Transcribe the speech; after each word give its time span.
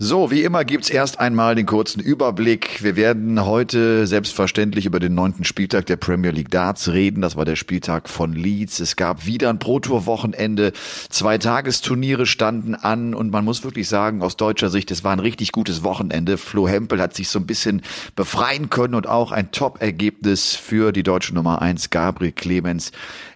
So, 0.00 0.30
wie 0.30 0.44
immer 0.44 0.64
gibt's 0.64 0.90
erst 0.90 1.18
einmal 1.18 1.56
den 1.56 1.66
kurzen 1.66 1.98
Überblick. 2.00 2.84
Wir 2.84 2.94
werden 2.94 3.44
heute 3.44 4.06
selbstverständlich 4.06 4.86
über 4.86 5.00
den 5.00 5.16
neunten 5.16 5.42
Spieltag 5.42 5.86
der 5.86 5.96
Premier 5.96 6.30
League 6.30 6.52
Darts 6.52 6.86
reden. 6.90 7.20
Das 7.20 7.34
war 7.34 7.44
der 7.44 7.56
Spieltag 7.56 8.08
von 8.08 8.32
Leeds. 8.32 8.78
Es 8.78 8.94
gab 8.94 9.26
wieder 9.26 9.50
ein 9.50 9.58
Pro-Tour-Wochenende. 9.58 10.70
Zwei 11.10 11.36
Tagesturniere 11.38 12.26
standen 12.26 12.76
an 12.76 13.12
und 13.12 13.32
man 13.32 13.44
muss 13.44 13.64
wirklich 13.64 13.88
sagen, 13.88 14.22
aus 14.22 14.36
deutscher 14.36 14.70
Sicht, 14.70 14.92
es 14.92 15.02
war 15.02 15.10
ein 15.10 15.18
richtig 15.18 15.50
gutes 15.50 15.82
Wochenende. 15.82 16.38
Flo 16.38 16.68
Hempel 16.68 17.02
hat 17.02 17.14
sich 17.14 17.28
so 17.28 17.40
ein 17.40 17.46
bisschen 17.46 17.82
befreien 18.14 18.70
können 18.70 18.94
und 18.94 19.08
auch 19.08 19.32
ein 19.32 19.50
Top-Ergebnis 19.50 20.54
für 20.54 20.92
die 20.92 21.02
deutsche 21.02 21.34
Nummer 21.34 21.60
eins 21.60 21.90
Gabriel 21.90 22.30
Clemens. 22.30 22.92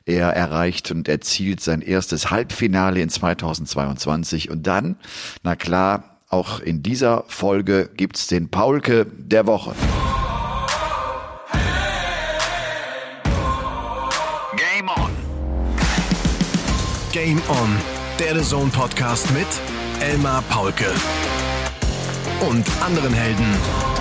Er 0.06 0.29
erreicht 0.29 0.92
und 0.92 1.08
erzielt 1.08 1.60
sein 1.60 1.80
erstes 1.80 2.30
Halbfinale 2.30 3.00
in 3.00 3.08
2022 3.08 4.48
und 4.48 4.64
dann, 4.64 4.94
na 5.42 5.56
klar, 5.56 6.11
auch 6.32 6.60
in 6.60 6.82
dieser 6.82 7.24
Folge 7.28 7.90
gibt's 7.96 8.26
den 8.26 8.48
Paulke 8.48 9.07
der 9.07 9.46
Woche. 9.46 9.75
Game 14.57 14.88
on. 14.88 15.10
Game 17.12 17.43
On, 17.48 17.76
der 18.18 18.38
The 18.40 18.48
Zone 18.48 18.71
Podcast 18.71 19.30
mit 19.32 19.46
Elmar 20.00 20.43
Paulke 20.48 20.86
und 22.49 22.64
anderen 22.82 23.12
Helden. 23.12 23.91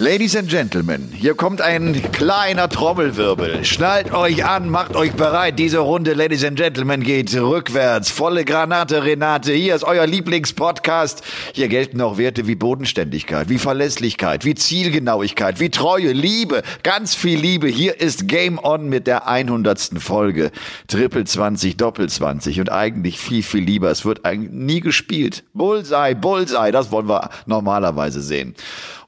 Ladies 0.00 0.36
and 0.36 0.48
Gentlemen, 0.48 1.08
hier 1.12 1.34
kommt 1.34 1.60
ein 1.60 2.00
kleiner 2.12 2.68
Trommelwirbel. 2.68 3.64
Schnallt 3.64 4.14
euch 4.14 4.44
an, 4.44 4.70
macht 4.70 4.94
euch 4.94 5.10
bereit. 5.14 5.58
Diese 5.58 5.80
Runde, 5.80 6.14
Ladies 6.14 6.44
and 6.44 6.56
Gentlemen, 6.56 7.02
geht 7.02 7.34
rückwärts. 7.34 8.08
Volle 8.08 8.44
Granate, 8.44 9.02
Renate. 9.02 9.52
Hier 9.52 9.74
ist 9.74 9.82
euer 9.82 10.06
Lieblingspodcast. 10.06 11.24
Hier 11.52 11.66
gelten 11.66 12.00
auch 12.00 12.16
Werte 12.16 12.46
wie 12.46 12.54
Bodenständigkeit, 12.54 13.48
wie 13.48 13.58
Verlässlichkeit, 13.58 14.44
wie 14.44 14.54
Zielgenauigkeit, 14.54 15.58
wie 15.58 15.70
Treue, 15.70 16.12
Liebe. 16.12 16.62
Ganz 16.84 17.16
viel 17.16 17.40
Liebe. 17.40 17.66
Hier 17.66 18.00
ist 18.00 18.28
Game 18.28 18.60
On 18.62 18.88
mit 18.88 19.08
der 19.08 19.26
100. 19.26 19.94
Folge. 19.98 20.52
Triple 20.86 21.24
20, 21.24 21.76
Doppel 21.76 22.08
20 22.08 22.60
und 22.60 22.70
eigentlich 22.70 23.18
viel, 23.18 23.42
viel 23.42 23.64
lieber. 23.64 23.90
Es 23.90 24.04
wird 24.04 24.24
eigentlich 24.24 24.52
nie 24.52 24.80
gespielt. 24.80 25.42
Bullseye, 25.54 26.14
Bullseye, 26.14 26.70
das 26.70 26.92
wollen 26.92 27.08
wir 27.08 27.30
normalerweise 27.46 28.22
sehen. 28.22 28.54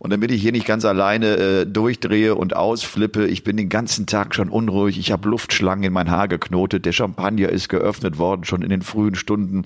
Und 0.00 0.08
damit 0.08 0.30
ich 0.30 0.40
hier 0.40 0.52
nicht 0.52 0.66
ganz 0.66 0.86
alleine 0.86 1.36
äh, 1.36 1.66
durchdrehe 1.66 2.34
und 2.34 2.56
ausflippe, 2.56 3.26
ich 3.26 3.44
bin 3.44 3.58
den 3.58 3.68
ganzen 3.68 4.06
Tag 4.06 4.34
schon 4.34 4.48
unruhig. 4.48 4.98
Ich 4.98 5.12
habe 5.12 5.28
Luftschlangen 5.28 5.84
in 5.84 5.92
mein 5.92 6.10
Haar 6.10 6.26
geknotet. 6.26 6.86
Der 6.86 6.92
Champagner 6.92 7.50
ist 7.50 7.68
geöffnet 7.68 8.16
worden, 8.16 8.44
schon 8.44 8.62
in 8.62 8.70
den 8.70 8.80
frühen 8.80 9.14
Stunden 9.14 9.64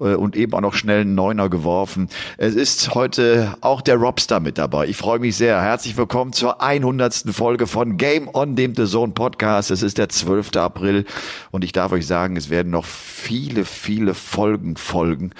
äh, 0.00 0.16
und 0.16 0.34
eben 0.34 0.54
auch 0.54 0.60
noch 0.60 0.74
schnell 0.74 1.02
einen 1.02 1.14
Neuner 1.14 1.48
geworfen. 1.48 2.08
Es 2.36 2.56
ist 2.56 2.96
heute 2.96 3.56
auch 3.60 3.80
der 3.80 3.94
Robster 3.94 4.40
mit 4.40 4.58
dabei. 4.58 4.88
Ich 4.88 4.96
freue 4.96 5.20
mich 5.20 5.36
sehr. 5.36 5.62
Herzlich 5.62 5.96
willkommen 5.96 6.32
zur 6.32 6.60
100. 6.60 7.26
Folge 7.30 7.68
von 7.68 7.96
Game 7.96 8.28
On, 8.34 8.56
dem 8.56 8.74
The 8.74 8.86
Zone 8.86 9.12
Podcast. 9.12 9.70
Es 9.70 9.82
ist 9.82 9.98
der 9.98 10.08
12. 10.08 10.56
April 10.56 11.04
und 11.52 11.62
ich 11.62 11.70
darf 11.70 11.92
euch 11.92 12.08
sagen, 12.08 12.36
es 12.36 12.50
werden 12.50 12.72
noch 12.72 12.84
viele, 12.84 13.64
viele 13.64 14.14
Folgen 14.14 14.76
folgen 14.76 15.30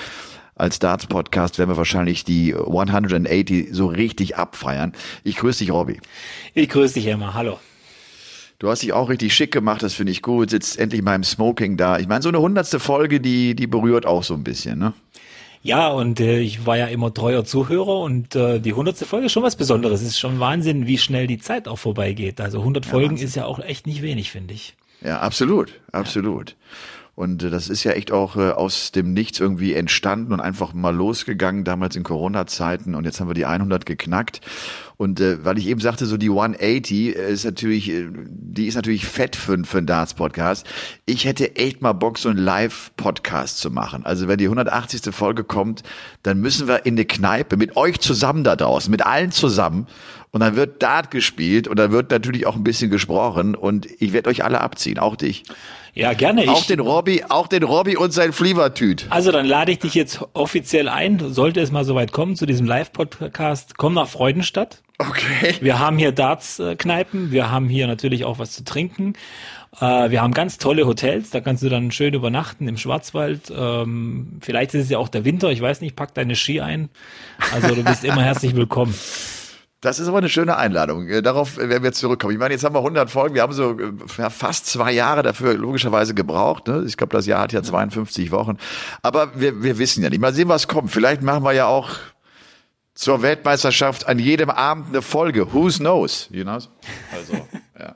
als 0.57 0.79
Darts-Podcast 0.79 1.59
werden 1.59 1.71
wir 1.71 1.77
wahrscheinlich 1.77 2.25
die 2.25 2.55
180 2.55 3.69
so 3.73 3.87
richtig 3.87 4.37
abfeiern. 4.37 4.93
Ich 5.23 5.37
grüße 5.37 5.61
dich, 5.61 5.71
Robby. 5.71 6.01
Ich 6.55 6.69
grüße 6.69 6.95
dich, 6.95 7.07
Emma. 7.07 7.35
Hallo. 7.35 7.59
Du 8.59 8.71
hast 8.71 8.83
dich 8.83 8.95
auch 8.95 9.11
richtig 9.11 9.35
schick 9.35 9.53
gemacht, 9.53 9.83
das 9.83 9.93
finde 9.93 10.13
ich 10.13 10.23
gut. 10.23 10.49
Sitzt 10.49 10.79
endlich 10.79 11.03
mal 11.03 11.15
im 11.15 11.25
Smoking 11.25 11.77
da. 11.77 11.99
Ich 11.99 12.09
meine, 12.09 12.23
so 12.23 12.31
eine 12.31 12.41
hundertste 12.41 12.81
Folge, 12.81 13.21
die, 13.21 13.55
die 13.55 13.67
berührt 13.67 14.07
auch 14.07 14.25
so 14.25 14.33
ein 14.35 14.45
bisschen, 14.45 14.79
ne? 14.79 14.95
Ja, 15.63 15.89
und 15.89 16.21
äh, 16.21 16.39
ich 16.39 16.65
war 16.65 16.79
ja 16.79 16.87
immer 16.87 17.13
treuer 17.13 17.45
Zuhörer 17.45 17.99
und 18.01 18.35
äh, 18.37 18.61
die 18.61 18.73
hundertste 18.73 19.05
Folge 19.05 19.27
ist 19.27 19.33
schon 19.33 19.43
was 19.43 19.57
Besonderes. 19.57 20.01
Es 20.01 20.09
ist 20.09 20.19
schon 20.21 20.39
Wahnsinn, 20.39 20.87
wie 20.87 20.97
schnell 20.97 21.27
die 21.27 21.39
Zeit 21.39 21.67
auch 21.69 21.77
vorbeigeht. 21.79 22.41
Also 22.41 22.61
100 22.61 22.85
Ja, 22.87 22.91
Folgen 22.93 23.11
Wahnsinn. 23.11 23.27
ist 23.27 23.35
ja 23.35 23.45
auch 23.47 23.59
echt 23.59 23.87
nicht 23.87 24.01
wenig, 24.01 24.31
finde 24.31 24.55
ich. 24.55 24.75
Ja, 25.03 25.19
absolut, 25.21 25.73
absolut. 25.93 26.55
Und 27.17 27.43
äh, 27.43 27.51
das 27.51 27.69
ist 27.69 27.83
ja 27.83 27.93
echt 27.93 28.13
auch 28.13 28.37
äh, 28.37 28.51
aus 28.51 28.93
dem 28.93 29.15
Nichts 29.15 29.41
irgendwie 29.41 29.73
entstanden 29.73 30.33
und 30.33 30.41
einfach 30.41 30.75
mal 30.75 30.95
losgegangen, 30.95 31.65
damals 31.65 31.97
in 31.97 32.03
Corona-Zeiten. 32.03 32.95
Und 32.95 33.05
jetzt 33.05 33.19
haben 33.19 33.29
wir 33.29 33.35
die 33.35 33.47
100 33.47 33.87
geknackt. 33.87 34.43
Und 34.99 35.21
äh, 35.21 35.43
weil 35.43 35.59
ich 35.59 35.67
eben 35.67 35.81
sagte, 35.81 36.05
so 36.05 36.19
die 36.19 36.29
180 36.29 37.09
ist 37.09 37.45
natürlich, 37.45 37.89
äh, 37.89 38.09
die 38.13 38.67
ist 38.67 38.75
natürlich 38.75 39.07
fett 39.07 39.35
für, 39.35 39.59
für 39.65 39.79
einen 39.79 39.87
Darts-Podcast. 39.87 40.67
Ich 41.07 41.25
hätte 41.25 41.57
echt 41.57 41.81
mal 41.81 41.95
Bock, 41.95 42.19
so 42.19 42.29
einen 42.29 42.39
Live-Podcast 42.39 43.59
zu 43.59 43.71
machen. 43.71 44.05
Also 44.05 44.29
wenn 44.29 44.37
die 44.37 44.45
180. 44.45 45.15
Folge 45.15 45.43
kommt, 45.43 45.83
dann 46.23 46.39
müssen 46.39 46.69
wir 46.69 46.85
in 46.85 46.95
eine 46.95 47.07
Kneipe 47.07 47.57
mit 47.57 47.77
euch 47.77 47.99
zusammen 47.99 48.45
da 48.45 48.57
draußen, 48.57 48.91
mit 48.91 49.05
allen 49.05 49.33
zusammen. 49.33 49.87
Und 50.37 50.41
dann 50.41 50.55
wird 50.55 50.83
Dart 50.83 51.11
gespielt 51.11 51.67
und 51.67 51.79
dann 51.79 51.93
wird 51.93 52.11
natürlich 52.11 52.47
auch 52.47 52.57
ein 52.57 52.63
bisschen 52.63 52.91
gesprochen 52.91 53.55
und 53.55 53.89
ich 54.01 54.13
werde 54.13 54.29
euch 54.29 54.45
alle 54.45 54.61
abziehen, 54.61 54.99
auch 54.99 55.17
dich. 55.17 55.45
Ja, 55.95 56.13
gerne. 56.13 56.43
Auch 56.51 56.61
Ich, 56.61 56.67
den 56.67 56.81
Robby, 56.81 57.25
auch 57.27 57.47
den 57.47 57.63
Robby 57.63 57.97
und 57.97 58.13
sein 58.13 58.35
Flievertüt. 58.35 59.07
also 59.09 59.33
dann 59.33 59.47
lade 59.47 59.73
ich 59.73 59.79
dich 59.79 59.95
jetzt 59.95 60.21
offiziell 60.35 60.91
ein, 60.91 61.33
sollte 61.33 61.61
es 61.63 61.73
mal 61.73 61.87
soweit 61.87 62.13
kommen, 62.13 62.37
zu 62.37 62.45
diesem 62.45 62.67
Live-Podcast. 62.67 63.79
Komm 63.79 63.95
nach 63.95 64.09
Freudenstadt. 64.09 64.83
Okay. 64.99 65.55
Wir 65.63 65.79
haben 65.79 65.97
hier 65.97 66.13
Darts-Kneipen, 66.13 67.31
wir 67.31 67.51
haben 67.51 67.71
hier 67.71 67.87
natürlich 67.87 68.27
auch 68.27 68.39
was 68.39 68.53
zu 68.53 68.63
trinken. 68.63 69.15
Äh, 69.81 70.11
wir 70.11 70.21
haben 70.21 70.35
ganz 70.35 70.59
tolle 70.59 70.87
Hotels, 70.87 71.31
da 71.31 71.41
kannst 71.41 71.63
du 71.63 71.71
dann 71.71 71.93
schön 71.93 72.13
übernachten 72.13 72.69
im 72.69 72.77
Schwarzwald. 72.77 73.51
Ähm, 73.57 74.33
vielleicht 74.43 74.75
ist 74.75 74.85
es 74.85 74.91
ja 74.91 74.99
auch 74.99 75.09
der 75.09 75.25
Winter, 75.25 75.51
ich 75.51 75.63
weiß 75.63 75.81
nicht, 75.81 75.97
pack 75.97 76.13
deine 76.13 76.37
Ski 76.37 76.61
ein. 76.61 76.91
Also 77.55 77.75
du 77.75 77.83
bist 77.83 78.05
immer 78.05 78.23
herzlich 78.23 78.55
willkommen. 78.55 78.95
Das 79.81 79.99
ist 79.99 80.09
aber 80.09 80.19
eine 80.19 80.29
schöne 80.29 80.57
Einladung. 80.57 81.07
Äh, 81.09 81.23
Darauf 81.23 81.59
werden 81.59 81.83
wir 81.83 81.93
zurückkommen. 81.93 82.33
Ich 82.33 82.39
meine, 82.39 82.55
jetzt 82.55 82.65
haben 82.65 82.75
wir 82.75 82.79
100 82.81 83.11
Folgen. 83.11 83.35
Wir 83.35 83.43
haben 83.43 83.53
so 83.53 83.79
äh, 83.79 83.93
ja, 84.17 84.31
fast 84.31 84.67
zwei 84.67 84.93
Jahre 84.93 85.23
dafür 85.23 85.55
logischerweise 85.55 86.15
gebraucht. 86.15 86.67
Ne? 86.67 86.85
Ich 86.87 86.97
glaube, 86.97 87.15
das 87.15 87.27
Jahr 87.27 87.43
hat 87.43 87.53
ja 87.53 87.63
52 87.63 88.31
Wochen. 88.31 88.57
Aber 89.03 89.39
wir, 89.39 89.63
wir 89.63 89.79
wissen 89.79 90.03
ja 90.03 90.11
nicht. 90.11 90.21
Mal 90.21 90.35
sehen, 90.35 90.49
was 90.49 90.67
kommt. 90.67 90.91
Vielleicht 90.91 91.23
machen 91.23 91.45
wir 91.45 91.53
ja 91.53 91.67
auch 91.67 91.91
zur 92.95 93.21
Weltmeisterschaft 93.21 94.09
an 94.09 94.19
jedem 94.19 94.49
Abend 94.49 94.89
eine 94.89 95.03
Folge. 95.03 95.53
Who 95.53 95.69
knows? 95.69 96.29
You 96.31 96.45
know? 96.45 96.53
Also, 96.53 97.47
ja. 97.79 97.95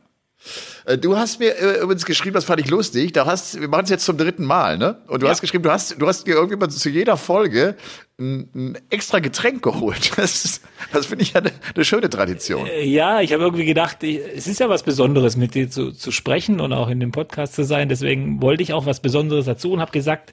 Äh, 0.84 0.98
Du 0.98 1.16
hast 1.16 1.38
mir 1.40 1.56
äh, 1.58 1.80
übrigens 1.82 2.04
geschrieben, 2.04 2.34
das 2.34 2.44
fand 2.44 2.60
ich 2.60 2.68
lustig. 2.70 3.12
Da 3.12 3.26
hast, 3.26 3.60
wir 3.60 3.68
machen 3.68 3.84
es 3.84 3.90
jetzt 3.90 4.04
zum 4.04 4.16
dritten 4.16 4.44
Mal, 4.44 4.78
ne? 4.78 4.98
Und 5.06 5.22
du 5.22 5.26
Ja. 5.26 5.32
hast 5.32 5.40
geschrieben, 5.40 5.62
du 5.64 5.70
hast, 5.70 6.00
du 6.00 6.06
hast 6.06 6.26
dir 6.26 6.34
irgendwie 6.34 6.56
mal 6.56 6.68
zu 6.70 6.88
jeder 6.88 7.16
Folge 7.16 7.76
ein, 8.18 8.48
ein 8.54 8.78
extra 8.90 9.18
Getränk 9.18 9.62
geholt. 9.62 10.12
Das, 10.16 10.44
ist- 10.44 10.62
das 10.92 11.06
finde 11.06 11.22
ich 11.22 11.32
ja 11.32 11.40
eine, 11.40 11.52
eine 11.74 11.84
schöne 11.84 12.10
Tradition. 12.10 12.66
Äh, 12.66 12.84
Ja, 12.84 13.20
ich 13.20 13.32
habe 13.32 13.42
irgendwie 13.42 13.64
gedacht, 13.64 14.02
ich, 14.02 14.20
es 14.36 14.46
ist 14.46 14.60
ja 14.60 14.68
was 14.68 14.82
Besonderes, 14.82 15.36
mit 15.36 15.54
dir 15.54 15.70
zu, 15.70 15.92
zu 15.92 16.10
sprechen 16.12 16.60
und 16.60 16.72
auch 16.72 16.88
in 16.88 17.00
dem 17.00 17.12
Podcast 17.12 17.54
zu 17.54 17.64
sein. 17.64 17.88
Deswegen 17.88 18.40
wollte 18.42 18.62
ich 18.62 18.72
auch 18.72 18.86
was 18.86 19.00
Besonderes 19.00 19.46
dazu 19.46 19.72
und 19.72 19.80
habe 19.80 19.92
gesagt, 19.92 20.32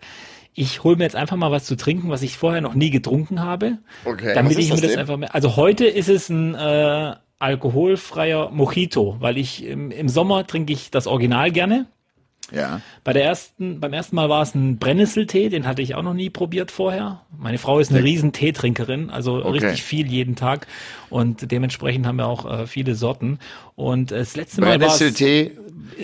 ich 0.60 0.84
hole 0.84 0.96
mir 0.98 1.04
jetzt 1.04 1.16
einfach 1.16 1.36
mal 1.38 1.52
was 1.52 1.66
zu 1.66 1.76
trinken, 1.78 2.10
was 2.10 2.24
ich 2.24 2.36
vorher 2.36 2.62
noch 2.62 2.74
nie 2.74 2.90
getrunken 2.90 3.42
habe. 3.44 3.78
Okay, 4.06 4.34
Damit 4.34 4.58
ich 4.58 4.70
mir 4.70 4.72
das 4.72 4.82
das 4.82 4.92
denn? 4.92 5.00
einfach 5.00 5.18
mehr. 5.18 5.36
Also 5.36 5.56
heute 5.56 5.86
ist 5.86 6.10
es 6.10 6.30
ein 6.30 6.56
äh, 6.56 7.14
alkoholfreier 7.40 8.50
Mojito, 8.52 9.18
weil 9.20 9.38
ich 9.38 9.66
im, 9.66 9.92
im 9.92 10.10
Sommer 10.10 10.48
trinke 10.48 10.74
ich 10.74 10.92
das 10.92 11.08
Original 11.08 11.52
gerne. 11.52 11.88
Ja. 12.52 12.82
Bei 13.04 13.12
der 13.12 13.26
ersten, 13.26 13.82
beim 13.82 13.92
ersten 13.92 14.16
Mal 14.16 14.30
war 14.30 14.42
es 14.42 14.56
ein 14.56 14.78
Brennnesseltee, 14.78 15.50
den 15.50 15.68
hatte 15.68 15.82
ich 15.82 15.96
auch 15.96 16.04
noch 16.04 16.14
nie 16.14 16.30
probiert 16.30 16.72
vorher. 16.72 17.22
Meine 17.38 17.58
Frau 17.58 17.80
ist 17.80 17.92
eine 17.92 18.04
riesen 18.04 18.32
Teetrinkerin, 18.32 19.10
also 19.10 19.38
Okay. 19.38 19.50
richtig 19.50 19.84
viel 19.84 20.08
jeden 20.08 20.36
Tag 20.36 20.68
und 21.10 21.52
dementsprechend 21.52 22.08
haben 22.08 22.16
wir 22.18 22.28
auch 22.28 22.50
äh, 22.50 22.68
viele 22.68 22.96
Sorten. 22.96 23.40
Und 23.76 24.12
äh, 24.12 24.20
das 24.20 24.36
letzte 24.38 24.62
Mal 24.62 24.80
war 24.80 24.88
es, 24.88 24.98
Brennnesseltee, 25.00 25.52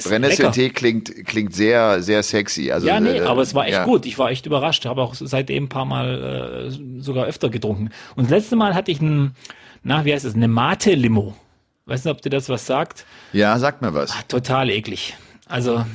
Brennnesseltee 0.03 0.69
klingt, 0.69 1.25
klingt 1.25 1.53
sehr, 1.53 2.01
sehr 2.01 2.24
sexy. 2.24 2.71
Also, 2.71 2.88
ja, 2.88 3.00
nee, 3.00 3.18
äh, 3.18 3.21
aber 3.21 3.41
es 3.41 3.56
war 3.56 3.65
echt 3.65 3.74
ja. 3.74 3.85
gut. 3.85 4.06
Ich 4.06 4.18
war 4.18 4.31
echt 4.31 4.45
überrascht. 4.45 4.85
Habe 4.85 5.01
auch 5.01 5.13
seitdem 5.15 5.65
ein 5.65 5.69
paar 5.69 5.85
Mal 5.85 6.69
äh, 6.69 7.01
sogar 7.01 7.25
öfter 7.25 7.50
getrunken. 7.50 7.89
Und 8.15 8.25
das 8.25 8.31
letzte 8.31 8.56
Mal 8.56 8.75
hatte 8.75 8.91
ich 8.91 9.01
ein, 9.01 9.35
na, 9.83 10.06
wie 10.06 10.13
heißt 10.13 10.25
es, 10.25 10.35
eine 10.35 10.47
Mate-Limo. 10.47 11.35
Weiß 11.85 12.06
nicht, 12.06 12.12
ob 12.12 12.21
dir 12.21 12.30
das 12.30 12.50
was 12.50 12.65
sagt. 12.65 13.06
Ja, 13.33 13.57
sag 13.59 13.81
mir 13.81 13.94
was. 13.94 14.13
Total 14.27 14.69
eklig. 14.69 15.15
Also 15.47 15.85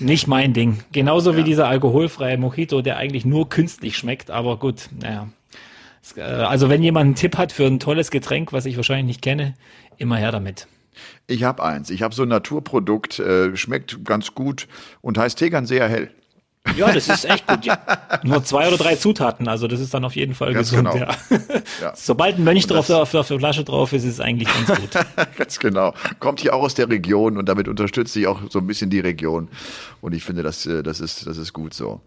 nicht 0.00 0.26
mein 0.28 0.52
Ding. 0.52 0.80
Genauso 0.92 1.36
wie 1.36 1.42
dieser 1.42 1.66
alkoholfreie 1.68 2.36
Mojito, 2.36 2.82
der 2.82 2.98
eigentlich 2.98 3.24
nur 3.24 3.48
künstlich 3.48 3.96
schmeckt, 3.96 4.30
aber 4.30 4.58
gut, 4.58 4.88
naja. 5.00 5.28
Äh, 6.16 6.20
Also 6.22 6.68
wenn 6.68 6.82
jemand 6.82 7.06
einen 7.06 7.14
Tipp 7.14 7.38
hat 7.38 7.52
für 7.52 7.64
ein 7.64 7.80
tolles 7.80 8.10
Getränk, 8.10 8.52
was 8.52 8.66
ich 8.66 8.76
wahrscheinlich 8.76 9.06
nicht 9.06 9.22
kenne, 9.22 9.54
immer 9.96 10.16
her 10.16 10.32
damit. 10.32 10.66
Ich 11.26 11.44
habe 11.44 11.62
eins. 11.64 11.88
Ich 11.88 12.02
habe 12.02 12.14
so 12.14 12.22
ein 12.24 12.28
Naturprodukt, 12.28 13.18
äh, 13.18 13.56
schmeckt 13.56 14.04
ganz 14.04 14.34
gut 14.34 14.68
und 15.00 15.16
heißt 15.16 15.38
Tegernseer 15.38 15.88
hell. 15.88 16.10
Ja, 16.76 16.92
das 16.92 17.08
ist 17.08 17.24
echt 17.24 17.46
gut. 17.46 17.64
Ja. 17.64 17.78
Nur 18.22 18.44
zwei 18.44 18.68
oder 18.68 18.76
drei 18.76 18.96
Zutaten, 18.96 19.48
also 19.48 19.66
das 19.68 19.80
ist 19.80 19.92
dann 19.92 20.04
auf 20.04 20.16
jeden 20.16 20.34
Fall 20.34 20.54
Ganz 20.54 20.70
gesund. 20.70 20.90
genau. 20.92 21.06
Ja. 21.06 21.16
Ja. 21.80 21.92
Sobald 21.96 22.38
ein 22.38 22.44
Mönch 22.44 22.66
drauf 22.66 22.88
auf, 22.90 23.14
auf 23.14 23.28
der 23.28 23.38
Flasche 23.38 23.64
drauf 23.64 23.92
ist, 23.92 24.04
ist 24.04 24.14
es 24.14 24.20
eigentlich 24.20 24.48
ganz 24.48 24.80
gut. 24.80 24.90
Ganz 25.36 25.58
genau. 25.58 25.92
Kommt 26.20 26.40
hier 26.40 26.54
auch 26.54 26.62
aus 26.62 26.74
der 26.74 26.88
Region 26.88 27.36
und 27.36 27.48
damit 27.48 27.68
unterstütze 27.68 28.20
ich 28.20 28.26
auch 28.26 28.40
so 28.50 28.58
ein 28.58 28.66
bisschen 28.66 28.90
die 28.90 29.00
Region. 29.00 29.48
Und 30.00 30.14
ich 30.14 30.24
finde, 30.24 30.42
das, 30.42 30.64
äh, 30.66 30.82
das, 30.82 31.00
ist, 31.00 31.26
das 31.26 31.36
ist 31.36 31.52
gut 31.52 31.74
so. 31.74 32.00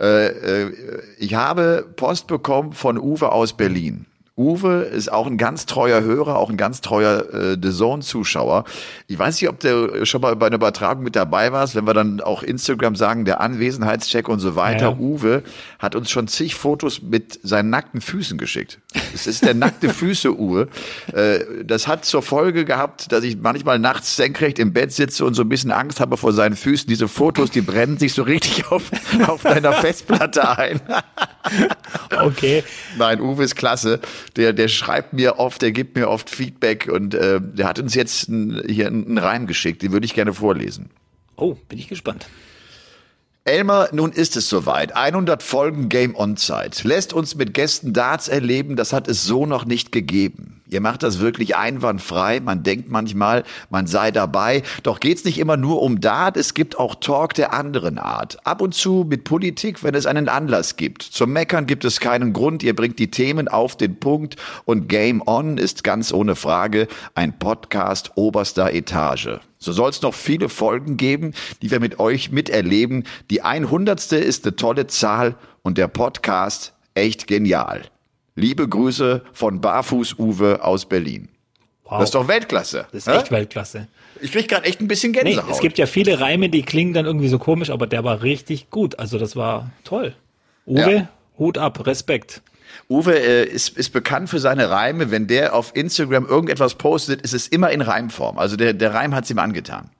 Äh, 0.00 0.26
äh, 0.28 0.72
ich 1.18 1.34
habe 1.34 1.86
Post 1.96 2.26
bekommen 2.28 2.72
von 2.72 2.96
Uwe 2.98 3.32
aus 3.32 3.52
Berlin. 3.56 4.06
Uwe 4.40 4.84
ist 4.84 5.12
auch 5.12 5.26
ein 5.26 5.36
ganz 5.36 5.66
treuer 5.66 6.00
Hörer, 6.00 6.36
auch 6.36 6.48
ein 6.48 6.56
ganz 6.56 6.80
treuer 6.80 7.26
äh, 7.34 7.58
The 7.60 7.70
Zone-Zuschauer. 7.70 8.64
Ich 9.06 9.18
weiß 9.18 9.38
nicht, 9.38 9.50
ob 9.50 9.60
der 9.60 10.06
schon 10.06 10.22
mal 10.22 10.34
bei 10.34 10.46
einer 10.46 10.56
Übertragung 10.56 11.04
mit 11.04 11.14
dabei 11.14 11.52
warst, 11.52 11.74
wenn 11.74 11.86
wir 11.86 11.92
dann 11.92 12.22
auch 12.22 12.42
Instagram 12.42 12.96
sagen, 12.96 13.26
der 13.26 13.42
Anwesenheitscheck 13.42 14.30
und 14.30 14.40
so 14.40 14.56
weiter. 14.56 14.92
Ja. 14.92 14.96
Uwe 14.98 15.42
hat 15.78 15.94
uns 15.94 16.10
schon 16.10 16.26
zig 16.26 16.54
Fotos 16.54 17.02
mit 17.02 17.38
seinen 17.42 17.68
nackten 17.68 18.00
Füßen 18.00 18.38
geschickt. 18.38 18.78
Es 19.14 19.26
ist 19.26 19.44
der 19.44 19.52
nackte 19.52 19.88
Füße 19.92 20.34
Uwe. 20.34 20.68
Äh, 21.12 21.64
das 21.64 21.86
hat 21.86 22.06
zur 22.06 22.22
Folge 22.22 22.64
gehabt, 22.64 23.12
dass 23.12 23.24
ich 23.24 23.36
manchmal 23.36 23.78
nachts 23.78 24.16
senkrecht 24.16 24.58
im 24.58 24.72
Bett 24.72 24.92
sitze 24.92 25.26
und 25.26 25.34
so 25.34 25.42
ein 25.42 25.50
bisschen 25.50 25.70
Angst 25.70 26.00
habe 26.00 26.16
vor 26.16 26.32
seinen 26.32 26.56
Füßen. 26.56 26.88
Diese 26.88 27.08
Fotos, 27.08 27.50
die 27.50 27.60
brennen 27.60 27.98
sich 27.98 28.14
so 28.14 28.22
richtig 28.22 28.66
auf, 28.70 28.90
auf 29.26 29.42
deiner 29.42 29.74
Festplatte 29.74 30.56
ein. 30.56 30.80
Okay. 32.18 32.64
Nein, 32.96 33.20
Uwe 33.20 33.44
ist 33.44 33.56
klasse. 33.56 34.00
Der, 34.36 34.52
der 34.52 34.68
schreibt 34.68 35.12
mir 35.12 35.38
oft, 35.38 35.62
der 35.62 35.72
gibt 35.72 35.96
mir 35.96 36.08
oft 36.08 36.30
Feedback 36.30 36.88
und 36.90 37.14
äh, 37.14 37.40
der 37.40 37.66
hat 37.66 37.78
uns 37.78 37.94
jetzt 37.94 38.28
n, 38.28 38.62
hier 38.68 38.86
einen 38.86 39.18
Reim 39.18 39.46
geschickt. 39.46 39.82
Den 39.82 39.92
würde 39.92 40.06
ich 40.06 40.14
gerne 40.14 40.32
vorlesen. 40.32 40.90
Oh, 41.36 41.56
bin 41.68 41.78
ich 41.78 41.88
gespannt. 41.88 42.26
Elmar, 43.44 43.88
nun 43.92 44.12
ist 44.12 44.36
es 44.36 44.48
soweit. 44.48 44.94
100 44.94 45.42
Folgen 45.42 45.88
Game 45.88 46.14
On 46.14 46.36
Zeit. 46.36 46.84
Lässt 46.84 47.12
uns 47.12 47.34
mit 47.34 47.54
Gästen 47.54 47.92
Darts 47.92 48.28
erleben, 48.28 48.76
das 48.76 48.92
hat 48.92 49.08
es 49.08 49.24
so 49.24 49.46
noch 49.46 49.64
nicht 49.64 49.92
gegeben. 49.92 50.49
Ihr 50.70 50.80
macht 50.80 51.02
das 51.02 51.18
wirklich 51.18 51.56
einwandfrei. 51.56 52.40
Man 52.40 52.62
denkt 52.62 52.90
manchmal, 52.90 53.42
man 53.70 53.86
sei 53.86 54.10
dabei. 54.12 54.62
Doch 54.84 55.00
geht's 55.00 55.24
nicht 55.24 55.38
immer 55.38 55.56
nur 55.56 55.82
um 55.82 56.00
Dart. 56.00 56.36
Es 56.36 56.54
gibt 56.54 56.78
auch 56.78 56.94
Talk 56.94 57.34
der 57.34 57.52
anderen 57.52 57.98
Art. 57.98 58.38
Ab 58.46 58.62
und 58.62 58.74
zu 58.74 59.04
mit 59.08 59.24
Politik, 59.24 59.82
wenn 59.82 59.94
es 59.94 60.06
einen 60.06 60.28
Anlass 60.28 60.76
gibt. 60.76 61.02
Zum 61.02 61.32
Meckern 61.32 61.66
gibt 61.66 61.84
es 61.84 61.98
keinen 62.00 62.32
Grund. 62.32 62.62
Ihr 62.62 62.76
bringt 62.76 62.98
die 62.98 63.10
Themen 63.10 63.48
auf 63.48 63.76
den 63.76 63.98
Punkt. 63.98 64.36
Und 64.64 64.88
Game 64.88 65.22
On 65.26 65.58
ist 65.58 65.84
ganz 65.84 66.12
ohne 66.12 66.36
Frage 66.36 66.86
ein 67.14 67.38
Podcast 67.38 68.12
oberster 68.14 68.72
Etage. 68.72 69.40
So 69.58 69.72
soll 69.72 69.90
es 69.90 70.00
noch 70.00 70.14
viele 70.14 70.48
Folgen 70.48 70.96
geben, 70.96 71.34
die 71.60 71.70
wir 71.70 71.80
mit 71.80 71.98
euch 71.98 72.30
miterleben. 72.30 73.04
Die 73.28 73.42
100. 73.42 74.12
ist 74.12 74.46
eine 74.46 74.56
tolle 74.56 74.86
Zahl 74.86 75.34
und 75.62 75.76
der 75.76 75.88
Podcast 75.88 76.72
echt 76.94 77.26
genial. 77.26 77.82
Liebe 78.40 78.68
Grüße 78.68 79.22
von 79.32 79.60
Barfuß 79.60 80.18
Uwe 80.18 80.62
aus 80.64 80.86
Berlin. 80.86 81.28
Wow. 81.84 81.98
Das 82.00 82.08
ist 82.08 82.14
doch 82.14 82.28
Weltklasse. 82.28 82.86
Das 82.92 83.06
ist 83.06 83.12
hä? 83.12 83.18
echt 83.18 83.30
Weltklasse. 83.30 83.88
Ich 84.22 84.32
krieg 84.32 84.48
gerade 84.48 84.64
echt 84.66 84.80
ein 84.80 84.88
bisschen 84.88 85.12
Nee, 85.12 85.22
Gänsehaut. 85.22 85.50
es 85.50 85.60
gibt 85.60 85.78
ja 85.78 85.86
viele 85.86 86.20
Reime, 86.20 86.48
die 86.48 86.62
klingen 86.62 86.92
dann 86.92 87.04
irgendwie 87.06 87.28
so 87.28 87.38
komisch, 87.38 87.70
aber 87.70 87.86
der 87.86 88.04
war 88.04 88.22
richtig 88.22 88.70
gut. 88.70 88.98
Also 88.98 89.18
das 89.18 89.34
war 89.36 89.70
toll. 89.84 90.14
Uwe, 90.66 90.92
Ja. 90.94 91.08
Hut 91.38 91.58
ab, 91.58 91.86
Respekt. 91.86 92.42
Uwe 92.88 93.18
äh, 93.18 93.44
ist, 93.44 93.76
ist 93.76 93.90
bekannt 93.90 94.28
für 94.30 94.38
seine 94.38 94.70
Reime. 94.70 95.10
Wenn 95.10 95.26
der 95.26 95.54
auf 95.54 95.74
Instagram 95.74 96.26
irgendetwas 96.26 96.74
postet, 96.76 97.22
ist 97.22 97.34
es 97.34 97.48
immer 97.48 97.70
in 97.70 97.80
Reimform. 97.80 98.38
Also 98.38 98.56
der, 98.56 98.72
der 98.74 98.94
Reim 98.94 99.14
hat's 99.14 99.30
ihm 99.30 99.38
angetan. 99.38 99.90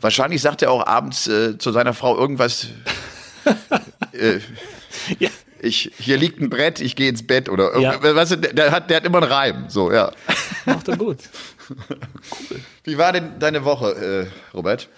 Wahrscheinlich 0.00 0.40
sagt 0.40 0.62
er 0.62 0.70
auch 0.70 0.86
abends 0.86 1.26
äh, 1.28 1.58
zu 1.58 1.72
seiner 1.72 1.94
Frau 1.94 2.16
irgendwas. 2.16 2.68
äh, 4.12 4.38
Ja. 5.18 5.30
Ich, 5.62 5.92
hier 5.98 6.16
liegt 6.16 6.40
ein 6.40 6.50
Brett, 6.50 6.80
ich 6.80 6.96
gehe 6.96 7.08
ins 7.08 7.26
Bett 7.26 7.48
oder 7.48 7.78
Ja. 7.78 8.02
weißt 8.02 8.32
du, 8.32 8.36
der, 8.36 8.72
hat, 8.72 8.90
der 8.90 8.98
hat 8.98 9.04
immer 9.06 9.22
einen 9.22 9.32
Reim. 9.32 9.64
So, 9.68 9.92
ja. 9.92 10.10
Macht 10.66 10.88
er 10.88 10.96
gut. 10.96 11.18
Wie 12.84 12.98
war 12.98 13.12
denn 13.12 13.38
deine 13.38 13.64
Woche, 13.64 14.28
äh, 14.32 14.56
Robert? 14.56 14.88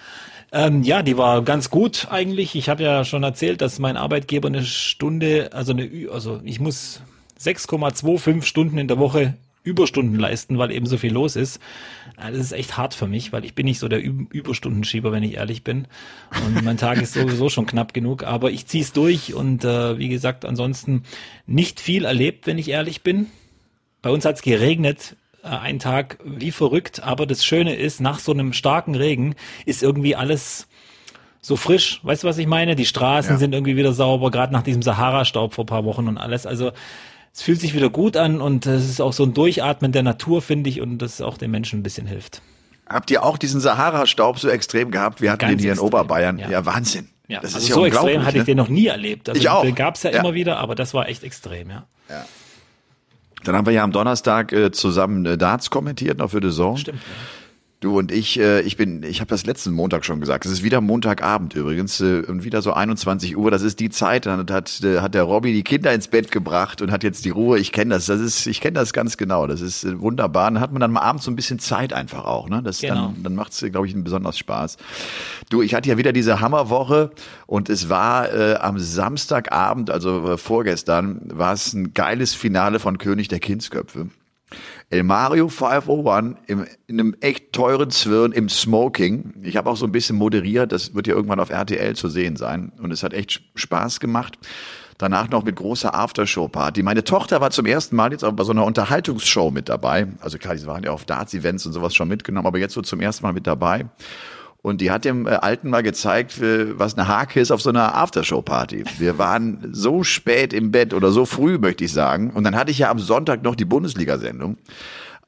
Ähm, 0.53 0.83
ja, 0.83 1.03
die 1.03 1.17
war 1.19 1.43
ganz 1.43 1.69
gut 1.69 2.09
eigentlich. 2.11 2.55
Ich 2.55 2.69
habe 2.69 2.83
ja 2.83 3.05
schon 3.05 3.23
erzählt, 3.23 3.61
dass 3.61 3.79
mein 3.79 3.97
Arbeitgeber 3.97 4.49
eine 4.49 4.65
Stunde, 4.65 5.51
also 5.53 5.73
eine, 5.73 5.91
also 6.13 6.41
ich 6.45 6.61
muss 6.61 7.01
6,25 7.41 8.43
Stunden 8.43 8.79
in 8.79 8.89
der 8.89 8.99
Woche 8.99 9.35
Überstunden 9.65 10.19
leisten, 10.19 10.59
weil 10.59 10.71
eben 10.71 10.87
so 10.87 10.97
viel 10.99 11.13
los 11.13 11.35
ist. 11.37 11.57
Äh, 12.19 12.31
Das 12.31 12.41
ist 12.41 12.53
echt 12.53 12.77
hart 12.77 12.95
für 12.95 13.07
mich, 13.09 13.33
weil 13.33 13.45
ich 13.45 13.55
bin 13.55 13.65
nicht 13.67 13.79
so 13.81 13.89
der 13.89 14.05
Ü 14.05 14.27
Überstundenschieber, 14.31 15.11
wenn 15.11 15.23
ich 15.25 15.35
ehrlich 15.35 15.65
bin. 15.65 15.89
Und 16.47 16.63
mein 16.63 16.77
Tag 16.77 17.01
ist 17.03 17.15
sowieso 17.15 17.49
schon 17.49 17.67
knapp 17.67 17.93
genug, 17.95 18.23
aber 18.25 18.51
ich 18.51 18.67
zieh's 18.67 18.93
durch 18.93 19.35
und 19.35 19.65
äh, 19.65 19.99
wie 19.99 20.09
gesagt, 20.09 20.45
ansonsten 20.45 21.03
nicht 21.47 21.81
viel 21.81 22.05
erlebt, 22.05 22.47
wenn 22.47 22.59
ich 22.59 22.69
ehrlich 22.69 23.03
bin. 23.03 23.27
Bei 24.03 24.11
uns 24.11 24.25
hat's 24.27 24.43
geregnet, 24.43 25.17
äh, 25.43 25.49
einen 25.49 25.79
Tag 25.79 26.19
wie 26.25 26.51
verrückt, 26.51 27.03
aber 27.03 27.27
das 27.27 27.45
Schöne 27.45 27.75
ist, 27.75 28.01
nach 28.01 28.19
so 28.19 28.33
einem 28.33 28.53
starken 28.53 28.95
Regen 28.95 29.35
ist 29.65 29.83
irgendwie 29.83 30.15
alles 30.15 30.69
so 31.41 31.57
frisch. 31.57 32.01
Weißt 32.03 32.23
du, 32.25 32.29
was 32.29 32.39
ich 32.39 32.47
meine? 32.47 32.75
Die 32.77 32.87
Straßen 32.87 33.33
Ja. 33.33 33.39
sind 33.39 33.53
irgendwie 33.55 33.77
wieder 33.77 33.93
sauber, 33.93 34.31
gerade 34.31 34.53
nach 34.53 34.63
diesem 34.63 34.83
Sahara-Staub 34.83 35.55
vor 35.55 35.65
ein 35.65 35.67
paar 35.67 35.85
Wochen 35.85 36.09
und 36.09 36.17
alles. 36.19 36.47
Also 36.47 36.73
es 37.35 37.43
fühlt 37.43 37.61
sich 37.61 37.75
wieder 37.75 37.91
gut 37.91 38.17
an 38.17 38.41
und 38.41 38.65
es 38.67 38.89
ist 38.89 39.01
auch 39.01 39.13
so 39.13 39.25
ein 39.25 39.35
Durchatmen 39.35 39.91
der 39.91 40.05
Natur, 40.05 40.41
finde 40.41 40.71
ich, 40.71 40.81
und 40.81 40.99
das 40.99 41.21
auch 41.21 41.37
den 41.37 41.51
Menschen 41.51 41.81
ein 41.81 41.83
bisschen 41.83 42.07
hilft. 42.07 42.43
Habt 42.87 43.11
ihr 43.11 43.25
auch 43.25 43.39
diesen 43.39 43.61
Sahara-Staub 43.61 44.39
so 44.39 44.49
extrem 44.49 44.93
gehabt? 44.93 45.21
Wir 45.21 45.33
hatten 45.33 45.41
Ganz 45.41 45.53
den 45.55 45.59
hier 45.59 45.71
in 45.71 45.73
extrem, 45.73 45.89
Oberbayern. 45.89 46.39
Ja, 46.39 46.49
ja. 46.49 46.67
Wahnsinn. 46.67 47.09
Ja, 47.27 47.41
das 47.41 47.55
also 47.55 47.65
ist 47.65 47.69
ja 47.71 47.75
so 47.75 47.87
extrem 47.87 48.25
hatte 48.25 48.37
ne? 48.37 48.43
ich 48.43 48.47
den 48.47 48.57
noch 48.57 48.69
nie 48.69 48.87
erlebt. 48.87 49.29
Also 49.29 49.41
Ich 49.41 49.49
auch. 49.49 49.63
Den 49.63 49.75
gab's 49.75 50.05
ja, 50.05 50.11
Ja. 50.11 50.21
immer 50.21 50.35
wieder, 50.35 50.59
aber 50.59 50.75
das 50.77 50.95
war 50.95 51.09
echt 51.09 51.25
extrem, 51.25 51.71
ja. 51.71 51.87
Dann 53.43 53.57
haben 53.57 53.67
wir 53.67 53.73
ja 53.73 53.83
am 53.83 53.93
Donnerstag 53.93 54.53
äh, 54.53 54.71
zusammen 54.71 55.27
äh, 55.27 55.37
Darts 55.37 55.71
kommentiert, 55.71 56.19
noch 56.19 56.31
für 56.31 56.41
The 56.41 56.55
Zone. 56.55 56.79
Stimmt. 56.79 57.01
Du 57.85 57.99
und 57.99 58.11
ich, 58.11 58.41
äh, 58.41 58.63
ich 58.63 58.79
bin, 58.79 59.03
ich 59.03 59.21
habe 59.21 59.29
das 59.29 59.45
letzten 59.45 59.75
Montag 59.75 60.07
schon 60.07 60.19
gesagt. 60.19 60.47
Es 60.47 60.53
ist 60.53 60.63
wieder 60.63 60.81
Montagabend 60.81 61.55
übrigens 61.55 62.01
äh, 62.01 62.23
und 62.27 62.43
wieder 62.43 62.63
so 62.63 62.73
21 62.73 63.37
Uhr. 63.37 63.51
Das 63.51 63.61
ist 63.61 63.79
die 63.79 63.91
Zeit. 63.91 64.25
Dann 64.25 64.47
hat, 64.49 64.81
äh, 64.83 65.01
hat 65.01 65.13
der 65.13 65.25
Robby 65.25 65.53
die 65.53 65.65
Kinder 65.65 65.93
ins 65.93 66.09
Bett 66.09 66.31
gebracht 66.31 66.81
und 66.81 66.91
hat 66.91 67.03
jetzt 67.03 67.27
die 67.27 67.29
Ruhe. 67.29 67.59
Ich 67.59 67.73
kenne 67.73 67.95
das. 67.95 68.07
Das 68.07 68.23
ist, 68.23 68.47
ich 68.47 68.63
kenne 68.63 68.79
das 68.79 68.95
ganz 68.95 69.19
genau. 69.19 69.47
Das 69.47 69.61
ist 69.61 69.85
äh, 69.85 70.01
wunderbar. 70.01 70.51
Dann 70.51 70.61
hat 70.61 70.73
man 70.73 70.81
dann 70.81 70.93
mal 70.93 71.03
abends 71.03 71.27
so 71.27 71.31
ein 71.31 71.37
bisschen 71.37 71.59
Zeit 71.59 71.93
einfach 71.93 72.25
auch. 72.25 72.49
Ne, 72.49 72.63
das 72.63 72.81
Genau. 72.81 72.95
dann, 72.95 73.23
dann 73.23 73.35
macht's, 73.35 73.63
glaube 73.71 73.87
ich, 73.87 73.93
einen 73.93 74.03
besonders 74.03 74.39
Spaß. 74.39 74.79
Du, 75.51 75.61
ich 75.61 75.75
hatte 75.75 75.91
ja 75.91 75.99
wieder 75.99 76.15
diese 76.15 76.41
Hammerwoche 76.41 77.11
und 77.47 77.69
es 77.69 77.91
war 77.91 78.33
äh, 78.33 78.55
am 78.55 78.79
Samstagabend, 78.79 79.91
also 79.91 80.33
äh, 80.33 80.39
vorgestern, 80.39 81.21
war 81.35 81.53
es 81.53 81.75
ein 81.75 81.93
geiles 81.93 82.33
Finale 82.33 82.79
von 82.79 82.97
König 82.97 83.29
der 83.29 83.41
Kindsköpfe. 83.41 84.09
El 84.91 85.03
Mario 85.03 85.49
501 85.49 86.37
im, 86.47 86.67
in 86.87 87.01
einem 87.01 87.17
echt 87.21 87.53
teuren 87.53 87.91
Zwirn 87.91 88.33
im 88.33 88.49
Smoking. 88.49 89.35
Ich 89.43 89.57
habe 89.57 89.71
auch 89.71 89.77
so 89.77 89.87
ein 89.87 89.93
bisschen 89.93 90.17
moderiert, 90.17 90.73
das 90.73 90.95
wird 90.95 91.07
ja 91.07 91.15
irgendwann 91.15 91.41
auf 91.41 91.51
RTL 91.51 91.97
zu 91.97 92.09
sehen 92.09 92.37
sein. 92.37 92.73
Und 92.81 92.93
es 92.93 93.03
hat 93.03 93.13
echt 93.13 93.43
Spaß 93.55 94.01
gemacht. 94.01 94.39
Danach 94.99 95.29
noch 95.29 95.45
mit 95.45 95.57
großer 95.57 95.93
Aftershow-Party. 95.93 96.85
Meine 96.85 97.03
Tochter 97.03 97.41
war 97.41 97.51
zum 97.51 97.67
ersten 97.67 97.97
Mal 97.97 98.13
jetzt 98.13 98.25
auch 98.25 98.33
bei 98.33 98.45
so 98.45 98.53
einer 98.53 98.65
Unterhaltungsshow 98.65 99.51
mit 99.51 99.69
dabei. 99.69 100.07
Also 100.21 100.39
klar, 100.39 100.55
die 100.55 100.67
waren 100.67 100.85
ja 100.85 100.93
auf 100.93 101.05
Darts-Events 101.05 101.67
und 101.67 101.73
sowas 101.73 101.95
schon 101.95 102.07
mitgenommen, 102.09 102.47
aber 102.47 102.59
jetzt 102.59 102.75
so 102.75 102.83
zum 102.83 103.01
ersten 103.01 103.25
Mal 103.25 103.33
mit 103.33 103.47
dabei. 103.47 103.87
Und 104.65 104.81
die 104.81 104.91
hat 104.91 105.05
dem 105.05 105.27
äh, 105.27 105.31
Alten 105.33 105.69
mal 105.69 105.83
gezeigt, 105.83 106.41
äh, 106.41 106.79
was 106.79 106.97
eine 106.97 107.07
Hake 107.07 107.39
ist 107.39 107.51
auf 107.51 107.61
so 107.61 107.69
einer 107.69 107.95
Aftershow-Party. 107.97 108.85
Wir 108.97 109.19
waren 109.19 109.69
so 109.73 110.03
spät 110.05 110.55
im 110.55 110.71
Bett 110.71 110.95
oder 110.95 111.11
so 111.11 111.27
früh, 111.27 111.59
möchte 111.59 111.85
ich 111.85 111.93
sagen. 111.93 112.31
Und 112.31 112.45
dann 112.45 112.57
hatte 112.57 112.71
ich 112.71 112.79
ja 112.79 112.91
am 112.91 112.99
Sonntag 112.99 113.43
noch 113.43 113.57
die 113.57 113.67
Bundesliga-Sendung. 113.67 114.57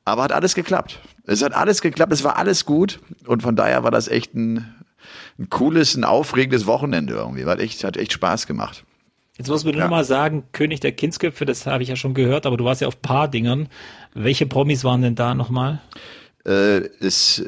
Aber 0.06 0.22
hat 0.22 0.32
alles 0.32 0.54
geklappt. 0.54 1.00
Es 1.24 1.42
hat 1.44 1.52
alles 1.52 1.82
geklappt, 1.82 2.14
es 2.14 2.24
war 2.24 2.38
alles 2.38 2.64
gut. 2.64 2.98
Und 3.26 3.42
von 3.42 3.56
daher 3.56 3.84
war 3.84 3.90
das 3.90 4.08
echt 4.08 4.34
ein, 4.34 4.74
ein 5.38 5.50
cooles, 5.50 5.96
ein 5.96 6.04
aufregendes 6.04 6.64
Wochenende 6.66 7.12
irgendwie. 7.12 7.44
Hat 7.44 7.60
echt, 7.60 7.84
hat 7.84 7.98
echt 7.98 8.14
Spaß 8.14 8.46
gemacht. 8.46 8.84
Jetzt 9.36 9.48
muss 9.50 9.64
man 9.64 9.74
nur 9.74 9.80
Ja. 9.82 9.88
noch 9.88 9.96
mal 9.98 10.04
sagen, 10.04 10.44
König 10.52 10.80
der 10.80 10.92
Kindsköpfe, 10.92 11.44
das 11.44 11.66
habe 11.66 11.82
ich 11.82 11.90
ja 11.90 11.96
schon 11.96 12.14
gehört, 12.14 12.46
aber 12.46 12.56
du 12.56 12.64
warst 12.64 12.80
ja 12.80 12.88
auf 12.88 13.02
paar 13.02 13.28
Dingern. 13.28 13.68
Welche 14.14 14.46
Promis 14.46 14.82
waren 14.82 15.02
denn 15.02 15.14
da 15.14 15.34
nochmal? 15.34 15.82
Äh, 16.46 16.88
es, 17.00 17.44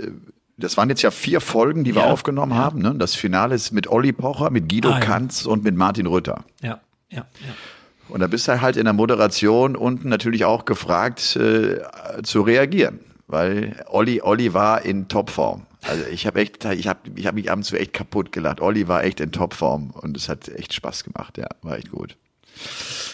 das 0.58 0.76
waren 0.76 0.88
jetzt 0.88 1.02
ja 1.02 1.10
vier 1.10 1.40
Folgen, 1.40 1.84
die 1.84 1.94
wir 1.94 2.02
Ja, 2.02 2.08
aufgenommen 2.10 2.54
haben. 2.54 2.80
Ne? 2.82 2.94
Das 2.96 3.14
Finale 3.14 3.54
ist 3.54 3.72
mit 3.72 3.86
Olli 3.88 4.12
Pocher, 4.12 4.50
mit 4.50 4.68
Guido 4.68 4.90
Ah, 4.90 4.98
ja. 4.98 5.04
Kanz 5.04 5.46
und 5.46 5.64
mit 5.64 5.76
Martin 5.76 6.06
Rütter. 6.06 6.44
Ja, 6.60 6.80
ja, 7.10 7.18
ja. 7.18 7.54
Und 8.08 8.20
da 8.20 8.26
bist 8.26 8.48
du 8.48 8.60
halt 8.60 8.76
in 8.76 8.84
der 8.84 8.92
Moderation 8.94 9.76
unten 9.76 10.08
natürlich 10.08 10.44
auch 10.44 10.64
gefragt 10.64 11.36
äh, 11.36 11.80
zu 12.22 12.40
reagieren, 12.42 13.00
weil 13.26 13.84
Olli 13.88 14.20
Olli 14.22 14.54
war 14.54 14.82
in 14.82 15.08
Topform. 15.08 15.62
Also 15.82 16.04
ich 16.10 16.26
habe 16.26 16.40
echt, 16.40 16.64
ich 16.64 16.88
habe 16.88 16.98
ich 17.14 17.26
hab 17.26 17.34
mich 17.34 17.50
abends 17.52 17.68
so 17.68 17.76
echt 17.76 17.92
kaputt 17.92 18.32
gelacht. 18.32 18.60
Olli 18.60 18.88
war 18.88 19.04
echt 19.04 19.20
in 19.20 19.30
Topform 19.30 19.90
und 19.90 20.16
es 20.16 20.28
hat 20.28 20.48
echt 20.48 20.72
Spaß 20.74 21.04
gemacht. 21.04 21.38
Ja, 21.38 21.46
war 21.62 21.76
echt 21.76 21.90
gut. 21.90 22.16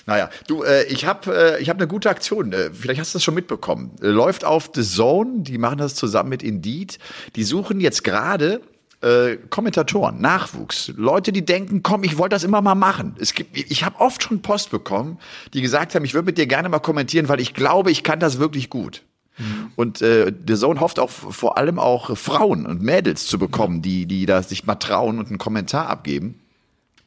Naja, 0.07 0.31
du, 0.47 0.63
äh, 0.63 0.85
ich 0.85 1.05
habe 1.07 1.57
äh, 1.57 1.63
ich 1.63 1.69
hab 1.71 1.79
eine 1.79 1.87
gute 1.87 2.11
Aktion. 2.11 2.53
Äh, 2.53 2.71
vielleicht 2.73 3.01
hast 3.01 3.15
du 3.15 3.17
das 3.17 3.25
schon 3.25 3.35
mitbekommen. 3.35 3.93
Äh, 4.03 4.09
läuft 4.09 4.45
auf 4.45 4.71
The 4.75 4.83
Zone. 4.83 5.41
Die 5.43 5.59
machen 5.59 5.79
das 5.79 5.95
zusammen 5.95 6.29
mit 6.29 6.43
Indeed. 6.43 6.99
Die 7.37 7.45
suchen 7.45 7.81
jetzt 7.81 8.05
gerade 8.05 8.61
äh, 9.05 9.37
Kommentatoren, 9.51 10.21
Nachwuchs, 10.21 10.93
Leute, 10.97 11.31
die 11.31 11.45
denken, 11.45 11.83
komm, 11.83 12.05
ich 12.05 12.17
wollte 12.17 12.35
das 12.35 12.45
immer 12.45 12.63
mal 12.63 12.75
machen. 12.75 13.15
Es 13.19 13.35
gibt, 13.35 13.57
ich 13.57 13.85
habe 13.85 14.01
oft 14.01 14.23
schon 14.23 14.41
Post 14.41 14.71
bekommen, 14.71 15.19
die 15.53 15.61
gesagt 15.61 15.95
haben, 15.95 16.05
ich 16.05 16.15
würde 16.15 16.27
mit 16.27 16.39
dir 16.39 16.47
gerne 16.47 16.69
mal 16.69 16.79
kommentieren, 16.79 17.29
weil 17.29 17.41
ich 17.41 17.53
glaube, 17.53 17.91
ich 17.91 18.03
kann 18.03 18.19
das 18.19 18.39
wirklich 18.39 18.71
gut. 18.71 19.03
Mhm. 19.37 19.73
Und 19.77 20.03
äh, 20.03 20.33
der 20.33 20.57
Sohn 20.57 20.81
hofft 20.81 20.99
auch 20.99 21.11
vor 21.11 21.59
allem 21.59 21.79
auch 21.79 22.17
Frauen 22.17 22.67
und 22.67 22.83
Mädels 22.83 23.27
zu 23.27 23.39
bekommen, 23.39 23.83
die, 23.83 24.07
die 24.07 24.27
da 24.27 24.43
sich 24.43 24.65
mal 24.65 24.77
trauen 24.77 25.19
und 25.19 25.29
einen 25.29 25.39
Kommentar 25.39 25.89
abgeben. 25.89 26.41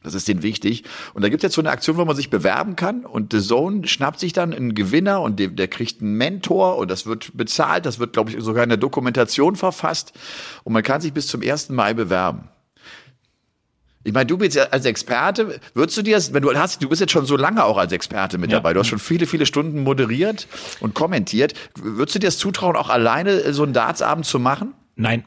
Das 0.02 0.14
ist 0.14 0.28
denen 0.28 0.42
wichtig. 0.42 0.84
Und 1.12 1.22
da 1.22 1.28
gibt 1.28 1.42
es 1.42 1.48
jetzt 1.48 1.54
so 1.54 1.60
eine 1.60 1.70
Aktion, 1.70 1.96
wo 1.96 2.04
man 2.04 2.14
sich 2.14 2.30
bewerben 2.30 2.76
kann 2.76 3.04
und 3.04 3.32
The 3.32 3.40
Zone 3.40 3.86
schnappt 3.86 4.20
sich 4.20 4.32
dann 4.32 4.54
einen 4.54 4.74
Gewinner 4.74 5.20
und 5.22 5.40
der, 5.40 5.48
der 5.48 5.66
kriegt 5.66 6.00
einen 6.00 6.14
Mentor 6.14 6.76
und 6.76 6.90
das 6.90 7.04
wird 7.06 7.36
bezahlt. 7.36 7.84
Das 7.84 7.98
wird, 7.98 8.12
glaube 8.12 8.30
ich, 8.30 8.42
sogar 8.42 8.62
in 8.62 8.68
der 8.68 8.78
Dokumentation 8.78 9.56
verfasst 9.56 10.12
und 10.62 10.72
man 10.72 10.82
kann 10.82 11.00
sich 11.00 11.12
bis 11.12 11.26
zum 11.26 11.42
1. 11.42 11.70
Mai 11.70 11.94
bewerben. 11.94 12.48
Ich 14.04 14.14
meine, 14.14 14.26
du 14.26 14.38
bist 14.38 14.56
ja 14.56 14.64
als 14.70 14.86
Experte, 14.86 15.60
würdest 15.74 15.98
du 15.98 16.02
dir 16.02 16.14
das, 16.16 16.32
wenn 16.32 16.42
du 16.42 16.54
hast, 16.54 16.82
du 16.82 16.88
bist 16.88 17.00
jetzt 17.00 17.10
schon 17.10 17.26
so 17.26 17.36
lange 17.36 17.64
auch 17.64 17.76
als 17.76 17.92
Experte 17.92 18.38
mit 18.38 18.50
ja. 18.50 18.58
dabei, 18.58 18.72
du 18.72 18.80
hast 18.80 18.86
schon 18.86 19.00
viele, 19.00 19.26
viele 19.26 19.44
Stunden 19.44 19.82
moderiert 19.82 20.46
und 20.80 20.94
kommentiert. 20.94 21.54
Würdest 21.74 22.14
du 22.14 22.20
dir 22.20 22.28
das 22.28 22.38
zutrauen, 22.38 22.76
auch 22.76 22.88
alleine 22.88 23.52
so 23.52 23.64
einen 23.64 23.72
Dartsabend 23.72 24.24
zu 24.24 24.38
machen? 24.38 24.74
Nein 24.94 25.24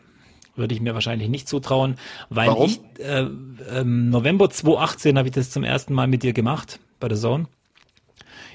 würde 0.56 0.74
ich 0.74 0.82
mir 0.82 0.94
wahrscheinlich 0.94 1.30
nicht 1.30 1.48
zutrauen, 1.48 1.96
weil 2.30 2.50
Warum? 2.50 2.66
ich 2.66 2.82
äh, 3.00 3.26
ähm, 3.72 4.10
November 4.10 4.50
2018 4.50 5.18
habe 5.18 5.30
ich 5.30 5.34
das 5.34 5.50
zum 5.50 5.64
ersten 5.64 5.94
Mal 5.94 6.08
mit 6.08 6.24
dir 6.24 6.34
gemacht 6.34 6.80
bei 7.00 7.08
der 7.08 7.18
Zone. 7.18 7.48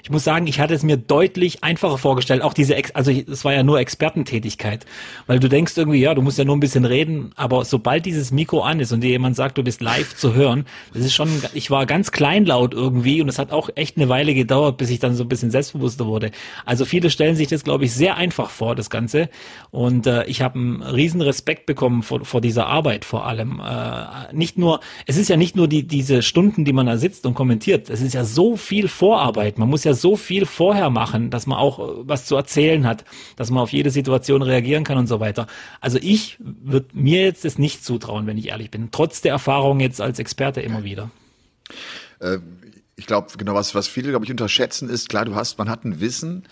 Ich 0.06 0.10
muss 0.10 0.22
sagen, 0.22 0.46
ich 0.46 0.60
hatte 0.60 0.72
es 0.72 0.84
mir 0.84 0.98
deutlich 0.98 1.64
einfacher 1.64 1.98
vorgestellt. 1.98 2.42
Auch 2.42 2.54
diese, 2.54 2.76
Ex 2.76 2.92
also 2.92 3.10
es 3.10 3.44
war 3.44 3.52
ja 3.52 3.64
nur 3.64 3.80
Expertentätigkeit, 3.80 4.86
weil 5.26 5.40
du 5.40 5.48
denkst 5.48 5.72
irgendwie, 5.76 5.98
ja, 5.98 6.14
du 6.14 6.22
musst 6.22 6.38
ja 6.38 6.44
nur 6.44 6.56
ein 6.56 6.60
bisschen 6.60 6.84
reden, 6.84 7.32
aber 7.34 7.64
sobald 7.64 8.06
dieses 8.06 8.30
Mikro 8.30 8.62
an 8.62 8.78
ist 8.78 8.92
und 8.92 9.00
dir 9.00 9.10
jemand 9.10 9.34
sagt, 9.34 9.58
du 9.58 9.64
bist 9.64 9.80
live 9.80 10.14
zu 10.14 10.32
hören, 10.32 10.64
das 10.94 11.02
ist 11.02 11.12
schon, 11.12 11.28
ich 11.54 11.72
war 11.72 11.86
ganz 11.86 12.12
kleinlaut 12.12 12.72
irgendwie 12.72 13.20
und 13.20 13.28
es 13.28 13.40
hat 13.40 13.50
auch 13.50 13.68
echt 13.74 13.96
eine 13.96 14.08
Weile 14.08 14.32
gedauert, 14.32 14.76
bis 14.76 14.90
ich 14.90 15.00
dann 15.00 15.16
so 15.16 15.24
ein 15.24 15.28
bisschen 15.28 15.50
selbstbewusster 15.50 16.06
wurde. 16.06 16.30
Also 16.64 16.84
viele 16.84 17.10
stellen 17.10 17.34
sich 17.34 17.48
das, 17.48 17.64
glaube 17.64 17.84
ich, 17.84 17.92
sehr 17.92 18.16
einfach 18.16 18.50
vor, 18.50 18.76
das 18.76 18.90
Ganze. 18.90 19.28
Und 19.72 20.06
äh, 20.06 20.24
ich 20.26 20.40
habe 20.40 20.56
einen 20.56 20.82
riesen 20.82 21.20
Respekt 21.20 21.66
bekommen 21.66 22.04
vor, 22.04 22.24
vor 22.24 22.40
dieser 22.40 22.68
Arbeit 22.68 23.04
vor 23.04 23.26
allem. 23.26 23.60
Äh, 23.60 24.32
nicht 24.32 24.56
nur, 24.56 24.78
es 25.04 25.16
ist 25.16 25.26
ja 25.26 25.36
nicht 25.36 25.56
nur 25.56 25.66
die, 25.66 25.84
diese 25.84 26.22
Stunden, 26.22 26.64
die 26.64 26.72
man 26.72 26.86
da 26.86 26.96
sitzt 26.96 27.26
und 27.26 27.34
kommentiert, 27.34 27.90
es 27.90 28.00
ist 28.00 28.14
ja 28.14 28.22
so 28.22 28.56
viel 28.56 28.86
Vorarbeit. 28.86 29.58
Man 29.58 29.68
muss 29.68 29.82
ja 29.82 29.95
so 29.96 30.16
viel 30.16 30.46
vorher 30.46 30.90
machen, 30.90 31.30
dass 31.30 31.46
man 31.46 31.58
auch 31.58 31.78
äh, 31.78 31.92
was 32.02 32.26
zu 32.26 32.36
erzählen 32.36 32.86
hat, 32.86 33.04
dass 33.36 33.50
man 33.50 33.62
auf 33.62 33.72
jede 33.72 33.90
Situation 33.90 34.42
reagieren 34.42 34.84
kann 34.84 34.98
und 34.98 35.06
so 35.06 35.20
weiter. 35.20 35.46
Also 35.80 35.98
ich 36.00 36.36
würde 36.40 36.88
mir 36.92 37.22
jetzt 37.22 37.44
das 37.44 37.58
nicht 37.58 37.84
zutrauen, 37.84 38.26
wenn 38.26 38.38
ich 38.38 38.48
ehrlich 38.48 38.70
bin, 38.70 38.90
trotz 38.90 39.20
der 39.20 39.32
Erfahrung 39.32 39.80
jetzt 39.80 40.00
als 40.00 40.18
Experte 40.18 40.60
immer 40.60 40.84
wieder. 40.84 41.10
Äh, 42.20 42.38
ich 42.96 43.06
glaube, 43.06 43.28
genau 43.36 43.54
was, 43.54 43.74
was 43.74 43.88
viele, 43.88 44.10
glaube 44.10 44.24
ich, 44.24 44.30
unterschätzen 44.30 44.88
ist, 44.88 45.10
klar, 45.10 45.26
du 45.26 45.34
hast, 45.34 45.58
man 45.58 45.68
hat 45.68 45.84
ein 45.84 46.00
Wissen 46.00 46.44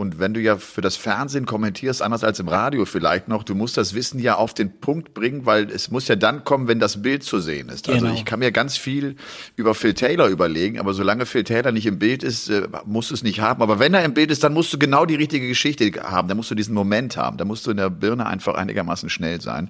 und 0.00 0.18
wenn 0.18 0.32
du 0.32 0.40
ja 0.40 0.56
für 0.56 0.80
das 0.80 0.96
Fernsehen 0.96 1.44
kommentierst, 1.44 2.00
anders 2.00 2.24
als 2.24 2.40
im 2.40 2.48
Radio 2.48 2.86
vielleicht 2.86 3.28
noch, 3.28 3.42
du 3.42 3.54
musst 3.54 3.76
das 3.76 3.92
Wissen 3.92 4.18
ja 4.18 4.36
auf 4.36 4.54
den 4.54 4.80
Punkt 4.80 5.12
bringen, 5.12 5.44
weil 5.44 5.70
es 5.70 5.90
muss 5.90 6.08
ja 6.08 6.16
dann 6.16 6.42
kommen, 6.42 6.68
wenn 6.68 6.80
das 6.80 7.02
Bild 7.02 7.22
zu 7.22 7.38
sehen 7.38 7.68
ist. 7.68 7.86
Also 7.86 7.98
genau. 7.98 8.10
Also 8.12 8.18
ich 8.18 8.24
kann 8.24 8.38
mir 8.38 8.50
ganz 8.50 8.78
viel 8.78 9.16
über 9.56 9.74
Phil 9.74 9.92
Taylor 9.92 10.28
überlegen, 10.28 10.80
aber 10.80 10.94
solange 10.94 11.26
Phil 11.26 11.44
Taylor 11.44 11.70
nicht 11.70 11.84
im 11.84 11.98
Bild 11.98 12.22
ist, 12.22 12.48
äh, 12.48 12.66
musst 12.86 13.10
du 13.10 13.14
es 13.14 13.22
nicht 13.22 13.40
haben. 13.40 13.60
Aber 13.60 13.78
wenn 13.78 13.92
er 13.92 14.02
im 14.02 14.14
Bild 14.14 14.30
ist, 14.30 14.42
dann 14.42 14.54
musst 14.54 14.72
du 14.72 14.78
genau 14.78 15.04
die 15.04 15.16
richtige 15.16 15.46
Geschichte 15.46 15.92
haben. 16.02 16.28
Da 16.28 16.34
musst 16.34 16.50
du 16.50 16.54
diesen 16.54 16.74
Moment 16.74 17.18
haben. 17.18 17.36
Da 17.36 17.44
musst 17.44 17.66
du 17.66 17.70
in 17.70 17.76
der 17.76 17.90
Birne 17.90 18.24
einfach 18.24 18.54
einigermaßen 18.54 19.10
schnell 19.10 19.42
sein. 19.42 19.68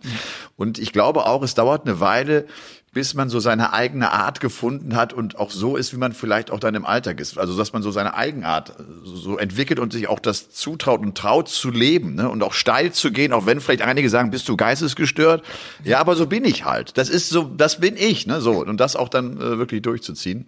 Und 0.56 0.78
ich 0.78 0.92
glaube 0.92 1.26
auch, 1.26 1.42
es 1.42 1.56
dauert 1.56 1.88
eine 1.88 1.98
Weile, 1.98 2.46
bis 2.92 3.14
man 3.14 3.28
so 3.28 3.38
seine 3.38 3.72
eigene 3.72 4.10
Art 4.10 4.40
gefunden 4.40 4.96
hat 4.96 5.12
und 5.12 5.38
auch 5.38 5.52
so 5.52 5.76
ist, 5.76 5.92
wie 5.92 5.96
man 5.96 6.12
vielleicht 6.12 6.50
auch 6.50 6.58
dann 6.58 6.74
im 6.74 6.84
Alltag 6.84 7.20
ist. 7.20 7.38
Also 7.38 7.56
dass 7.56 7.72
man 7.72 7.82
so 7.82 7.92
seine 7.92 8.14
Eigenart 8.14 8.74
so 9.04 9.38
entwickelt 9.38 9.78
und 9.78 9.92
sich 9.92 10.08
auch 10.08 10.18
das 10.18 10.50
zutraut 10.50 11.00
und 11.00 11.16
traut 11.16 11.48
zu 11.48 11.70
leben 11.70 12.16
ne? 12.16 12.28
und 12.28 12.42
auch 12.42 12.52
steil 12.52 12.92
zu 12.92 13.12
gehen, 13.12 13.32
auch 13.32 13.46
wenn 13.46 13.60
vielleicht 13.60 13.82
einige 13.82 14.10
sagen, 14.10 14.32
bist 14.32 14.48
du 14.48 14.56
geistesgestört? 14.56 15.44
Ja, 15.84 16.00
aber 16.00 16.16
so 16.16 16.26
bin 16.26 16.44
ich 16.44 16.64
halt. 16.64 16.98
Das 16.98 17.08
ist 17.08 17.28
so, 17.28 17.44
das 17.44 17.78
bin 17.78 17.96
ich, 17.96 18.26
ne? 18.26 18.40
So 18.40 18.64
und 18.64 18.80
das 18.80 18.96
auch 18.96 19.08
dann 19.08 19.36
äh, 19.36 19.58
wirklich 19.58 19.82
durchzuziehen. 19.82 20.46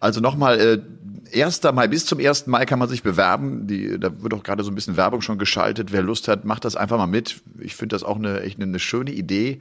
Also 0.00 0.20
nochmal. 0.20 0.60
Äh, 0.60 0.78
1. 1.30 1.62
Mai, 1.74 1.88
bis 1.88 2.06
zum 2.06 2.20
1. 2.20 2.46
Mai 2.46 2.64
kann 2.64 2.78
man 2.78 2.88
sich 2.88 3.02
bewerben. 3.02 3.66
Die, 3.66 4.00
da 4.00 4.10
wird 4.22 4.32
auch 4.32 4.42
gerade 4.42 4.64
so 4.64 4.70
ein 4.70 4.74
bisschen 4.74 4.96
Werbung 4.96 5.20
schon 5.20 5.36
geschaltet. 5.36 5.92
Wer 5.92 6.00
Lust 6.00 6.26
hat, 6.26 6.46
macht 6.46 6.64
das 6.64 6.74
einfach 6.74 6.96
mal 6.96 7.06
mit. 7.06 7.42
Ich 7.58 7.76
finde 7.76 7.94
das 7.94 8.02
auch 8.02 8.16
eine, 8.16 8.40
echt 8.40 8.56
eine, 8.56 8.64
eine 8.64 8.78
schöne 8.78 9.10
Idee 9.10 9.60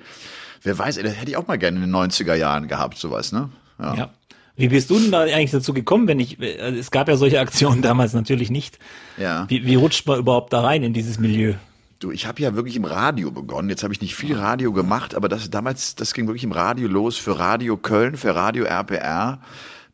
wer 0.68 0.78
weiß, 0.78 0.98
das 0.98 1.16
hätte 1.16 1.32
ich 1.32 1.38
auch 1.38 1.48
mal 1.48 1.58
gerne 1.58 1.78
in 1.78 1.84
den 1.84 1.96
90er 1.96 2.36
Jahren 2.36 2.68
gehabt, 2.68 2.98
sowas, 2.98 3.32
ne? 3.32 3.50
Ja. 3.80 3.96
ja. 3.96 4.10
Wie 4.58 4.70
bist 4.70 4.90
du 4.90 5.00
denn 5.00 5.12
da 5.12 5.22
eigentlich 5.22 5.52
dazu 5.52 5.72
gekommen, 5.72 6.08
wenn 6.08 6.20
ich, 6.20 6.38
also 6.60 6.80
es 6.80 6.90
gab 6.90 7.08
ja 7.08 7.16
solche 7.16 7.40
Aktionen 7.40 7.82
damals 7.84 8.14
natürlich 8.14 8.50
nicht. 8.50 8.80
Ja. 9.18 9.46
Wie, 9.50 9.66
wie 9.66 9.76
rutscht 9.76 10.08
man 10.08 10.20
überhaupt 10.20 10.52
da 10.52 10.62
rein 10.62 10.84
in 10.84 10.94
dieses 10.94 11.20
Milieu? 11.20 11.54
Du, 12.00 12.12
ich 12.12 12.28
habe 12.28 12.42
ja 12.42 12.56
wirklich 12.56 12.76
im 12.76 12.86
Radio 12.86 13.32
begonnen. 13.32 13.70
Jetzt 13.70 13.84
habe 13.84 13.94
ich 13.94 14.02
nicht 14.02 14.16
viel 14.16 14.36
Radio 14.36 14.72
gemacht, 14.72 15.16
aber 15.16 15.30
das 15.30 15.50
damals, 15.50 15.96
das 15.96 16.14
ging 16.14 16.28
wirklich 16.28 16.44
im 16.44 16.52
Radio 16.52 16.88
los 16.88 17.18
für 17.18 17.40
Radio 17.40 17.78
Köln, 17.78 18.18
für 18.18 18.36
Radio 18.36 18.66
RPR. 18.66 19.40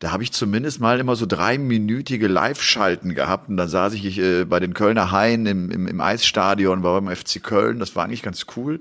Da 0.00 0.12
habe 0.12 0.22
ich 0.22 0.32
zumindest 0.32 0.80
mal 0.80 0.98
immer 0.98 1.16
so 1.16 1.24
dreiminütige 1.24 2.26
Live-Schalten 2.26 3.14
gehabt 3.14 3.48
und 3.48 3.56
dann 3.56 3.68
saß 3.68 3.94
ich 3.94 4.18
äh, 4.18 4.44
bei 4.44 4.60
den 4.60 4.74
Kölner 4.74 5.12
Haien 5.12 5.46
im, 5.46 5.70
im, 5.70 5.86
im 5.86 6.00
Eisstadion, 6.00 6.82
war 6.82 7.00
beim 7.00 7.14
FC 7.14 7.42
Köln. 7.42 7.78
Das 7.78 7.96
war 7.96 8.04
eigentlich 8.04 8.22
ganz 8.22 8.44
cool 8.56 8.80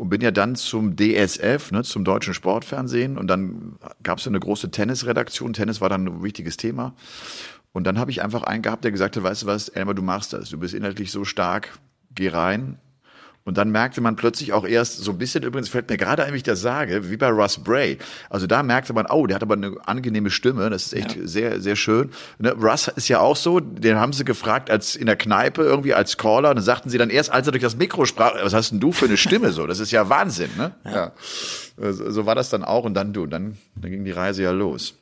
und 0.00 0.08
bin 0.08 0.22
ja 0.22 0.30
dann 0.30 0.56
zum 0.56 0.96
DSF, 0.96 1.72
ne, 1.72 1.82
zum 1.82 2.04
Deutschen 2.04 2.32
Sportfernsehen 2.32 3.18
und 3.18 3.26
dann 3.26 3.76
gab 4.02 4.16
es 4.16 4.26
eine 4.26 4.40
große 4.40 4.70
Tennisredaktion. 4.70 5.52
Tennis 5.52 5.82
war 5.82 5.90
dann 5.90 6.06
ein 6.06 6.22
wichtiges 6.22 6.56
Thema. 6.56 6.94
Und 7.72 7.84
dann 7.86 7.98
habe 7.98 8.10
ich 8.10 8.22
einfach 8.22 8.42
einen 8.44 8.62
gehabt, 8.62 8.82
der 8.82 8.92
gesagt 8.92 9.18
hat, 9.18 9.22
weißt 9.22 9.42
du 9.42 9.46
was, 9.46 9.68
Elmar, 9.68 9.92
du 9.92 10.00
machst 10.00 10.32
das. 10.32 10.48
Du 10.48 10.58
bist 10.58 10.72
inhaltlich 10.72 11.12
so 11.12 11.26
stark, 11.26 11.78
geh 12.14 12.28
rein, 12.28 12.78
und 13.44 13.56
dann 13.56 13.70
merkte 13.70 14.00
man 14.00 14.16
plötzlich 14.16 14.52
auch 14.52 14.66
erst 14.66 14.98
so 14.98 15.12
ein 15.12 15.18
bisschen, 15.18 15.42
übrigens 15.42 15.70
fällt 15.70 15.88
mir 15.88 15.96
gerade 15.96 16.24
ein, 16.24 16.32
wie 16.34 16.38
ich 16.38 16.42
das 16.42 16.60
sage, 16.60 17.10
wie 17.10 17.16
bei 17.16 17.28
Russ 17.28 17.58
Bray. 17.58 17.96
Also 18.28 18.46
da 18.46 18.62
merkte 18.62 18.92
man, 18.92 19.06
oh, 19.06 19.26
der 19.26 19.36
hat 19.36 19.42
aber 19.42 19.54
eine 19.54 19.76
angenehme 19.86 20.30
Stimme, 20.30 20.68
das 20.68 20.86
ist 20.86 20.92
echt 20.92 21.16
ja. 21.16 21.26
sehr, 21.26 21.60
sehr 21.60 21.74
schön. 21.74 22.10
Ne? 22.38 22.52
Russ 22.52 22.88
ist 22.88 23.08
ja 23.08 23.20
auch 23.20 23.36
so, 23.36 23.58
den 23.60 23.96
haben 23.96 24.12
sie 24.12 24.24
gefragt 24.24 24.70
als 24.70 24.94
in 24.94 25.06
der 25.06 25.16
Kneipe 25.16 25.62
irgendwie 25.62 25.94
als 25.94 26.18
Caller 26.18 26.50
und 26.50 26.56
dann 26.56 26.64
sagten 26.64 26.90
sie 26.90 26.98
dann 26.98 27.10
erst, 27.10 27.32
als 27.32 27.46
er 27.48 27.52
durch 27.52 27.62
das 27.62 27.76
Mikro 27.76 28.04
sprach, 28.04 28.34
was 28.42 28.52
hast 28.52 28.72
denn 28.72 28.80
du 28.80 28.92
für 28.92 29.06
eine 29.06 29.16
Stimme 29.16 29.52
so? 29.52 29.66
Das 29.66 29.80
ist 29.80 29.90
ja 29.90 30.08
Wahnsinn, 30.08 30.50
ne? 30.58 30.72
Ja. 30.84 31.12
ja. 31.80 31.92
So 31.92 32.26
war 32.26 32.34
das 32.34 32.50
dann 32.50 32.62
auch 32.62 32.84
und 32.84 32.92
dann 32.92 33.14
du, 33.14 33.26
dann, 33.26 33.56
dann 33.74 33.90
ging 33.90 34.04
die 34.04 34.10
Reise 34.10 34.42
ja 34.42 34.50
los. 34.50 34.94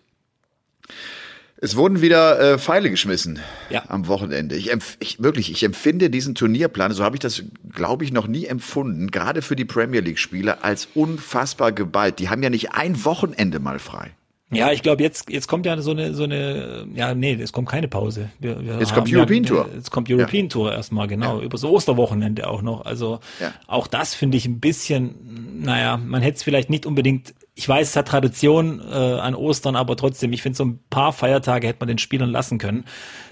Es 1.60 1.74
wurden 1.74 2.00
wieder 2.00 2.38
äh, 2.38 2.58
Pfeile 2.58 2.88
geschmissen 2.88 3.40
ja. 3.68 3.82
am 3.88 4.06
Wochenende. 4.06 4.54
Ich, 4.54 4.70
ich 5.00 5.20
wirklich, 5.20 5.50
ich 5.50 5.64
empfinde 5.64 6.08
diesen 6.08 6.36
Turnierplan, 6.36 6.92
so 6.92 7.02
habe 7.02 7.16
ich 7.16 7.20
das, 7.20 7.42
glaube 7.72 8.04
ich, 8.04 8.12
noch 8.12 8.28
nie 8.28 8.46
empfunden, 8.46 9.10
gerade 9.10 9.42
für 9.42 9.56
die 9.56 9.64
Premier 9.64 10.00
League-Spieler 10.00 10.58
als 10.62 10.88
unfassbar 10.94 11.72
geballt. 11.72 12.20
Die 12.20 12.28
haben 12.28 12.44
ja 12.44 12.50
nicht 12.50 12.72
ein 12.72 13.04
Wochenende 13.04 13.58
mal 13.58 13.80
frei. 13.80 14.12
Ja, 14.50 14.72
ich 14.72 14.82
glaube, 14.82 15.02
jetzt, 15.02 15.28
jetzt 15.28 15.46
kommt 15.46 15.66
ja 15.66 15.78
so 15.82 15.90
eine, 15.90 16.14
so 16.14 16.24
eine, 16.24 16.86
ja, 16.94 17.14
nee, 17.14 17.34
es 17.34 17.52
kommt 17.52 17.68
keine 17.68 17.86
Pause. 17.86 18.30
Wir, 18.38 18.64
wir 18.64 18.78
jetzt 18.78 18.94
kommt 18.94 19.12
European 19.12 19.42
ja, 19.42 19.48
Tour. 19.48 19.68
Jetzt 19.74 19.90
kommt 19.90 20.10
European 20.10 20.44
ja. 20.44 20.48
Tour 20.48 20.72
erstmal, 20.72 21.06
genau, 21.06 21.38
ja. 21.38 21.44
über 21.44 21.58
so 21.58 21.70
Osterwochenende 21.70 22.48
auch 22.48 22.62
noch. 22.62 22.86
Also 22.86 23.18
auch 23.66 23.88
das 23.88 24.14
finde 24.14 24.38
ich 24.38 24.46
ein 24.46 24.58
bisschen, 24.58 25.58
naja, 25.60 25.98
man 25.98 26.22
hätte 26.22 26.36
es 26.36 26.42
vielleicht 26.44 26.70
nicht 26.70 26.86
unbedingt 26.86 27.34
ich 27.58 27.68
weiß, 27.68 27.88
es 27.88 27.96
hat 27.96 28.06
Tradition 28.06 28.80
äh, 28.88 28.94
an 28.94 29.34
Ostern, 29.34 29.74
aber 29.74 29.96
trotzdem, 29.96 30.32
ich 30.32 30.42
finde, 30.42 30.56
so 30.56 30.64
ein 30.64 30.78
paar 30.90 31.12
Feiertage 31.12 31.66
hätte 31.66 31.80
man 31.80 31.88
den 31.88 31.98
Spielern 31.98 32.30
lassen 32.30 32.58
können. 32.58 32.84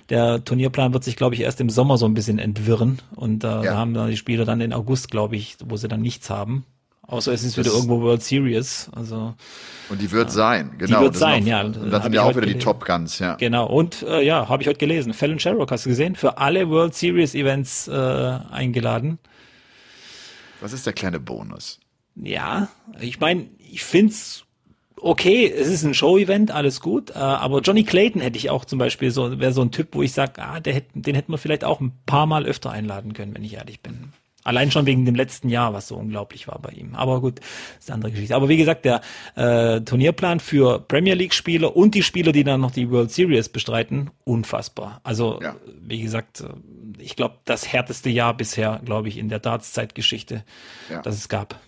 Der 0.08 0.44
Turnierplan 0.44 0.92
wird 0.92 1.04
sich, 1.04 1.14
glaube 1.14 1.36
ich, 1.36 1.42
erst 1.42 1.60
im 1.60 1.70
Sommer 1.70 1.96
so 1.96 2.06
ein 2.06 2.14
bisschen 2.14 2.40
entwirren. 2.40 3.00
Und 3.14 3.44
äh, 3.44 3.46
ja. 3.46 3.62
da 3.62 3.76
haben 3.76 3.94
dann 3.94 4.10
die 4.10 4.16
Spieler 4.16 4.44
dann 4.44 4.60
in 4.60 4.72
August, 4.72 5.12
glaube 5.12 5.36
ich, 5.36 5.56
wo 5.64 5.76
sie 5.76 5.86
dann 5.86 6.00
nichts 6.00 6.28
haben. 6.28 6.66
Außer 7.02 7.32
es 7.32 7.44
ist 7.44 7.56
das 7.56 7.64
wieder 7.64 7.76
irgendwo 7.76 8.00
World 8.00 8.20
Series. 8.20 8.90
Also 8.96 9.34
und 9.90 10.00
die 10.00 10.10
wird 10.10 10.26
ja. 10.26 10.34
sein, 10.34 10.72
genau. 10.76 10.98
Die 10.98 11.04
wird 11.04 11.16
sein, 11.16 11.44
noch, 11.44 11.48
ja. 11.48 11.62
Und 11.62 11.92
dann 11.92 12.02
sind 12.02 12.12
ja 12.12 12.22
auch 12.22 12.30
wieder 12.30 12.40
gelesen. 12.40 12.58
die 12.58 12.64
Top 12.64 12.84
Guns, 12.84 13.20
ja. 13.20 13.36
Genau. 13.36 13.66
Und 13.68 14.02
äh, 14.02 14.24
ja, 14.24 14.48
habe 14.48 14.60
ich 14.60 14.68
heute 14.68 14.80
gelesen. 14.80 15.14
Fallon 15.14 15.38
Sherrock, 15.38 15.70
hast 15.70 15.86
du 15.86 15.90
gesehen? 15.90 16.16
Für 16.16 16.38
alle 16.38 16.68
World 16.68 16.96
Series 16.96 17.36
Events 17.36 17.86
äh, 17.86 17.92
eingeladen. 18.50 19.20
Was 20.60 20.72
ist 20.72 20.84
der 20.84 20.94
kleine 20.94 21.20
Bonus? 21.20 21.78
Ja, 22.16 22.68
ich 23.00 23.20
meine, 23.20 23.48
ich 23.58 23.84
find's 23.84 24.46
okay, 25.00 25.50
es 25.50 25.68
ist 25.68 25.84
ein 25.84 25.94
Show-Event, 25.94 26.50
alles 26.50 26.80
gut, 26.80 27.10
äh, 27.10 27.18
aber 27.18 27.60
Johnny 27.60 27.84
Clayton 27.84 28.20
hätte 28.20 28.38
ich 28.38 28.50
auch 28.50 28.64
zum 28.64 28.78
Beispiel 28.78 29.10
so, 29.10 29.38
wäre 29.38 29.52
so 29.52 29.62
ein 29.62 29.70
Typ, 29.70 29.88
wo 29.92 30.02
ich 30.02 30.12
sage, 30.12 30.42
ah, 30.42 30.60
der 30.60 30.74
hätte, 30.74 30.88
den 30.94 31.14
hätten 31.14 31.32
wir 31.32 31.38
vielleicht 31.38 31.64
auch 31.64 31.80
ein 31.80 31.92
paar 32.06 32.26
Mal 32.26 32.46
öfter 32.46 32.70
einladen 32.70 33.12
können, 33.12 33.34
wenn 33.34 33.44
ich 33.44 33.54
ehrlich 33.54 33.80
bin. 33.80 34.12
Allein 34.42 34.70
schon 34.70 34.86
wegen 34.86 35.04
dem 35.04 35.16
letzten 35.16 35.48
Jahr, 35.48 35.74
was 35.74 35.88
so 35.88 35.96
unglaublich 35.96 36.46
war 36.46 36.60
bei 36.60 36.70
ihm. 36.70 36.94
Aber 36.94 37.20
gut, 37.20 37.40
ist 37.80 37.90
eine 37.90 37.96
andere 37.96 38.12
Geschichte. 38.12 38.36
Aber 38.36 38.48
wie 38.48 38.56
gesagt, 38.56 38.84
der 38.84 39.00
äh, 39.34 39.80
Turnierplan 39.80 40.38
für 40.38 40.78
Premier 40.78 41.14
League-Spieler 41.14 41.76
und 41.76 41.96
die 41.96 42.04
Spieler, 42.04 42.30
die 42.30 42.44
dann 42.44 42.60
noch 42.60 42.70
die 42.70 42.88
World 42.88 43.10
Series 43.10 43.48
bestreiten, 43.48 44.10
unfassbar. 44.22 45.00
Also, 45.02 45.40
ja. 45.42 45.56
wie 45.82 46.00
gesagt, 46.00 46.42
äh, 46.42 47.02
ich 47.02 47.16
glaube, 47.16 47.38
das 47.44 47.72
härteste 47.72 48.08
Jahr 48.08 48.36
bisher, 48.36 48.80
glaube 48.84 49.08
ich, 49.08 49.18
in 49.18 49.28
der 49.28 49.40
Darts-Zeitgeschichte, 49.40 50.44
ja. 50.90 51.02
das 51.02 51.16
es 51.16 51.28
gab. 51.28 51.58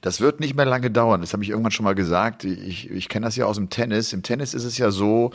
Das 0.00 0.20
wird 0.20 0.40
nicht 0.40 0.54
mehr 0.54 0.66
lange 0.66 0.90
dauern. 0.90 1.20
Das 1.20 1.32
habe 1.32 1.42
ich 1.42 1.50
irgendwann 1.50 1.72
schon 1.72 1.84
mal 1.84 1.94
gesagt. 1.94 2.44
Ich, 2.44 2.90
ich 2.90 3.08
kenne 3.08 3.26
das 3.26 3.36
ja 3.36 3.46
aus 3.46 3.56
dem 3.56 3.70
Tennis. 3.70 4.12
Im 4.12 4.22
Tennis 4.22 4.54
ist 4.54 4.64
es 4.64 4.78
ja 4.78 4.90
so, 4.90 5.30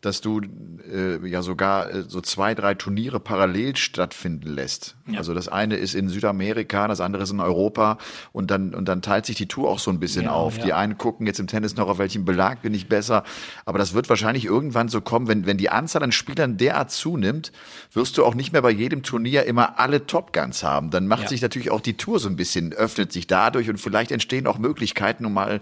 dass 0.00 0.20
du 0.20 0.40
äh, 0.40 1.26
ja 1.28 1.42
sogar 1.42 1.90
äh, 1.90 2.02
so 2.06 2.20
zwei, 2.20 2.54
drei 2.54 2.74
Turniere 2.74 3.20
parallel 3.20 3.76
stattfinden 3.76 4.48
lässt. 4.48 4.96
Ja. 5.06 5.18
Also 5.18 5.34
das 5.34 5.48
eine 5.48 5.76
ist 5.76 5.94
in 5.94 6.08
Südamerika, 6.08 6.88
das 6.88 7.00
andere 7.00 7.24
ist 7.24 7.30
in 7.30 7.40
Europa 7.40 7.98
und 8.32 8.50
dann 8.50 8.74
und 8.74 8.88
dann 8.88 9.02
teilt 9.02 9.26
sich 9.26 9.36
die 9.36 9.46
Tour 9.46 9.68
auch 9.68 9.78
so 9.78 9.90
ein 9.90 10.00
bisschen 10.00 10.24
ja, 10.24 10.30
auf. 10.30 10.56
Ja. 10.58 10.64
Die 10.64 10.72
einen 10.72 10.96
gucken 10.96 11.26
jetzt 11.26 11.38
im 11.38 11.46
Tennis 11.46 11.76
noch 11.76 11.88
auf 11.88 11.98
welchem 11.98 12.24
Belag 12.24 12.62
bin 12.62 12.72
ich 12.72 12.88
besser, 12.88 13.24
aber 13.66 13.78
das 13.78 13.92
wird 13.92 14.08
wahrscheinlich 14.08 14.46
irgendwann 14.46 14.88
so 14.88 15.00
kommen, 15.00 15.28
wenn 15.28 15.46
wenn 15.46 15.58
die 15.58 15.70
Anzahl 15.70 16.02
an 16.02 16.12
Spielern 16.12 16.56
derart 16.56 16.90
zunimmt, 16.90 17.52
wirst 17.92 18.16
du 18.16 18.24
auch 18.24 18.34
nicht 18.34 18.52
mehr 18.52 18.62
bei 18.62 18.70
jedem 18.70 19.02
Turnier 19.02 19.44
immer 19.44 19.78
alle 19.78 20.06
Top 20.06 20.32
Guns 20.32 20.62
haben. 20.62 20.90
Dann 20.90 21.06
macht 21.06 21.28
sich 21.28 21.42
natürlich 21.42 21.70
auch 21.70 21.80
die 21.80 21.96
Tour 21.96 22.18
so 22.18 22.28
ein 22.28 22.36
bisschen 22.36 22.72
öffnet 22.72 23.12
sich 23.12 23.26
dadurch 23.26 23.68
und 23.68 23.78
vielleicht 23.78 24.12
entstehen 24.12 24.46
auch 24.46 24.58
Möglichkeiten, 24.58 25.26
um 25.26 25.34
mal 25.34 25.60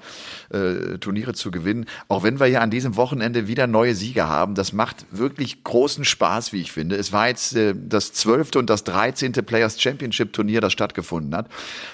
äh, 0.51 0.99
Turniere 0.99 1.35
zu 1.35 1.51
gewinnen. 1.51 1.87
Auch 2.07 2.23
wenn 2.23 2.39
wir 2.39 2.47
ja 2.47 2.61
an 2.61 2.71
diesem 2.71 2.97
Wochenende 2.97 3.49
wieder 3.49 3.67
neue 3.67 3.95
Sieger 3.95 4.28
haben. 4.29 4.55
Das 4.55 4.73
macht 4.73 5.07
wirklich 5.11 5.65
großen 5.65 6.05
Spaß, 6.05 6.53
wie 6.53 6.61
ich 6.61 6.73
finde. 6.73 6.97
Es 6.97 7.13
war 7.13 7.29
jetzt 7.29 7.57
äh, 7.57 7.75
das 7.77 8.13
zwölfte 8.13 8.59
und 8.59 8.71
das 8.71 8.85
dreizehnte 8.85 9.43
Players 9.43 9.81
Championship 9.81 10.33
Turnier, 10.33 10.61
das 10.61 10.73
stattgefunden 10.73 11.35
hat. 11.35 11.49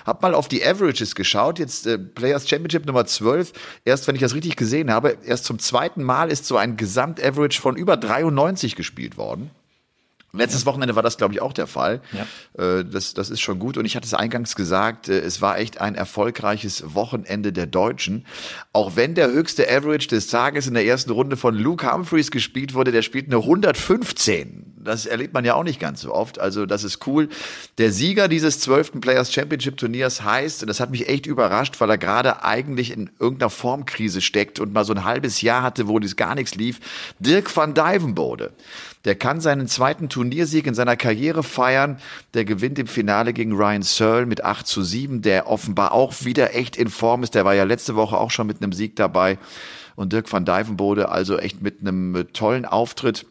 Hab 0.04 0.22
mal 0.22 0.34
auf 0.34 0.48
die 0.48 0.64
Averages 0.64 1.14
geschaut. 1.14 1.58
Jetzt 1.58 1.86
äh, 1.86 1.98
Players 1.98 2.48
Championship 2.48 2.86
Nummer 2.86 3.06
zwölf. 3.06 3.52
Erst, 3.84 4.06
wenn 4.06 4.14
ich 4.14 4.20
das 4.20 4.34
richtig 4.34 4.56
gesehen 4.56 4.90
habe, 4.90 5.16
erst 5.24 5.44
zum 5.44 5.58
zweiten 5.58 6.02
Mal 6.02 6.30
ist 6.30 6.46
so 6.46 6.56
ein 6.56 6.76
Gesamtaverage 6.76 7.60
von 7.60 7.76
über 7.76 7.96
93 7.96 8.76
gespielt 8.76 9.16
worden. 9.16 9.50
Letztes 10.34 10.66
Wochenende 10.66 10.96
war 10.96 11.02
das, 11.02 11.16
glaube 11.16 11.34
ich, 11.34 11.40
auch 11.40 11.52
der 11.52 11.66
Fall. 11.66 12.00
Ja. 12.12 12.78
Äh, 12.78 12.84
das, 12.84 13.14
das 13.14 13.30
ist 13.30 13.40
schon 13.40 13.58
gut. 13.58 13.76
Und 13.76 13.84
ich 13.84 13.96
hatte 13.96 14.06
es 14.06 14.14
eingangs 14.14 14.56
gesagt, 14.56 15.08
äh, 15.08 15.18
es 15.20 15.40
war 15.40 15.58
echt 15.58 15.80
ein 15.80 15.94
erfolgreiches 15.94 16.94
Wochenende 16.94 17.52
der 17.52 17.66
Deutschen. 17.66 18.26
Auch 18.72 18.96
wenn 18.96 19.14
der 19.14 19.28
höchste 19.28 19.68
Average 19.70 20.08
des 20.08 20.26
Tages 20.26 20.66
in 20.66 20.74
der 20.74 20.84
ersten 20.84 21.10
Runde 21.10 21.36
von 21.36 21.54
Luke 21.54 21.90
Humphreys 21.90 22.30
gespielt 22.30 22.74
wurde, 22.74 22.92
der 22.92 23.02
spielt 23.02 23.26
eine 23.26 23.36
115. 23.36 24.73
Das 24.84 25.06
erlebt 25.06 25.34
man 25.34 25.44
ja 25.44 25.54
auch 25.54 25.64
nicht 25.64 25.80
ganz 25.80 26.00
so 26.00 26.14
oft. 26.14 26.38
Also 26.38 26.66
das 26.66 26.84
ist 26.84 27.06
cool. 27.06 27.28
Der 27.78 27.90
Sieger 27.90 28.28
dieses 28.28 28.60
zwölften 28.60 29.00
Players 29.00 29.32
Championship 29.32 29.76
Turniers 29.76 30.22
heißt, 30.22 30.62
und 30.62 30.68
das 30.68 30.80
hat 30.80 30.90
mich 30.90 31.08
echt 31.08 31.26
überrascht, 31.26 31.80
weil 31.80 31.90
er 31.90 31.98
gerade 31.98 32.44
eigentlich 32.44 32.90
in 32.90 33.10
irgendeiner 33.18 33.50
Formkrise 33.50 34.20
steckt 34.20 34.60
und 34.60 34.72
mal 34.72 34.84
so 34.84 34.92
ein 34.92 35.04
halbes 35.04 35.40
Jahr 35.40 35.62
hatte, 35.62 35.88
wo 35.88 35.98
das 35.98 36.16
gar 36.16 36.34
nichts 36.34 36.54
lief, 36.54 36.80
Dirk 37.18 37.54
van 37.54 37.74
Dijvenbode. 37.74 38.52
Der 39.04 39.14
kann 39.14 39.40
seinen 39.40 39.68
zweiten 39.68 40.08
Turniersieg 40.08 40.66
in 40.66 40.74
seiner 40.74 40.96
Karriere 40.96 41.42
feiern. 41.42 41.98
Der 42.32 42.44
gewinnt 42.44 42.78
im 42.78 42.86
Finale 42.86 43.32
gegen 43.32 43.52
Ryan 43.52 43.82
Searle 43.82 44.26
mit 44.26 44.44
8 44.44 44.66
zu 44.66 44.82
7, 44.82 45.20
der 45.20 45.46
offenbar 45.46 45.92
auch 45.92 46.24
wieder 46.24 46.54
echt 46.54 46.76
in 46.76 46.88
Form 46.88 47.22
ist. 47.22 47.34
Der 47.34 47.44
war 47.44 47.54
ja 47.54 47.64
letzte 47.64 47.96
Woche 47.96 48.16
auch 48.16 48.30
schon 48.30 48.46
mit 48.46 48.62
einem 48.62 48.72
Sieg 48.72 48.96
dabei. 48.96 49.38
Und 49.96 50.12
Dirk 50.12 50.32
van 50.32 50.44
Dijvenbode 50.44 51.08
also 51.08 51.38
echt 51.38 51.62
mit 51.62 51.80
einem 51.80 52.26
tollen 52.32 52.64
Auftritt. 52.64 53.26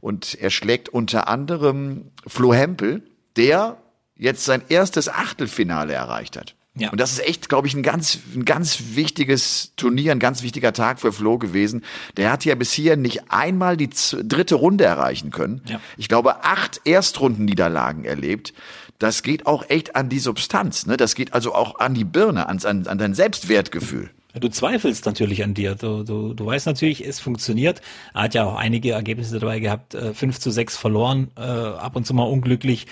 Und 0.00 0.34
er 0.34 0.50
schlägt 0.50 0.88
unter 0.88 1.28
anderem 1.28 2.10
Flo 2.26 2.52
Hempel, 2.52 3.02
der 3.36 3.76
jetzt 4.16 4.44
sein 4.44 4.62
erstes 4.68 5.08
Achtelfinale 5.08 5.92
erreicht 5.92 6.36
hat. 6.36 6.54
Ja. 6.78 6.90
Und 6.90 7.00
das 7.00 7.12
ist 7.12 7.26
echt, 7.26 7.48
glaube 7.48 7.66
ich, 7.66 7.74
ein 7.74 7.82
ganz, 7.82 8.18
ein 8.34 8.44
ganz 8.44 8.94
wichtiges 8.94 9.72
Turnier, 9.76 10.12
ein 10.12 10.20
ganz 10.20 10.42
wichtiger 10.42 10.72
Tag 10.72 11.00
für 11.00 11.12
Flo 11.12 11.38
gewesen. 11.38 11.82
Der 12.16 12.30
hat 12.30 12.44
ja 12.44 12.54
bis 12.54 12.72
hier 12.72 12.96
nicht 12.96 13.30
einmal 13.30 13.76
die 13.76 13.90
dritte 14.22 14.54
Runde 14.54 14.84
erreichen 14.84 15.30
können. 15.30 15.62
Ja. 15.66 15.80
Ich 15.96 16.08
glaube, 16.08 16.44
acht 16.44 16.80
Erstrundenniederlagen 16.84 18.04
erlebt. 18.04 18.54
Das 18.98 19.22
geht 19.22 19.46
auch 19.46 19.68
echt 19.68 19.96
an 19.96 20.08
die 20.08 20.18
Substanz. 20.18 20.86
Ne? 20.86 20.96
Das 20.96 21.14
geht 21.14 21.32
also 21.32 21.54
auch 21.54 21.80
an 21.80 21.94
die 21.94 22.04
Birne, 22.04 22.48
ans, 22.48 22.64
an, 22.64 22.86
an 22.86 22.98
dein 22.98 23.14
Selbstwertgefühl. 23.14 24.10
Du 24.34 24.48
zweifelst 24.50 25.06
natürlich 25.06 25.42
an 25.42 25.54
dir. 25.54 25.74
Du, 25.74 26.02
du, 26.04 26.34
du 26.34 26.46
weißt 26.46 26.66
natürlich, 26.66 27.06
es 27.06 27.18
funktioniert. 27.18 27.80
Er 28.12 28.24
hat 28.24 28.34
ja 28.34 28.44
auch 28.44 28.56
einige 28.56 28.92
Ergebnisse 28.92 29.38
dabei 29.38 29.58
gehabt. 29.58 29.94
Äh, 29.94 30.12
5 30.12 30.38
zu 30.38 30.50
6 30.50 30.76
verloren, 30.76 31.30
äh, 31.36 31.40
ab 31.40 31.96
und 31.96 32.06
zu 32.06 32.12
mal 32.12 32.24
unglücklich. 32.24 32.86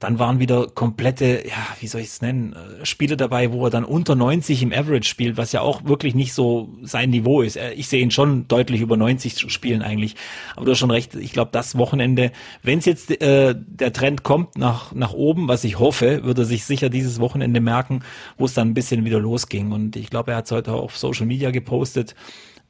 Dann 0.00 0.18
waren 0.18 0.40
wieder 0.40 0.66
komplette, 0.66 1.44
ja, 1.46 1.76
wie 1.78 1.86
soll 1.86 2.00
ich 2.00 2.08
es 2.08 2.22
nennen, 2.22 2.54
äh, 2.54 2.86
Spiele 2.86 3.18
dabei, 3.18 3.52
wo 3.52 3.66
er 3.66 3.70
dann 3.70 3.84
unter 3.84 4.14
90 4.14 4.62
im 4.62 4.72
Average 4.72 5.08
spielt, 5.08 5.36
was 5.36 5.52
ja 5.52 5.60
auch 5.60 5.84
wirklich 5.84 6.14
nicht 6.14 6.32
so 6.32 6.70
sein 6.82 7.10
Niveau 7.10 7.42
ist. 7.42 7.56
Äh, 7.56 7.74
ich 7.74 7.88
sehe 7.88 8.00
ihn 8.00 8.10
schon 8.10 8.48
deutlich 8.48 8.80
über 8.80 8.96
90 8.96 9.52
spielen 9.52 9.82
eigentlich. 9.82 10.16
Aber 10.56 10.64
du 10.64 10.72
hast 10.72 10.78
schon 10.78 10.90
recht, 10.90 11.14
ich 11.14 11.32
glaube, 11.32 11.50
das 11.52 11.76
Wochenende, 11.76 12.32
wenn 12.62 12.78
es 12.78 12.86
jetzt 12.86 13.10
äh, 13.22 13.54
der 13.54 13.92
Trend 13.92 14.22
kommt 14.22 14.56
nach, 14.56 14.92
nach 14.94 15.12
oben, 15.12 15.48
was 15.48 15.64
ich 15.64 15.78
hoffe, 15.78 16.24
würde 16.24 16.42
er 16.42 16.46
sich 16.46 16.64
sicher 16.64 16.88
dieses 16.88 17.20
Wochenende 17.20 17.60
merken, 17.60 18.00
wo 18.38 18.46
es 18.46 18.54
dann 18.54 18.68
ein 18.68 18.74
bisschen 18.74 19.04
wieder 19.04 19.20
losging. 19.20 19.70
Und 19.70 19.96
ich 19.96 20.08
glaube, 20.08 20.32
er 20.32 20.38
hat 20.38 20.46
es 20.46 20.52
heute 20.52 20.72
auf 20.72 20.96
Social 20.96 21.26
Media 21.26 21.50
gepostet 21.50 22.14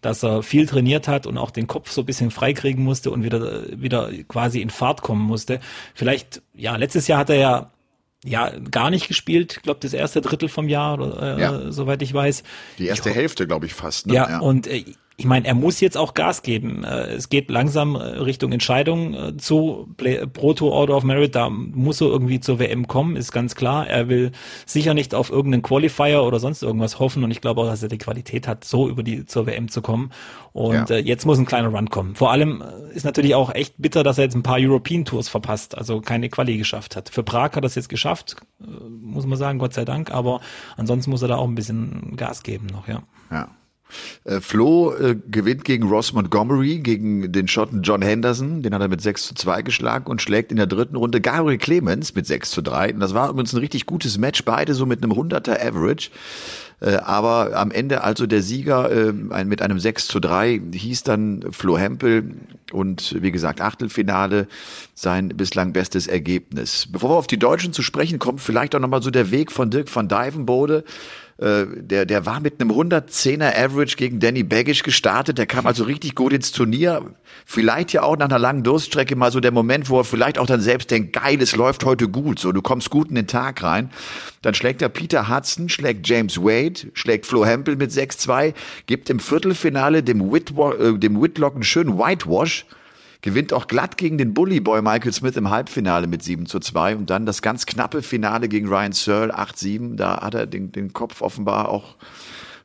dass 0.01 0.23
er 0.23 0.43
viel 0.43 0.67
trainiert 0.67 1.09
hat 1.09 1.27
und 1.27 1.39
auch 1.39 1.51
den 1.51 1.67
Kopf 1.67 1.91
so 1.91 2.03
ein 2.03 2.07
bisschen 2.07 2.31
freikriegen 2.31 2.85
musste 2.85 3.11
und 3.11 3.23
wieder, 3.23 3.65
wieder 3.71 4.11
quasi 4.29 4.61
in 4.61 4.71
Fahrt 4.71 5.03
kommen 5.03 5.23
musste. 5.23 5.61
Vielleicht, 5.95 6.43
ja, 6.55 6.77
letztes 6.77 7.07
Jahr 7.07 7.21
hat 7.21 7.31
er 7.31 7.37
ja 7.37 7.71
ja 8.25 8.51
gar 8.71 8.91
nicht 8.91 9.09
gespielt, 9.09 9.55
ich 9.57 9.63
glaube 9.63 9.81
das 9.81 9.95
erste 9.95 10.21
Drittel 10.21 10.49
vom 10.49 10.69
Jahr, 10.69 11.01
äh, 11.23 11.41
ja. 11.41 11.73
soweit 11.73 12.03
ich 12.03 12.13
weiß. 12.13 12.43
Die 12.79 12.87
erste 12.87 13.09
ich, 13.11 13.15
Hälfte, 13.15 13.47
glaube 13.47 13.67
ich, 13.67 13.75
fast. 13.75 14.07
Ne? 14.07 14.15
Ja, 14.15 14.29
ja, 14.29 14.39
und 14.41 14.67
äh, 14.67 14.85
ich 15.21 15.27
meine, 15.27 15.47
er 15.47 15.55
muss 15.55 15.81
jetzt 15.81 15.99
auch 15.99 16.15
Gas 16.15 16.41
geben. 16.41 16.83
Äh, 16.83 17.13
es 17.13 17.29
geht 17.29 17.51
langsam 17.51 17.95
äh, 17.95 17.99
Richtung 17.99 18.53
Entscheidung 18.53 19.13
äh, 19.13 19.37
zu 19.37 19.95
Pro 20.33 20.55
Tour 20.55 20.73
Order 20.73 20.97
of 20.97 21.05
Merit. 21.05 21.35
Da 21.35 21.51
muss 21.51 22.01
er 22.01 22.07
irgendwie 22.07 22.41
zur 22.41 22.59
WM 22.59 22.89
kommen, 22.89 23.17
ist 23.17 23.31
ganz 23.31 23.55
klar. 23.55 23.87
Er 23.87 24.09
will 24.09 24.33
sicher 24.65 24.95
nicht 24.95 25.15
auf 25.15 25.29
irgendeinen 25.29 25.63
Qualifier 25.63 26.23
oder 26.23 26.41
sonst 26.41 26.63
irgendwas 26.63 26.99
hoffen. 26.99 27.23
Und 27.23 27.33
ich 27.33 27.43
glaube 27.43 27.61
auch, 27.61 27.67
dass 27.67 27.83
er 27.83 27.91
die 27.91 27.99
Qualität 27.99 28.49
hat, 28.49 28.65
so 28.65 28.89
über 28.89 29.03
die 29.03 29.27
zur 29.27 29.45
WM 29.45 29.69
zu 29.69 29.83
kommen. 29.83 30.11
Und 30.55 30.89
ja. 30.89 30.97
jetzt 30.97 31.27
muss 31.27 31.39
ein 31.39 31.45
kleiner 31.45 31.69
Run 31.69 31.91
kommen. 31.91 32.15
Vor 32.15 32.33
allem 32.33 32.65
ist 32.95 33.05
natürlich 33.05 33.35
auch 33.35 33.55
echt 33.55 33.75
bitter, 33.77 34.03
dass 34.03 34.17
er 34.17 34.25
jetzt 34.25 34.37
ein 34.37 34.43
paar 34.43 34.57
European 34.59 35.05
Tours 35.05 35.29
verpasst, 35.29 35.77
also 35.77 36.01
keine 36.01 36.31
Quali 36.31 36.57
geschafft 36.57 36.97
hat. 36.97 37.11
Für 37.11 37.23
Prag 37.23 37.53
hat 37.53 37.63
er 37.63 37.65
es 37.65 37.75
jetzt 37.75 37.91
geschafft, 37.91 38.37
muss 38.59 39.27
man 39.27 39.37
sagen, 39.37 39.59
Gott 39.59 39.75
sei 39.75 39.85
Dank. 39.85 40.13
Aber 40.13 40.41
ansonsten 40.79 41.11
muss 41.11 41.21
er 41.21 41.29
da 41.29 41.37
auch 41.37 41.47
ein 41.47 41.55
bisschen 41.55 42.17
Gas 42.17 42.43
geben 42.43 42.69
noch, 42.69 42.89
ja. 42.89 43.03
Ja. 43.31 43.51
Äh, 44.25 44.41
Flo 44.41 44.93
äh, 44.95 45.17
gewinnt 45.31 45.65
gegen 45.65 45.89
Ross 45.89 46.13
Montgomery, 46.13 46.79
gegen 46.79 47.33
den 47.33 47.49
Schotten 47.49 47.83
John 47.83 48.03
Henderson, 48.03 48.63
den 48.63 48.75
hat 48.75 48.81
er 48.81 48.89
mit 48.89 49.01
6 49.01 49.29
zu 49.29 49.35
2 49.35 49.63
geschlagen 49.63 50.07
und 50.07 50.23
schlägt 50.23 50.51
in 50.51 50.57
der 50.57 50.67
dritten 50.67 50.97
Runde 50.97 51.21
Gabriel 51.21 51.59
Clemens 51.59 52.15
mit 52.15 52.27
6 52.27 52.51
zu 52.51 52.63
3. 52.63 52.95
Und 52.95 53.01
das 53.01 53.15
war 53.15 53.31
übrigens 53.31 53.53
ein 53.53 53.61
richtig 53.61 53.87
gutes 53.87 54.19
Match, 54.19 54.45
beide 54.45 54.75
so 54.75 54.87
mit 54.87 55.03
einem 55.03 55.13
100er 55.13 55.61
Average. 55.61 56.11
Äh, 56.81 56.97
aber 56.97 57.57
am 57.57 57.71
Ende 57.71 58.03
also 58.03 58.27
der 58.27 58.43
Sieger 58.43 58.91
äh, 58.91 59.13
mit 59.45 59.63
einem 59.63 59.79
6 59.79 60.09
zu 60.09 60.19
3 60.19 60.61
hieß 60.73 61.03
dann 61.03 61.45
Flo 61.51 61.79
Hempel 61.79 62.35
und 62.73 63.17
wie 63.21 63.31
gesagt 63.31 63.61
Achtelfinale 63.61 64.47
sein 64.95 65.29
bislang 65.29 65.73
bestes 65.73 66.07
Ergebnis. 66.07 66.89
Bevor 66.91 67.11
wir 67.11 67.17
auf 67.17 67.27
die 67.27 67.39
Deutschen 67.39 67.73
zu 67.73 67.83
sprechen 67.83 68.19
kommen, 68.19 68.39
vielleicht 68.39 68.75
auch 68.75 68.81
nochmal 68.81 69.03
so 69.03 69.11
der 69.11 69.31
Weg 69.31 69.53
von 69.53 69.71
Dirk 69.71 69.95
van 69.95 70.09
Dijvenbode 70.09 70.85
äh, 71.41 71.65
der, 71.75 72.05
der 72.05 72.27
war 72.27 72.39
mit 72.41 72.61
einem 72.61 72.71
110er 72.71 73.57
Average 73.57 73.97
gegen 73.97 74.21
Danny 74.21 74.43
Baggish 74.43 74.83
gestartet. 74.83 75.39
Der 75.39 75.47
kam 75.47 75.67
also 75.67 75.85
richtig 75.85 76.15
gut 76.15 76.35
ins 76.35 76.53
Turnier. 76.53 77.15
Vielleicht 77.47 77.95
ja 77.95 78.03
auch 78.03 78.19
nach 78.19 78.27
einer 78.27 78.39
langen 78.39 78.63
Durststrecke 78.63 79.17
mal 79.17 79.33
so 79.33 79.41
der 79.41 79.51
Moment, 79.51 79.89
wo 79.89 80.01
er 80.01 80.05
vielleicht 80.05 80.39
auch 80.39 80.45
dann 80.45 80.61
selbst 80.61 80.91
denkt, 80.91 81.15
geil, 81.15 81.41
es 81.41 81.57
läuft 81.57 81.87
heute 81.87 82.09
gut. 82.09 82.39
So, 82.39 82.53
du 82.53 82.61
kommst 82.61 82.91
gut 82.91 83.09
in 83.09 83.15
den 83.15 83.27
Tag 83.27 83.63
rein. 83.63 83.91
Dann 84.43 84.53
schlägt 84.53 84.83
er 84.83 84.91
Peter 84.91 85.35
Hudson, 85.35 85.71
schlägt 85.71 86.07
James 86.07 86.37
Wade, 86.37 86.91
schlägt 86.93 87.25
Flo 87.25 87.47
Hempel 87.47 87.77
mit 87.77 87.91
6-2, 87.91 88.53
gibt 88.85 89.09
im 89.09 89.19
Viertelfinale 89.19 90.03
dem, 90.03 90.31
Whitwa 90.31 90.75
äh, 90.75 90.99
dem 90.99 91.23
Whitlock 91.23 91.55
einen 91.55 91.63
schönen 91.63 91.99
Whitewash 91.99 92.67
gewinnt 93.23 93.53
auch 93.53 93.67
glatt 93.67 93.97
gegen 93.97 94.19
den 94.19 94.35
Bully 94.35 94.61
Boy 94.61 94.83
Michael 94.83 95.13
Smith 95.13 95.37
im 95.37 95.51
Halbfinale 95.51 96.07
mit 96.07 96.23
7 96.23 96.47
zu 96.47 96.61
2 96.61 96.97
und 96.97 97.11
dann 97.11 97.27
das 97.27 97.43
ganz 97.43 97.67
knappe 97.67 98.03
Finale 98.03 98.49
gegen 98.49 98.69
Ryan 98.69 98.93
Searle 98.93 99.39
8-7. 99.39 99.97
Da 99.97 100.21
hat 100.23 100.35
er 100.35 100.47
den, 100.47 100.73
den 100.73 100.93
Kopf 100.93 101.21
offenbar 101.21 101.69
auch 101.69 101.97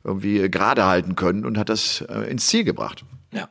irgendwie 0.04 0.48
gerade 0.48 0.86
halten 0.86 1.16
können 1.16 1.44
und 1.44 1.58
hat 1.58 1.68
das 1.68 2.00
äh, 2.02 2.30
ins 2.30 2.46
Ziel 2.46 2.64
gebracht. 2.64 3.04
Ja. 3.32 3.48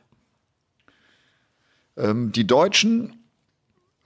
Ähm, 1.96 2.32
die 2.32 2.46
Deutschen 2.46 3.25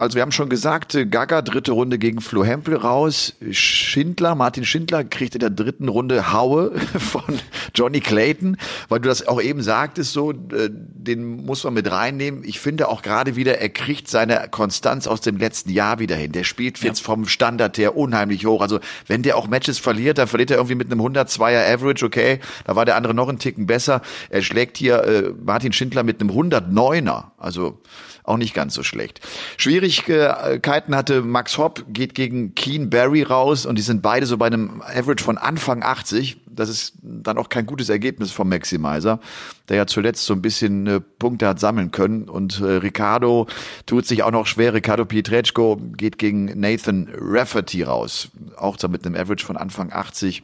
also 0.01 0.15
wir 0.15 0.23
haben 0.23 0.33
schon 0.33 0.49
gesagt, 0.49 0.95
äh, 0.95 1.05
Gaga 1.05 1.43
dritte 1.43 1.73
Runde 1.73 1.99
gegen 1.99 2.23
Flo 2.23 2.43
Hempel 2.43 2.75
raus. 2.75 3.35
Schindler, 3.51 4.35
Martin 4.35 4.65
Schindler 4.65 5.05
kriegt 5.05 5.35
in 5.35 5.41
der 5.41 5.51
dritten 5.51 5.89
Runde 5.89 6.33
Haue 6.33 6.73
von 6.99 7.39
Johnny 7.75 8.01
Clayton, 8.01 8.57
weil 8.89 9.01
du 9.01 9.11
das 9.11 9.29
auch 9.29 9.43
eben 9.43 9.63
sagtest, 9.63 10.15
so, 10.15 10.33
äh, 10.33 10.71
den 10.71 11.45
muss 11.45 11.65
man 11.65 11.75
mit 11.75 11.91
reinnehmen. 11.91 12.43
Ich 12.45 12.61
finde 12.61 12.89
auch 12.89 13.03
gerade 13.03 13.37
wieder, 13.37 13.59
er 13.59 13.69
kriegt 13.69 14.09
seine 14.09 14.49
Konstanz 14.51 15.07
aus 15.07 15.21
dem 15.21 15.37
letzten 15.37 15.69
Jahr 15.69 15.99
wieder 15.99 16.17
hin. 16.17 16.33
Der 16.33 16.45
spielt 16.45 16.79
jetzt 16.83 17.01
vom 17.01 17.27
Standard 17.27 17.77
her 17.77 17.95
unheimlich 17.95 18.47
hoch. 18.47 18.63
Also 18.63 18.81
wenn 19.07 19.23
der 19.23 19.37
auch 19.37 19.49
Matches 19.49 19.79
verliert, 19.79 20.17
dann 20.17 20.29
verliert 20.29 20.51
er 20.51 20.57
irgendwie 20.57 20.77
mit 20.77 20.91
einem 20.91 21.03
102er 21.03 21.75
Average, 21.75 22.07
okay, 22.07 22.41
da 22.65 22.75
war 22.75 22.87
der 22.87 22.97
andere 22.97 23.13
noch 23.13 23.29
einen 23.29 23.39
Ticken 23.39 23.67
besser. 23.67 24.01
Er 24.31 24.41
schlägt 24.41 24.79
hier 24.79 25.05
äh, 25.05 25.35
Martin 25.45 25.75
Schindler 25.75 26.05
mit 26.05 26.23
einem 26.23 26.31
109er 26.31 27.30
Also 27.41 27.81
auch 28.23 28.37
nicht 28.37 28.55
ganz 28.55 28.75
so 28.75 28.83
schlecht. 28.83 29.21
Schwierigkeiten 29.57 30.95
hatte 30.95 31.23
Max 31.23 31.57
Hopp, 31.57 31.85
geht 31.89 32.15
gegen 32.15 32.55
Keen 32.55 32.91
Barry 32.91 33.23
raus 33.23 33.65
und 33.65 33.77
die 33.77 33.83
sind 33.83 34.03
beide 34.03 34.27
so 34.27 34.37
bei 34.37 34.47
einem 34.47 34.83
Average 34.83 35.25
von 35.25 35.39
Anfang 35.39 35.83
80. 35.83 36.37
Das 36.47 36.69
ist 36.69 36.95
dann 37.03 37.39
auch 37.39 37.49
kein 37.49 37.65
gutes 37.65 37.89
Ergebnis 37.89 38.31
vom 38.31 38.51
Maximizer, 38.51 39.21
der 39.69 39.79
ja 39.79 39.87
zuletzt 39.87 40.27
so 40.27 40.35
ein 40.35 40.43
bisschen 40.43 40.87
äh, 40.87 41.01
Punkte 41.01 41.49
hat 41.49 41.59
sammeln 41.59 41.91
können. 41.91 42.29
Und 42.29 42.61
äh, 42.61 42.65
Ricardo 42.65 43.47
tut 43.87 44.07
sich 44.07 44.23
auch 44.23 44.33
noch 44.33 44.47
schwer. 44.47 44.75
Ricardo 44.75 45.07
Pietreczko 45.07 45.81
geht 45.97 46.19
gegen 46.19 46.61
Nathan 46.61 47.09
Rafferty 47.19 47.85
raus. 47.85 48.29
Auch 48.57 48.77
da 48.77 48.89
mit 48.89 49.07
einem 49.07 49.17
Average 49.17 49.47
von 49.47 49.57
Anfang 49.57 49.91
80. 49.93 50.43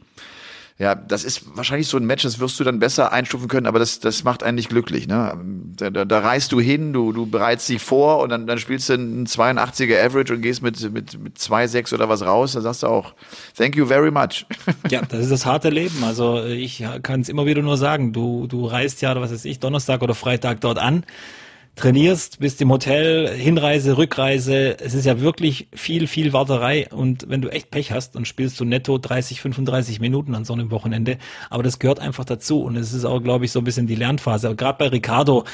Ja, 0.79 0.93
das 0.93 1.23
ist 1.23 1.57
wahrscheinlich 1.57 1.87
so 1.87 1.97
ein 1.97 2.05
Match, 2.05 2.21
das 2.21 2.39
wirst 2.39 2.59
du 2.59 2.63
dann 2.63 2.77
besser 2.77 3.11
einstufen 3.11 3.47
können, 3.47 3.65
aber 3.65 3.79
das, 3.79 3.99
das 3.99 4.23
macht 4.23 4.43
einen 4.43 4.55
nicht 4.55 4.69
glücklich. 4.69 5.07
Ne? 5.07 5.35
Da, 5.75 5.89
da, 5.89 6.05
da 6.05 6.19
reist 6.19 6.51
du 6.51 6.59
hin, 6.59 6.93
du, 6.93 7.11
du 7.11 7.25
bereitest 7.25 7.69
dich 7.69 7.81
vor 7.81 8.19
und 8.19 8.29
dann, 8.29 8.45
dann 8.45 8.59
spielst 8.59 8.89
du 8.89 8.93
einen 8.93 9.25
82er 9.25 9.99
Average 10.05 10.35
und 10.35 10.41
gehst 10.43 10.61
mit, 10.61 10.79
mit, 10.93 11.19
mit 11.19 11.37
2,6 11.37 11.95
oder 11.95 12.09
was 12.09 12.23
raus. 12.23 12.53
Da 12.53 12.61
sagst 12.61 12.83
du 12.83 12.87
auch, 12.87 13.15
thank 13.57 13.75
you 13.75 13.87
very 13.87 14.11
much. 14.11 14.45
Ja, 14.89 15.01
das 15.01 15.21
ist 15.21 15.31
das 15.31 15.45
harte 15.45 15.69
Leben. 15.69 16.03
Also 16.03 16.43
ich 16.43 16.85
kann 17.01 17.21
es 17.21 17.29
immer 17.29 17.45
wieder 17.45 17.61
nur 17.61 17.77
sagen, 17.77 18.13
du, 18.13 18.45
du 18.47 18.65
reist 18.65 19.01
ja, 19.01 19.19
was 19.19 19.31
weiß 19.31 19.45
ich, 19.45 19.59
Donnerstag 19.59 20.01
oder 20.01 20.13
Freitag 20.13 20.61
dort 20.61 20.77
an 20.77 21.03
trainierst, 21.77 22.39
bist 22.39 22.61
im 22.61 22.71
Hotel, 22.71 23.29
Hinreise, 23.29 23.97
Rückreise. 23.97 24.77
Es 24.79 24.93
ist 24.93 25.05
ja 25.05 25.21
wirklich 25.21 25.67
viel, 25.73 26.07
viel 26.07 26.33
Warterei. 26.33 26.87
Und 26.89 27.29
wenn 27.29 27.41
du 27.41 27.49
echt 27.49 27.71
Pech 27.71 27.91
hast, 27.91 28.15
dann 28.15 28.25
spielst 28.25 28.59
du 28.59 28.65
netto 28.65 28.97
30, 28.97 29.41
35 29.41 29.99
Minuten 29.99 30.35
an 30.35 30.43
so 30.43 30.53
einem 30.53 30.71
Wochenende. 30.71 31.17
Aber 31.49 31.63
das 31.63 31.79
gehört 31.79 31.99
einfach 31.99 32.25
dazu. 32.25 32.61
Und 32.63 32.75
es 32.75 32.93
ist 32.93 33.05
auch, 33.05 33.21
glaube 33.21 33.45
ich, 33.45 33.51
so 33.51 33.59
ein 33.59 33.63
bisschen 33.63 33.87
die 33.87 33.95
Lernphase. 33.95 34.55
Gerade 34.55 34.77
bei 34.79 34.87
Ricardo, 34.87 35.45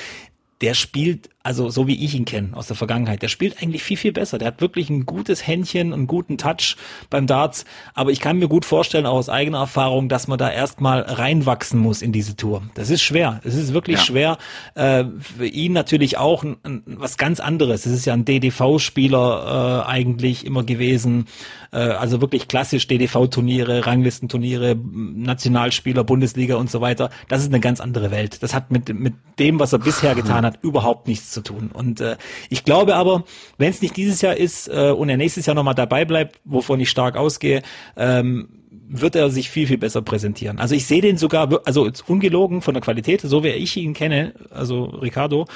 der 0.61 0.73
spielt, 0.73 1.29
also 1.43 1.69
so 1.69 1.87
wie 1.87 2.03
ich 2.03 2.15
ihn 2.15 2.23
kenne 2.23 2.55
aus 2.55 2.67
der 2.67 2.77
Vergangenheit, 2.77 3.21
der 3.21 3.27
spielt 3.27 3.61
eigentlich 3.61 3.83
viel, 3.83 3.97
viel 3.97 4.13
besser. 4.13 4.37
Der 4.37 4.47
hat 4.47 4.61
wirklich 4.61 4.89
ein 4.89 5.05
gutes 5.05 5.45
Händchen, 5.45 5.91
einen 5.91 6.07
guten 6.07 6.37
Touch 6.37 6.77
beim 7.09 7.27
Darts. 7.27 7.65
Aber 7.93 8.11
ich 8.11 8.21
kann 8.21 8.39
mir 8.39 8.47
gut 8.47 8.63
vorstellen, 8.63 9.05
auch 9.05 9.15
aus 9.15 9.27
eigener 9.27 9.59
Erfahrung, 9.59 10.07
dass 10.07 10.27
man 10.27 10.37
da 10.37 10.49
erstmal 10.49 11.01
reinwachsen 11.01 11.79
muss 11.79 12.01
in 12.01 12.13
diese 12.13 12.37
Tour. 12.37 12.63
Das 12.75 12.89
ist 12.89 13.01
schwer. 13.01 13.41
Es 13.43 13.55
ist 13.55 13.73
wirklich 13.73 13.97
ja. 13.97 14.03
schwer. 14.03 14.37
Äh, 14.75 15.03
für 15.19 15.45
ihn 15.45 15.73
natürlich 15.73 16.17
auch 16.17 16.43
ein, 16.43 16.55
ein, 16.63 16.83
was 16.85 17.17
ganz 17.17 17.41
anderes. 17.41 17.85
Es 17.85 17.91
ist 17.91 18.05
ja 18.05 18.13
ein 18.13 18.23
DDV-Spieler 18.23 19.83
äh, 19.85 19.89
eigentlich 19.89 20.45
immer 20.45 20.63
gewesen. 20.63 21.25
Äh, 21.73 21.79
also 21.79 22.21
wirklich 22.21 22.47
klassisch 22.47 22.87
DDV-Turniere, 22.87 23.85
Ranglistenturniere, 23.85 24.75
Nationalspieler, 24.75 26.05
Bundesliga 26.05 26.55
und 26.55 26.71
so 26.71 26.79
weiter. 26.79 27.09
Das 27.27 27.41
ist 27.41 27.47
eine 27.47 27.59
ganz 27.59 27.81
andere 27.81 28.11
Welt. 28.11 28.41
Das 28.43 28.53
hat 28.53 28.71
mit, 28.71 28.93
mit 28.97 29.15
dem, 29.39 29.59
was 29.59 29.73
er 29.73 29.79
bisher 29.79 30.15
getan 30.15 30.45
hat, 30.45 30.59
überhaupt 30.61 31.07
nichts 31.07 31.32
zu 31.33 31.41
tun. 31.41 31.71
Und 31.73 31.99
äh, 31.99 32.17
ich 32.49 32.63
glaube 32.63 32.95
aber, 32.95 33.25
wenn 33.57 33.69
es 33.69 33.81
nicht 33.81 33.97
dieses 33.97 34.21
Jahr 34.21 34.37
ist 34.37 34.67
äh, 34.67 34.91
und 34.91 35.09
er 35.09 35.17
nächstes 35.17 35.45
Jahr 35.45 35.55
nochmal 35.55 35.75
dabei 35.75 36.05
bleibt, 36.05 36.39
wovon 36.45 36.79
ich 36.79 36.89
stark 36.89 37.17
ausgehe, 37.17 37.61
ähm, 37.97 38.47
wird 38.87 39.15
er 39.15 39.29
sich 39.29 39.49
viel, 39.49 39.67
viel 39.67 39.77
besser 39.77 40.01
präsentieren. 40.01 40.59
Also 40.59 40.75
ich 40.75 40.85
sehe 40.85 41.01
den 41.01 41.17
sogar, 41.17 41.61
also 41.65 41.89
ungelogen 42.07 42.61
von 42.61 42.73
der 42.73 42.83
Qualität, 42.83 43.21
so 43.21 43.43
wie 43.43 43.49
ich 43.49 43.75
ihn 43.77 43.93
kenne, 43.93 44.33
also 44.51 44.85
Ricardo, 44.85 45.47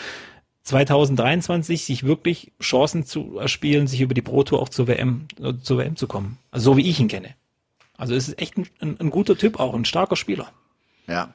2023 0.64 1.86
sich 1.86 2.04
wirklich 2.04 2.52
Chancen 2.62 3.06
zu 3.06 3.38
erspielen, 3.38 3.88
sich 3.88 4.02
über 4.02 4.14
die 4.14 4.22
Pro 4.22 4.44
Tour 4.44 4.62
auch 4.62 4.70
zur 4.70 4.88
WM, 4.88 5.28
äh, 5.42 5.54
zur 5.62 5.78
WM 5.78 5.96
zu 5.96 6.08
kommen. 6.08 6.38
Also 6.52 6.72
so 6.72 6.78
wie 6.78 6.90
ich 6.90 7.00
ihn 7.00 7.08
kenne. 7.08 7.36
Also 7.98 8.16
es 8.16 8.28
ist 8.28 8.42
echt 8.42 8.58
ein, 8.58 8.68
ein, 8.80 9.00
ein 9.00 9.10
guter 9.10 9.38
Typ 9.38 9.60
auch, 9.60 9.74
ein 9.74 9.86
starker 9.86 10.16
Spieler. 10.16 10.52
Ja. 11.08 11.34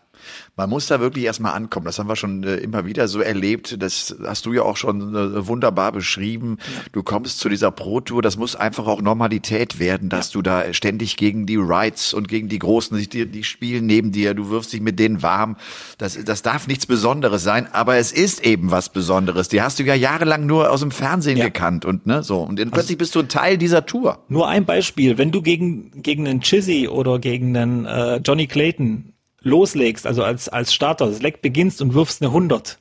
Man 0.56 0.68
muss 0.68 0.87
da 0.87 1.00
wirklich 1.00 1.24
erstmal 1.24 1.54
ankommen. 1.54 1.87
Das 1.87 1.98
haben 1.98 2.08
wir 2.08 2.16
schon 2.16 2.44
äh, 2.44 2.56
immer 2.56 2.85
wieder 2.85 3.08
so 3.08 3.20
erlebt. 3.20 3.80
Das 3.80 4.14
hast 4.24 4.46
du 4.46 4.52
ja 4.52 4.62
auch 4.62 4.76
schon 4.76 5.14
äh, 5.14 5.46
wunderbar 5.46 5.92
beschrieben. 5.92 6.58
Ja. 6.61 6.82
Du 6.92 7.02
kommst 7.02 7.38
zu 7.38 7.48
dieser 7.48 7.70
Pro-Tour. 7.70 8.22
Das 8.22 8.37
muss 8.37 8.54
einfach 8.54 8.87
auch 8.87 9.00
Normalität 9.00 9.78
werden, 9.78 10.08
dass 10.08 10.32
ja. 10.32 10.38
du 10.38 10.42
da 10.42 10.74
ständig 10.74 11.16
gegen 11.16 11.46
die 11.46 11.56
Rights 11.56 12.12
und 12.12 12.28
gegen 12.28 12.48
die 12.48 12.58
Großen, 12.58 12.96
die, 12.98 13.26
die 13.26 13.44
spielen 13.44 13.87
neben 13.87 14.12
dir. 14.12 14.35
Du 14.35 14.50
wirfst 14.50 14.72
dich 14.72 14.80
mit 14.80 14.98
denen 14.98 15.22
warm. 15.22 15.56
Das, 15.98 16.22
das 16.22 16.42
darf 16.42 16.66
nichts 16.66 16.87
Besonderes 16.87 17.42
sein. 17.42 17.66
Aber 17.72 17.96
es 17.96 18.12
ist 18.12 18.44
eben 18.44 18.70
was 18.70 18.90
Besonderes. 18.90 19.48
Die 19.48 19.62
hast 19.62 19.78
du 19.78 19.85
ja 19.85 19.94
jahrelang 19.94 20.46
nur 20.46 20.70
aus 20.70 20.80
dem 20.80 20.90
Fernsehen 20.90 21.38
ja. 21.38 21.46
gekannt 21.46 21.85
und 21.85 22.06
ne, 22.06 22.22
so. 22.22 22.40
Und 22.40 22.58
dann 22.58 22.68
also, 22.68 22.74
plötzlich 22.74 22.98
bist 22.98 23.14
du 23.14 23.20
ein 23.20 23.28
Teil 23.28 23.58
dieser 23.58 23.87
Tour. 23.87 24.18
Nur 24.28 24.48
ein 24.48 24.64
Beispiel. 24.64 25.18
Wenn 25.18 25.30
du 25.30 25.42
gegen, 25.42 26.02
gegen 26.02 26.28
einen 26.28 26.40
Chizzy 26.40 26.88
oder 26.88 27.18
gegen 27.18 27.56
einen 27.56 27.87
äh, 27.87 28.16
Johnny 28.16 28.46
Clayton 28.46 29.12
loslegst, 29.42 30.07
also 30.07 30.22
als, 30.22 30.48
als 30.48 30.72
Starter, 30.72 31.07
das 31.07 31.22
Leck 31.22 31.42
beginnst 31.42 31.83
und 31.83 31.94
wirfst 31.94 32.22
eine 32.22 32.31
100, 32.31 32.78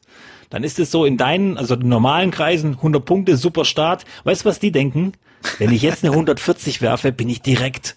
dann 0.49 0.63
ist 0.63 0.79
es 0.79 0.91
so 0.91 1.05
in 1.05 1.17
deinen, 1.17 1.57
also 1.57 1.75
in 1.75 1.87
normalen 1.87 2.29
Kreisen, 2.29 2.73
100 2.73 3.03
Punkte, 3.03 3.37
super 3.37 3.65
Start. 3.65 4.05
Weißt 4.25 4.43
du, 4.43 4.49
was 4.49 4.59
die 4.59 4.71
denken? 4.71 5.13
Wenn 5.57 5.71
ich 5.71 5.81
jetzt 5.81 6.03
eine 6.03 6.11
140 6.11 6.81
werfe, 6.81 7.11
bin 7.11 7.29
ich 7.29 7.41
direkt 7.41 7.95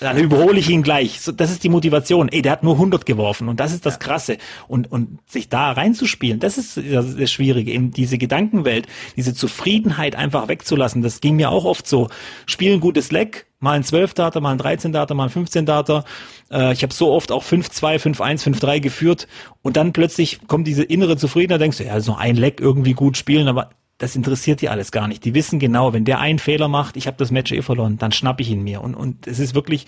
dann 0.00 0.18
überhole 0.18 0.58
ich 0.58 0.68
ihn 0.70 0.82
gleich. 0.82 1.20
So, 1.20 1.32
das 1.32 1.50
ist 1.50 1.64
die 1.64 1.68
Motivation. 1.68 2.28
Ey, 2.28 2.42
der 2.42 2.52
hat 2.52 2.62
nur 2.62 2.74
100 2.74 3.06
geworfen 3.06 3.48
und 3.48 3.60
das 3.60 3.72
ist 3.72 3.86
das 3.86 3.98
Krasse. 3.98 4.38
Und, 4.68 4.90
und 4.90 5.18
sich 5.26 5.48
da 5.48 5.72
reinzuspielen, 5.72 6.40
das 6.40 6.58
ist 6.58 6.76
das, 6.76 7.16
das 7.16 7.30
Schwierige. 7.30 7.72
Eben 7.72 7.90
diese 7.90 8.18
Gedankenwelt, 8.18 8.86
diese 9.16 9.34
Zufriedenheit 9.34 10.16
einfach 10.16 10.48
wegzulassen, 10.48 11.02
das 11.02 11.20
ging 11.20 11.36
mir 11.36 11.50
auch 11.50 11.64
oft 11.64 11.86
so. 11.86 12.08
Spielen 12.46 12.80
gutes 12.80 13.10
Leck, 13.10 13.46
mal 13.58 13.72
ein 13.72 13.84
12 13.84 14.14
Data, 14.14 14.40
mal 14.40 14.52
ein 14.52 14.58
13 14.58 14.92
Data, 14.92 15.14
mal 15.14 15.24
ein 15.24 15.30
15 15.30 15.66
Data. 15.66 16.04
Äh, 16.50 16.72
ich 16.72 16.82
habe 16.82 16.92
so 16.92 17.10
oft 17.12 17.32
auch 17.32 17.44
5-2, 17.44 17.98
5-1, 17.98 18.58
5-3 18.58 18.80
geführt 18.80 19.28
und 19.62 19.76
dann 19.76 19.92
plötzlich 19.92 20.40
kommt 20.46 20.66
diese 20.66 20.82
innere 20.82 21.16
Zufriedenheit, 21.16 21.60
denkst 21.60 21.78
du, 21.78 21.84
ja, 21.84 22.00
so 22.00 22.14
ein 22.14 22.36
Leck 22.36 22.60
irgendwie 22.60 22.92
gut 22.92 23.16
spielen, 23.16 23.48
aber 23.48 23.70
das 23.98 24.16
interessiert 24.16 24.60
die 24.60 24.68
alles 24.68 24.92
gar 24.92 25.08
nicht. 25.08 25.24
Die 25.24 25.34
wissen 25.34 25.58
genau, 25.58 25.92
wenn 25.92 26.04
der 26.04 26.20
einen 26.20 26.38
Fehler 26.38 26.68
macht, 26.68 26.96
ich 26.96 27.06
habe 27.06 27.16
das 27.16 27.30
Match 27.30 27.52
eh 27.52 27.62
verloren, 27.62 27.98
dann 27.98 28.12
schnapp 28.12 28.40
ich 28.40 28.50
ihn 28.50 28.62
mir. 28.62 28.82
Und, 28.82 28.94
und 28.94 29.26
es 29.26 29.38
ist 29.38 29.54
wirklich, 29.54 29.86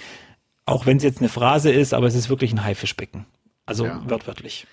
auch 0.64 0.86
wenn 0.86 0.96
es 0.96 1.02
jetzt 1.02 1.18
eine 1.18 1.28
Phrase 1.28 1.70
ist, 1.70 1.92
aber 1.92 2.06
es 2.06 2.14
ist 2.14 2.28
wirklich 2.28 2.52
ein 2.52 2.64
Haifischbecken. 2.64 3.26
Also 3.66 3.84
ja. 3.86 4.02
wörtlich. 4.06 4.66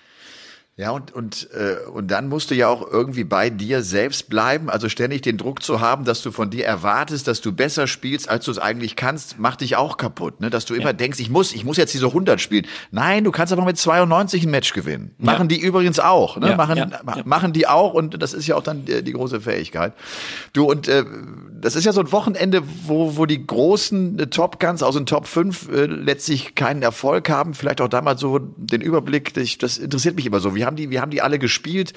Ja, 0.78 0.90
und, 0.90 1.10
und, 1.14 1.48
äh, 1.54 1.88
und 1.88 2.10
dann 2.10 2.28
musst 2.28 2.50
du 2.50 2.54
ja 2.54 2.68
auch 2.68 2.86
irgendwie 2.86 3.24
bei 3.24 3.48
dir 3.48 3.82
selbst 3.82 4.28
bleiben. 4.28 4.68
Also 4.68 4.90
ständig 4.90 5.22
den 5.22 5.38
Druck 5.38 5.62
zu 5.62 5.80
haben, 5.80 6.04
dass 6.04 6.20
du 6.20 6.30
von 6.30 6.50
dir 6.50 6.66
erwartest, 6.66 7.26
dass 7.26 7.40
du 7.40 7.52
besser 7.52 7.86
spielst, 7.86 8.28
als 8.28 8.44
du 8.44 8.50
es 8.50 8.58
eigentlich 8.58 8.94
kannst, 8.94 9.38
macht 9.38 9.62
dich 9.62 9.76
auch 9.76 9.96
kaputt. 9.96 10.42
Ne? 10.42 10.50
Dass 10.50 10.66
du 10.66 10.74
immer 10.74 10.88
ja. 10.88 10.92
denkst, 10.92 11.18
ich 11.18 11.30
muss, 11.30 11.54
ich 11.54 11.64
muss 11.64 11.78
jetzt 11.78 11.94
diese 11.94 12.08
100 12.08 12.42
spielen. 12.42 12.66
Nein, 12.90 13.24
du 13.24 13.30
kannst 13.30 13.54
aber 13.54 13.64
mit 13.64 13.78
92 13.78 14.44
ein 14.44 14.50
Match 14.50 14.74
gewinnen. 14.74 15.14
Ja. 15.18 15.24
Machen 15.24 15.48
die 15.48 15.58
übrigens 15.58 15.98
auch. 15.98 16.36
Ne? 16.36 16.50
Ja, 16.50 16.56
machen, 16.56 16.94
machen 17.24 17.54
die 17.54 17.66
auch 17.66 17.94
und 17.94 18.22
das 18.22 18.34
ist 18.34 18.46
ja 18.46 18.54
auch 18.54 18.62
dann 18.62 18.84
die, 18.84 19.02
die 19.02 19.12
große 19.12 19.40
Fähigkeit. 19.40 19.94
Du, 20.52 20.70
und 20.70 20.88
äh, 20.88 21.06
das 21.58 21.74
ist 21.74 21.86
ja 21.86 21.94
so 21.94 22.02
ein 22.02 22.12
Wochenende, 22.12 22.62
wo, 22.84 23.16
wo 23.16 23.24
die 23.24 23.46
großen 23.46 24.18
äh, 24.18 24.26
Top 24.26 24.60
Guns 24.60 24.82
aus 24.82 24.94
den 24.94 25.06
Top 25.06 25.26
5 25.26 25.70
äh, 25.70 25.86
letztlich 25.86 26.54
keinen 26.54 26.82
Erfolg 26.82 27.30
haben. 27.30 27.54
Vielleicht 27.54 27.80
auch 27.80 27.88
damals 27.88 28.20
so 28.20 28.38
den 28.38 28.82
Überblick, 28.82 29.32
das, 29.32 29.56
das 29.56 29.78
interessiert 29.78 30.16
mich 30.16 30.26
immer 30.26 30.40
so. 30.40 30.54
Wie 30.54 30.65
haben 30.66 30.76
die, 30.76 30.90
wir 30.90 31.00
haben 31.00 31.10
die 31.10 31.22
alle 31.22 31.38
gespielt. 31.38 31.92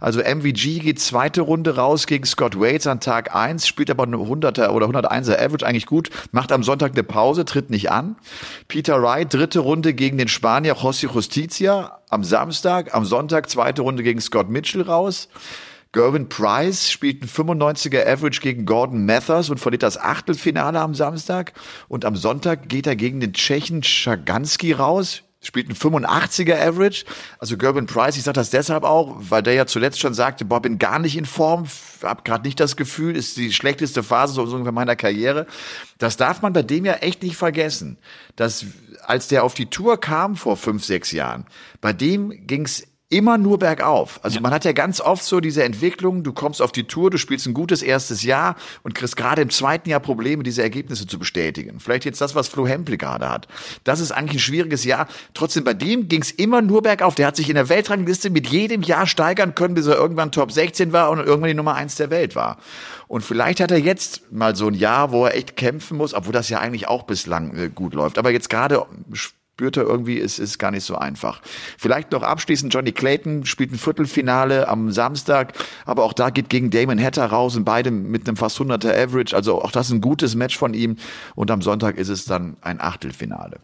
Also 0.00 0.20
MVG 0.20 0.80
geht 0.80 0.98
zweite 0.98 1.42
Runde 1.42 1.76
raus 1.76 2.06
gegen 2.06 2.24
Scott 2.24 2.58
Waits 2.58 2.86
an 2.86 3.00
Tag 3.00 3.34
eins, 3.34 3.68
spielt 3.68 3.90
aber 3.90 4.04
eine 4.04 4.16
100er 4.16 4.70
oder 4.70 4.86
101er 4.86 5.38
Average 5.38 5.66
eigentlich 5.66 5.86
gut, 5.86 6.10
macht 6.32 6.50
am 6.50 6.62
Sonntag 6.62 6.92
eine 6.92 7.02
Pause, 7.02 7.44
tritt 7.44 7.70
nicht 7.70 7.90
an. 7.90 8.16
Peter 8.68 9.00
Wright, 9.02 9.32
dritte 9.32 9.60
Runde 9.60 9.94
gegen 9.94 10.18
den 10.18 10.28
Spanier 10.28 10.76
José 10.76 11.12
Justicia 11.12 12.00
am 12.08 12.24
Samstag, 12.24 12.94
am 12.94 13.04
Sonntag 13.04 13.48
zweite 13.50 13.82
Runde 13.82 14.02
gegen 14.02 14.20
Scott 14.20 14.48
Mitchell 14.48 14.82
raus. 14.82 15.28
Gervin 15.94 16.28
Price 16.28 16.90
spielt 16.90 17.22
ein 17.22 17.28
95er 17.28 18.04
Average 18.04 18.40
gegen 18.40 18.66
Gordon 18.66 19.06
Mathers 19.06 19.48
und 19.48 19.58
verliert 19.58 19.84
das 19.84 19.96
Achtelfinale 19.96 20.80
am 20.80 20.92
Samstag. 20.92 21.52
Und 21.86 22.04
am 22.04 22.16
Sonntag 22.16 22.68
geht 22.68 22.88
er 22.88 22.96
gegen 22.96 23.20
den 23.20 23.32
Tschechen 23.32 23.84
Schaganski 23.84 24.72
raus 24.72 25.22
spielt 25.46 25.68
ein 25.68 25.74
85er 25.74 26.60
Average. 26.60 27.04
Also 27.38 27.56
Gerben 27.56 27.86
Price, 27.86 28.16
ich 28.16 28.22
sage 28.22 28.34
das 28.34 28.50
deshalb 28.50 28.84
auch, 28.84 29.16
weil 29.18 29.42
der 29.42 29.54
ja 29.54 29.66
zuletzt 29.66 30.00
schon 30.00 30.14
sagte, 30.14 30.44
boah, 30.44 30.60
bin 30.60 30.78
gar 30.78 30.98
nicht 30.98 31.16
in 31.16 31.24
Form, 31.24 31.66
hab 32.02 32.24
gerade 32.24 32.46
nicht 32.46 32.60
das 32.60 32.76
Gefühl, 32.76 33.16
ist 33.16 33.36
die 33.36 33.52
schlechteste 33.52 34.02
Phase 34.02 34.34
so 34.34 34.42
ungefähr 34.42 34.72
meiner 34.72 34.96
Karriere. 34.96 35.46
Das 35.98 36.16
darf 36.16 36.42
man 36.42 36.52
bei 36.52 36.62
dem 36.62 36.84
ja 36.84 36.94
echt 36.94 37.22
nicht 37.22 37.36
vergessen, 37.36 37.98
dass 38.36 38.66
als 39.02 39.28
der 39.28 39.44
auf 39.44 39.54
die 39.54 39.66
Tour 39.66 40.00
kam 40.00 40.36
vor 40.36 40.56
fünf, 40.56 40.84
sechs 40.84 41.12
Jahren, 41.12 41.46
bei 41.80 41.92
dem 41.92 42.46
ging's 42.46 42.84
immer 43.14 43.38
nur 43.38 43.60
bergauf. 43.60 44.18
Also 44.24 44.36
ja. 44.36 44.40
man 44.40 44.52
hat 44.52 44.64
ja 44.64 44.72
ganz 44.72 45.00
oft 45.00 45.22
so 45.22 45.38
diese 45.38 45.62
Entwicklung, 45.62 46.24
du 46.24 46.32
kommst 46.32 46.60
auf 46.60 46.72
die 46.72 46.84
Tour, 46.84 47.10
du 47.10 47.16
spielst 47.16 47.46
ein 47.46 47.54
gutes 47.54 47.80
erstes 47.80 48.24
Jahr 48.24 48.56
und 48.82 48.96
kriegst 48.96 49.16
gerade 49.16 49.40
im 49.40 49.50
zweiten 49.50 49.88
Jahr 49.88 50.00
Probleme, 50.00 50.42
diese 50.42 50.62
Ergebnisse 50.62 51.06
zu 51.06 51.20
bestätigen. 51.20 51.78
Vielleicht 51.78 52.04
jetzt 52.04 52.20
das, 52.20 52.34
was 52.34 52.48
Flo 52.48 52.66
Hempel 52.66 52.96
gerade 52.96 53.30
hat. 53.30 53.46
Das 53.84 54.00
ist 54.00 54.10
eigentlich 54.10 54.38
ein 54.38 54.40
schwieriges 54.40 54.82
Jahr. 54.82 55.06
Trotzdem, 55.32 55.62
bei 55.62 55.74
dem 55.74 56.08
ging 56.08 56.22
es 56.22 56.32
immer 56.32 56.60
nur 56.60 56.82
bergauf. 56.82 57.14
Der 57.14 57.28
hat 57.28 57.36
sich 57.36 57.48
in 57.48 57.54
der 57.54 57.68
Weltrangliste 57.68 58.30
mit 58.30 58.48
jedem 58.48 58.82
Jahr 58.82 59.06
steigern 59.06 59.54
können, 59.54 59.74
bis 59.74 59.86
er 59.86 59.94
irgendwann 59.94 60.32
Top 60.32 60.50
16 60.50 60.92
war 60.92 61.10
und 61.10 61.20
irgendwann 61.20 61.48
die 61.48 61.54
Nummer 61.54 61.76
1 61.76 61.94
der 61.94 62.10
Welt 62.10 62.34
war. 62.34 62.58
Und 63.06 63.22
vielleicht 63.22 63.60
hat 63.60 63.70
er 63.70 63.78
jetzt 63.78 64.32
mal 64.32 64.56
so 64.56 64.66
ein 64.66 64.74
Jahr, 64.74 65.12
wo 65.12 65.24
er 65.24 65.36
echt 65.36 65.56
kämpfen 65.56 65.96
muss, 65.96 66.14
obwohl 66.14 66.32
das 66.32 66.48
ja 66.48 66.58
eigentlich 66.58 66.88
auch 66.88 67.04
bislang 67.04 67.56
äh, 67.56 67.70
gut 67.72 67.94
läuft. 67.94 68.18
Aber 68.18 68.32
jetzt 68.32 68.50
gerade 68.50 68.84
spürt 69.54 69.76
er 69.76 69.84
irgendwie, 69.84 70.18
es 70.18 70.40
ist 70.40 70.58
gar 70.58 70.72
nicht 70.72 70.82
so 70.82 70.96
einfach. 70.96 71.40
Vielleicht 71.78 72.10
noch 72.10 72.24
abschließend, 72.24 72.74
Johnny 72.74 72.90
Clayton 72.90 73.46
spielt 73.46 73.70
ein 73.70 73.78
Viertelfinale 73.78 74.66
am 74.66 74.90
Samstag, 74.90 75.52
aber 75.86 76.02
auch 76.02 76.12
da 76.12 76.30
geht 76.30 76.48
gegen 76.48 76.70
Damon 76.70 77.00
Hatter 77.00 77.24
raus 77.26 77.54
und 77.54 77.62
beide 77.62 77.92
mit 77.92 78.26
einem 78.26 78.36
fast 78.36 78.58
100er 78.58 78.90
Average, 79.00 79.36
also 79.36 79.62
auch 79.62 79.70
das 79.70 79.86
ist 79.86 79.92
ein 79.92 80.00
gutes 80.00 80.34
Match 80.34 80.58
von 80.58 80.74
ihm 80.74 80.96
und 81.36 81.52
am 81.52 81.62
Sonntag 81.62 81.98
ist 81.98 82.08
es 82.08 82.24
dann 82.24 82.56
ein 82.62 82.80
Achtelfinale. 82.80 83.60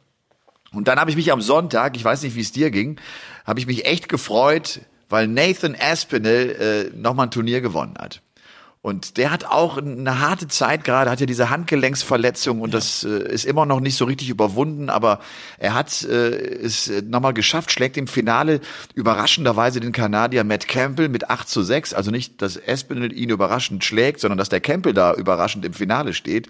Und 0.72 0.87
dann 0.87 1.00
habe 1.00 1.11
ich 1.11 1.16
mich 1.16 1.33
am 1.33 1.40
Sonntag, 1.40 1.96
ich 1.96 2.05
weiß 2.05 2.22
nicht, 2.22 2.37
wie 2.37 2.40
es 2.40 2.53
dir 2.53 2.70
ging, 2.70 3.00
habe 3.44 3.59
ich 3.59 3.66
mich 3.66 3.85
echt 3.85 4.09
gefreut, 4.09 4.83
weil 5.09 5.26
Nathan 5.26 5.74
Aspinall 5.76 6.90
äh, 6.94 6.96
nochmal 6.96 7.26
ein 7.26 7.31
Turnier 7.33 7.61
gewonnen 7.61 7.96
hat. 7.98 8.22
Und 8.82 9.18
der 9.18 9.30
hat 9.30 9.44
auch 9.44 9.76
eine 9.76 10.20
harte 10.20 10.48
Zeit 10.48 10.84
gerade, 10.84 11.10
hat 11.10 11.20
ja 11.20 11.26
diese 11.26 11.50
Handgelenksverletzung 11.50 12.62
und 12.62 12.70
ja. 12.70 12.78
das 12.78 13.04
äh, 13.04 13.30
ist 13.30 13.44
immer 13.44 13.66
noch 13.66 13.78
nicht 13.78 13.94
so 13.94 14.06
richtig 14.06 14.30
überwunden, 14.30 14.88
aber 14.88 15.20
er 15.58 15.74
hat 15.74 16.02
äh, 16.04 16.30
es 16.30 16.90
nochmal 17.04 17.34
geschafft, 17.34 17.70
schlägt 17.70 17.98
im 17.98 18.06
Finale 18.06 18.62
überraschenderweise 18.94 19.80
den 19.80 19.92
Kanadier 19.92 20.44
Matt 20.44 20.66
Campbell 20.66 21.10
mit 21.10 21.28
8 21.28 21.46
zu 21.46 21.62
6. 21.62 21.92
Also 21.92 22.10
nicht, 22.10 22.40
dass 22.40 22.56
Espinel 22.56 23.12
ihn 23.12 23.28
überraschend 23.28 23.84
schlägt, 23.84 24.18
sondern 24.18 24.38
dass 24.38 24.48
der 24.48 24.62
Campbell 24.62 24.94
da 24.94 25.12
überraschend 25.12 25.66
im 25.66 25.74
Finale 25.74 26.14
steht. 26.14 26.48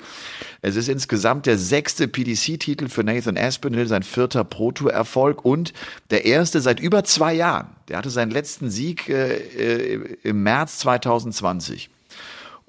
Es 0.63 0.77
ist 0.77 0.89
insgesamt 0.89 1.47
der 1.47 1.59
sechste 1.59 2.07
PDC-Titel 2.07 2.89
für 2.89 3.03
Nathan 3.03 3.37
Aspinall, 3.37 3.89
sein 3.89 4.05
vierter 4.05 4.45
Pro-Tour-Erfolg 4.45 5.45
und 5.45 5.73
der 6.11 6.27
erste 6.27 6.61
seit 6.61 6.79
über 6.79 7.03
zwei 7.03 7.35
Jahren. 7.35 7.71
Der 7.89 7.99
hatte 7.99 8.11
seinen 8.11 8.31
letzten 8.31 8.71
Sieg 8.71 9.09
äh, 9.09 9.35
äh 9.35 10.17
im 10.23 10.45
März 10.45 10.79
2020. 10.79 11.91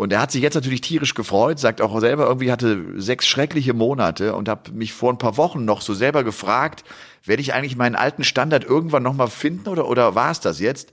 Und 0.02 0.12
er 0.12 0.20
hat 0.20 0.32
sich 0.32 0.42
jetzt 0.42 0.56
natürlich 0.56 0.82
tierisch 0.82 1.14
gefreut, 1.14 1.60
sagt 1.60 1.80
auch 1.80 2.00
selber, 2.00 2.26
irgendwie 2.26 2.52
hatte 2.52 3.00
sechs 3.00 3.28
schreckliche 3.28 3.76
Monate 3.76 4.34
und 4.34 4.50
habe 4.50 4.72
mich 4.72 4.94
vor 4.94 5.14
ein 5.14 5.20
paar 5.20 5.38
Wochen 5.38 5.64
noch 5.64 5.82
so 5.82 5.94
selber 5.94 6.24
gefragt, 6.24 6.84
werde 7.24 7.44
ich 7.44 7.54
eigentlich 7.54 7.76
meinen 7.76 7.94
alten 7.94 8.24
Standard 8.24 8.64
irgendwann 8.64 9.04
nochmal 9.04 9.28
finden 9.28 9.70
oder, 9.70 9.88
oder 9.88 10.16
war 10.16 10.32
es 10.32 10.40
das 10.40 10.60
jetzt? 10.60 10.92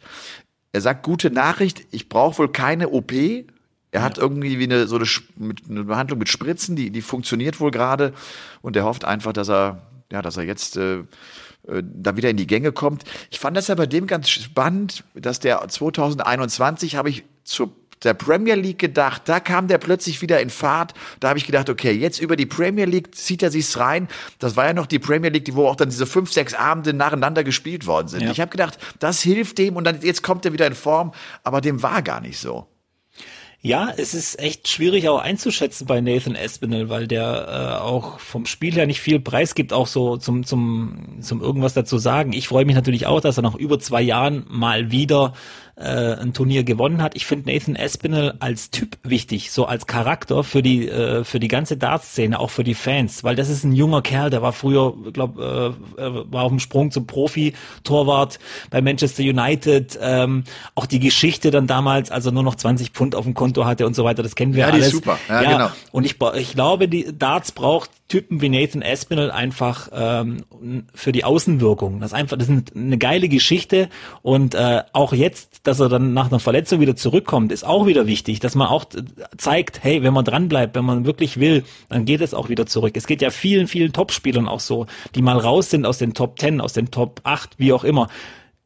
Er 0.73 0.83
sagt, 0.83 1.05
gute 1.05 1.31
Nachricht, 1.31 1.87
ich 1.91 2.11
brauche 2.11 2.37
wohl 2.37 2.53
keine 2.53 2.91
OP. 2.91 3.13
Er 3.93 4.03
hat 4.03 4.19
irgendwie 4.19 4.59
wie 4.59 4.65
eine, 4.65 4.87
so 4.87 4.97
eine, 4.97 5.07
eine 5.71 5.85
Behandlung 5.85 6.19
mit 6.19 6.29
Spritzen, 6.29 6.77
die, 6.77 6.91
die 6.91 7.01
funktioniert 7.01 7.61
wohl 7.61 7.71
gerade 7.71 8.13
und 8.61 8.77
er 8.77 8.85
hofft 8.85 9.07
einfach, 9.07 9.33
dass 9.33 9.49
er, 9.49 9.87
ja, 10.13 10.21
dass 10.21 10.37
er 10.37 10.43
jetzt 10.43 10.77
äh, 10.77 10.99
äh 11.67 11.83
da 11.83 12.19
wieder 12.19 12.29
in 12.29 12.37
die 12.37 12.47
Gänge 12.47 12.73
kommt. 12.73 13.05
Ich 13.31 13.41
fand 13.41 13.57
das 13.57 13.69
ja 13.69 13.75
bei 13.75 13.87
dem 13.87 14.07
ganz 14.07 14.29
spannend, 14.29 15.03
dass 15.15 15.41
der 15.41 15.67
2021 15.67 16.95
habe 16.97 17.09
ich 17.09 17.25
zur 17.45 17.73
der 18.05 18.15
Premier 18.15 18.55
League 18.55 18.79
gedacht, 18.79 19.23
da 19.27 19.41
kam 19.41 19.69
der 19.69 19.79
plötzlich 19.79 20.23
wieder 20.23 20.41
in 20.41 20.51
Fahrt. 20.51 20.95
Da 21.21 21.29
habe 21.29 21.39
ich 21.39 21.47
gedacht, 21.47 21.69
okay, 21.71 21.93
jetzt 21.93 22.21
über 22.21 22.37
die 22.37 22.47
Premier 22.47 22.87
League 22.87 23.15
zieht 23.15 23.43
er 23.43 23.51
sich's 23.51 23.79
rein. 23.79 24.09
Das 24.39 24.57
war 24.57 24.67
ja 24.67 24.73
noch 24.73 24.87
die 24.87 24.99
Premier 24.99 25.31
League, 25.31 25.55
wo 25.55 25.67
auch 25.67 25.77
dann 25.77 25.91
diese 25.91 26.07
fünf, 26.07 26.33
sechs 26.33 26.55
Abende 26.55 26.93
nacheinander 26.93 27.45
gespielt 27.45 27.87
worden 27.87 28.09
sind. 28.09 28.23
Ja. 28.23 28.31
Ich 28.31 28.41
habe 28.41 28.51
gedacht, 28.51 28.79
das 28.99 29.21
hilft 29.23 29.59
dem 29.59 29.77
und 29.77 29.85
dann 29.85 30.01
jetzt 30.03 30.23
kommt 30.23 30.45
er 30.45 30.53
wieder 30.53 30.67
in 30.67 30.75
Form, 30.75 31.13
aber 31.43 31.61
dem 31.61 31.83
war 31.83 32.03
gar 32.03 32.21
nicht 32.21 32.39
so. 32.39 32.67
Ja, 33.61 33.93
es 33.97 34.15
ist 34.15 34.39
echt 34.39 34.69
schwierig 34.69 35.09
auch 35.09 35.19
einzuschätzen 35.19 35.85
bei 35.89 36.01
Nathan 36.01 36.37
Espinel, 36.37 36.89
weil 36.91 37.09
der 37.09 37.81
äh, 37.81 37.83
auch 37.83 38.21
vom 38.21 38.47
Spiel 38.47 38.75
her 38.75 38.87
nicht 38.87 39.01
viel 39.01 39.19
Preis 39.19 39.57
gibt, 39.57 39.73
auch 39.73 39.89
so 39.89 40.17
zum, 40.17 40.45
zum, 40.45 41.19
zum 41.21 41.41
irgendwas 41.43 41.75
dazu 41.75 41.99
sagen. 41.99 42.33
Ich 42.33 42.47
freue 42.47 42.65
mich 42.65 42.77
natürlich 42.77 43.07
auch, 43.07 43.21
dass 43.21 43.37
er 43.37 43.43
nach 43.43 43.57
über 43.57 43.81
zwei 43.81 44.01
Jahren 44.01 44.47
mal 44.49 44.93
wieder 44.93 45.33
äh, 45.81 46.15
ein 46.21 46.33
Turnier 46.33 46.65
gewonnen 46.65 47.03
hat. 47.03 47.15
Ich 47.15 47.27
finde 47.27 47.53
Nathan 47.53 47.77
Espinel 47.77 48.35
als 48.41 48.71
Typ 48.71 48.99
wichtig, 49.03 49.51
so 49.51 49.67
als 49.67 49.87
Charakter 49.87 50.45
für 50.45 50.63
die 50.63 50.89
äh, 50.89 51.25
für 51.25 51.41
die 51.41 51.49
ganze 51.49 51.77
Dartszene, 51.77 52.39
auch 52.39 52.51
für 52.51 52.65
die 52.65 52.75
Fans, 52.75 53.25
weil 53.25 53.37
das 53.37 53.49
ist 53.49 53.65
ein 53.65 53.73
junger 53.73 54.03
Kerl, 54.03 54.31
der 54.31 54.43
war 54.43 54.53
früher, 54.53 54.95
glaube 55.13 55.75
äh, 55.99 56.03
äh, 56.03 56.25
war 56.31 56.45
auf 56.45 56.51
dem 56.51 56.61
Sprung 56.61 56.91
zum 56.91 57.07
Profi-Torwart 57.07 58.39
bei 58.71 58.81
Manchester 58.81 59.23
United. 59.23 59.99
Ähm, 60.01 60.45
auch 60.75 60.87
die 60.87 60.99
Geschichte 60.99 61.51
dann 61.51 61.67
damals, 61.67 62.11
als 62.11 62.27
er 62.27 62.33
nur 62.33 62.43
noch 62.43 62.57
20 62.57 62.91
Pfund 62.91 63.15
auf 63.15 63.25
dem 63.25 63.35
Konto 63.35 63.65
hatte 63.65 63.87
und 63.87 63.95
so 63.95 64.05
weiter, 64.05 64.23
das 64.23 64.35
kennen 64.35 64.55
wir 64.55 64.61
ja, 64.61 64.67
alles. 64.67 64.79
Ja, 64.79 64.91
die 64.91 64.97
ist 64.97 65.05
super. 65.05 65.19
Ja, 65.29 65.43
ja, 65.43 65.53
genau. 65.53 65.71
Und 65.93 66.05
ich, 66.05 66.17
ich 66.37 66.53
glaube, 66.53 66.89
die 66.89 67.17
Darts 67.17 67.53
braucht 67.53 67.91
Typen 68.09 68.41
wie 68.41 68.49
Nathan 68.49 68.81
Espinel 68.81 69.31
einfach 69.31 69.91
ähm, 69.93 70.45
für 70.95 71.13
die 71.13 71.25
Außenwirkung. 71.25 72.01
Das 72.01 72.13
ist 72.13 72.15
einfach, 72.15 72.39
das 72.39 72.49
ist 72.49 72.75
eine 72.75 72.97
geile 72.97 73.29
Geschichte 73.29 73.91
und 74.23 74.55
äh, 74.55 74.83
auch 74.95 75.13
jetzt, 75.13 75.61
dass 75.67 75.79
er 75.79 75.91
dann 75.91 76.15
nach 76.15 76.29
einer 76.29 76.41
Verletzung 76.41 76.81
wieder 76.81 76.97
zurückkommt, 76.97 77.53
ist 77.53 77.67
auch 77.67 77.87
wieder 77.87 78.07
wichtig, 78.07 78.41
dass 78.41 78.55
man 78.55 78.69
auch 78.69 78.87
zeigt, 79.37 79.85
hey, 79.85 80.03
wenn 80.03 80.15
man 80.15 80.25
dranbleibt, 80.25 80.75
wenn 80.75 80.87
man 80.87 81.05
wirklich 81.05 81.39
will, 81.39 81.65
dann 81.91 82.07
geht 82.07 82.23
es 82.23 82.33
auch 82.33 82.49
wieder 82.49 82.65
zurück. 82.65 82.97
Es 82.97 83.07
geht 83.07 83.21
ja 83.21 83.29
vielen, 83.29 83.69
vielen 83.69 83.93
Topspielern 83.93 84.49
auch 84.49 84.61
so, 84.61 84.87
die 85.15 85.23
mal 85.23 85.39
raus 85.39 85.69
sind 85.69 85.85
aus 85.85 85.99
den 85.99 86.15
Top 86.15 86.39
10, 86.39 86.63
aus 86.63 86.73
den 86.73 86.91
Top 86.91 87.21
8, 87.25 87.59
wie 87.59 87.75
auch 87.75 87.85
immer 87.85 88.09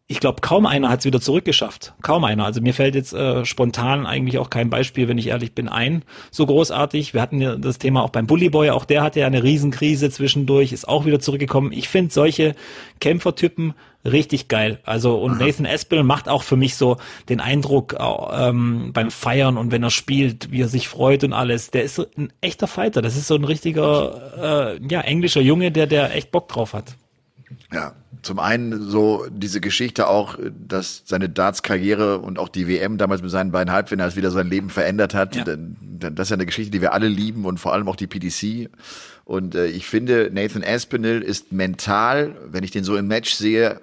ich 0.09 0.21
glaube, 0.21 0.41
kaum 0.43 0.67
einer 0.67 0.91
hat 0.91 1.01
es 1.01 1.05
wieder 1.07 1.21
zurückgeschafft. 1.21 1.95
Kaum 2.03 2.25
einer. 2.25 2.45
Also 2.45 2.61
mir 2.61 2.75
fällt 2.75 2.95
jetzt 2.95 3.15
äh, 3.15 3.45
spontan 3.45 4.05
eigentlich 4.05 4.39
auch 4.39 4.51
kein 4.51 4.69
Beispiel, 4.69 5.09
wenn 5.09 5.17
ich 5.17 5.29
ehrlich 5.29 5.55
bin, 5.55 5.69
ein. 5.69 6.05
So 6.31 6.45
großartig. 6.45 7.15
Wir 7.15 7.23
hatten 7.23 7.41
ja 7.41 7.57
das 7.57 7.79
Thema 7.79 8.03
auch 8.03 8.11
beim 8.11 8.27
Bullyboy. 8.27 8.71
Auch 8.71 8.85
der 8.85 9.03
hatte 9.03 9.21
ja 9.21 9.27
eine 9.27 9.43
Riesenkrise 9.43 10.11
zwischendurch, 10.11 10.73
ist 10.73 10.87
auch 10.87 11.07
wieder 11.07 11.21
zurückgekommen. 11.21 11.73
Ich 11.73 11.89
finde 11.89 12.13
solche 12.13 12.55
Kämpfertypen 13.01 13.75
richtig 14.05 14.49
geil. 14.49 14.81
Also 14.85 15.17
und 15.17 15.37
Aha. 15.37 15.47
Nathan 15.47 15.65
Espel 15.65 16.03
macht 16.03 16.29
auch 16.29 16.43
für 16.43 16.57
mich 16.57 16.75
so 16.77 16.99
den 17.29 17.41
Eindruck 17.41 17.97
ähm, 17.99 18.93
beim 18.93 19.11
Feiern 19.11 19.57
und 19.57 19.71
wenn 19.71 19.83
er 19.83 19.91
spielt, 19.91 20.51
wie 20.51 20.63
er 20.63 20.69
sich 20.69 20.89
freut 20.89 21.25
und 21.25 21.33
alles. 21.33 21.71
Der 21.71 21.85
ist 21.85 21.99
ein 22.19 22.33
echter 22.41 22.67
Fighter. 22.67 23.01
Das 23.01 23.17
ist 23.17 23.29
so 23.29 23.37
ein 23.37 23.45
richtiger, 23.45 24.75
äh, 24.77 24.81
ja, 24.91 25.01
englischer 25.01 25.41
Junge, 25.41 25.71
der 25.71 25.87
der 25.87 26.15
echt 26.15 26.33
Bock 26.33 26.49
drauf 26.49 26.75
hat. 26.75 26.97
Ja, 27.73 27.95
zum 28.23 28.39
einen 28.39 28.89
so 28.89 29.27
diese 29.31 29.61
Geschichte 29.61 30.07
auch, 30.09 30.39
dass 30.69 31.03
seine 31.05 31.29
Darts-Karriere 31.29 32.19
und 32.19 32.39
auch 32.39 32.49
die 32.49 32.69
WM 32.69 32.97
damals 32.97 33.21
mit 33.21 33.31
seinen 33.31 33.51
beiden 33.51 33.73
Halbfinals 33.73 34.17
wieder 34.17 34.31
sein 34.31 34.49
Leben 34.49 34.71
verändert 34.71 35.15
hat. 35.15 35.35
Ja. 35.35 35.45
Das 35.45 36.27
ist 36.27 36.31
ja 36.31 36.35
eine 36.35 36.47
Geschichte, 36.47 36.71
die 36.71 36.81
wir 36.81 36.93
alle 36.93 37.09
lieben 37.09 37.45
und 37.45 37.59
vor 37.59 37.73
allem 37.73 37.89
auch 37.89 37.97
die 37.97 38.07
PDC. 38.07 38.71
Und 39.25 39.55
äh, 39.55 39.67
ich 39.67 39.87
finde, 39.87 40.31
Nathan 40.33 40.65
Aspinall 40.65 41.23
ist 41.23 41.53
mental, 41.53 42.37
wenn 42.47 42.65
ich 42.65 42.71
den 42.71 42.85
so 42.85 42.97
im 42.97 43.07
Match 43.07 43.35
sehe, 43.35 43.81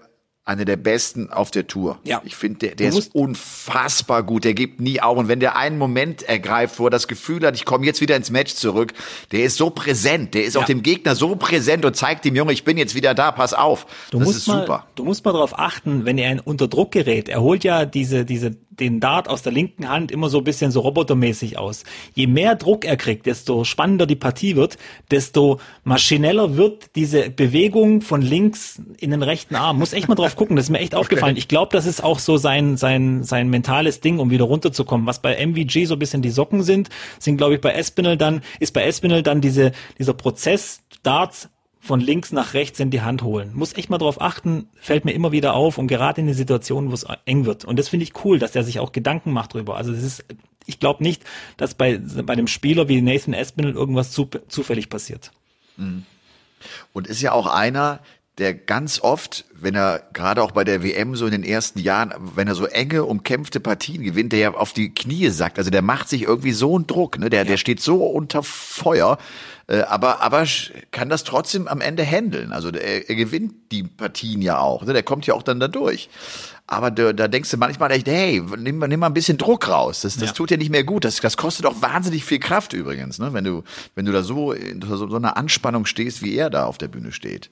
einer 0.49 0.65
der 0.65 0.77
besten 0.77 1.29
auf 1.29 1.51
der 1.51 1.67
Tour. 1.67 1.99
Ja. 2.03 2.21
Ich 2.25 2.35
finde, 2.35 2.59
der, 2.59 2.75
der 2.75 2.89
ist 2.89 3.13
unfassbar 3.13 4.23
gut. 4.23 4.43
Der 4.43 4.55
gibt 4.55 4.81
nie 4.81 4.99
auf. 4.99 5.15
Und 5.17 5.27
wenn 5.27 5.39
der 5.39 5.55
einen 5.55 5.77
Moment 5.77 6.23
ergreift, 6.23 6.79
wo 6.79 6.87
er 6.87 6.89
das 6.89 7.07
Gefühl 7.07 7.45
hat, 7.45 7.55
ich 7.55 7.65
komme 7.65 7.85
jetzt 7.85 8.01
wieder 8.01 8.15
ins 8.15 8.31
Match 8.31 8.55
zurück, 8.55 8.93
der 9.31 9.43
ist 9.43 9.57
so 9.57 9.69
präsent. 9.69 10.33
Der 10.33 10.43
ist 10.45 10.55
ja. 10.55 10.61
auch 10.61 10.65
dem 10.65 10.81
Gegner 10.81 11.13
so 11.15 11.35
präsent 11.35 11.85
und 11.85 11.95
zeigt 11.95 12.25
dem 12.25 12.35
Junge, 12.35 12.51
ich 12.51 12.63
bin 12.63 12.77
jetzt 12.77 12.95
wieder 12.95 13.13
da, 13.13 13.31
pass 13.31 13.53
auf. 13.53 13.85
Du 14.09 14.17
das 14.17 14.27
musst 14.27 14.39
ist 14.39 14.47
mal, 14.47 14.61
super. 14.61 14.87
Du 14.95 15.05
musst 15.05 15.23
mal 15.23 15.33
darauf 15.33 15.57
achten, 15.57 16.05
wenn 16.05 16.17
er 16.17 16.41
unter 16.45 16.67
Druck 16.67 16.91
gerät. 16.91 17.29
Er 17.29 17.41
holt 17.41 17.63
ja 17.63 17.85
diese, 17.85 18.25
diese 18.25 18.55
den 18.79 18.99
Dart 18.99 19.27
aus 19.27 19.41
der 19.41 19.51
linken 19.51 19.89
Hand 19.89 20.11
immer 20.11 20.29
so 20.29 20.39
ein 20.39 20.43
bisschen 20.43 20.71
so 20.71 20.81
robotermäßig 20.81 21.57
aus. 21.57 21.83
Je 22.13 22.27
mehr 22.27 22.55
Druck 22.55 22.85
er 22.85 22.97
kriegt, 22.97 23.25
desto 23.25 23.63
spannender 23.63 24.05
die 24.05 24.15
Partie 24.15 24.55
wird, 24.55 24.77
desto 25.11 25.59
maschineller 25.83 26.57
wird 26.57 26.95
diese 26.95 27.29
Bewegung 27.29 28.01
von 28.01 28.21
links 28.21 28.81
in 28.97 29.11
den 29.11 29.23
rechten 29.23 29.55
Arm. 29.55 29.79
Muss 29.79 29.93
echt 29.93 30.07
mal 30.07 30.15
drauf 30.15 30.35
gucken, 30.35 30.55
das 30.55 30.65
ist 30.65 30.71
mir 30.71 30.79
echt 30.79 30.93
okay. 30.93 31.01
aufgefallen. 31.01 31.37
Ich 31.37 31.47
glaube, 31.47 31.71
das 31.71 31.85
ist 31.85 32.03
auch 32.03 32.19
so 32.19 32.37
sein, 32.37 32.77
sein, 32.77 33.23
sein 33.23 33.49
mentales 33.49 34.01
Ding, 34.01 34.19
um 34.19 34.31
wieder 34.31 34.45
runterzukommen. 34.45 35.05
Was 35.07 35.21
bei 35.21 35.35
MVG 35.45 35.85
so 35.85 35.95
ein 35.95 35.99
bisschen 35.99 36.21
die 36.21 36.29
Socken 36.29 36.63
sind, 36.63 36.89
sind 37.19 37.37
glaube 37.37 37.55
ich 37.55 37.61
bei 37.61 37.73
Espinel 37.73 38.17
dann, 38.17 38.41
ist 38.59 38.73
bei 38.73 38.83
Espinel 38.83 39.23
dann 39.23 39.41
diese, 39.41 39.71
dieser 39.97 40.13
Prozess 40.13 40.81
Darts 41.03 41.49
von 41.79 42.01
links 42.01 42.31
nach 42.31 42.53
rechts 42.53 42.79
in 42.79 42.91
die 42.91 43.01
Hand 43.01 43.23
holen. 43.23 43.51
Muss 43.53 43.73
echt 43.73 43.89
mal 43.89 43.97
drauf 43.97 44.21
achten, 44.21 44.67
fällt 44.75 45.05
mir 45.05 45.13
immer 45.13 45.31
wieder 45.31 45.53
auf 45.53 45.77
und 45.77 45.87
gerade 45.87 46.21
in 46.21 46.27
den 46.27 46.35
Situationen, 46.35 46.91
wo 46.91 46.93
es 46.93 47.05
eng 47.25 47.45
wird. 47.45 47.65
Und 47.65 47.79
das 47.79 47.89
finde 47.89 48.03
ich 48.03 48.25
cool, 48.25 48.37
dass 48.37 48.51
der 48.51 48.63
sich 48.63 48.79
auch 48.79 48.91
Gedanken 48.91 49.31
macht 49.31 49.53
drüber. 49.53 49.77
Also 49.77 49.93
das 49.93 50.03
ist, 50.03 50.25
ich 50.65 50.79
glaube 50.79 51.03
nicht, 51.03 51.23
dass 51.57 51.73
bei, 51.73 51.97
bei 51.97 52.33
einem 52.33 52.47
Spieler 52.47 52.89
wie 52.89 53.01
Nathan 53.01 53.33
Espinel 53.33 53.73
irgendwas 53.73 54.11
zu, 54.11 54.29
zufällig 54.49 54.89
passiert. 54.89 55.31
Mhm. 55.77 56.03
Und 56.91 57.07
ist 57.07 57.21
ja 57.21 57.31
auch 57.31 57.47
einer, 57.47 58.01
der 58.39 58.53
ganz 58.53 58.99
oft, 59.01 59.45
wenn 59.53 59.75
er 59.75 60.01
gerade 60.13 60.41
auch 60.41 60.51
bei 60.51 60.63
der 60.63 60.83
WM 60.83 61.15
so 61.15 61.25
in 61.25 61.31
den 61.31 61.43
ersten 61.43 61.79
Jahren, 61.79 62.13
wenn 62.35 62.47
er 62.47 62.55
so 62.55 62.65
enge, 62.65 63.05
umkämpfte 63.05 63.59
Partien 63.59 64.03
gewinnt, 64.03 64.31
der 64.31 64.39
ja 64.39 64.53
auf 64.53 64.73
die 64.73 64.93
Knie 64.93 65.29
sagt. 65.29 65.57
Also 65.57 65.69
der 65.69 65.81
macht 65.81 66.09
sich 66.09 66.23
irgendwie 66.23 66.53
so 66.53 66.75
einen 66.75 66.87
Druck, 66.87 67.19
ne? 67.19 67.29
Der, 67.29 67.43
ja. 67.43 67.45
der 67.45 67.57
steht 67.57 67.81
so 67.81 68.05
unter 68.05 68.41
Feuer, 68.41 69.17
äh, 69.67 69.81
aber, 69.81 70.21
aber 70.21 70.45
kann 70.91 71.09
das 71.09 71.23
trotzdem 71.23 71.67
am 71.67 71.81
Ende 71.81 72.03
handeln. 72.03 72.51
Also 72.51 72.69
er, 72.69 73.09
er 73.09 73.15
gewinnt 73.15 73.53
die 73.71 73.83
Partien 73.83 74.41
ja 74.41 74.57
auch. 74.59 74.83
Ne? 74.83 74.93
Der 74.93 75.03
kommt 75.03 75.27
ja 75.27 75.33
auch 75.33 75.43
dann 75.43 75.59
da 75.59 75.67
durch. 75.67 76.09
Aber 76.71 76.91
da, 76.91 77.13
da 77.13 77.27
denkst 77.27 77.49
du 77.49 77.57
manchmal 77.57 77.91
echt, 77.91 78.07
hey, 78.07 78.43
nimm, 78.57 78.79
nimm 78.79 78.99
mal 78.99 79.07
ein 79.07 79.13
bisschen 79.13 79.39
Druck 79.39 79.67
raus. 79.67 80.01
Das, 80.01 80.17
das 80.17 80.29
ja. 80.29 80.33
tut 80.33 80.51
ja 80.51 80.57
nicht 80.57 80.69
mehr 80.69 80.83
gut. 80.83 81.03
Das, 81.03 81.19
das 81.19 81.35
kostet 81.35 81.65
auch 81.65 81.81
wahnsinnig 81.81 82.23
viel 82.23 82.39
Kraft 82.39 82.73
übrigens, 82.73 83.17
ne? 83.17 83.33
wenn, 83.33 83.43
du, 83.43 83.63
wenn 83.95 84.05
du 84.05 84.11
da 84.11 84.21
so 84.21 84.51
in 84.51 84.81
so, 84.81 85.07
so 85.07 85.15
einer 85.15 85.35
Anspannung 85.35 85.85
stehst, 85.85 86.21
wie 86.21 86.35
er 86.35 86.49
da 86.51 86.65
auf 86.65 86.77
der 86.77 86.87
Bühne 86.87 87.11
steht. 87.11 87.49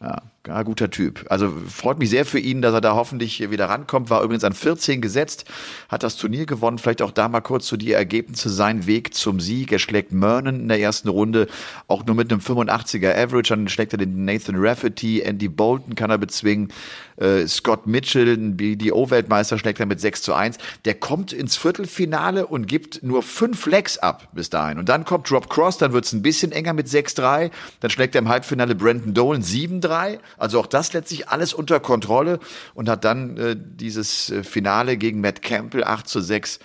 Ja. 0.00 0.33
Ja, 0.46 0.62
guter 0.62 0.90
Typ. 0.90 1.24
Also 1.30 1.50
freut 1.68 1.98
mich 1.98 2.10
sehr 2.10 2.26
für 2.26 2.38
ihn, 2.38 2.60
dass 2.60 2.74
er 2.74 2.82
da 2.82 2.94
hoffentlich 2.94 3.50
wieder 3.50 3.70
rankommt. 3.70 4.10
War 4.10 4.22
übrigens 4.22 4.44
an 4.44 4.52
14 4.52 5.00
gesetzt, 5.00 5.46
hat 5.88 6.02
das 6.02 6.16
Turnier 6.16 6.44
gewonnen. 6.44 6.76
Vielleicht 6.76 7.00
auch 7.00 7.12
da 7.12 7.28
mal 7.28 7.40
kurz 7.40 7.64
zu 7.64 7.78
die 7.78 7.92
Ergebnisse. 7.92 8.50
Sein 8.50 8.86
Weg 8.86 9.14
zum 9.14 9.40
Sieg. 9.40 9.72
Er 9.72 9.78
schlägt 9.78 10.12
Mernon 10.12 10.60
in 10.60 10.68
der 10.68 10.80
ersten 10.80 11.08
Runde, 11.08 11.46
auch 11.88 12.04
nur 12.04 12.14
mit 12.14 12.30
einem 12.30 12.42
85er 12.42 13.16
Average. 13.16 13.54
Dann 13.54 13.68
schlägt 13.68 13.94
er 13.94 13.98
den 13.98 14.26
Nathan 14.26 14.56
Rafferty, 14.58 15.22
Andy 15.22 15.48
Bolton 15.48 15.94
kann 15.94 16.10
er 16.10 16.18
bezwingen. 16.18 16.68
Äh, 17.16 17.46
Scott 17.46 17.86
Mitchell, 17.86 18.36
die 18.36 18.92
O-Weltmeister, 18.92 19.58
schlägt 19.58 19.80
er 19.80 19.86
mit 19.86 20.00
6 20.00 20.22
zu 20.22 20.34
1. 20.34 20.58
Der 20.84 20.94
kommt 20.94 21.32
ins 21.32 21.56
Viertelfinale 21.56 22.46
und 22.46 22.66
gibt 22.66 23.02
nur 23.02 23.22
fünf 23.22 23.66
Legs 23.66 23.98
ab 23.98 24.28
bis 24.32 24.50
dahin. 24.50 24.78
Und 24.78 24.88
dann 24.88 25.04
kommt 25.04 25.30
Drop 25.30 25.48
Cross, 25.48 25.78
dann 25.78 25.92
wird's 25.92 26.12
ein 26.12 26.22
bisschen 26.22 26.52
enger 26.52 26.72
mit 26.72 26.88
6-3. 26.88 27.50
Dann 27.80 27.90
schlägt 27.90 28.14
er 28.14 28.20
im 28.20 28.28
Halbfinale 28.28 28.74
Brandon 28.74 29.14
Dolan 29.14 29.42
7-3. 29.42 30.18
Also 30.38 30.60
auch 30.60 30.66
das 30.66 30.92
letztlich 30.92 31.28
alles 31.28 31.54
unter 31.54 31.80
Kontrolle 31.80 32.38
und 32.74 32.88
hat 32.88 33.04
dann 33.04 33.36
äh, 33.36 33.56
dieses 33.58 34.30
äh, 34.30 34.44
Finale 34.44 34.96
gegen 34.96 35.20
Matt 35.20 35.42
Campbell 35.42 35.84
8 35.84 36.08
zu 36.08 36.20
6 36.20 36.60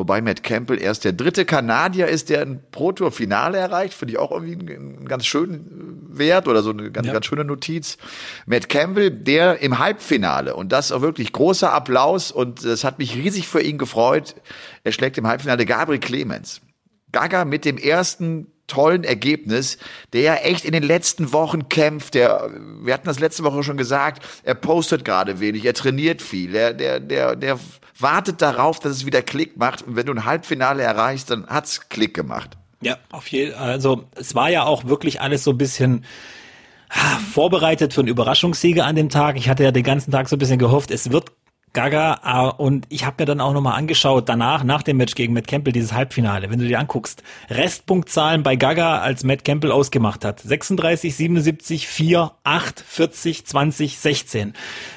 Wobei 0.00 0.22
Matt 0.22 0.42
Campbell 0.42 0.80
erst 0.80 1.04
der 1.04 1.12
dritte 1.12 1.44
Kanadier 1.44 2.08
ist, 2.08 2.30
der 2.30 2.40
ein 2.40 2.62
Pro-Tour-Finale 2.70 3.58
erreicht. 3.58 3.92
Finde 3.92 4.12
ich 4.12 4.18
auch 4.18 4.30
irgendwie 4.30 4.54
einen, 4.54 5.06
ganz 5.06 5.26
schönen 5.26 6.06
Wert 6.08 6.48
oder 6.48 6.62
so 6.62 6.70
eine 6.70 6.90
ganz, 6.90 7.08
ja. 7.08 7.12
ganz 7.12 7.26
schöne 7.26 7.44
Notiz. 7.44 7.98
Matt 8.46 8.70
Campbell, 8.70 9.10
der 9.10 9.60
im 9.60 9.78
Halbfinale 9.78 10.56
und 10.56 10.72
das 10.72 10.90
auch 10.90 11.02
wirklich 11.02 11.32
großer 11.32 11.70
Applaus 11.72 12.32
und 12.32 12.64
es 12.64 12.82
hat 12.82 12.98
mich 12.98 13.14
riesig 13.14 13.46
für 13.46 13.60
ihn 13.60 13.76
gefreut. 13.76 14.36
Er 14.84 14.92
schlägt 14.92 15.18
im 15.18 15.26
Halbfinale 15.26 15.66
Gabriel 15.66 16.00
Clemens. 16.00 16.62
Gaga 17.12 17.44
mit 17.44 17.66
dem 17.66 17.76
ersten 17.76 18.46
tollen 18.70 19.04
Ergebnis, 19.04 19.78
der 20.12 20.22
ja 20.22 20.34
echt 20.36 20.64
in 20.64 20.72
den 20.72 20.82
letzten 20.82 21.32
Wochen 21.32 21.68
kämpft. 21.68 22.14
Der, 22.14 22.50
wir 22.82 22.94
hatten 22.94 23.06
das 23.06 23.20
letzte 23.20 23.44
Woche 23.44 23.62
schon 23.62 23.76
gesagt, 23.76 24.22
er 24.44 24.54
postet 24.54 25.04
gerade 25.04 25.40
wenig, 25.40 25.64
er 25.64 25.74
trainiert 25.74 26.22
viel, 26.22 26.52
der, 26.52 26.72
der, 26.72 27.00
der, 27.00 27.36
der 27.36 27.58
wartet 27.98 28.40
darauf, 28.40 28.78
dass 28.80 28.92
es 28.92 29.06
wieder 29.06 29.22
Klick 29.22 29.56
macht. 29.56 29.82
Und 29.82 29.96
wenn 29.96 30.06
du 30.06 30.12
ein 30.12 30.24
Halbfinale 30.24 30.82
erreichst, 30.82 31.30
dann 31.30 31.46
hat's 31.46 31.88
Klick 31.88 32.14
gemacht. 32.14 32.56
Ja, 32.80 32.96
auf 33.10 33.26
jeden 33.26 33.52
Fall. 33.52 33.70
Also 33.70 34.04
es 34.14 34.34
war 34.34 34.48
ja 34.48 34.64
auch 34.64 34.84
wirklich 34.86 35.20
alles 35.20 35.44
so 35.44 35.50
ein 35.50 35.58
bisschen 35.58 36.04
ah, 36.88 37.18
vorbereitet 37.32 37.92
für 37.92 38.00
einen 38.00 38.08
Überraschungssieger 38.08 38.86
an 38.86 38.96
dem 38.96 39.10
Tag. 39.10 39.36
Ich 39.36 39.48
hatte 39.48 39.64
ja 39.64 39.72
den 39.72 39.82
ganzen 39.82 40.12
Tag 40.12 40.28
so 40.28 40.36
ein 40.36 40.38
bisschen 40.38 40.58
gehofft, 40.58 40.90
es 40.90 41.10
wird 41.10 41.32
Gaga 41.72 42.20
ah, 42.22 42.48
und 42.48 42.86
ich 42.88 43.04
habe 43.04 43.16
mir 43.20 43.26
dann 43.26 43.40
auch 43.40 43.52
nochmal 43.52 43.78
angeschaut, 43.78 44.28
danach, 44.28 44.64
nach 44.64 44.82
dem 44.82 44.96
Match 44.96 45.14
gegen 45.14 45.34
Matt 45.34 45.46
Campbell, 45.46 45.72
dieses 45.72 45.92
Halbfinale, 45.92 46.50
wenn 46.50 46.58
du 46.58 46.66
dir 46.66 46.78
anguckst, 46.78 47.22
Restpunktzahlen 47.48 48.42
bei 48.42 48.56
Gaga, 48.56 48.98
als 48.98 49.22
Matt 49.22 49.44
Campbell 49.44 49.70
ausgemacht 49.70 50.24
hat. 50.24 50.40
36, 50.40 51.14
77, 51.14 51.86
4, 51.86 52.32
8, 52.42 52.80
40, 52.80 53.46
20, 53.46 53.98
16. 53.98 54.54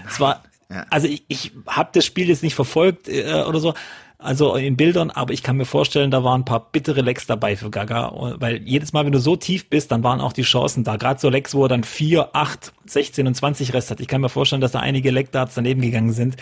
Es 0.08 0.20
war. 0.20 0.44
Also 0.90 1.08
ich, 1.08 1.24
ich 1.28 1.52
habe 1.68 1.90
das 1.94 2.04
Spiel 2.04 2.30
jetzt 2.30 2.42
nicht 2.42 2.56
verfolgt 2.56 3.08
äh, 3.08 3.44
oder 3.48 3.60
so, 3.60 3.76
also 4.24 4.56
in 4.56 4.78
Bildern, 4.78 5.12
aber 5.12 5.34
ich 5.34 5.44
kann 5.44 5.58
mir 5.58 5.66
vorstellen, 5.66 6.10
da 6.10 6.24
waren 6.24 6.42
ein 6.42 6.46
paar 6.46 6.72
bittere 6.72 7.02
Lecks 7.02 7.28
dabei 7.28 7.56
für 7.56 7.70
Gaga, 7.70 8.12
weil 8.40 8.62
jedes 8.64 8.94
Mal, 8.94 9.06
wenn 9.06 9.12
du 9.12 9.20
so 9.20 9.36
tief 9.36 9.70
bist, 9.70 9.92
dann 9.92 10.04
waren 10.04 10.22
auch 10.22 10.34
die 10.34 10.44
Chancen 10.44 10.84
da. 10.84 10.96
Gerade 10.96 11.20
so 11.20 11.30
Lecks, 11.30 11.54
wo 11.54 11.66
er 11.66 11.70
dann 11.70 11.84
4, 11.84 12.30
8, 12.34 12.74
16 12.86 13.28
und 13.28 13.36
20 13.36 13.74
Rest 13.74 13.92
hat. 13.92 14.00
Ich 14.00 14.08
kann 14.08 14.22
mir 14.22 14.30
vorstellen, 14.30 14.62
dass 14.62 14.72
da 14.72 14.80
einige 14.80 15.12
Leckdarts 15.12 15.56
daneben 15.56 15.82
gegangen 15.82 16.14
sind. 16.14 16.38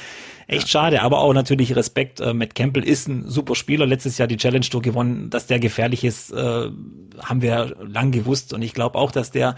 Echt 0.47 0.63
ja. 0.63 0.67
schade, 0.67 1.01
aber 1.01 1.19
auch 1.19 1.33
natürlich 1.33 1.75
Respekt. 1.75 2.19
Äh, 2.19 2.33
Matt 2.33 2.55
Campbell 2.55 2.83
ist 2.83 3.07
ein 3.07 3.27
super 3.27 3.55
Spieler, 3.55 3.85
letztes 3.85 4.17
Jahr 4.17 4.27
die 4.27 4.37
Challenge 4.37 4.65
Tour 4.65 4.81
gewonnen. 4.81 5.29
Dass 5.29 5.47
der 5.47 5.59
gefährlich 5.59 6.03
ist, 6.03 6.31
äh, 6.31 6.35
haben 6.35 7.41
wir 7.41 7.75
lang 7.79 8.11
gewusst 8.11 8.53
und 8.53 8.61
ich 8.61 8.73
glaube 8.73 8.97
auch, 8.97 9.11
dass 9.11 9.31
der 9.31 9.55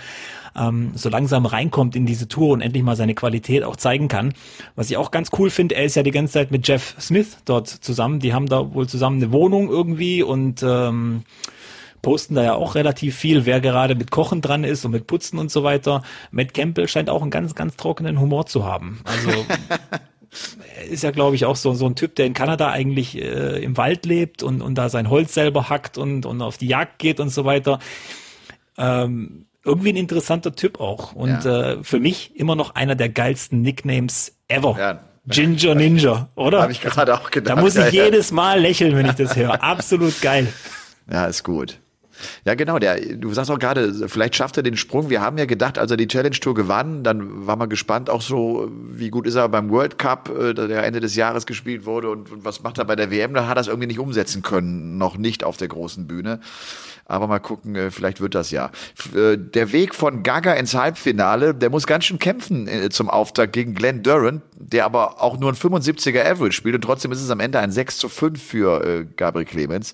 ähm, 0.55 0.91
so 0.95 1.09
langsam 1.09 1.45
reinkommt 1.45 1.95
in 1.95 2.05
diese 2.05 2.27
Tour 2.27 2.53
und 2.53 2.61
endlich 2.61 2.83
mal 2.83 2.95
seine 2.95 3.15
Qualität 3.15 3.63
auch 3.63 3.75
zeigen 3.75 4.07
kann. 4.07 4.33
Was 4.75 4.89
ich 4.89 4.97
auch 4.97 5.11
ganz 5.11 5.29
cool 5.37 5.49
finde, 5.49 5.75
er 5.75 5.85
ist 5.85 5.95
ja 5.95 6.03
die 6.03 6.11
ganze 6.11 6.33
Zeit 6.33 6.51
mit 6.51 6.67
Jeff 6.67 6.95
Smith 6.99 7.37
dort 7.45 7.67
zusammen. 7.67 8.19
Die 8.19 8.33
haben 8.33 8.47
da 8.47 8.73
wohl 8.73 8.87
zusammen 8.87 9.21
eine 9.21 9.31
Wohnung 9.31 9.69
irgendwie 9.69 10.23
und 10.23 10.63
ähm, 10.63 11.23
posten 12.01 12.35
da 12.35 12.43
ja 12.43 12.53
auch 12.55 12.75
relativ 12.75 13.15
viel, 13.15 13.45
wer 13.45 13.61
gerade 13.61 13.95
mit 13.95 14.11
Kochen 14.11 14.41
dran 14.41 14.63
ist 14.63 14.85
und 14.85 14.91
mit 14.91 15.07
Putzen 15.07 15.39
und 15.39 15.49
so 15.49 15.63
weiter. 15.63 16.03
Matt 16.31 16.53
Campbell 16.53 16.87
scheint 16.87 17.09
auch 17.09 17.21
einen 17.21 17.31
ganz, 17.31 17.55
ganz 17.55 17.75
trockenen 17.75 18.19
Humor 18.19 18.45
zu 18.45 18.65
haben. 18.65 19.01
Also 19.05 19.29
ist 20.89 21.03
ja, 21.03 21.11
glaube 21.11 21.35
ich, 21.35 21.45
auch 21.45 21.55
so, 21.55 21.73
so 21.73 21.85
ein 21.85 21.95
Typ, 21.95 22.15
der 22.15 22.25
in 22.25 22.33
Kanada 22.33 22.69
eigentlich 22.69 23.17
äh, 23.17 23.63
im 23.63 23.77
Wald 23.77 24.05
lebt 24.05 24.43
und, 24.43 24.61
und 24.61 24.75
da 24.75 24.89
sein 24.89 25.09
Holz 25.09 25.33
selber 25.33 25.69
hackt 25.69 25.97
und, 25.97 26.25
und 26.25 26.41
auf 26.41 26.57
die 26.57 26.67
Jagd 26.67 26.99
geht 26.99 27.19
und 27.19 27.29
so 27.29 27.45
weiter. 27.45 27.79
Ähm, 28.77 29.45
irgendwie 29.65 29.89
ein 29.89 29.95
interessanter 29.95 30.55
Typ 30.55 30.79
auch. 30.79 31.13
Und 31.13 31.45
ja. 31.45 31.71
äh, 31.71 31.83
für 31.83 31.99
mich 31.99 32.35
immer 32.35 32.55
noch 32.55 32.75
einer 32.75 32.95
der 32.95 33.09
geilsten 33.09 33.61
Nicknames 33.61 34.35
ever. 34.47 34.75
Ja. 34.77 34.99
Ginger 35.25 35.75
Ninja, 35.75 36.27
oder? 36.35 36.61
Habe 36.61 36.73
ich 36.73 36.81
gerade 36.81 37.13
auch 37.13 37.31
gedacht. 37.31 37.57
Da 37.57 37.61
muss 37.61 37.77
ich 37.77 37.93
ja, 37.93 38.05
jedes 38.05 38.31
Mal 38.31 38.59
lächeln, 38.59 38.95
wenn 38.95 39.05
ich 39.05 39.15
das 39.15 39.37
höre. 39.37 39.53
Absolut 39.63 40.19
geil. 40.21 40.47
Ja, 41.09 41.27
ist 41.27 41.43
gut. 41.45 41.79
Ja, 42.45 42.55
genau. 42.55 42.77
Der, 42.77 42.99
du 42.99 43.33
sagst 43.33 43.49
auch 43.49 43.57
gerade, 43.57 44.09
vielleicht 44.09 44.35
schafft 44.35 44.57
er 44.57 44.63
den 44.63 44.77
Sprung. 44.77 45.09
Wir 45.09 45.21
haben 45.21 45.37
ja 45.37 45.45
gedacht, 45.45 45.79
als 45.79 45.91
er 45.91 45.97
die 45.97 46.07
Challenge 46.07 46.37
Tour 46.37 46.53
gewann, 46.53 47.03
dann 47.03 47.47
war 47.47 47.55
man 47.55 47.69
gespannt, 47.69 48.09
auch 48.09 48.21
so, 48.21 48.69
wie 48.71 49.09
gut 49.09 49.25
ist 49.25 49.35
er 49.35 49.47
beim 49.49 49.69
World 49.69 49.97
Cup, 49.97 50.29
äh, 50.29 50.53
der 50.53 50.83
Ende 50.83 50.99
des 50.99 51.15
Jahres 51.15 51.45
gespielt 51.45 51.85
wurde 51.85 52.09
und, 52.09 52.31
und 52.31 52.45
was 52.45 52.61
macht 52.61 52.77
er 52.77 52.85
bei 52.85 52.95
der 52.95 53.09
WM. 53.09 53.33
Da 53.33 53.47
hat 53.47 53.57
er 53.57 53.61
es 53.61 53.67
irgendwie 53.67 53.87
nicht 53.87 53.99
umsetzen 53.99 54.41
können, 54.41 54.97
noch 54.97 55.17
nicht 55.17 55.43
auf 55.43 55.57
der 55.57 55.69
großen 55.69 56.05
Bühne. 56.05 56.39
Aber 57.05 57.27
mal 57.27 57.39
gucken, 57.39 57.75
äh, 57.75 57.91
vielleicht 57.91 58.21
wird 58.21 58.35
das 58.35 58.51
ja. 58.51 58.71
Äh, 59.15 59.37
der 59.37 59.71
Weg 59.71 59.93
von 59.93 60.23
Gaga 60.23 60.53
ins 60.53 60.73
Halbfinale, 60.73 61.53
der 61.53 61.69
muss 61.69 61.85
ganz 61.85 62.05
schön 62.05 62.19
kämpfen 62.19 62.69
zum 62.91 63.09
Auftakt 63.09 63.53
gegen 63.53 63.73
Glenn 63.73 64.03
Durant, 64.03 64.41
der 64.55 64.85
aber 64.85 65.21
auch 65.21 65.37
nur 65.37 65.51
ein 65.51 65.55
75er 65.55 66.23
Average 66.23 66.53
spielt 66.53 66.75
und 66.75 66.81
trotzdem 66.81 67.11
ist 67.11 67.21
es 67.21 67.29
am 67.29 67.39
Ende 67.39 67.59
ein 67.59 67.71
6 67.71 67.97
zu 67.97 68.09
5 68.09 68.41
für 68.41 69.05
Gabriel 69.17 69.45
Clemens. 69.45 69.93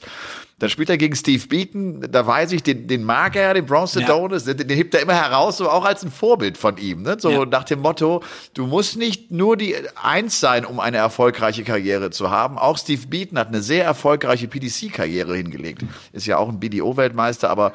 Dann 0.59 0.69
spielt 0.69 0.89
er 0.89 0.97
gegen 0.97 1.15
Steve 1.15 1.47
Beaton, 1.47 2.01
da 2.11 2.27
weiß 2.27 2.51
ich, 2.51 2.61
den, 2.61 2.87
den 2.87 3.03
mag 3.03 3.35
er, 3.35 3.53
den 3.53 3.65
Bronze 3.65 4.03
Adonis, 4.03 4.45
ja. 4.45 4.53
den, 4.53 4.67
den 4.67 4.77
hebt 4.77 4.93
er 4.93 5.01
immer 5.01 5.15
heraus, 5.15 5.57
so 5.57 5.69
auch 5.69 5.85
als 5.85 6.03
ein 6.03 6.11
Vorbild 6.11 6.57
von 6.57 6.77
ihm. 6.77 7.03
Ne? 7.03 7.17
So 7.19 7.31
ja. 7.31 7.45
nach 7.45 7.63
dem 7.63 7.79
Motto, 7.79 8.21
du 8.53 8.67
musst 8.67 8.97
nicht 8.97 9.31
nur 9.31 9.55
die 9.55 9.75
Eins 10.01 10.39
sein, 10.39 10.65
um 10.65 10.79
eine 10.79 10.97
erfolgreiche 10.97 11.63
Karriere 11.63 12.11
zu 12.11 12.29
haben. 12.29 12.57
Auch 12.57 12.77
Steve 12.77 13.07
Beaton 13.07 13.39
hat 13.39 13.47
eine 13.47 13.61
sehr 13.61 13.85
erfolgreiche 13.85 14.47
PDC-Karriere 14.47 15.35
hingelegt. 15.35 15.83
Ist 16.11 16.27
ja 16.27 16.37
auch 16.37 16.49
ein 16.49 16.59
BDO-Weltmeister, 16.59 17.49
aber 17.49 17.73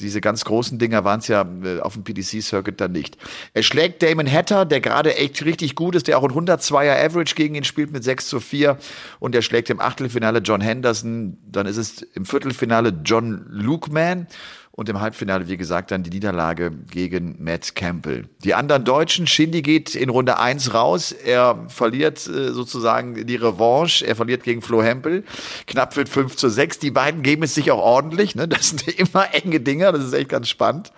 diese 0.00 0.20
ganz 0.20 0.44
großen 0.44 0.78
Dinger 0.78 1.04
waren 1.04 1.20
es 1.20 1.28
ja 1.28 1.46
äh, 1.62 1.80
auf 1.80 1.94
dem 1.94 2.04
PDC-Circuit 2.04 2.80
dann 2.80 2.92
nicht. 2.92 3.16
Er 3.54 3.62
schlägt 3.62 4.02
Damon 4.02 4.30
Hatter, 4.30 4.64
der 4.64 4.80
gerade 4.80 5.16
echt 5.16 5.44
richtig 5.44 5.74
gut 5.74 5.94
ist, 5.94 6.08
der 6.08 6.18
auch 6.18 6.24
ein 6.24 6.30
102er 6.30 7.04
Average 7.04 7.34
gegen 7.34 7.54
ihn 7.54 7.64
spielt 7.64 7.92
mit 7.92 8.04
6 8.04 8.28
zu 8.28 8.40
4. 8.40 8.78
Und 9.18 9.34
er 9.34 9.42
schlägt 9.42 9.70
im 9.70 9.80
Achtelfinale 9.80 10.40
John 10.40 10.60
Henderson. 10.60 11.38
Dann 11.46 11.66
ist 11.66 11.76
es 11.76 12.02
im 12.02 12.24
Viertelfinale 12.24 12.92
John 13.04 13.46
Lukeman. 13.48 14.26
Und 14.80 14.88
im 14.88 14.98
Halbfinale, 14.98 15.46
wie 15.46 15.58
gesagt, 15.58 15.90
dann 15.90 16.04
die 16.04 16.08
Niederlage 16.08 16.70
gegen 16.70 17.36
Matt 17.38 17.74
Campbell. 17.74 18.30
Die 18.44 18.54
anderen 18.54 18.82
Deutschen, 18.82 19.26
Shindy 19.26 19.60
geht 19.60 19.94
in 19.94 20.08
Runde 20.08 20.38
1 20.38 20.72
raus. 20.72 21.12
Er 21.12 21.66
verliert 21.68 22.26
äh, 22.26 22.54
sozusagen 22.54 23.26
die 23.26 23.36
Revanche. 23.36 24.06
Er 24.06 24.16
verliert 24.16 24.42
gegen 24.42 24.62
Flo 24.62 24.82
Hempel. 24.82 25.24
Knapp 25.66 25.98
wird 25.98 26.08
5 26.08 26.34
zu 26.34 26.48
6. 26.48 26.78
Die 26.78 26.90
beiden 26.90 27.20
geben 27.20 27.42
es 27.42 27.54
sich 27.54 27.70
auch 27.70 27.78
ordentlich. 27.78 28.34
Ne? 28.36 28.48
Das 28.48 28.70
sind 28.70 28.88
immer 28.98 29.34
enge 29.34 29.60
Dinger. 29.60 29.92
Das 29.92 30.02
ist 30.02 30.14
echt 30.14 30.30
ganz 30.30 30.48
spannend. 30.48 30.92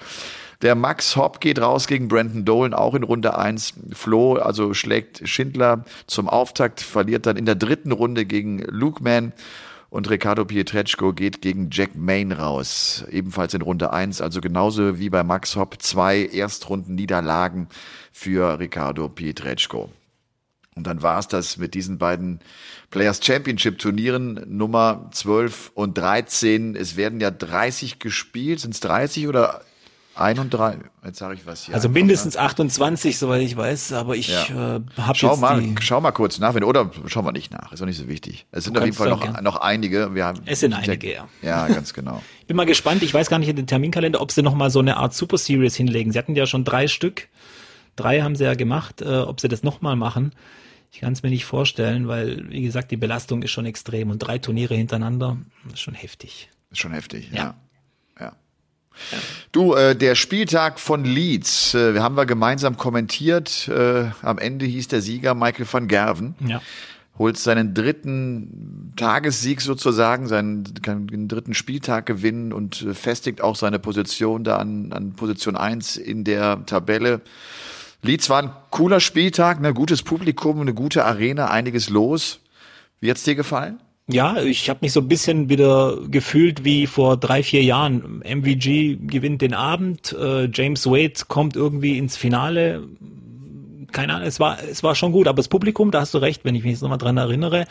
Der 0.63 0.77
Max 0.77 1.17
Hopp 1.17 1.41
geht 1.41 1.61
raus 1.61 1.89
gegen 1.89 2.07
Brandon 2.07 2.45
Dolan, 2.45 2.75
auch 2.75 2.95
in 2.95 3.03
Runde 3.03 3.37
1. 3.37 3.75
Flo, 3.95 4.35
also 4.35 4.75
schlägt 4.75 5.29
Schindler 5.29 5.85
zum 6.07 6.29
Auftakt, 6.29 6.81
verliert 6.81 7.27
dann 7.27 7.37
in 7.37 7.47
der 7.47 7.57
dritten 7.57 7.91
Runde 7.91 8.27
gegen 8.27 8.61
Luke 8.61 9.03
Mann. 9.03 9.33
Und 9.93 10.09
Ricardo 10.09 10.47
Pietreczko 10.47 11.13
geht 11.13 11.43
gegen 11.43 11.69
Jack 11.71 11.95
Main 11.97 12.33
raus, 12.33 13.05
ebenfalls 13.11 13.53
in 13.53 13.61
Runde 13.61 13.93
1, 13.93 14.23
also 14.23 14.41
genauso 14.41 14.99
wie 14.99 15.11
bei 15.11 15.23
Max 15.23 15.55
Hopp, 15.55 15.83
zwei 15.83 16.25
Erstrunden-Niederlagen 16.25 17.69
für 18.11 18.59
Ricardo 18.59 19.11
Pietreczko. 19.11 19.91
Und 20.75 20.87
dann 20.87 21.03
war 21.03 21.19
es 21.19 21.29
das 21.29 21.59
mit 21.59 21.75
diesen 21.75 21.99
beiden 21.99 22.41
Players 22.89 23.23
Championship 23.23 23.79
Turnieren 23.81 24.43
Nummer 24.47 25.11
12 25.13 25.73
und 25.75 25.99
13. 25.99 26.75
Es 26.75 26.97
werden 26.97 27.21
ja 27.21 27.31
30 27.31 27.99
gespielt. 27.99 28.61
Sind 28.61 28.73
es 28.73 28.81
30 28.81 29.29
oder 29.29 29.61
31, 30.15 30.81
jetzt 31.05 31.19
sage 31.19 31.35
ich 31.35 31.47
was 31.47 31.65
hier. 31.65 31.75
Also 31.75 31.89
mindestens 31.89 32.37
28, 32.37 33.19
soweit 33.19 33.41
ich 33.43 33.57
weiß, 33.57 33.93
aber 33.95 34.15
ich 34.15 34.29
ja. 34.29 34.77
äh, 34.77 34.81
habe 34.99 35.19
schau 35.19 35.31
jetzt 35.31 35.41
mal, 35.41 35.61
die 35.61 35.75
Schau 35.81 36.01
mal 36.01 36.13
kurz 36.13 36.39
nach, 36.39 36.55
wenn, 36.55 36.65
oder 36.65 36.91
schauen 37.07 37.25
wir 37.25 37.33
nicht 37.33 37.51
nach, 37.51 37.73
ist 37.73 37.81
auch 37.81 37.87
nicht 37.87 37.97
so 37.97 38.09
wichtig. 38.09 38.47
Es 38.51 38.65
sind 38.65 38.77
auf 38.77 38.85
jeden 38.85 38.97
Fall 38.97 39.09
noch, 39.09 39.41
noch 39.41 39.57
einige. 39.57 40.15
Wir 40.15 40.27
haben, 40.27 40.41
es 40.45 40.61
sind 40.61 40.75
einige, 40.75 41.13
ja. 41.13 41.29
Ja, 41.41 41.67
ganz 41.69 41.95
genau. 41.95 42.23
ich 42.41 42.47
bin 42.47 42.57
mal 42.57 42.67
gespannt, 42.67 43.03
ich 43.03 43.15
weiß 43.15 43.31
gar 43.31 43.39
nicht 43.39 43.49
in 43.49 43.57
den 43.57 43.67
Terminkalender, 43.67 44.21
ob 44.21 44.33
sie 44.33 44.43
noch 44.43 44.55
mal 44.55 44.71
so 44.71 44.81
eine 44.81 44.99
Art 44.99 45.15
Super 45.15 45.39
Series 45.39 45.77
hinlegen. 45.77 46.13
Sie 46.13 46.19
hatten 46.19 46.37
ja 46.37 46.47
schon 46.47 46.65
drei 46.65 46.89
Stück, 46.89 47.29
drei 47.97 48.21
haben 48.21 48.37
sie 48.37 48.45
ja 48.45 48.55
gemacht, 48.55 49.01
äh, 49.01 49.21
ob 49.21 49.41
sie 49.41 49.49
das 49.49 49.63
noch 49.63 49.81
mal 49.81 49.97
machen. 49.97 50.33
Ich 50.93 51.01
kann 51.01 51.15
es 51.15 51.23
mir 51.23 51.31
nicht 51.31 51.47
vorstellen, 51.47 52.07
weil, 52.07 52.51
wie 52.51 52.61
gesagt, 52.61 52.91
die 52.91 52.99
Belastung 52.99 53.43
ist 53.43 53.51
schon 53.51 53.65
extrem 53.65 54.11
und 54.11 54.19
drei 54.19 54.37
Turniere 54.37 54.75
hintereinander, 54.75 55.39
ist 55.73 55.81
schon 55.81 55.95
heftig. 55.95 56.51
Ist 56.71 56.81
schon 56.81 56.93
heftig, 56.93 57.31
ja. 57.33 57.37
ja. 57.37 57.55
Ja. 59.11 59.19
Du, 59.53 59.75
äh, 59.75 59.95
der 59.97 60.15
Spieltag 60.15 60.81
von 60.81 61.05
Leeds, 61.05 61.75
äh, 61.75 61.99
haben 61.99 62.17
wir 62.17 62.27
gemeinsam 62.27 62.77
kommentiert. 62.77 63.69
Äh, 63.69 64.11
am 64.23 64.39
Ende 64.39 64.67
hieß 64.67 64.89
der 64.89 65.01
Sieger 65.03 65.35
Michael 65.35 65.67
van 65.71 65.89
Gerven. 65.89 66.35
Ja. 66.47 66.63
Holt 67.19 67.37
seinen 67.37 67.75
dritten 67.75 68.95
Tagessieg 68.97 69.61
sozusagen, 69.61 70.29
seinen, 70.29 70.65
kann 70.83 71.07
den 71.07 71.29
dritten 71.29 71.53
Spieltag 71.53 72.07
gewinnen 72.07 72.53
und 72.53 72.83
äh, 72.83 72.95
festigt 72.95 73.43
auch 73.43 73.57
seine 73.57 73.79
Position 73.79 74.45
da 74.45 74.57
an, 74.57 74.93
an 74.93 75.13
Position 75.13 75.57
eins 75.57 75.97
in 75.97 76.25
der 76.25 76.65
Tabelle. 76.67 77.21
Leeds 78.03 78.29
war 78.31 78.43
ein 78.43 78.51
cooler 78.71 78.99
Spieltag, 78.99 79.65
ein 79.65 79.75
gutes 79.75 80.03
Publikum, 80.03 80.61
eine 80.61 80.75
gute 80.75 81.05
Arena, 81.05 81.51
einiges 81.51 81.89
los. 81.89 82.41
Wie 83.01 83.11
hat's 83.11 83.23
dir 83.23 83.35
gefallen? 83.35 83.79
Ja, 84.13 84.43
ich 84.43 84.69
habe 84.69 84.81
mich 84.83 84.93
so 84.93 85.01
ein 85.01 85.09
bisschen 85.09 85.49
wieder 85.49 85.99
gefühlt 86.09 86.65
wie 86.65 86.87
vor 86.87 87.17
drei, 87.17 87.43
vier 87.43 87.63
Jahren. 87.63 88.23
MVG 88.25 88.99
gewinnt 89.07 89.43
den 89.43 89.55
Abend, 89.55 90.13
äh, 90.13 90.49
James 90.53 90.87
Wade 90.87 91.25
kommt 91.29 91.57
irgendwie 91.57 91.97
ins 91.97 92.17
Finale. 92.17 92.83
Keine 93.91 94.15
Ahnung, 94.15 94.29
es 94.29 94.39
war, 94.39 94.59
es 94.63 94.83
war 94.83 94.95
schon 94.95 95.13
gut, 95.13 95.29
aber 95.29 95.37
das 95.37 95.49
Publikum, 95.49 95.91
da 95.91 96.01
hast 96.01 96.15
du 96.15 96.19
recht, 96.19 96.45
wenn 96.45 96.55
ich 96.55 96.63
mich 96.63 96.73
jetzt 96.73 96.83
nochmal 96.83 96.99
dran 96.99 97.17
erinnere, 97.17 97.67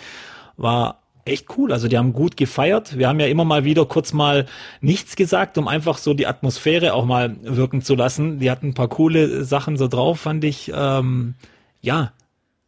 war 0.58 1.02
echt 1.26 1.48
cool. 1.58 1.72
Also 1.72 1.88
die 1.88 1.98
haben 1.98 2.14
gut 2.14 2.38
gefeiert. 2.38 2.98
Wir 2.98 3.08
haben 3.08 3.20
ja 3.20 3.28
immer 3.28 3.46
mal 3.46 3.64
wieder 3.64 3.86
kurz 3.86 4.14
mal 4.14 4.46
nichts 4.82 5.16
gesagt, 5.16 5.58
um 5.58 5.68
einfach 5.68 5.98
so 5.98 6.14
die 6.14 6.28
Atmosphäre 6.28 6.94
auch 6.94 7.06
mal 7.06 7.36
wirken 7.42 7.82
zu 7.82 7.96
lassen. 7.96 8.39
Die 8.39 8.50
hatten 8.50 8.70
ein 8.70 8.74
paar 8.74 8.88
coole 8.88 9.44
Sachen 9.44 9.78
so 9.78 9.88
drauf, 9.88 10.22
fand 10.22 10.44
ich. 10.44 10.72
Ähm, 10.74 11.36
ja, 11.82 12.14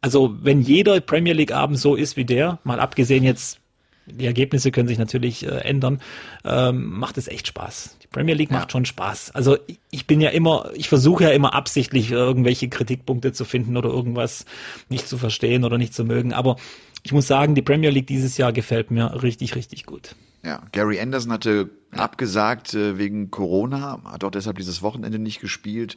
also 0.00 0.36
wenn 0.42 0.60
jeder 0.60 1.00
Premier 1.00 1.32
League 1.32 1.52
Abend 1.52 1.78
so 1.78 1.94
ist 1.94 2.16
wie 2.16 2.24
der, 2.24 2.58
mal 2.62 2.78
abgesehen 2.78 3.24
jetzt, 3.24 3.60
die 4.06 4.26
Ergebnisse 4.26 4.70
können 4.70 4.88
sich 4.88 4.98
natürlich 4.98 5.46
äh, 5.46 5.50
ändern, 5.50 6.00
ähm, 6.44 6.98
macht 6.98 7.18
es 7.18 7.28
echt 7.28 7.46
Spaß. 7.46 7.96
Die 8.02 8.06
Premier 8.06 8.34
League 8.34 8.50
macht 8.50 8.72
schon 8.72 8.84
Spaß. 8.84 9.32
Also 9.32 9.56
ich, 9.66 9.78
ich 9.90 10.06
bin 10.06 10.20
ja 10.20 10.30
immer, 10.30 10.70
ich 10.74 10.88
versuche 10.88 11.24
ja 11.24 11.30
immer 11.30 11.54
absichtlich 11.54 12.10
irgendwelche 12.10 12.68
Kritikpunkte 12.68 13.32
zu 13.32 13.44
finden 13.44 13.76
oder 13.76 13.88
irgendwas 13.88 14.44
nicht 14.88 15.08
zu 15.08 15.18
verstehen 15.18 15.64
oder 15.64 15.78
nicht 15.78 15.94
zu 15.94 16.04
mögen. 16.04 16.32
Aber 16.32 16.56
ich 17.02 17.12
muss 17.12 17.26
sagen, 17.26 17.54
die 17.54 17.62
Premier 17.62 17.90
League 17.90 18.06
dieses 18.06 18.36
Jahr 18.36 18.52
gefällt 18.52 18.90
mir 18.90 19.22
richtig, 19.22 19.56
richtig 19.56 19.86
gut. 19.86 20.14
Ja, 20.42 20.62
Gary 20.72 21.00
Anderson 21.00 21.32
hatte 21.32 21.70
abgesagt 21.90 22.74
äh, 22.74 22.98
wegen 22.98 23.30
Corona, 23.30 24.00
hat 24.04 24.24
auch 24.24 24.30
deshalb 24.30 24.56
dieses 24.56 24.82
Wochenende 24.82 25.18
nicht 25.18 25.40
gespielt. 25.40 25.96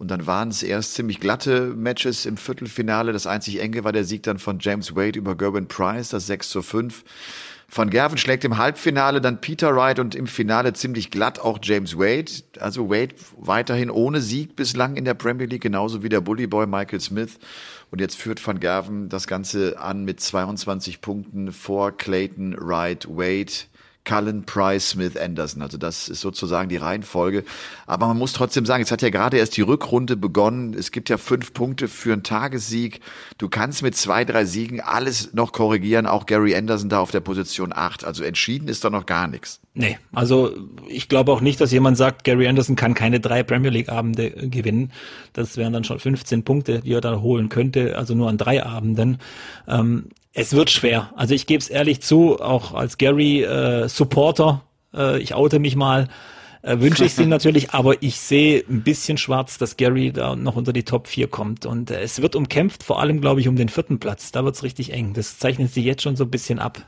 Und 0.00 0.10
dann 0.10 0.26
waren 0.26 0.48
es 0.48 0.62
erst 0.62 0.94
ziemlich 0.94 1.20
glatte 1.20 1.74
Matches 1.76 2.24
im 2.24 2.38
Viertelfinale. 2.38 3.12
Das 3.12 3.26
einzig 3.26 3.60
enge 3.60 3.84
war 3.84 3.92
der 3.92 4.04
Sieg 4.04 4.22
dann 4.22 4.38
von 4.38 4.58
James 4.58 4.96
Wade 4.96 5.18
über 5.18 5.36
Gerben 5.36 5.68
Price, 5.68 6.08
das 6.08 6.26
6 6.26 6.48
zu 6.48 6.62
5. 6.62 7.04
Van 7.70 7.90
Gerven 7.90 8.16
schlägt 8.16 8.46
im 8.46 8.56
Halbfinale 8.56 9.20
dann 9.20 9.42
Peter 9.42 9.76
Wright 9.76 9.98
und 9.98 10.14
im 10.14 10.26
Finale 10.26 10.72
ziemlich 10.72 11.10
glatt 11.10 11.38
auch 11.38 11.58
James 11.62 11.98
Wade. 11.98 12.32
Also 12.58 12.88
Wade 12.88 13.14
weiterhin 13.36 13.90
ohne 13.90 14.22
Sieg 14.22 14.56
bislang 14.56 14.96
in 14.96 15.04
der 15.04 15.12
Premier 15.12 15.46
League, 15.46 15.62
genauso 15.62 16.02
wie 16.02 16.08
der 16.08 16.22
Bullyboy 16.22 16.66
Michael 16.66 17.00
Smith. 17.00 17.38
Und 17.90 18.00
jetzt 18.00 18.16
führt 18.16 18.44
Van 18.44 18.58
Gerven 18.58 19.10
das 19.10 19.26
Ganze 19.26 19.78
an 19.78 20.06
mit 20.06 20.18
22 20.18 21.02
Punkten 21.02 21.52
vor 21.52 21.94
Clayton, 21.94 22.56
Wright, 22.58 23.06
Wade, 23.06 23.52
Cullen, 24.04 24.44
Price, 24.44 24.90
Smith, 24.90 25.16
Anderson. 25.16 25.62
Also 25.62 25.78
das 25.78 26.08
ist 26.08 26.20
sozusagen 26.20 26.68
die 26.68 26.76
Reihenfolge. 26.76 27.44
Aber 27.86 28.06
man 28.06 28.18
muss 28.18 28.32
trotzdem 28.32 28.66
sagen, 28.66 28.82
es 28.82 28.90
hat 28.90 29.02
ja 29.02 29.10
gerade 29.10 29.36
erst 29.36 29.56
die 29.56 29.62
Rückrunde 29.62 30.16
begonnen. 30.16 30.74
Es 30.74 30.90
gibt 30.90 31.08
ja 31.08 31.18
fünf 31.18 31.52
Punkte 31.52 31.88
für 31.88 32.12
einen 32.12 32.22
Tagessieg. 32.22 33.00
Du 33.38 33.48
kannst 33.48 33.82
mit 33.82 33.96
zwei, 33.96 34.24
drei 34.24 34.44
Siegen 34.44 34.80
alles 34.80 35.32
noch 35.34 35.52
korrigieren. 35.52 36.06
Auch 36.06 36.26
Gary 36.26 36.54
Anderson 36.56 36.88
da 36.88 37.00
auf 37.00 37.10
der 37.10 37.20
Position 37.20 37.72
acht. 37.74 38.04
Also 38.04 38.24
entschieden 38.24 38.68
ist 38.68 38.84
da 38.84 38.90
noch 38.90 39.06
gar 39.06 39.28
nichts. 39.28 39.60
Nee, 39.74 39.98
also 40.12 40.52
ich 40.88 41.08
glaube 41.08 41.30
auch 41.30 41.40
nicht, 41.40 41.60
dass 41.60 41.70
jemand 41.70 41.96
sagt, 41.96 42.24
Gary 42.24 42.48
Anderson 42.48 42.74
kann 42.74 42.94
keine 42.94 43.20
drei 43.20 43.44
Premier 43.44 43.70
League 43.70 43.88
Abende 43.88 44.30
gewinnen. 44.30 44.90
Das 45.32 45.56
wären 45.56 45.72
dann 45.72 45.84
schon 45.84 46.00
15 46.00 46.42
Punkte, 46.42 46.80
die 46.80 46.92
er 46.92 47.00
da 47.00 47.20
holen 47.20 47.48
könnte, 47.48 47.96
also 47.96 48.14
nur 48.14 48.28
an 48.28 48.36
drei 48.36 48.64
Abenden. 48.64 49.18
Ähm, 49.68 50.06
es 50.40 50.54
wird 50.54 50.70
schwer. 50.70 51.12
Also 51.16 51.34
ich 51.34 51.46
gebe 51.46 51.60
es 51.60 51.68
ehrlich 51.68 52.00
zu, 52.00 52.40
auch 52.40 52.74
als 52.74 52.98
Gary 52.98 53.42
äh, 53.42 53.88
Supporter, 53.88 54.62
äh, 54.94 55.18
ich 55.20 55.34
oute 55.34 55.58
mich 55.58 55.76
mal, 55.76 56.08
äh, 56.62 56.78
wünsche 56.80 57.04
ich 57.04 57.12
es 57.12 57.18
ihm 57.18 57.28
natürlich, 57.36 57.70
aber 57.72 58.02
ich 58.02 58.18
sehe 58.18 58.64
ein 58.68 58.82
bisschen 58.82 59.18
schwarz, 59.18 59.58
dass 59.58 59.76
Gary 59.76 60.12
da 60.12 60.36
noch 60.36 60.56
unter 60.56 60.72
die 60.72 60.84
Top 60.84 61.08
4 61.08 61.28
kommt. 61.28 61.66
Und 61.66 61.90
äh, 61.90 62.00
es 62.00 62.22
wird 62.22 62.34
umkämpft, 62.34 62.82
vor 62.82 63.00
allem, 63.00 63.20
glaube 63.20 63.40
ich, 63.40 63.48
um 63.48 63.56
den 63.56 63.68
vierten 63.68 64.00
Platz. 64.00 64.32
Da 64.32 64.44
wird 64.44 64.54
es 64.54 64.62
richtig 64.62 64.92
eng. 64.92 65.12
Das 65.14 65.38
zeichnet 65.38 65.72
sich 65.72 65.84
jetzt 65.84 66.02
schon 66.02 66.16
so 66.16 66.24
ein 66.24 66.30
bisschen 66.30 66.58
ab. 66.58 66.80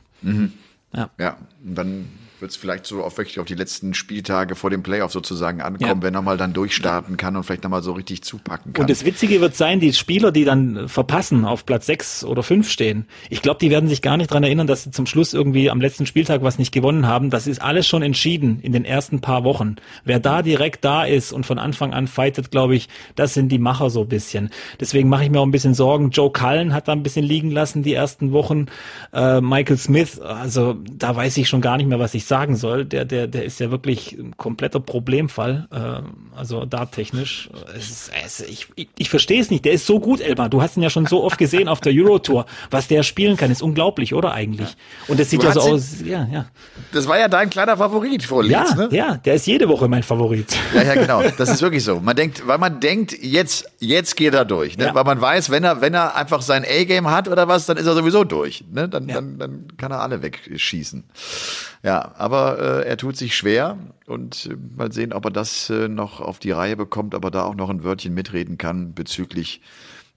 Ja. 0.95 1.11
Ja, 1.19 1.37
und 1.65 1.75
dann 1.75 2.09
wird 2.43 2.51
es 2.51 2.57
vielleicht 2.59 2.85
so 2.87 3.03
auf 3.03 3.17
wirklich 3.17 3.41
auf 3.41 3.47
die 3.47 3.55
letzten 3.55 3.95
Spieltage 3.95 4.55
vor 4.55 4.69
dem 4.69 4.83
Playoff 4.83 5.13
sozusagen 5.13 5.63
ankommen, 5.63 6.01
Ja. 6.01 6.03
wenn 6.03 6.15
er 6.15 6.23
mal 6.23 6.37
dann 6.37 6.53
durchstarten 6.53 7.17
kann 7.17 7.37
und 7.37 7.45
vielleicht 7.45 7.63
nochmal 7.63 7.83
so 7.83 7.93
richtig 7.93 8.23
zupacken 8.23 8.73
kann. 8.75 8.83
Und 8.83 8.91
das 8.91 9.05
Witzige 9.05 9.41
wird 9.41 9.57
sein, 9.57 9.81
die 9.81 9.93
Spieler, 9.93 10.33
die 10.33 10.45
dann 10.45 10.89
verpassen, 10.89 11.45
auf 11.45 11.65
Platz 11.65 11.87
sechs 11.87 12.25
oder 12.25 12.43
fünf 12.43 12.69
stehen, 12.71 13.07
ich 13.31 13.41
glaube, 13.41 13.59
die 13.61 13.71
werden 13.71 13.89
sich 13.89 14.03
gar 14.03 14.17
nicht 14.17 14.31
dran 14.31 14.43
erinnern, 14.43 14.67
dass 14.67 14.83
sie 14.83 14.91
zum 14.91 15.07
Schluss 15.07 15.33
irgendwie 15.33 15.71
am 15.71 15.81
letzten 15.81 16.05
Spieltag 16.05 16.43
was 16.43 16.59
nicht 16.59 16.73
gewonnen 16.73 17.07
haben. 17.07 17.31
Das 17.31 17.47
ist 17.47 17.63
alles 17.63 17.87
schon 17.87 18.03
entschieden 18.03 18.59
in 18.61 18.73
den 18.73 18.85
ersten 18.85 19.21
paar 19.21 19.45
Wochen. 19.45 19.77
Wer 20.05 20.19
da 20.21 20.43
direkt 20.43 20.85
da 20.85 21.05
ist 21.05 21.33
und 21.33 21.47
von 21.47 21.59
Anfang 21.59 21.93
an 21.95 22.09
fightet, 22.09 22.51
glaube 22.51 22.75
ich, 22.75 22.89
das 23.15 23.35
sind 23.35 23.51
die 23.51 23.59
Macher 23.59 23.89
so 23.89 24.03
ein 24.03 24.09
bisschen. 24.09 24.51
Deswegen 24.81 25.09
mache 25.09 25.25
ich 25.25 25.31
mir 25.31 25.39
auch 25.41 25.47
ein 25.47 25.53
bisschen 25.53 25.75
Sorgen. 25.75 26.11
Joe 26.11 26.33
Cullen 26.33 26.75
hat 26.75 26.89
da 26.89 26.93
ein 26.93 27.03
bisschen 27.05 27.25
liegen 27.25 27.51
lassen 27.51 27.83
die 27.83 27.95
ersten 27.95 28.33
Wochen. 28.33 28.67
Äh, 29.13 29.41
Michael 29.41 29.79
Smith, 29.79 30.19
also 30.21 30.77
da 30.91 31.15
weiß 31.15 31.37
ich 31.37 31.49
schon 31.49 31.61
gar 31.61 31.77
nicht 31.77 31.89
mehr, 31.89 32.01
was 32.01 32.15
ich 32.15 32.25
sagen 32.33 32.57
soll. 32.57 32.87
Der, 32.87 33.05
der, 33.05 33.27
der 33.27 33.45
ist 33.45 33.61
ja 33.61 33.71
wirklich 33.71 34.13
ein 34.13 34.35
kompletter 34.39 34.81
Problemfall. 34.81 35.69
Äh, 35.71 36.39
also 36.39 36.65
da 36.65 36.87
technisch. 36.87 37.51
Es 37.77 37.91
ist, 37.91 38.11
es, 38.25 38.41
ich 38.41 38.69
ich, 38.75 38.89
ich 38.97 39.11
verstehe 39.11 39.39
es 39.39 39.51
nicht. 39.51 39.67
Der 39.67 39.73
ist 39.73 39.85
so 39.85 40.01
gut, 40.01 40.23
Elmar. 40.23 40.49
Du 40.49 40.63
hast 40.63 40.79
ihn 40.79 40.83
ja 40.83 40.89
schon 40.89 41.05
so 41.05 41.23
oft 41.25 41.37
gesehen 41.37 41.69
auf 41.69 41.83
der 41.83 41.93
Eurotour. 41.95 42.47
Was 42.71 42.89
der 42.89 43.03
spielen 43.03 43.37
kann, 43.37 43.51
ist 43.51 43.61
unglaublich, 43.61 44.15
oder 44.15 44.33
eigentlich? 44.33 44.75
Und 45.09 45.21
es 45.21 45.29
sieht 45.29 45.43
Du 45.43 45.47
ja 45.49 45.53
so 45.53 45.61
aus. 45.61 46.01
Ja, 46.03 46.27
ja. 46.33 46.47
das 46.93 47.07
war 47.07 47.19
ja 47.19 47.29
dein 47.29 47.51
kleiner 47.51 47.77
Favorit 47.77 48.23
vor 48.23 48.45
Ja, 48.45 48.75
ne? 48.75 48.89
ja, 48.93 49.17
der 49.17 49.35
ist 49.35 49.47
jede 49.47 49.69
Woche 49.69 49.87
mein 49.89 50.03
Favorit. 50.03 50.57
Ja, 50.75 50.85
ja, 50.85 50.95
genau. 50.95 51.23
Das 51.37 51.51
ist 51.51 51.61
wirklich 51.61 51.85
so. 51.85 52.01
Man 52.01 52.17
denkt, 52.17 52.47
weil 52.47 52.57
man 52.57 52.81
denkt, 52.81 53.13
jetzt, 53.21 53.67
jetzt 53.79 54.17
geht 54.17 54.33
er 54.33 54.47
durch, 54.47 54.79
ne? 54.79 54.87
Ja. 54.87 54.95
Weil 54.95 55.05
man 55.05 55.21
weiß, 55.21 55.51
wenn 55.51 55.65
er, 55.65 55.83
wenn 55.83 55.93
er 55.93 56.17
einfach 56.17 56.41
sein 56.41 56.65
A-Game 56.65 57.11
hat 57.11 57.29
oder 57.29 57.47
was, 57.47 57.67
dann 57.67 57.77
ist 57.77 57.85
er 57.87 57.95
sowieso 57.95 58.25
durch, 58.25 58.65
ne? 58.73 58.89
Dann, 58.89 59.07
Ja. 59.07 59.17
dann, 59.17 59.39
dann 59.39 59.67
kann 59.77 59.93
er 59.93 60.01
alle 60.01 60.23
wegschießen. 60.23 61.05
Ja, 61.83 62.15
aber 62.23 62.85
äh, 62.85 62.89
er 62.89 62.97
tut 62.97 63.17
sich 63.17 63.35
schwer 63.35 63.77
und 64.07 64.47
äh, 64.47 64.57
mal 64.77 64.93
sehen, 64.93 65.13
ob 65.13 65.25
er 65.25 65.33
das 65.33 65.69
äh, 65.71 65.89
noch 65.89 66.21
auf 66.21 66.39
die 66.39 66.53
Reihe 66.53 66.77
bekommt, 66.77 67.17
ob 67.17 67.25
er 67.25 67.33
da 67.33 67.43
auch 67.43 67.57
noch 67.57 67.69
ein 67.69 67.83
Wörtchen 67.83 68.15
mitreden 68.15 68.59
kann 68.59 68.95
bezüglich 68.95 69.61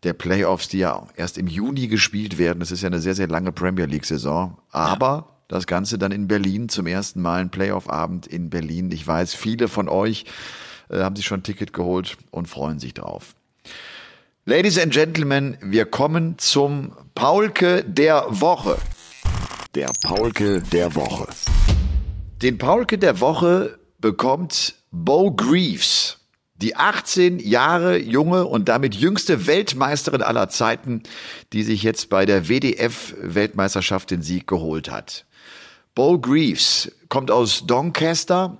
der 0.03 0.13
Playoffs, 0.13 0.67
die 0.67 0.77
ja 0.77 1.07
erst 1.15 1.39
im 1.39 1.47
Juni 1.47 1.87
gespielt 1.87 2.37
werden. 2.37 2.59
Das 2.59 2.69
ist 2.69 2.83
ja 2.83 2.87
eine 2.87 2.99
sehr, 2.99 3.15
sehr 3.15 3.27
lange 3.27 3.51
Premier 3.51 3.85
League-Saison. 3.85 4.55
Aber 4.69 5.29
das 5.47 5.65
Ganze 5.65 5.97
dann 5.97 6.11
in 6.11 6.27
Berlin 6.27 6.69
zum 6.69 6.85
ersten 6.85 7.23
Mal 7.23 7.41
ein 7.41 7.49
Playoff-Abend 7.49 8.27
in 8.27 8.51
Berlin. 8.51 8.91
Ich 8.91 9.07
weiß, 9.07 9.33
viele 9.33 9.67
von 9.67 9.89
euch 9.89 10.25
äh, 10.91 10.99
haben 10.99 11.15
sich 11.15 11.25
schon 11.25 11.39
ein 11.39 11.43
Ticket 11.43 11.73
geholt 11.73 12.17
und 12.29 12.47
freuen 12.47 12.77
sich 12.77 12.93
drauf. 12.93 13.33
Ladies 14.45 14.77
and 14.77 14.93
Gentlemen, 14.93 15.57
wir 15.59 15.85
kommen 15.85 16.37
zum 16.37 16.91
Paulke 17.15 17.83
der 17.83 18.27
Woche. 18.29 18.77
Der 19.73 19.89
Paulke 20.03 20.61
der 20.61 20.93
Woche. 20.93 21.25
Den 22.41 22.57
Paulke 22.57 22.97
der 22.97 23.21
Woche 23.21 23.79
bekommt 23.99 24.75
Bo 24.91 25.31
Greaves, 25.31 26.17
die 26.55 26.75
18 26.75 27.39
Jahre 27.39 27.97
junge 27.97 28.45
und 28.45 28.67
damit 28.67 28.93
jüngste 28.93 29.47
Weltmeisterin 29.47 30.21
aller 30.21 30.49
Zeiten, 30.49 31.03
die 31.53 31.63
sich 31.63 31.81
jetzt 31.81 32.09
bei 32.09 32.25
der 32.25 32.49
WDF-Weltmeisterschaft 32.49 34.11
den 34.11 34.21
Sieg 34.21 34.47
geholt 34.47 34.91
hat. 34.91 35.25
Bo 35.95 36.19
Greaves 36.19 36.91
kommt 37.07 37.31
aus 37.31 37.65
Doncaster, 37.67 38.57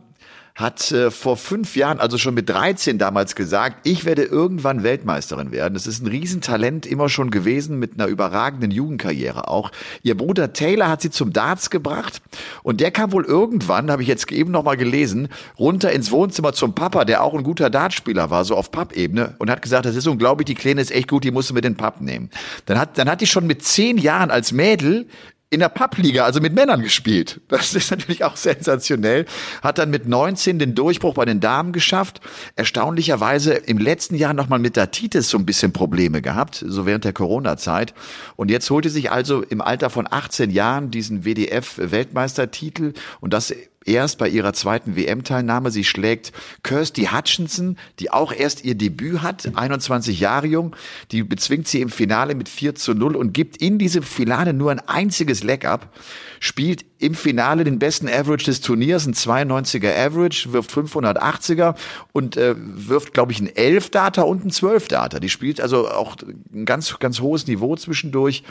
hat 0.56 0.90
äh, 0.94 1.12
vor 1.12 1.36
fünf 1.36 1.76
Jahren, 1.76 2.00
also 2.00 2.18
schon 2.18 2.34
mit 2.34 2.50
13 2.50 2.98
damals 2.98 3.36
gesagt, 3.36 3.86
ich 3.86 4.06
werde 4.06 4.24
irgendwann 4.24 4.84
Weltmeisterin 4.84 5.52
werden. 5.52 5.74
Das 5.74 5.86
ist 5.86 6.02
ein 6.02 6.08
Riesentalent 6.08 6.86
immer 6.86 7.10
schon 7.10 7.30
gewesen 7.30 7.78
mit 7.78 7.96
einer 7.96 8.08
überragenden 8.08 8.72
Jugendkarriere 8.72 9.50
auch. 9.50 9.72
Ihr 10.02 10.16
Bruder 10.16 10.54
Taylor 10.54 10.88
hat 10.88 11.02
sie 11.02 11.12
zum 11.12 11.34
Darts 11.34 11.70
gebracht 11.70 12.22
und 12.64 12.80
der 12.80 12.92
kam 12.92 13.12
wohl 13.12 13.26
irgendwann, 13.26 13.92
habe 13.92 14.02
ich 14.02 14.08
jetzt 14.08 14.32
eben 14.32 14.52
noch 14.52 14.64
mal 14.64 14.78
gelesen, 14.78 15.28
runter 15.60 15.92
ins 15.92 16.10
Wohnzimmer 16.12 16.54
zum 16.54 16.74
Papa, 16.74 17.04
der 17.04 17.22
auch 17.22 17.34
ein 17.34 17.44
guter 17.44 17.70
Dartspieler 17.70 18.30
war, 18.30 18.46
so 18.46 18.56
auf 18.56 18.72
Pappebene 18.72 19.36
und 19.40 19.50
hat 19.50 19.62
gesagt, 19.62 19.86
das 19.86 19.98
ist 19.98 20.08
unglaublich, 20.08 20.46
die 20.46 20.56
Kleine 20.56 20.80
ist 20.80 20.92
echt 20.92 21.10
gut, 21.10 21.26
die 21.26 21.32
musst 21.32 21.50
du 21.50 21.54
mit 21.54 21.66
den 21.66 21.76
Papp 21.76 22.00
nehmen. 22.00 22.30
Dann 22.66 22.80
hat, 22.80 22.98
dann 22.98 23.10
hat 23.10 23.20
die 23.20 23.28
schon 23.28 23.46
mit 23.46 23.62
zehn 23.64 23.98
Jahren 23.98 24.32
als 24.32 24.54
Mädel 24.54 25.08
in 25.50 25.60
der 25.60 25.70
Pappliga, 25.70 26.26
also 26.26 26.42
mit 26.42 26.54
Männern 26.54 26.82
gespielt. 26.82 27.40
Das 27.48 27.76
ist 27.76 27.92
natürlich 27.92 28.24
auch 28.24 28.36
sensationell. 28.36 29.26
Hat 29.62 29.78
dann 29.78 29.90
mit 29.90 30.08
19 30.08 30.60
den 30.60 30.76
Durchbruch 30.76 31.14
bei 31.14 31.26
den 31.26 31.40
Damen 31.40 31.72
geschafft. 31.72 32.20
Erstaunlicherweise 32.56 33.54
im 33.54 33.78
letzten 33.78 34.16
Jahr 34.16 34.34
nochmal 34.34 34.60
mit 34.60 34.76
der 34.76 34.92
Titis 34.92 35.30
so 35.30 35.38
ein 35.38 35.46
bisschen 35.46 35.72
Probleme 35.72 36.22
gehabt, 36.22 36.64
so 36.68 36.86
während 36.86 37.06
der 37.06 37.14
Corona-Zeit. 37.14 37.94
Und 38.36 38.50
jetzt 38.50 38.70
holte 38.70 38.90
sich 38.90 39.12
also 39.12 39.44
im 39.44 39.62
Alter 39.62 39.90
von 39.90 40.08
18 40.10 40.50
Jahren 40.50 40.92
diesen 40.92 41.24
WDF-Weltmeistertitel 41.24 42.94
und 43.22 43.34
das 43.34 43.54
erst 43.86 44.18
bei 44.18 44.28
ihrer 44.28 44.54
zweiten 44.54 44.96
WM-Teilnahme. 44.96 45.72
Sie 45.72 45.84
schlägt 45.84 46.34
Kirsty 46.64 47.10
Hutchinson, 47.12 47.78
die 48.00 48.12
auch 48.12 48.34
erst 48.34 48.66
ihr 48.66 48.76
Debüt 48.76 49.22
hat, 49.22 49.56
21 49.56 50.20
Jahre 50.20 50.48
jung. 50.48 50.76
Die 51.12 51.24
bezwingt 51.24 51.68
sie 51.68 51.82
im 51.82 51.90
Finale 51.90 52.36
mit 52.36 52.50
4 52.50 52.76
zu 52.76 52.94
0 52.94 53.16
und 53.16 53.34
gibt 53.34 53.58
in 53.58 53.78
diesem 53.78 54.04
Finale 54.04 54.54
nur 54.54 54.72
ein 54.72 54.80
einziges 54.80 55.44
Leg 55.44 55.66
ab. 55.66 55.96
Spielt 56.40 56.86
im 57.06 57.14
Finale 57.14 57.64
den 57.64 57.78
besten 57.78 58.08
Average 58.10 58.46
des 58.46 58.62
Turniers, 58.62 59.06
ein 59.06 59.14
92er 59.14 59.96
Average, 59.96 60.54
wirft 60.54 60.72
580er 60.72 61.76
und 62.14 62.36
äh, 62.36 62.56
wirft, 62.58 63.14
glaube 63.14 63.32
ich, 63.32 63.40
ein 63.40 63.56
11 63.56 63.92
Data 63.92 64.24
und 64.24 64.44
ein 64.44 64.50
12 64.50 64.88
Data. 64.88 65.20
Die 65.20 65.30
spielt 65.30 65.62
also 65.62 65.88
auch 65.88 66.16
ein 66.54 66.66
ganz, 66.66 66.98
ganz 66.98 67.22
hohes 67.22 67.46
Niveau 67.46 67.76
zwischendurch. 67.76 68.44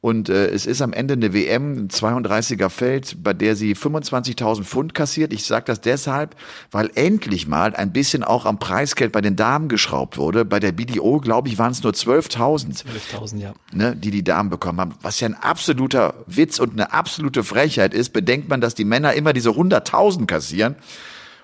Und 0.00 0.30
äh, 0.30 0.46
es 0.46 0.64
ist 0.64 0.80
am 0.80 0.94
Ende 0.94 1.12
eine 1.12 1.34
WM, 1.34 1.72
ein 1.72 1.88
32er 1.88 2.70
Feld, 2.70 3.22
bei 3.22 3.34
der 3.34 3.54
sie 3.54 3.74
25.000 3.74 4.64
Pfund 4.64 4.94
kassiert. 4.94 5.32
Ich 5.32 5.44
sage 5.44 5.66
das 5.66 5.82
deshalb, 5.82 6.36
weil 6.70 6.90
endlich 6.94 7.46
mal 7.46 7.74
ein 7.74 7.92
bisschen 7.92 8.24
auch 8.24 8.46
am 8.46 8.58
Preisgeld 8.58 9.12
bei 9.12 9.20
den 9.20 9.36
Damen 9.36 9.68
geschraubt 9.68 10.16
wurde. 10.16 10.46
Bei 10.46 10.58
der 10.58 10.72
BDO, 10.72 11.20
glaube 11.20 11.48
ich, 11.48 11.58
waren 11.58 11.72
es 11.72 11.82
nur 11.82 11.92
12.000, 11.92 12.82
12.000, 13.12 13.36
ja. 13.36 13.52
ne, 13.74 13.94
die 13.94 14.10
die 14.10 14.24
Damen 14.24 14.48
bekommen 14.48 14.80
haben. 14.80 14.94
Was 15.02 15.20
ja 15.20 15.28
ein 15.28 15.34
absoluter 15.34 16.14
Witz 16.26 16.58
und 16.58 16.72
eine 16.72 16.94
absolute 16.94 17.44
Frechheit 17.44 17.92
ist, 17.92 17.99
bedenkt 18.08 18.48
man, 18.48 18.60
dass 18.60 18.74
die 18.74 18.86
Männer 18.86 19.12
immer 19.12 19.32
diese 19.32 19.50
100.000 19.50 20.26
kassieren. 20.26 20.76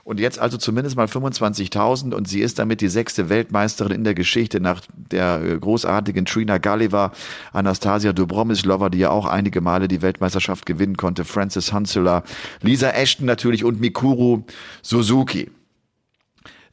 Und 0.06 0.20
jetzt 0.20 0.38
also 0.38 0.56
zumindest 0.56 0.96
mal 0.96 1.06
25.000 1.06 2.14
und 2.14 2.28
sie 2.28 2.40
ist 2.40 2.60
damit 2.60 2.80
die 2.80 2.86
sechste 2.86 3.28
Weltmeisterin 3.28 3.90
in 3.90 4.04
der 4.04 4.14
Geschichte 4.14 4.60
nach 4.60 4.80
der 4.94 5.42
äh, 5.42 5.58
großartigen 5.58 6.26
Trina 6.26 6.58
Gulliver, 6.58 7.10
Anastasia 7.52 8.12
Dobromislova, 8.12 8.88
die 8.88 8.98
ja 8.98 9.10
auch 9.10 9.26
einige 9.26 9.60
Male 9.60 9.88
die 9.88 10.02
Weltmeisterschaft 10.02 10.64
gewinnen 10.64 10.96
konnte, 10.96 11.24
Frances 11.24 11.72
Hansela, 11.72 12.22
Lisa 12.62 12.90
Ashton 12.90 13.26
natürlich 13.26 13.64
und 13.64 13.80
Mikuru 13.80 14.44
Suzuki 14.80 15.50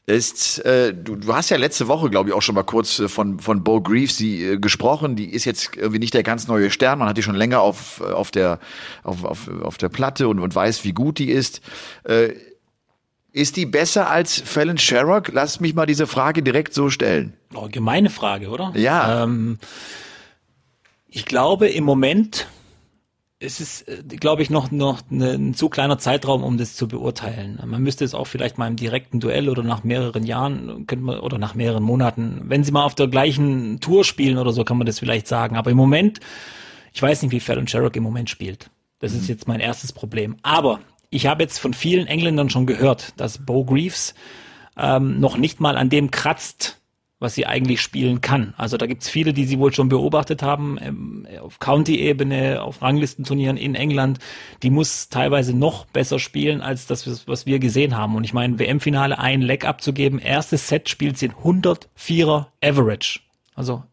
ist, 0.06 0.58
äh, 0.64 0.92
du, 0.92 1.16
du 1.16 1.34
hast 1.34 1.50
ja 1.50 1.56
letzte 1.56 1.88
Woche, 1.88 2.10
glaube 2.10 2.28
ich, 2.28 2.34
auch 2.34 2.42
schon 2.42 2.54
mal 2.54 2.62
kurz 2.62 2.98
äh, 2.98 3.08
von, 3.08 3.40
von 3.40 3.64
Bo 3.64 3.80
Greaves 3.80 4.16
die, 4.16 4.44
äh, 4.44 4.58
gesprochen. 4.58 5.16
Die 5.16 5.30
ist 5.30 5.46
jetzt 5.46 5.76
irgendwie 5.76 5.98
nicht 5.98 6.12
der 6.12 6.22
ganz 6.22 6.46
neue 6.46 6.70
Stern. 6.70 6.98
Man 6.98 7.08
hat 7.08 7.16
die 7.16 7.22
schon 7.22 7.34
länger 7.34 7.60
auf, 7.60 8.00
äh, 8.00 8.12
auf, 8.12 8.30
der, 8.30 8.58
auf, 9.02 9.24
auf, 9.24 9.48
auf 9.62 9.78
der 9.78 9.88
Platte 9.88 10.28
und, 10.28 10.40
und 10.40 10.54
weiß, 10.54 10.84
wie 10.84 10.92
gut 10.92 11.18
die 11.18 11.30
ist. 11.30 11.62
Äh, 12.04 12.34
ist 13.32 13.56
die 13.56 13.66
besser 13.66 14.10
als 14.10 14.40
Fallon 14.40 14.78
Sherrock? 14.78 15.30
Lass 15.32 15.58
mich 15.58 15.74
mal 15.74 15.86
diese 15.86 16.06
Frage 16.06 16.42
direkt 16.42 16.74
so 16.74 16.90
stellen. 16.90 17.32
Oh, 17.54 17.68
gemeine 17.70 18.10
Frage, 18.10 18.48
oder? 18.48 18.72
Ja. 18.76 19.24
Ähm, 19.24 19.58
ich 21.08 21.24
glaube, 21.24 21.68
im 21.68 21.84
Moment 21.84 22.46
es, 23.44 23.82
äh, 23.82 24.02
glaube 24.02 24.42
ich, 24.42 24.50
noch, 24.50 24.70
noch 24.70 25.02
ne, 25.10 25.32
ein 25.32 25.54
zu 25.54 25.68
kleiner 25.68 25.98
Zeitraum, 25.98 26.42
um 26.42 26.58
das 26.58 26.76
zu 26.76 26.88
beurteilen. 26.88 27.60
Man 27.64 27.82
müsste 27.82 28.04
es 28.04 28.14
auch 28.14 28.26
vielleicht 28.26 28.58
mal 28.58 28.68
im 28.68 28.76
direkten 28.76 29.20
Duell 29.20 29.48
oder 29.48 29.62
nach 29.62 29.84
mehreren 29.84 30.24
Jahren, 30.24 30.86
könnte 30.86 31.04
man, 31.04 31.18
oder 31.20 31.38
nach 31.38 31.54
mehreren 31.54 31.82
Monaten, 31.82 32.42
wenn 32.44 32.64
sie 32.64 32.72
mal 32.72 32.84
auf 32.84 32.94
der 32.94 33.08
gleichen 33.08 33.80
Tour 33.80 34.04
spielen 34.04 34.38
oder 34.38 34.52
so, 34.52 34.64
kann 34.64 34.78
man 34.78 34.86
das 34.86 34.98
vielleicht 34.98 35.28
sagen. 35.28 35.56
Aber 35.56 35.70
im 35.70 35.76
Moment, 35.76 36.20
ich 36.92 37.02
weiß 37.02 37.22
nicht, 37.22 37.32
wie 37.32 37.40
Fallon 37.40 37.68
Sherrock 37.68 37.96
im 37.96 38.02
Moment 38.02 38.30
spielt. 38.30 38.70
Das 39.00 39.12
ist 39.12 39.28
jetzt 39.28 39.48
mein 39.48 39.60
erstes 39.60 39.92
Problem. 39.92 40.36
Aber 40.42 40.80
ich 41.10 41.26
habe 41.26 41.42
jetzt 41.42 41.58
von 41.58 41.74
vielen 41.74 42.06
Engländern 42.06 42.50
schon 42.50 42.66
gehört, 42.66 43.12
dass 43.20 43.44
Bo 43.44 43.64
Greaves 43.64 44.14
ähm, 44.76 45.20
noch 45.20 45.36
nicht 45.36 45.60
mal 45.60 45.76
an 45.76 45.90
dem 45.90 46.10
kratzt, 46.10 46.80
was 47.24 47.34
sie 47.34 47.46
eigentlich 47.46 47.80
spielen 47.80 48.20
kann. 48.20 48.52
Also 48.58 48.76
da 48.76 48.86
gibt's 48.86 49.08
viele, 49.08 49.32
die 49.32 49.46
sie 49.46 49.58
wohl 49.58 49.72
schon 49.72 49.88
beobachtet 49.88 50.42
haben, 50.42 50.78
ähm, 50.80 51.26
auf 51.40 51.58
County-Ebene, 51.58 52.62
auf 52.62 52.82
Ranglistenturnieren 52.82 53.56
in 53.56 53.74
England. 53.74 54.18
Die 54.62 54.68
muss 54.68 55.08
teilweise 55.08 55.56
noch 55.56 55.86
besser 55.86 56.18
spielen, 56.18 56.60
als 56.60 56.86
das, 56.86 57.26
was 57.26 57.46
wir 57.46 57.58
gesehen 57.58 57.96
haben. 57.96 58.14
Und 58.14 58.24
ich 58.24 58.34
meine, 58.34 58.58
WM-Finale 58.58 59.18
ein 59.18 59.40
Leck 59.40 59.64
abzugeben, 59.64 60.18
erstes 60.18 60.68
Set 60.68 60.90
spielt 60.90 61.16
sie 61.16 61.26
in 61.26 61.32
104er 61.32 62.46
Average. 62.62 63.20
Also 63.54 63.84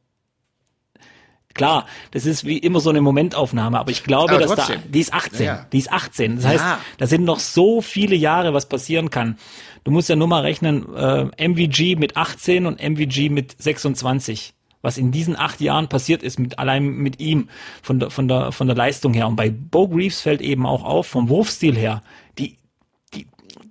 Klar, 1.54 1.86
das 2.12 2.26
ist 2.26 2.46
wie 2.46 2.58
immer 2.58 2.80
so 2.80 2.90
eine 2.90 3.02
Momentaufnahme, 3.02 3.80
aber 3.80 3.92
ich 3.92 4.04
glaube, 4.04 4.32
Aber 4.34 4.40
dass 4.42 4.50
da, 4.52 4.56
trotzdem. 4.56 4.82
die 4.92 5.00
ist 5.00 5.14
18, 5.14 5.46
Ja. 5.46 5.66
die 5.72 5.78
ist 5.80 5.92
18. 5.92 6.36
Das 6.38 6.46
heißt, 6.46 6.64
Ja. 6.64 6.80
da 6.98 7.08
sind 7.08 7.24
noch 7.26 7.40
so 7.40 7.82
viele 7.82 8.16
Jahre, 8.16 8.54
was 8.54 8.68
passieren 8.68 9.10
kann. 9.10 9.38
Du 9.84 9.92
musst 9.92 10.10
ja 10.10 10.16
nur 10.16 10.28
mal 10.28 10.42
rechnen, 10.42 10.86
äh, 10.96 11.26
MVG 11.48 11.96
mit 11.96 12.16
18 12.18 12.66
und 12.66 12.80
MVG 12.80 13.30
mit 13.30 13.56
26. 13.62 14.54
Was 14.84 14.98
in 14.98 15.12
diesen 15.12 15.36
acht 15.38 15.62
Jahren 15.62 15.90
passiert 15.90 16.24
ist, 16.24 16.40
mit 16.40 16.58
allein 16.58 16.84
mit 16.88 17.20
ihm, 17.20 17.50
von 17.84 18.00
der, 18.00 18.10
von 18.10 18.28
der, 18.28 18.52
von 18.52 18.66
der 18.66 18.76
Leistung 18.76 19.14
her. 19.14 19.28
Und 19.28 19.36
bei 19.36 19.52
Bo 19.52 19.88
Greaves 19.88 20.22
fällt 20.22 20.42
eben 20.42 20.66
auch 20.66 20.84
auf, 20.84 21.06
vom 21.06 21.30
Wurfstil 21.30 21.76
her, 21.78 22.02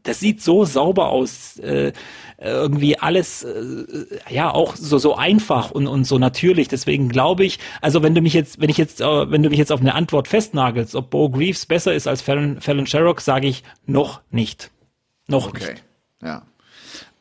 das 0.03 0.21
sieht 0.21 0.43
so 0.43 0.65
sauber 0.65 1.11
aus, 1.11 1.59
äh, 1.59 1.93
irgendwie 2.39 2.99
alles, 2.99 3.43
äh, 3.43 3.85
ja, 4.31 4.51
auch 4.53 4.75
so, 4.77 4.99
so 4.99 5.15
einfach 5.17 5.71
und, 5.71 5.87
und 5.87 6.05
so 6.05 6.19
natürlich. 6.19 6.69
Deswegen 6.69 7.09
glaube 7.09 7.45
ich, 7.45 7.59
also 7.83 8.03
wenn 8.03 8.15
du 8.15 8.23
mich 8.23 8.33
jetzt, 8.33 8.61
wenn 8.61 8.71
ich 8.71 8.79
jetzt, 8.79 9.01
äh, 9.01 9.31
wenn 9.31 9.43
du 9.43 9.51
mich 9.51 9.59
jetzt 9.59 9.73
auf 9.73 9.81
eine 9.81 9.95
Antwort 9.95 10.29
festnagelst, 10.29 10.95
ob 10.95 11.11
Bo 11.11 11.29
Greaves 11.29 11.67
besser 11.67 11.95
ist 11.95 12.07
als 12.07 12.23
Fallon, 12.23 12.61
Fallon 12.61 12.87
Sherrock, 12.87 13.21
sage 13.21 13.47
ich 13.49 13.63
noch 13.87 14.23
nicht. 14.31 14.71
Noch 15.29 15.49
Okay, 15.49 15.73
nicht. 15.73 15.85
ja. 16.23 16.43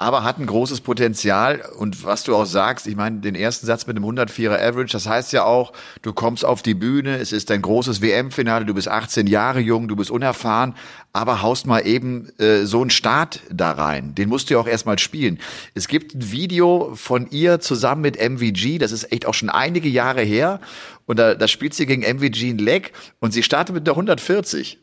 Aber 0.01 0.23
hat 0.23 0.39
ein 0.39 0.45
großes 0.45 0.79
Potenzial 0.79 1.61
und 1.77 2.05
was 2.05 2.23
du 2.23 2.33
auch 2.33 2.45
sagst, 2.45 2.87
ich 2.87 2.95
meine, 2.95 3.19
den 3.19 3.35
ersten 3.35 3.67
Satz 3.67 3.85
mit 3.85 3.97
einem 3.97 4.05
104er 4.05 4.57
Average, 4.57 4.93
das 4.93 5.05
heißt 5.09 5.33
ja 5.33 5.43
auch, 5.43 5.73
du 6.03 6.13
kommst 6.13 6.45
auf 6.45 6.61
die 6.61 6.73
Bühne, 6.73 7.17
es 7.17 7.33
ist 7.33 7.49
dein 7.49 7.61
großes 7.61 8.01
WM-Finale, 8.01 8.63
du 8.63 8.73
bist 8.73 8.87
18 8.87 9.27
Jahre 9.27 9.59
jung, 9.59 9.89
du 9.89 9.97
bist 9.97 10.09
unerfahren, 10.09 10.73
aber 11.11 11.41
haust 11.41 11.67
mal 11.67 11.85
eben 11.85 12.29
äh, 12.39 12.63
so 12.63 12.79
einen 12.79 12.91
Start 12.91 13.41
da 13.51 13.71
rein. 13.71 14.15
Den 14.15 14.29
musst 14.29 14.49
du 14.49 14.53
ja 14.53 14.61
auch 14.61 14.67
erstmal 14.67 14.97
spielen. 14.99 15.37
Es 15.73 15.89
gibt 15.89 16.15
ein 16.15 16.31
Video 16.31 16.93
von 16.95 17.29
ihr 17.29 17.59
zusammen 17.59 18.01
mit 18.01 18.17
MVG, 18.17 18.77
das 18.77 18.93
ist 18.93 19.11
echt 19.11 19.25
auch 19.25 19.33
schon 19.33 19.49
einige 19.49 19.89
Jahre 19.89 20.21
her 20.21 20.61
und 21.07 21.19
da, 21.19 21.35
da 21.35 21.49
spielt 21.49 21.73
sie 21.73 21.85
gegen 21.85 22.03
MVG 22.03 22.51
ein 22.51 22.57
Leg 22.57 22.93
und 23.19 23.33
sie 23.33 23.43
startet 23.43 23.75
mit 23.75 23.85
der 23.85 23.95
140. 23.95 24.79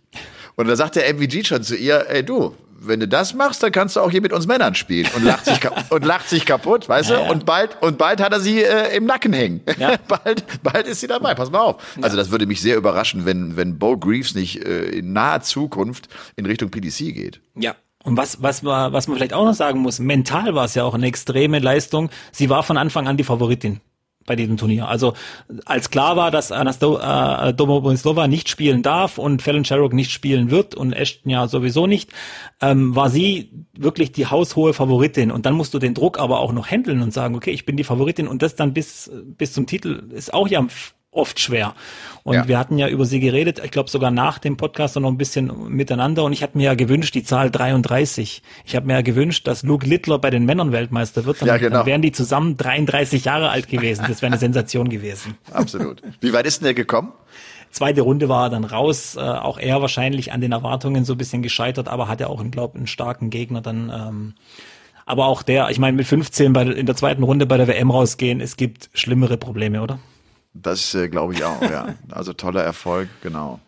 Und 0.56 0.68
da 0.68 0.76
sagt 0.76 0.96
der 0.96 1.08
MVG 1.12 1.44
schon 1.44 1.62
zu 1.62 1.76
ihr, 1.76 2.06
ey 2.08 2.24
du, 2.24 2.54
wenn 2.80 3.00
du 3.00 3.08
das 3.08 3.34
machst, 3.34 3.62
dann 3.62 3.72
kannst 3.72 3.96
du 3.96 4.00
auch 4.00 4.10
hier 4.10 4.20
mit 4.20 4.32
uns 4.32 4.46
Männern 4.46 4.74
spielen 4.74 5.08
und 5.14 5.24
lacht 5.24 5.44
sich, 5.44 5.60
und 5.90 6.04
lacht 6.04 6.28
sich 6.28 6.46
kaputt, 6.46 6.88
weißt 6.88 7.10
du? 7.10 7.14
Ja, 7.14 7.22
ja. 7.22 7.30
Und 7.30 7.46
bald, 7.46 7.76
und 7.80 7.98
bald 7.98 8.20
hat 8.20 8.32
er 8.32 8.40
sie 8.40 8.62
äh, 8.62 8.96
im 8.96 9.04
Nacken 9.04 9.32
hängen. 9.32 9.60
Ja. 9.78 9.96
bald, 10.08 10.44
bald 10.62 10.86
ist 10.86 11.00
sie 11.00 11.06
dabei, 11.06 11.34
pass 11.34 11.50
mal 11.50 11.60
auf. 11.60 11.96
Also 12.00 12.16
das 12.16 12.30
würde 12.30 12.46
mich 12.46 12.60
sehr 12.60 12.76
überraschen, 12.76 13.24
wenn, 13.24 13.56
wenn 13.56 13.78
Bo 13.78 13.96
Greaves 13.96 14.34
nicht 14.34 14.64
äh, 14.64 14.86
in 14.86 15.12
naher 15.12 15.42
Zukunft 15.42 16.08
in 16.36 16.46
Richtung 16.46 16.70
PDC 16.70 17.14
geht. 17.14 17.40
Ja. 17.54 17.74
Und 18.02 18.16
was, 18.16 18.40
was, 18.40 18.62
man, 18.62 18.92
was 18.92 19.08
man 19.08 19.16
vielleicht 19.16 19.32
auch 19.32 19.44
noch 19.44 19.54
sagen 19.54 19.80
muss, 19.80 19.98
mental 19.98 20.54
war 20.54 20.64
es 20.64 20.74
ja 20.74 20.84
auch 20.84 20.94
eine 20.94 21.06
extreme 21.06 21.58
Leistung. 21.58 22.10
Sie 22.30 22.48
war 22.48 22.62
von 22.62 22.76
Anfang 22.76 23.08
an 23.08 23.16
die 23.16 23.24
Favoritin 23.24 23.80
bei 24.26 24.36
diesem 24.36 24.56
Turnier. 24.56 24.88
Also 24.88 25.14
als 25.64 25.90
klar 25.90 26.16
war, 26.16 26.30
dass 26.30 26.52
Anasto 26.52 26.98
äh, 26.98 27.54
Domobonislova 27.54 28.28
nicht 28.28 28.48
spielen 28.48 28.82
darf 28.82 29.18
und 29.18 29.42
Fallon 29.42 29.64
Sherrock 29.64 29.92
nicht 29.92 30.10
spielen 30.10 30.50
wird 30.50 30.74
und 30.74 30.92
Ashton 30.92 31.30
ja 31.30 31.48
sowieso 31.48 31.86
nicht, 31.86 32.10
ähm, 32.60 32.94
war 32.94 33.08
sie 33.08 33.50
wirklich 33.76 34.12
die 34.12 34.26
haushohe 34.26 34.74
Favoritin. 34.74 35.30
Und 35.30 35.46
dann 35.46 35.54
musst 35.54 35.72
du 35.74 35.78
den 35.78 35.94
Druck 35.94 36.18
aber 36.18 36.40
auch 36.40 36.52
noch 36.52 36.68
handeln 36.68 37.02
und 37.02 37.12
sagen, 37.12 37.34
okay, 37.34 37.50
ich 37.50 37.64
bin 37.64 37.76
die 37.76 37.84
Favoritin 37.84 38.28
und 38.28 38.42
das 38.42 38.56
dann 38.56 38.74
bis, 38.74 39.10
bis 39.24 39.52
zum 39.52 39.66
Titel 39.66 40.08
ist 40.12 40.34
auch 40.34 40.48
ja 40.48 40.66
oft 41.10 41.40
schwer. 41.40 41.74
Und 42.26 42.34
Ja. 42.34 42.48
wir 42.48 42.58
hatten 42.58 42.76
ja 42.76 42.88
über 42.88 43.04
sie 43.06 43.20
geredet, 43.20 43.60
ich 43.64 43.70
glaube 43.70 43.88
sogar 43.88 44.10
nach 44.10 44.40
dem 44.40 44.56
Podcast 44.56 44.96
noch 44.96 45.08
ein 45.08 45.16
bisschen 45.16 45.68
miteinander 45.68 46.24
und 46.24 46.32
ich 46.32 46.42
hatte 46.42 46.58
mir 46.58 46.64
ja 46.64 46.74
gewünscht, 46.74 47.14
die 47.14 47.22
Zahl 47.22 47.52
33. 47.52 48.42
Ich 48.64 48.74
habe 48.74 48.84
mir 48.86 48.94
ja 48.94 49.02
gewünscht, 49.02 49.46
dass 49.46 49.62
Luke 49.62 49.86
Littler 49.86 50.18
bei 50.18 50.30
den 50.30 50.44
Männern 50.44 50.72
Weltmeister 50.72 51.24
wird, 51.24 51.40
dann, 51.40 51.46
Ja, 51.46 51.56
genau. 51.56 51.76
dann 51.78 51.86
wären 51.86 52.02
die 52.02 52.10
zusammen 52.10 52.56
33 52.56 53.26
Jahre 53.26 53.50
alt 53.50 53.68
gewesen. 53.68 54.06
Das 54.08 54.22
wäre 54.22 54.32
eine 54.32 54.38
Sensation 54.40 54.88
gewesen. 54.88 55.36
Absolut. 55.52 56.02
Wie 56.20 56.32
weit 56.32 56.46
ist 56.46 56.60
denn 56.62 56.64
der 56.64 56.74
gekommen? 56.74 57.12
Zweite 57.70 58.00
Runde 58.00 58.28
war 58.28 58.46
er 58.46 58.50
dann 58.50 58.64
raus, 58.64 59.14
äh, 59.14 59.20
auch 59.20 59.58
er 59.58 59.80
wahrscheinlich 59.80 60.32
an 60.32 60.40
den 60.40 60.50
Erwartungen 60.50 61.04
so 61.04 61.12
ein 61.14 61.18
bisschen 61.18 61.42
gescheitert, 61.42 61.86
aber 61.86 62.08
hatte 62.08 62.28
auch, 62.28 62.42
glaube 62.50 62.76
einen 62.76 62.88
starken 62.88 63.30
Gegner 63.30 63.60
dann. 63.60 63.92
Ähm, 63.94 64.34
aber 65.04 65.26
auch 65.26 65.42
der, 65.44 65.70
ich 65.70 65.78
meine, 65.78 65.96
mit 65.96 66.08
15 66.08 66.52
bei, 66.52 66.62
in 66.64 66.86
der 66.86 66.96
zweiten 66.96 67.22
Runde 67.22 67.46
bei 67.46 67.56
der 67.56 67.68
WM 67.68 67.92
rausgehen, 67.92 68.40
es 68.40 68.56
gibt 68.56 68.90
schlimmere 68.94 69.36
Probleme, 69.36 69.80
oder? 69.80 70.00
Das 70.62 70.94
äh, 70.94 71.08
glaube 71.08 71.34
ich 71.34 71.44
auch, 71.44 71.60
ja. 71.62 71.94
Also 72.10 72.32
toller 72.32 72.62
Erfolg, 72.62 73.08
genau. 73.22 73.60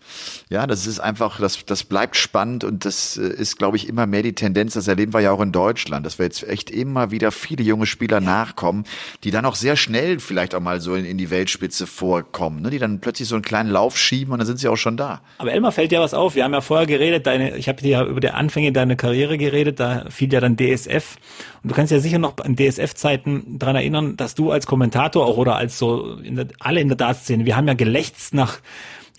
Ja, 0.48 0.66
das 0.66 0.86
ist 0.86 1.00
einfach, 1.00 1.38
das, 1.40 1.64
das 1.66 1.84
bleibt 1.84 2.16
spannend 2.16 2.64
und 2.64 2.84
das 2.84 3.16
äh, 3.16 3.28
ist, 3.28 3.58
glaube 3.58 3.76
ich, 3.76 3.88
immer 3.88 4.06
mehr 4.06 4.22
die 4.22 4.34
Tendenz, 4.34 4.74
das 4.74 4.88
erleben 4.88 5.12
wir 5.12 5.20
ja 5.20 5.32
auch 5.32 5.40
in 5.40 5.52
Deutschland, 5.52 6.06
dass 6.06 6.18
wir 6.18 6.24
jetzt 6.24 6.48
echt 6.48 6.70
immer 6.70 7.10
wieder 7.10 7.30
viele 7.32 7.62
junge 7.62 7.86
Spieler 7.86 8.20
nachkommen, 8.20 8.84
die 9.24 9.30
dann 9.30 9.44
auch 9.44 9.54
sehr 9.54 9.76
schnell 9.76 10.18
vielleicht 10.20 10.54
auch 10.54 10.60
mal 10.60 10.80
so 10.80 10.94
in, 10.94 11.04
in 11.04 11.18
die 11.18 11.30
Weltspitze 11.30 11.86
vorkommen, 11.86 12.62
ne? 12.62 12.70
die 12.70 12.78
dann 12.78 13.00
plötzlich 13.00 13.28
so 13.28 13.34
einen 13.34 13.42
kleinen 13.42 13.70
Lauf 13.70 13.98
schieben 13.98 14.32
und 14.32 14.38
dann 14.38 14.46
sind 14.46 14.58
sie 14.58 14.68
auch 14.68 14.76
schon 14.76 14.96
da. 14.96 15.20
Aber 15.38 15.52
Elmar, 15.52 15.72
fällt 15.72 15.92
dir 15.92 16.00
was 16.00 16.14
auf? 16.14 16.34
Wir 16.34 16.44
haben 16.44 16.54
ja 16.54 16.60
vorher 16.60 16.86
geredet, 16.86 17.26
deine, 17.26 17.56
ich 17.56 17.68
habe 17.68 17.82
dir 17.82 17.90
ja 17.90 18.04
über 18.04 18.20
die 18.20 18.30
Anfänge 18.30 18.72
deiner 18.72 18.96
Karriere 18.96 19.36
geredet, 19.36 19.80
da 19.80 20.06
fiel 20.08 20.32
ja 20.32 20.40
dann 20.40 20.56
DSF. 20.56 21.16
Und 21.62 21.70
du 21.70 21.74
kannst 21.74 21.90
ja 21.90 21.98
sicher 21.98 22.18
noch 22.18 22.38
an 22.38 22.56
DSF-Zeiten 22.56 23.58
dran 23.58 23.74
erinnern, 23.74 24.16
dass 24.16 24.34
du 24.34 24.52
als 24.52 24.66
Kommentator 24.66 25.26
auch 25.26 25.36
oder 25.36 25.56
als 25.56 25.78
so 25.78 26.14
in 26.18 26.36
der, 26.36 26.46
alle 26.60 26.77
in 26.80 26.88
der 26.88 26.96
Dartszene, 26.96 27.46
wir 27.46 27.56
haben 27.56 27.68
ja 27.68 27.74
gelächzt 27.74 28.34
nach 28.34 28.60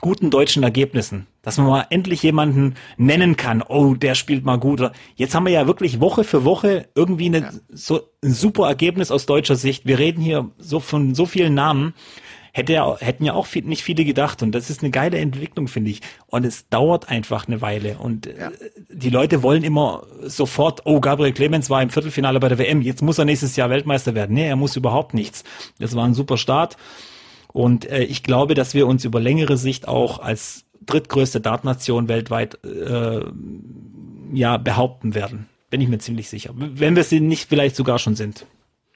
guten 0.02 0.30
deutschen 0.30 0.64
Ergebnissen. 0.64 1.28
Dass 1.42 1.58
man 1.58 1.68
mal 1.68 1.88
endlich 1.90 2.22
jemanden 2.24 2.76
nennen 2.98 3.36
kann, 3.36 3.62
oh, 3.62 3.94
der 3.94 4.16
spielt 4.16 4.46
mal 4.46 4.58
gut. 4.58 4.82
Jetzt 5.16 5.36
haben 5.36 5.46
wir 5.46 5.54
ja 5.54 5.68
wirklich 5.68 6.00
Woche 6.00 6.24
für 6.24 6.44
Woche 6.44 6.88
irgendwie 6.96 7.28
eine, 7.28 7.62
so 7.70 8.02
ein 8.24 8.34
super 8.34 8.68
Ergebnis 8.68 9.12
aus 9.12 9.26
deutscher 9.26 9.56
Sicht. 9.56 9.86
Wir 9.86 10.00
reden 10.00 10.22
hier 10.22 10.50
so 10.58 10.80
von 10.80 11.16
so 11.16 11.26
vielen 11.26 11.54
Namen. 11.54 11.94
Hätte 12.52 12.74
ja, 12.74 12.98
hätten 13.00 13.26
ja 13.26 13.34
auch 13.34 13.46
viel, 13.46 13.64
nicht 13.64 13.84
viele 13.84 14.04
gedacht. 14.04 14.42
Und 14.42 14.54
das 14.54 14.70
ist 14.70 14.82
eine 14.82 14.90
geile 14.90 15.18
Entwicklung, 15.18 15.68
finde 15.68 15.92
ich. 15.92 16.02
Und 16.28 16.46
es 16.46 16.68
dauert 16.68 17.08
einfach 17.08 17.48
eine 17.48 17.62
Weile. 17.62 17.98
Und 18.00 18.28
äh, 18.28 18.50
die 18.92 19.12
Leute 19.12 19.44
wollen 19.44 19.64
immer 19.64 20.04
sofort, 20.24 20.82
oh, 20.86 21.00
Gabriel 21.00 21.34
Clemens 21.34 21.70
war 21.70 21.82
im 21.82 21.90
Viertelfinale 21.90 22.40
bei 22.40 22.50
der 22.50 22.58
WM, 22.58 22.82
jetzt 22.82 23.02
muss 23.02 23.18
er 23.18 23.26
nächstes 23.26 23.56
Jahr 23.56 23.70
Weltmeister 23.70 24.16
werden. 24.16 24.34
Nee, 24.34 24.48
er 24.48 24.56
muss 24.56 24.76
überhaupt 24.76 25.14
nichts. 25.14 25.44
Das 25.80 25.96
war 25.96 26.06
ein 26.06 26.16
super 26.16 26.38
Start. 26.38 26.76
Und 27.52 27.90
äh, 27.90 28.04
ich 28.04 28.24
glaube, 28.24 28.54
dass 28.54 28.74
wir 28.74 28.88
uns 28.88 29.06
über 29.06 29.20
längere 29.20 29.58
Sicht 29.58 29.88
auch 29.88 30.20
als 30.20 30.66
drittgrößte 30.86 31.42
Dartnation 31.42 32.08
weltweit 32.08 32.64
äh, 32.64 33.22
ja 34.34 34.58
behaupten 34.58 35.16
werden. 35.16 35.48
Bin 35.70 35.82
ich 35.82 35.88
mir 35.88 36.00
ziemlich 36.00 36.30
sicher. 36.30 36.52
Wenn 36.56 36.96
wir 36.96 37.04
sie 37.04 37.20
nicht 37.20 37.48
vielleicht 37.48 37.76
sogar 37.76 38.00
schon 38.00 38.16
sind. 38.16 38.46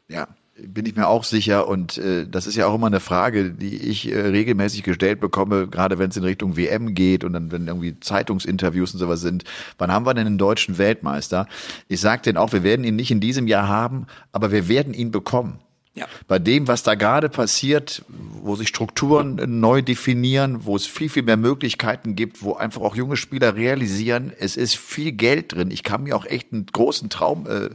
Ja, 0.09 0.27
bin 0.55 0.85
ich 0.85 0.95
mir 0.95 1.07
auch 1.07 1.23
sicher. 1.23 1.67
Und 1.67 1.97
äh, 1.97 2.27
das 2.27 2.47
ist 2.47 2.55
ja 2.55 2.67
auch 2.67 2.75
immer 2.75 2.87
eine 2.87 2.99
Frage, 2.99 3.51
die 3.51 3.75
ich 3.75 4.11
äh, 4.11 4.19
regelmäßig 4.19 4.83
gestellt 4.83 5.19
bekomme, 5.19 5.67
gerade 5.67 5.99
wenn 5.99 6.09
es 6.09 6.17
in 6.17 6.23
Richtung 6.23 6.57
WM 6.57 6.93
geht 6.93 7.23
und 7.23 7.33
dann, 7.33 7.51
wenn 7.51 7.67
irgendwie 7.67 7.99
Zeitungsinterviews 7.99 8.93
und 8.93 8.99
sowas 8.99 9.21
sind. 9.21 9.43
Wann 9.77 9.91
haben 9.91 10.05
wir 10.05 10.13
denn 10.13 10.27
einen 10.27 10.37
deutschen 10.37 10.77
Weltmeister? 10.77 11.47
Ich 11.87 12.01
sage 12.01 12.23
denen 12.23 12.37
auch, 12.37 12.53
wir 12.53 12.63
werden 12.63 12.85
ihn 12.85 12.95
nicht 12.95 13.11
in 13.11 13.19
diesem 13.19 13.47
Jahr 13.47 13.67
haben, 13.67 14.07
aber 14.31 14.51
wir 14.51 14.67
werden 14.67 14.93
ihn 14.93 15.11
bekommen. 15.11 15.59
Ja. 15.95 16.07
Bei 16.27 16.39
dem, 16.39 16.67
was 16.67 16.81
da 16.81 16.95
gerade 16.95 17.29
passiert, 17.29 18.03
wo 18.07 18.55
sich 18.55 18.67
Strukturen 18.69 19.59
neu 19.59 19.83
definieren, 19.83 20.65
wo 20.65 20.75
es 20.75 20.87
viel, 20.87 21.07
viel 21.07 21.21
mehr 21.21 21.37
Möglichkeiten 21.37 22.15
gibt, 22.15 22.41
wo 22.41 22.55
einfach 22.55 22.81
auch 22.81 22.95
junge 22.95 23.15
Spieler 23.15 23.55
realisieren, 23.55 24.31
es 24.39 24.57
ist 24.57 24.75
viel 24.75 25.11
Geld 25.11 25.53
drin. 25.53 25.69
Ich 25.69 25.83
kann 25.83 26.03
mir 26.03 26.15
auch 26.15 26.25
echt 26.25 26.51
einen 26.51 26.65
großen 26.65 27.09
Traum 27.09 27.45
äh, 27.45 27.69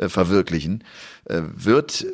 äh, 0.00 0.08
verwirklichen. 0.08 0.84
Äh, 1.24 1.42
wird 1.52 2.06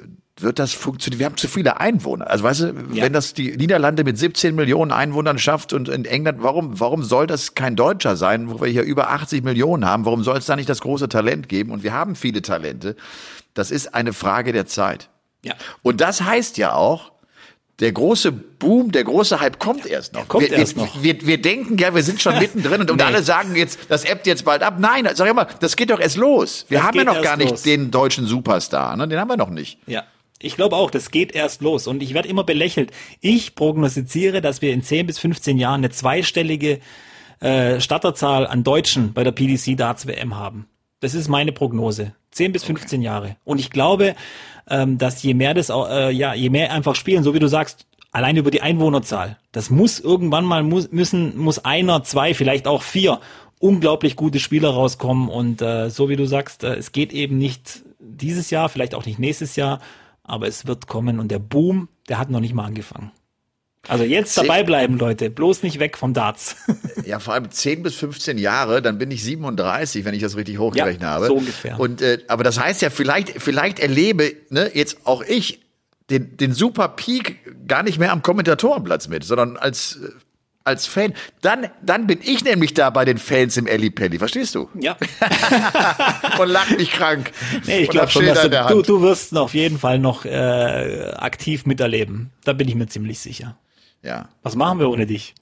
wird 0.42 0.58
das 0.58 0.72
funktionieren? 0.72 1.18
Wir 1.18 1.26
haben 1.26 1.36
zu 1.36 1.48
viele 1.48 1.80
Einwohner. 1.80 2.30
Also 2.30 2.44
weißt 2.44 2.60
du, 2.62 2.66
Ja. 2.94 3.04
wenn 3.04 3.12
das 3.12 3.34
die 3.34 3.54
Niederlande 3.58 4.04
mit 4.04 4.16
17 4.16 4.54
Millionen 4.54 4.90
Einwohnern 4.90 5.38
schafft 5.38 5.74
und 5.74 5.90
in 5.90 6.06
England, 6.06 6.38
warum, 6.42 6.80
warum 6.80 7.02
soll 7.02 7.26
das 7.26 7.54
kein 7.54 7.76
Deutscher 7.76 8.16
sein, 8.16 8.48
wo 8.50 8.58
wir 8.62 8.68
hier 8.68 8.82
über 8.82 9.10
80 9.10 9.44
Millionen 9.44 9.84
haben? 9.84 10.06
Warum 10.06 10.24
soll 10.24 10.38
es 10.38 10.46
da 10.46 10.56
nicht 10.56 10.70
das 10.70 10.80
große 10.80 11.10
Talent 11.10 11.50
geben? 11.50 11.70
Und 11.72 11.82
wir 11.82 11.92
haben 11.92 12.14
viele 12.16 12.40
Talente. 12.40 12.96
Das 13.52 13.70
ist 13.70 13.94
eine 13.94 14.14
Frage 14.14 14.52
der 14.52 14.64
Zeit. 14.64 15.10
Ja. 15.44 15.54
Und 15.82 16.00
das 16.00 16.22
heißt 16.22 16.58
ja 16.58 16.74
auch, 16.74 17.12
der 17.80 17.92
große 17.92 18.30
Boom, 18.30 18.92
der 18.92 19.04
große 19.04 19.40
Hype 19.40 19.58
kommt 19.58 19.86
erst 19.86 20.12
noch. 20.12 20.28
kommt 20.28 20.50
wir, 20.50 20.56
erst 20.58 20.76
wir, 20.76 20.84
noch. 20.84 21.02
Wir, 21.02 21.26
wir 21.26 21.40
denken 21.40 21.78
ja, 21.78 21.94
wir 21.94 22.02
sind 22.02 22.20
schon 22.20 22.38
mittendrin 22.38 22.82
und, 22.82 22.90
und 22.90 22.98
Nee. 22.98 23.04
alle 23.04 23.22
sagen 23.22 23.56
jetzt, 23.56 23.78
das 23.88 24.04
ebbt 24.04 24.26
jetzt 24.26 24.44
bald 24.44 24.62
ab. 24.62 24.74
Nein, 24.78 25.08
sag 25.14 25.26
ich 25.26 25.32
mal, 25.34 25.46
das 25.60 25.76
geht 25.76 25.88
doch 25.90 25.98
erst 25.98 26.16
los. 26.18 26.66
Wir 26.68 26.78
Das 26.78 26.86
haben 26.88 26.98
ja 26.98 27.04
noch 27.04 27.22
gar 27.22 27.38
nicht 27.38 27.50
los. 27.52 27.62
den 27.62 27.90
deutschen 27.90 28.26
Superstar, 28.26 28.96
ne? 28.96 29.08
den 29.08 29.18
haben 29.18 29.28
wir 29.28 29.38
noch 29.38 29.48
nicht. 29.48 29.78
Ja. 29.86 30.04
Ich 30.42 30.56
glaube 30.56 30.76
auch, 30.76 30.90
das 30.90 31.10
geht 31.10 31.32
erst 31.32 31.60
los. 31.62 31.86
Und 31.86 32.02
ich 32.02 32.12
werde 32.14 32.28
immer 32.28 32.44
belächelt. 32.44 32.90
Ich 33.20 33.54
prognostiziere, 33.54 34.40
dass 34.42 34.60
wir 34.62 34.72
in 34.72 34.82
10 34.82 35.06
bis 35.06 35.18
15 35.18 35.58
Jahren 35.58 35.80
eine 35.80 35.90
zweistellige 35.90 36.80
äh, 37.40 37.80
Starterzahl 37.80 38.46
an 38.46 38.62
Deutschen 38.64 39.12
bei 39.14 39.24
der 39.24 39.32
PDC 39.32 39.76
Darts 39.76 40.06
WM 40.06 40.36
haben. 40.36 40.66
Das 41.00 41.14
ist 41.14 41.28
meine 41.28 41.52
Prognose. 41.52 42.14
10 42.32 42.52
bis 42.52 42.64
15 42.64 43.02
Jahre. 43.02 43.36
Und 43.44 43.58
ich 43.58 43.70
glaube, 43.70 44.14
ähm, 44.68 44.98
dass 44.98 45.22
je 45.22 45.34
mehr 45.34 45.54
das, 45.54 45.70
äh, 45.70 46.10
ja, 46.10 46.34
je 46.34 46.50
mehr 46.50 46.72
einfach 46.72 46.94
spielen, 46.94 47.22
so 47.22 47.34
wie 47.34 47.38
du 47.38 47.48
sagst, 47.48 47.86
allein 48.12 48.36
über 48.36 48.50
die 48.50 48.62
Einwohnerzahl. 48.62 49.38
Das 49.52 49.70
muss 49.70 50.00
irgendwann 50.00 50.44
mal 50.44 50.62
muss, 50.62 50.90
müssen, 50.90 51.36
muss 51.38 51.64
einer, 51.64 52.02
zwei, 52.02 52.34
vielleicht 52.34 52.66
auch 52.66 52.82
vier 52.82 53.20
unglaublich 53.58 54.16
gute 54.16 54.40
Spieler 54.40 54.70
rauskommen. 54.70 55.28
Und 55.28 55.62
äh, 55.62 55.90
so 55.90 56.08
wie 56.08 56.16
du 56.16 56.26
sagst, 56.26 56.64
äh, 56.64 56.74
es 56.74 56.92
geht 56.92 57.12
eben 57.12 57.38
nicht 57.38 57.82
dieses 57.98 58.50
Jahr, 58.50 58.68
vielleicht 58.68 58.94
auch 58.94 59.06
nicht 59.06 59.18
nächstes 59.18 59.54
Jahr, 59.56 59.80
aber 60.24 60.48
es 60.48 60.66
wird 60.66 60.86
kommen. 60.86 61.20
Und 61.20 61.30
der 61.30 61.38
Boom, 61.38 61.88
der 62.08 62.18
hat 62.18 62.30
noch 62.30 62.40
nicht 62.40 62.54
mal 62.54 62.64
angefangen. 62.64 63.12
Also 63.88 64.04
jetzt 64.04 64.36
dabei 64.36 64.62
bleiben, 64.62 64.98
Leute. 64.98 65.30
Bloß 65.30 65.62
nicht 65.62 65.78
weg 65.80 65.96
vom 65.96 66.14
Darts. 66.14 66.56
Ja, 67.06 67.18
vor 67.18 67.34
allem 67.34 67.50
10 67.50 67.82
bis 67.82 67.96
15 67.96 68.38
Jahre, 68.38 68.82
dann 68.82 68.98
bin 68.98 69.10
ich 69.10 69.24
37, 69.24 70.04
wenn 70.04 70.14
ich 70.14 70.22
das 70.22 70.36
richtig 70.36 70.58
hochgerechnet 70.58 71.02
Ja, 71.02 71.08
habe. 71.08 71.26
so 71.26 71.34
ungefähr. 71.34 71.80
Und 71.80 72.02
äh, 72.02 72.18
aber 72.28 72.44
das 72.44 72.60
heißt 72.60 72.82
ja, 72.82 72.90
vielleicht, 72.90 73.42
vielleicht 73.42 73.80
erlebe 73.80 74.36
ne, 74.50 74.70
jetzt 74.74 74.98
auch 75.04 75.22
ich 75.22 75.60
den, 76.10 76.36
den 76.36 76.52
Super 76.52 76.88
Peak 76.88 77.66
gar 77.66 77.82
nicht 77.82 77.98
mehr 77.98 78.12
am 78.12 78.22
Kommentatorenplatz 78.22 79.08
mit, 79.08 79.24
sondern 79.24 79.56
als 79.56 79.96
äh, 79.96 80.10
als 80.62 80.86
Fan. 80.86 81.14
Dann, 81.40 81.68
dann 81.82 82.06
bin 82.06 82.20
ich 82.22 82.44
nämlich 82.44 82.74
da 82.74 82.90
bei 82.90 83.04
den 83.04 83.18
Fans 83.18 83.56
im 83.56 83.66
Elli 83.66 83.90
Pelli, 83.90 84.18
verstehst 84.18 84.54
du? 84.54 84.68
ja. 84.78 84.96
Und 86.38 86.48
lach 86.48 86.70
mich 86.70 86.92
krank. 86.92 87.32
Nee, 87.66 87.80
ich 87.80 87.88
glaube 87.88 88.08
schon, 88.08 88.26
dass 88.26 88.42
du, 88.42 88.50
du, 88.50 88.82
du 88.82 89.02
wirst 89.02 89.36
auf 89.36 89.54
jeden 89.54 89.78
Fall 89.78 89.98
noch 89.98 90.24
äh, 90.24 91.12
aktiv 91.16 91.66
miterleben. 91.66 92.30
Da 92.44 92.52
bin 92.52 92.68
ich 92.68 92.74
mir 92.74 92.86
ziemlich 92.86 93.18
sicher. 93.18 93.56
Ja. 94.02 94.28
Was 94.42 94.56
machen 94.56 94.78
wir 94.78 94.88
ohne 94.90 95.06
dich? 95.06 95.34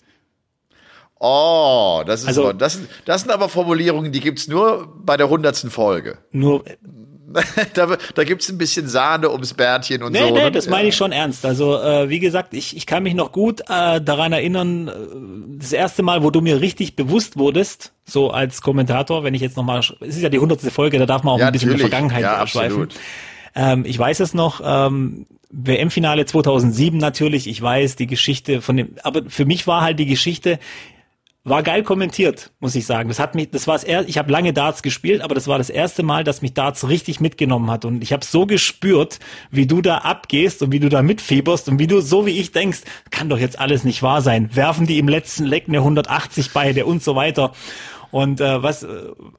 Oh, 1.20 2.02
das 2.06 2.22
ist 2.22 2.28
Also- 2.28 2.44
aber, 2.44 2.54
das, 2.54 2.78
das 3.04 3.22
sind 3.22 3.30
aber 3.32 3.48
Formulierungen, 3.48 4.12
die 4.12 4.20
gibt's 4.20 4.46
nur 4.46 4.92
bei 5.02 5.16
der 5.16 5.28
hundertsten 5.28 5.70
Folge. 5.70 6.18
Nur, 6.30 6.62
da 7.74 7.96
da 8.14 8.24
gibt's 8.24 8.48
ein 8.48 8.56
bisschen 8.56 8.86
Sahne 8.88 9.30
ums 9.30 9.52
Bärtchen 9.52 10.02
und 10.02 10.12
nee, 10.12 10.20
so. 10.20 10.34
nee, 10.34 10.44
ne? 10.44 10.52
das 10.52 10.68
meine 10.68 10.88
ich 10.88 10.96
schon 10.96 11.10
ernst. 11.12 11.44
Also, 11.44 11.76
äh, 11.82 12.08
wie 12.08 12.20
gesagt, 12.20 12.54
ich, 12.54 12.76
ich 12.76 12.86
kann 12.86 13.02
mich 13.02 13.14
noch 13.14 13.32
gut 13.32 13.62
äh, 13.68 14.00
daran 14.00 14.32
erinnern, 14.32 14.88
äh, 14.88 15.58
das 15.58 15.72
erste 15.72 16.02
Mal, 16.04 16.22
wo 16.22 16.30
du 16.30 16.40
mir 16.40 16.60
richtig 16.60 16.94
bewusst 16.96 17.36
wurdest, 17.36 17.92
so 18.06 18.30
als 18.30 18.62
Kommentator, 18.62 19.24
wenn 19.24 19.34
ich 19.34 19.42
jetzt 19.42 19.56
nochmal, 19.56 19.80
es 19.80 19.90
ist 20.16 20.22
ja 20.22 20.28
die 20.28 20.38
hundertste 20.38 20.70
Folge, 20.70 20.98
da 21.00 21.04
darf 21.06 21.24
man 21.24 21.34
auch 21.34 21.38
Ja, 21.38 21.48
ein 21.48 21.52
bisschen 21.52 21.72
in 21.72 21.78
der. 21.78 21.88
Vergangenheit 21.88 22.22
Ja, 22.22 22.36
abschweifen. 22.38 22.82
absolut. 22.84 22.94
Ähm, 23.58 23.84
ich 23.84 23.98
weiß 23.98 24.20
es 24.20 24.34
noch, 24.34 24.60
ähm, 24.64 25.26
WM-Finale 25.50 26.26
2007 26.26 26.96
natürlich, 26.96 27.48
ich 27.48 27.60
weiß 27.60 27.96
die 27.96 28.06
Geschichte 28.06 28.62
von 28.62 28.76
dem, 28.76 28.94
aber 29.02 29.22
für 29.28 29.46
mich 29.46 29.66
war 29.66 29.82
halt 29.82 29.98
die 29.98 30.06
Geschichte, 30.06 30.60
war 31.42 31.64
geil 31.64 31.82
kommentiert, 31.82 32.52
muss 32.60 32.76
ich 32.76 32.86
sagen. 32.86 33.08
Das 33.08 33.18
hat 33.18 33.34
mich, 33.34 33.50
das 33.50 33.66
war 33.66 33.74
das 33.74 33.82
erste, 33.82 34.10
ich 34.10 34.18
habe 34.18 34.30
lange 34.30 34.52
Darts 34.52 34.82
gespielt, 34.82 35.22
aber 35.22 35.34
das 35.34 35.48
war 35.48 35.58
das 35.58 35.70
erste 35.70 36.04
Mal, 36.04 36.22
dass 36.22 36.40
mich 36.40 36.54
Darts 36.54 36.88
richtig 36.88 37.20
mitgenommen 37.20 37.68
hat 37.68 37.84
und 37.84 38.00
ich 38.00 38.12
habe 38.12 38.24
so 38.24 38.46
gespürt, 38.46 39.18
wie 39.50 39.66
du 39.66 39.80
da 39.80 39.98
abgehst 39.98 40.62
und 40.62 40.70
wie 40.70 40.80
du 40.80 40.88
da 40.88 41.02
mitfieberst 41.02 41.68
und 41.68 41.80
wie 41.80 41.88
du 41.88 42.00
so 42.00 42.26
wie 42.26 42.38
ich 42.38 42.52
denkst, 42.52 42.82
kann 43.10 43.28
doch 43.28 43.38
jetzt 43.38 43.58
alles 43.58 43.82
nicht 43.82 44.04
wahr 44.04 44.22
sein. 44.22 44.54
Werfen 44.54 44.86
die 44.86 44.98
im 44.98 45.08
letzten 45.08 45.46
Leck 45.46 45.64
eine 45.66 45.78
180 45.78 46.52
beide 46.52 46.86
und 46.86 47.02
so 47.02 47.16
weiter. 47.16 47.52
Und 48.10 48.40
äh, 48.40 48.62
was, 48.62 48.86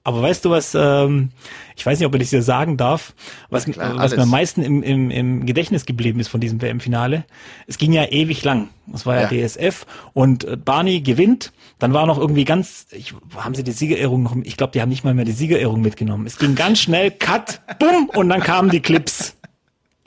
aber 0.03 0.21
weißt 0.21 0.45
du 0.45 0.51
was? 0.51 0.75
Ähm, 0.75 1.29
ich 1.75 1.85
weiß 1.85 1.99
nicht, 1.99 2.05
ob 2.05 2.13
ich 2.15 2.21
das 2.21 2.29
dir 2.29 2.41
sagen 2.43 2.77
darf. 2.77 3.13
Was, 3.49 3.65
klar, 3.65 3.97
was 3.97 4.15
mir 4.15 4.23
am 4.23 4.29
meisten 4.29 4.61
im, 4.61 4.83
im, 4.83 5.09
im 5.09 5.45
Gedächtnis 5.45 5.85
geblieben 5.85 6.19
ist 6.19 6.27
von 6.27 6.39
diesem 6.39 6.61
WM-Finale. 6.61 7.25
Es 7.67 7.77
ging 7.77 7.93
ja 7.93 8.05
ewig 8.05 8.43
lang. 8.43 8.69
Das 8.87 9.05
war 9.05 9.15
ja, 9.15 9.31
Ja. 9.31 9.47
DSF 9.47 9.85
und 10.13 10.43
äh, 10.43 10.55
Barney 10.57 11.01
gewinnt. 11.01 11.51
Dann 11.79 11.93
war 11.93 12.05
noch 12.05 12.17
irgendwie 12.19 12.45
ganz, 12.45 12.87
ich, 12.91 13.13
haben 13.37 13.55
sie 13.55 13.63
die 13.63 13.71
Siegerehrung 13.71 14.23
noch, 14.23 14.35
ich 14.43 14.57
glaube, 14.57 14.73
die 14.73 14.81
haben 14.81 14.89
nicht 14.89 15.03
mal 15.03 15.13
mehr 15.13 15.25
die 15.25 15.31
Siegerehrung 15.31 15.81
mitgenommen. 15.81 16.27
Es 16.27 16.37
ging 16.37 16.55
ganz 16.55 16.79
schnell, 16.79 17.11
cut, 17.11 17.61
bumm, 17.79 18.09
und 18.15 18.29
dann 18.29 18.41
kamen 18.41 18.69
die 18.69 18.81
Clips. 18.81 19.35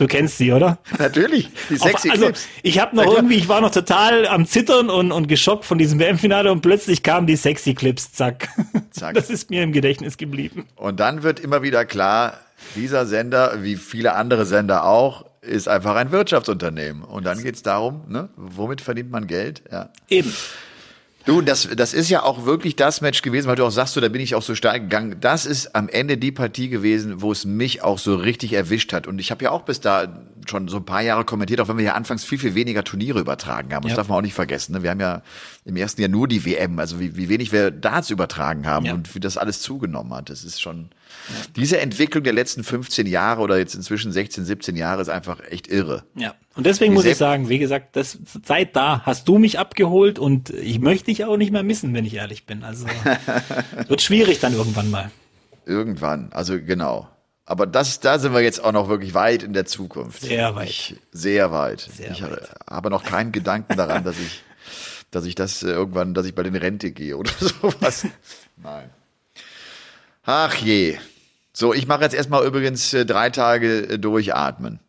Du 0.02 0.08
kennst 0.08 0.36
sie, 0.36 0.50
oder? 0.50 0.78
Natürlich, 0.98 1.48
die 1.70 1.76
sexy 1.76 2.08
Auf, 2.08 2.14
also 2.14 2.24
Clips. 2.24 2.48
ich 2.64 2.80
habe 2.80 2.96
noch 2.96 3.06
irgendwie, 3.06 3.36
ich 3.36 3.48
war 3.48 3.60
noch 3.60 3.70
total 3.70 4.26
am 4.26 4.46
Zittern 4.46 4.90
und, 4.90 5.12
und 5.12 5.28
geschockt 5.28 5.64
von 5.64 5.78
diesem 5.78 6.00
WM-Finale 6.00 6.50
und 6.50 6.60
plötzlich 6.60 7.04
kamen 7.04 7.28
die 7.28 7.36
sexy 7.36 7.72
Clips, 7.74 8.12
zack. 8.12 8.48
Zack. 8.90 9.14
Das 9.14 9.30
ist 9.30 9.50
mir 9.50 9.62
im 9.62 9.70
Gedächtnis 9.70 10.16
geblieben. 10.16 10.66
Und 10.74 10.98
dann 10.98 11.22
wird 11.22 11.38
immer 11.38 11.62
wieder 11.62 11.84
klar, 11.84 12.34
dieser 12.74 13.06
Sender, 13.06 13.62
wie 13.62 13.76
viele 13.76 14.14
andere 14.14 14.44
Sender 14.44 14.86
auch, 14.86 15.24
ist 15.40 15.68
einfach 15.68 15.94
ein 15.94 16.10
Wirtschaftsunternehmen. 16.10 17.04
Und 17.04 17.24
dann 17.24 17.40
geht's 17.40 17.62
darum, 17.62 18.02
ne, 18.08 18.28
womit 18.34 18.80
verdient 18.80 19.12
man 19.12 19.28
Geld? 19.28 19.62
Ja. 19.70 19.90
Eben. 20.08 20.34
Du, 21.24 21.40
das, 21.40 21.68
das 21.76 21.94
ist 21.94 22.08
ja 22.10 22.22
auch 22.24 22.44
wirklich 22.46 22.74
das 22.74 23.00
Match 23.00 23.22
gewesen, 23.22 23.46
weil 23.46 23.54
du 23.56 23.64
auch 23.64 23.70
sagst, 23.70 23.94
so, 23.94 24.00
da 24.00 24.08
bin 24.08 24.20
ich 24.20 24.34
auch 24.34 24.42
so 24.42 24.54
stark 24.54 24.82
gegangen. 24.82 25.16
Das 25.20 25.46
ist 25.46 25.74
am 25.76 25.88
Ende 25.88 26.18
die 26.18 26.32
Partie 26.32 26.68
gewesen, 26.68 27.22
wo 27.22 27.30
es 27.30 27.44
mich 27.44 27.82
auch 27.82 27.98
so 27.98 28.16
richtig 28.16 28.52
erwischt 28.54 28.92
hat. 28.92 29.06
Und 29.06 29.18
ich 29.20 29.30
habe 29.30 29.44
ja 29.44 29.50
auch 29.52 29.62
bis 29.62 29.80
da 29.80 30.08
schon 30.48 30.66
so 30.66 30.78
ein 30.78 30.84
paar 30.84 31.02
Jahre 31.02 31.24
kommentiert, 31.24 31.60
auch 31.60 31.68
wenn 31.68 31.76
wir 31.78 31.84
ja 31.84 31.94
anfangs 31.94 32.24
viel, 32.24 32.38
viel 32.38 32.56
weniger 32.56 32.82
Turniere 32.82 33.20
übertragen 33.20 33.72
haben. 33.72 33.82
Das 33.84 33.92
Ja. 33.92 33.96
darf 33.96 34.08
man 34.08 34.18
auch 34.18 34.22
nicht 34.22 34.34
vergessen. 34.34 34.72
Ne? 34.72 34.82
Wir 34.82 34.90
haben 34.90 35.00
ja 35.00 35.22
im 35.64 35.76
ersten 35.76 36.00
Jahr 36.00 36.10
nur 36.10 36.26
die 36.26 36.44
WM, 36.44 36.78
also 36.80 36.98
wie, 36.98 37.16
wie 37.16 37.28
wenig 37.28 37.52
wir 37.52 37.70
Darts 37.70 38.10
übertragen 38.10 38.66
haben 38.66 38.86
Ja. 38.86 38.94
und 38.94 39.14
wie 39.14 39.20
das 39.20 39.36
alles 39.38 39.60
zugenommen 39.60 40.12
hat. 40.14 40.28
Das 40.30 40.42
ist 40.42 40.60
schon, 40.60 40.88
diese 41.56 41.80
Entwicklung 41.80 42.24
der 42.24 42.32
letzten 42.32 42.64
15 42.64 43.06
Jahre 43.06 43.40
oder 43.40 43.58
jetzt 43.58 43.74
inzwischen 43.74 44.12
16, 44.12 44.44
17 44.44 44.76
Jahre 44.76 45.02
ist 45.02 45.08
einfach 45.08 45.40
echt 45.50 45.68
irre. 45.68 46.04
Ja. 46.14 46.34
Und 46.54 46.66
deswegen 46.66 46.92
Wie 46.92 46.96
muss 46.96 47.04
ich 47.04 47.16
sagen, 47.16 47.48
wie 47.48 47.58
gesagt, 47.58 47.96
das, 47.96 48.18
seit 48.44 48.76
da 48.76 49.02
hast 49.04 49.28
du 49.28 49.38
mich 49.38 49.58
abgeholt 49.58 50.18
und 50.18 50.50
ich 50.50 50.80
möchte 50.80 51.06
dich 51.06 51.24
auch 51.24 51.36
nicht 51.36 51.52
mehr 51.52 51.62
missen, 51.62 51.94
wenn 51.94 52.04
ich 52.04 52.14
ehrlich 52.14 52.46
bin. 52.46 52.62
Also 52.64 52.86
wird 53.88 54.02
schwierig 54.02 54.40
dann 54.40 54.54
irgendwann 54.54 54.90
mal. 54.90 55.10
Irgendwann, 55.64 56.30
also 56.32 56.60
genau. 56.60 57.08
Aber 57.44 57.66
das, 57.66 58.00
da 58.00 58.18
sind 58.18 58.34
wir 58.34 58.40
jetzt 58.40 58.62
auch 58.62 58.72
noch 58.72 58.88
wirklich 58.88 59.14
weit 59.14 59.42
in 59.42 59.52
der 59.52 59.66
Zukunft. 59.66 60.22
Sehr 60.22 60.54
weit. 60.54 60.68
Ich, 60.68 60.96
sehr 61.10 61.52
weit. 61.52 61.80
Sehr 61.80 62.10
ich 62.10 62.22
weit. 62.22 62.50
habe 62.68 62.90
noch 62.90 63.04
keinen 63.04 63.32
Gedanken 63.32 63.76
daran, 63.76 64.04
dass 64.04 64.18
ich 64.18 64.42
dass 65.12 65.26
ich 65.26 65.36
das 65.36 65.62
äh, 65.62 65.68
irgendwann, 65.68 66.14
dass 66.14 66.26
ich 66.26 66.34
bald 66.34 66.48
in 66.48 66.56
Rente 66.56 66.90
gehe 66.90 67.16
oder 67.16 67.30
sowas. 67.38 68.06
Nein. 68.56 68.90
Ach 70.24 70.54
je. 70.54 70.98
So, 71.52 71.74
ich 71.74 71.86
mache 71.86 72.02
jetzt 72.02 72.14
erstmal 72.14 72.46
übrigens 72.46 72.94
äh, 72.94 73.04
drei 73.04 73.30
Tage 73.30 73.88
äh, 73.88 73.98
durchatmen. 73.98 74.80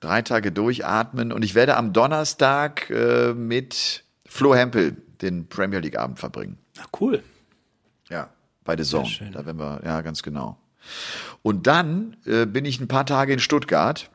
Drei 0.00 0.22
Tage 0.22 0.52
durchatmen 0.52 1.32
und 1.32 1.44
ich 1.44 1.54
werde 1.54 1.76
am 1.76 1.92
Donnerstag 1.92 2.90
äh, 2.90 3.32
mit 3.32 4.04
Flo 4.26 4.54
Hempel 4.54 4.96
den 5.22 5.48
Premier 5.48 5.78
League 5.80 5.98
Abend 5.98 6.18
verbringen. 6.18 6.58
Ah, 6.78 6.86
cool. 7.00 7.22
Ja, 8.10 8.28
bei 8.64 8.76
The 8.76 8.82
Zone. 8.82 9.08
Da 9.32 9.46
werden 9.46 9.58
wir, 9.58 9.80
ja, 9.84 10.00
ganz 10.02 10.22
genau. 10.22 10.58
Und 11.42 11.66
dann 11.66 12.16
äh, 12.26 12.46
bin 12.46 12.64
ich 12.64 12.80
ein 12.80 12.88
paar 12.88 13.06
Tage 13.06 13.32
in 13.32 13.38
Stuttgart, 13.38 14.10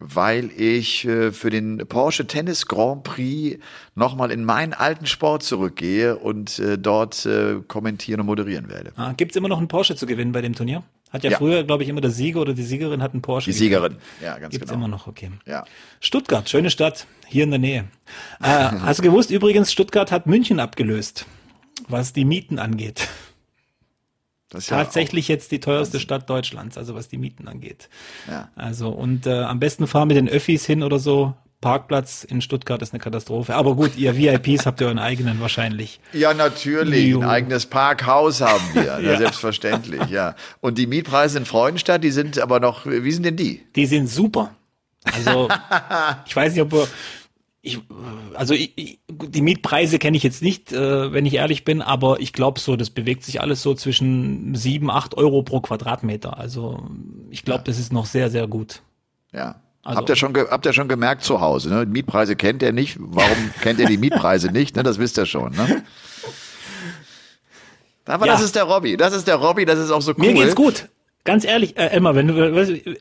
weil 0.00 0.50
ich 0.56 1.04
äh, 1.06 1.30
für 1.30 1.50
den 1.50 1.78
Porsche 1.86 2.26
Tennis 2.26 2.66
Grand 2.66 3.04
Prix 3.04 3.62
nochmal 3.94 4.30
in 4.30 4.44
meinen 4.44 4.72
alten 4.72 5.06
Sport 5.06 5.42
zurückgehe 5.42 6.16
und 6.16 6.58
äh, 6.58 6.78
dort 6.78 7.24
äh, 7.26 7.56
kommentieren 7.68 8.20
und 8.20 8.26
moderieren 8.26 8.68
werde. 8.70 8.92
Ah, 8.96 9.12
Gibt 9.12 9.32
es 9.32 9.36
immer 9.36 9.48
noch 9.48 9.58
einen 9.58 9.68
Porsche 9.68 9.94
zu 9.94 10.06
gewinnen 10.06 10.32
bei 10.32 10.40
dem 10.40 10.54
Turnier? 10.54 10.82
Hat 11.10 11.24
ja, 11.24 11.30
Ja. 11.32 11.38
früher, 11.38 11.64
glaube 11.64 11.82
ich, 11.82 11.88
immer 11.88 12.00
der 12.00 12.10
Sieger 12.12 12.40
oder 12.40 12.54
die 12.54 12.62
Siegerin 12.62 13.02
hat 13.02 13.12
einen 13.12 13.22
Porsche. 13.22 13.50
Die 13.50 13.56
Siegerin. 13.56 13.96
Ja, 14.22 14.38
ganz 14.38 14.52
Gibt 14.52 14.64
es 14.64 14.70
genau. 14.70 14.84
immer 14.86 14.88
noch, 14.96 15.06
okay. 15.06 15.30
Ja. 15.44 15.64
Stuttgart, 16.00 16.48
schöne 16.48 16.70
Stadt, 16.70 17.06
hier 17.26 17.44
in 17.44 17.50
der 17.50 17.58
Nähe. 17.58 17.84
Äh, 18.40 18.46
hast 18.82 19.00
du 19.00 19.02
gewusst, 19.02 19.30
übrigens, 19.30 19.70
Stuttgart 19.72 20.12
hat 20.12 20.26
München 20.26 20.60
abgelöst, 20.60 21.26
was 21.88 22.12
die 22.12 22.24
Mieten 22.24 22.58
angeht. 22.58 23.08
Das 24.50 24.64
ist 24.64 24.70
ja 24.70 24.76
Tatsächlich 24.78 25.28
jetzt 25.28 25.52
die 25.52 25.60
teuerste 25.60 26.00
Stadt 26.00 26.28
Deutschlands, 26.28 26.76
also 26.76 26.94
was 26.94 27.08
die 27.08 27.18
Mieten 27.18 27.48
angeht. 27.48 27.88
Ja. 28.28 28.48
Also 28.56 28.90
und 28.90 29.26
äh, 29.26 29.42
am 29.42 29.60
besten 29.60 29.86
fahren 29.86 30.08
mit 30.08 30.16
den 30.16 30.28
Öffis 30.28 30.66
hin 30.66 30.82
oder 30.82 30.98
so. 30.98 31.34
Parkplatz 31.60 32.24
in 32.24 32.40
Stuttgart 32.40 32.80
ist 32.80 32.94
eine 32.94 33.00
Katastrophe. 33.00 33.54
Aber 33.54 33.76
gut, 33.76 33.96
ihr 33.96 34.16
VIPs 34.16 34.64
habt 34.64 34.80
ihr 34.80 34.86
euren 34.86 34.98
eigenen 34.98 35.40
wahrscheinlich. 35.40 36.00
Ja, 36.14 36.32
natürlich. 36.32 37.14
Ein 37.14 37.22
eigenes 37.22 37.66
Parkhaus 37.66 38.40
haben 38.40 38.64
wir. 38.72 38.82
ja. 38.84 38.98
Ja. 38.98 39.18
Selbstverständlich, 39.18 40.08
ja. 40.08 40.34
Und 40.62 40.78
die 40.78 40.86
Mietpreise 40.86 41.36
in 41.38 41.44
Freudenstadt, 41.44 42.02
die 42.02 42.12
sind 42.12 42.38
aber 42.38 42.60
noch, 42.60 42.86
wie 42.86 43.12
sind 43.12 43.24
denn 43.24 43.36
die? 43.36 43.62
Die 43.76 43.84
sind 43.84 44.08
super. 44.08 44.54
Also 45.04 45.48
ich 46.26 46.34
weiß 46.34 46.54
nicht, 46.54 46.62
ob 46.62 46.72
wir- 46.72 46.88
ich, 47.62 47.78
also 48.34 48.54
ich, 48.54 48.72
ich, 48.76 48.98
die 49.08 49.42
Mietpreise 49.42 49.98
kenne 49.98 50.16
ich 50.16 50.22
jetzt 50.22 50.42
nicht, 50.42 50.72
äh, 50.72 51.12
wenn 51.12 51.26
ich 51.26 51.34
ehrlich 51.34 51.64
bin, 51.64 51.82
aber 51.82 52.20
ich 52.20 52.32
glaube 52.32 52.58
so, 52.58 52.76
das 52.76 52.88
bewegt 52.90 53.22
sich 53.24 53.40
alles 53.42 53.60
so 53.62 53.74
zwischen 53.74 54.54
sieben, 54.54 54.90
acht 54.90 55.16
Euro 55.16 55.42
pro 55.42 55.60
Quadratmeter. 55.60 56.38
Also 56.38 56.82
ich 57.30 57.44
glaube, 57.44 57.64
das 57.64 57.78
ist 57.78 57.92
noch 57.92 58.06
sehr, 58.06 58.30
sehr 58.30 58.46
gut. 58.46 58.80
Ja. 59.32 59.60
Also- 59.82 59.98
habt 59.98 60.08
ihr 60.08 60.16
schon, 60.16 60.34
habt 60.36 60.66
ihr 60.66 60.72
schon 60.72 60.88
gemerkt 60.88 61.22
zu 61.22 61.40
Hause, 61.40 61.68
ne? 61.70 61.86
Mietpreise 61.86 62.36
kennt 62.36 62.62
ihr 62.62 62.72
nicht. 62.72 62.96
Warum 62.98 63.50
kennt 63.60 63.78
ihr 63.80 63.86
die 63.86 63.98
Mietpreise 63.98 64.50
nicht? 64.50 64.76
Ne? 64.76 64.82
Das 64.82 64.98
wisst 64.98 65.18
ihr 65.18 65.26
schon, 65.26 65.52
ne? 65.52 65.82
Aber 68.06 68.26
Ja. 68.26 68.32
das 68.32 68.42
ist 68.42 68.56
der 68.56 68.64
Robby. 68.64 68.96
Das 68.96 69.12
ist 69.14 69.26
der 69.28 69.36
Robby, 69.36 69.64
das 69.64 69.78
ist 69.78 69.90
auch 69.90 70.02
so 70.02 70.12
cool. 70.12 70.26
Mir 70.26 70.34
geht's 70.34 70.54
gut. 70.56 70.88
Ganz 71.24 71.44
ehrlich, 71.44 71.76
äh, 71.76 71.86
Emma, 71.88 72.14
wenn 72.14 72.28
du, 72.28 72.34
du, 72.34 72.96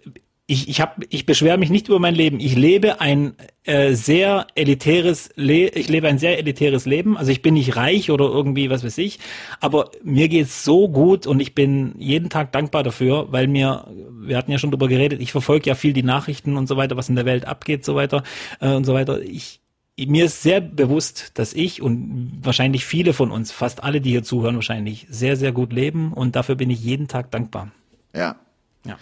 ich, 0.49 0.67
ich 0.67 0.81
hab, 0.81 0.99
ich 1.09 1.27
beschwere 1.27 1.59
mich 1.59 1.69
nicht 1.69 1.89
über 1.89 1.99
mein 1.99 2.15
Leben. 2.15 2.39
Ich 2.39 2.55
lebe 2.55 2.99
ein 2.99 3.35
äh, 3.65 3.93
sehr 3.93 4.47
elitäres, 4.55 5.29
Le 5.35 5.67
ich 5.67 5.89
lebe 5.89 6.07
ein 6.07 6.17
sehr 6.17 6.39
elitäres 6.39 6.87
Leben. 6.87 7.17
Also 7.17 7.31
ich 7.31 7.43
bin 7.43 7.53
nicht 7.53 7.75
reich 7.75 8.09
oder 8.09 8.25
irgendwie 8.25 8.71
was 8.71 8.83
weiß 8.83 8.97
ich, 8.97 9.19
aber 9.59 9.91
mir 10.03 10.27
geht's 10.27 10.63
so 10.63 10.89
gut 10.89 11.27
und 11.27 11.39
ich 11.39 11.53
bin 11.53 11.93
jeden 11.99 12.31
Tag 12.31 12.51
dankbar 12.51 12.81
dafür, 12.81 13.27
weil 13.31 13.47
mir, 13.47 13.85
wir 14.21 14.37
hatten 14.37 14.51
ja 14.51 14.57
schon 14.57 14.71
drüber 14.71 14.87
geredet, 14.87 15.21
ich 15.21 15.31
verfolge 15.31 15.69
ja 15.69 15.75
viel 15.75 15.93
die 15.93 16.01
Nachrichten 16.01 16.57
und 16.57 16.65
so 16.65 16.77
weiter, 16.77 16.97
was 16.97 17.09
in 17.09 17.15
der 17.15 17.25
Welt 17.25 17.45
abgeht, 17.45 17.85
so 17.85 17.93
weiter 17.93 18.23
äh, 18.59 18.73
und 18.73 18.85
so 18.85 18.95
weiter. 18.95 19.21
Ich 19.21 19.59
mir 20.07 20.25
ist 20.25 20.41
sehr 20.41 20.61
bewusst, 20.61 21.37
dass 21.37 21.53
ich 21.53 21.81
und 21.81 22.39
wahrscheinlich 22.41 22.85
viele 22.85 23.13
von 23.13 23.29
uns, 23.29 23.51
fast 23.51 23.83
alle, 23.83 24.01
die 24.01 24.11
hier 24.11 24.23
zuhören, 24.23 24.55
wahrscheinlich 24.55 25.05
sehr, 25.11 25.35
sehr 25.35 25.51
gut 25.51 25.73
leben 25.73 26.11
und 26.13 26.35
dafür 26.35 26.55
bin 26.55 26.71
ich 26.71 26.81
jeden 26.81 27.07
Tag 27.07 27.29
dankbar. 27.29 27.71
Ja. 28.15 28.37
Ja. 28.85 28.97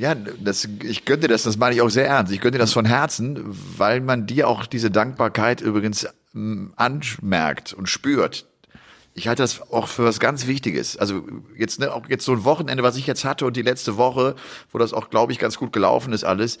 Ja, 0.00 0.14
das, 0.14 0.66
ich 0.82 1.04
gönne 1.04 1.20
dir 1.20 1.28
das, 1.28 1.42
das 1.42 1.58
meine 1.58 1.74
ich 1.74 1.82
auch 1.82 1.90
sehr 1.90 2.06
ernst. 2.06 2.32
Ich 2.32 2.40
gönne 2.40 2.52
dir 2.52 2.58
das 2.58 2.72
von 2.72 2.86
Herzen, 2.86 3.38
weil 3.76 4.00
man 4.00 4.26
dir 4.26 4.48
auch 4.48 4.64
diese 4.64 4.90
Dankbarkeit 4.90 5.60
übrigens 5.60 6.08
ähm, 6.34 6.72
anmerkt 6.76 7.74
und 7.74 7.86
spürt. 7.86 8.46
Ich 9.12 9.28
halte 9.28 9.42
das 9.42 9.60
auch 9.70 9.88
für 9.88 10.06
was 10.06 10.18
ganz 10.18 10.46
Wichtiges. 10.46 10.96
Also 10.96 11.26
jetzt, 11.54 11.80
ne, 11.80 11.92
auch 11.92 12.08
jetzt 12.08 12.24
so 12.24 12.32
ein 12.32 12.44
Wochenende, 12.44 12.82
was 12.82 12.96
ich 12.96 13.06
jetzt 13.06 13.26
hatte 13.26 13.44
und 13.44 13.58
die 13.58 13.62
letzte 13.62 13.98
Woche, 13.98 14.36
wo 14.72 14.78
das 14.78 14.94
auch, 14.94 15.10
glaube 15.10 15.32
ich, 15.32 15.38
ganz 15.38 15.58
gut 15.58 15.70
gelaufen 15.70 16.14
ist 16.14 16.24
alles, 16.24 16.60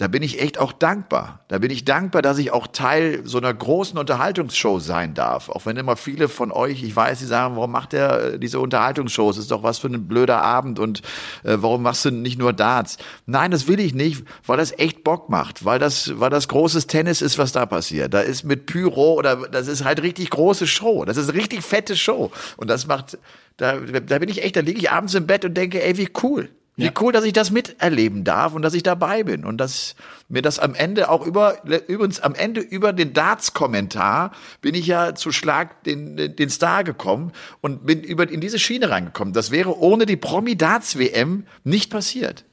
da 0.00 0.08
bin 0.08 0.22
ich 0.22 0.40
echt 0.40 0.56
auch 0.56 0.72
dankbar. 0.72 1.44
Da 1.48 1.58
bin 1.58 1.70
ich 1.70 1.84
dankbar, 1.84 2.22
dass 2.22 2.38
ich 2.38 2.52
auch 2.52 2.66
Teil 2.66 3.20
so 3.24 3.36
einer 3.36 3.52
großen 3.52 3.98
Unterhaltungsshow 3.98 4.78
sein 4.78 5.12
darf. 5.12 5.50
Auch 5.50 5.66
wenn 5.66 5.76
immer 5.76 5.94
viele 5.94 6.30
von 6.30 6.52
euch, 6.52 6.82
ich 6.82 6.96
weiß, 6.96 7.18
die 7.18 7.26
sagen, 7.26 7.56
warum 7.56 7.70
macht 7.70 7.92
der 7.92 8.22
äh, 8.22 8.38
diese 8.38 8.60
Unterhaltungsshows? 8.60 9.36
Ist 9.36 9.50
doch 9.50 9.62
was 9.62 9.76
für 9.76 9.88
ein 9.88 10.08
blöder 10.08 10.40
Abend 10.40 10.78
und 10.78 11.00
äh, 11.44 11.58
warum 11.58 11.82
machst 11.82 12.06
du 12.06 12.10
nicht 12.10 12.38
nur 12.38 12.54
Darts? 12.54 12.96
Nein, 13.26 13.50
das 13.50 13.68
will 13.68 13.78
ich 13.78 13.92
nicht, 13.92 14.24
weil 14.46 14.56
das 14.56 14.72
echt 14.78 15.04
Bock 15.04 15.28
macht, 15.28 15.66
weil 15.66 15.78
das, 15.78 16.18
weil 16.18 16.30
das 16.30 16.48
großes 16.48 16.86
Tennis 16.86 17.20
ist, 17.20 17.36
was 17.36 17.52
da 17.52 17.66
passiert. 17.66 18.14
Da 18.14 18.20
ist 18.20 18.42
mit 18.42 18.64
Pyro 18.64 19.12
oder 19.18 19.48
das 19.50 19.68
ist 19.68 19.84
halt 19.84 20.00
richtig 20.00 20.30
große 20.30 20.66
Show. 20.66 21.04
Das 21.04 21.18
ist 21.18 21.34
richtig 21.34 21.60
fette 21.60 21.94
Show. 21.94 22.32
Und 22.56 22.70
das 22.70 22.86
macht, 22.86 23.18
da, 23.58 23.76
da 23.76 24.18
bin 24.18 24.30
ich 24.30 24.42
echt, 24.42 24.56
da 24.56 24.60
liege 24.60 24.78
ich 24.78 24.90
abends 24.90 25.12
im 25.12 25.26
Bett 25.26 25.44
und 25.44 25.52
denke, 25.52 25.84
ey, 25.84 25.98
wie 25.98 26.08
cool. 26.22 26.48
Wie 26.80 26.86
Ja. 26.86 26.92
cool, 27.00 27.12
dass 27.12 27.24
ich 27.24 27.34
das 27.34 27.50
miterleben 27.50 28.24
darf 28.24 28.54
und 28.54 28.62
dass 28.62 28.72
ich 28.72 28.82
dabei 28.82 29.22
bin 29.22 29.44
und 29.44 29.58
dass 29.58 29.96
mir 30.30 30.40
das 30.40 30.58
am 30.58 30.74
Ende 30.74 31.10
auch 31.10 31.26
über, 31.26 31.62
übrigens 31.88 32.20
am 32.20 32.34
Ende 32.34 32.60
über 32.60 32.94
den 32.94 33.12
Darts-Kommentar 33.12 34.32
bin 34.62 34.74
ich 34.74 34.86
ja 34.86 35.14
zu 35.14 35.30
Schlag 35.30 35.84
den, 35.84 36.16
den 36.16 36.48
Star 36.48 36.82
gekommen 36.82 37.32
und 37.60 37.84
bin 37.84 38.02
über, 38.02 38.28
in 38.30 38.40
diese 38.40 38.58
Schiene 38.58 38.88
reingekommen. 38.88 39.34
Das 39.34 39.50
wäre 39.50 39.78
ohne 39.78 40.06
die 40.06 40.16
Promi-Darts-WM 40.16 41.44
nicht 41.64 41.90
passiert. 41.90 42.44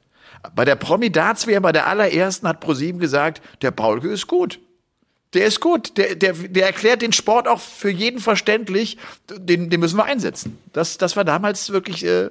Bei 0.54 0.66
der 0.66 0.76
Promi-Darts-WM, 0.76 1.62
bei 1.62 1.72
der 1.72 1.88
allerersten 1.88 2.48
hat 2.50 2.60
ProSieben 2.60 3.00
gesagt, 3.00 3.42
der 3.62 3.72
Paulke 3.72 4.10
ist 4.10 4.28
gut. 4.28 4.60
Der 5.34 5.46
ist 5.46 5.60
gut. 5.62 5.98
Der, 5.98 6.16
der, 6.16 6.34
der 6.34 6.66
erklärt 6.66 7.02
den 7.02 7.14
Sport 7.14 7.48
auch 7.48 7.60
für 7.60 7.90
jeden 7.90 8.20
verständlich. 8.20 8.98
Den, 9.30 9.70
den 9.70 9.80
müssen 9.80 9.98
wir 9.98 10.06
einsetzen. 10.06 10.58
Das, 10.74 10.98
das 10.98 11.16
war 11.16 11.24
damals 11.26 11.72
wirklich 11.72 12.06
äh, 12.06 12.30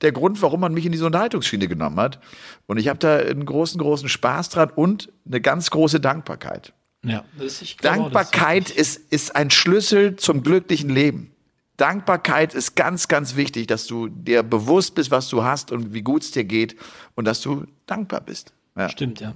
der 0.00 0.12
Grund, 0.12 0.42
warum 0.42 0.60
man 0.60 0.74
mich 0.74 0.86
in 0.86 0.92
diese 0.92 1.06
Unterhaltungsschiene 1.06 1.68
genommen 1.68 1.98
hat. 2.00 2.20
Und 2.66 2.78
ich 2.78 2.88
habe 2.88 2.98
da 2.98 3.16
einen 3.16 3.44
großen, 3.46 3.78
großen 3.80 4.08
Spaß 4.08 4.48
dran 4.50 4.70
und 4.70 5.12
eine 5.26 5.40
ganz 5.40 5.70
große 5.70 6.00
Dankbarkeit. 6.00 6.72
Ja, 7.04 7.24
das, 7.38 7.62
ich 7.62 7.76
glaube 7.78 7.96
auch, 8.02 8.10
das- 8.10 8.30
Dankbarkeit 8.30 8.70
ist, 8.70 8.96
ist 9.12 9.36
ein 9.36 9.50
Schlüssel 9.50 10.16
zum 10.16 10.42
glücklichen 10.42 10.90
Leben. 10.90 11.30
Dankbarkeit 11.76 12.54
ist 12.54 12.76
ganz, 12.76 13.08
ganz 13.08 13.34
wichtig, 13.36 13.66
dass 13.66 13.86
du 13.86 14.08
dir 14.08 14.42
bewusst 14.42 14.94
bist, 14.94 15.10
was 15.10 15.28
du 15.28 15.42
hast 15.42 15.72
und 15.72 15.92
wie 15.92 16.02
gut 16.02 16.22
es 16.22 16.30
dir 16.30 16.44
geht 16.44 16.76
und 17.16 17.24
dass 17.24 17.40
du 17.40 17.66
dankbar 17.86 18.20
bist. 18.20 18.52
Ja. 18.76 18.88
Stimmt, 18.88 19.20
ja. 19.20 19.34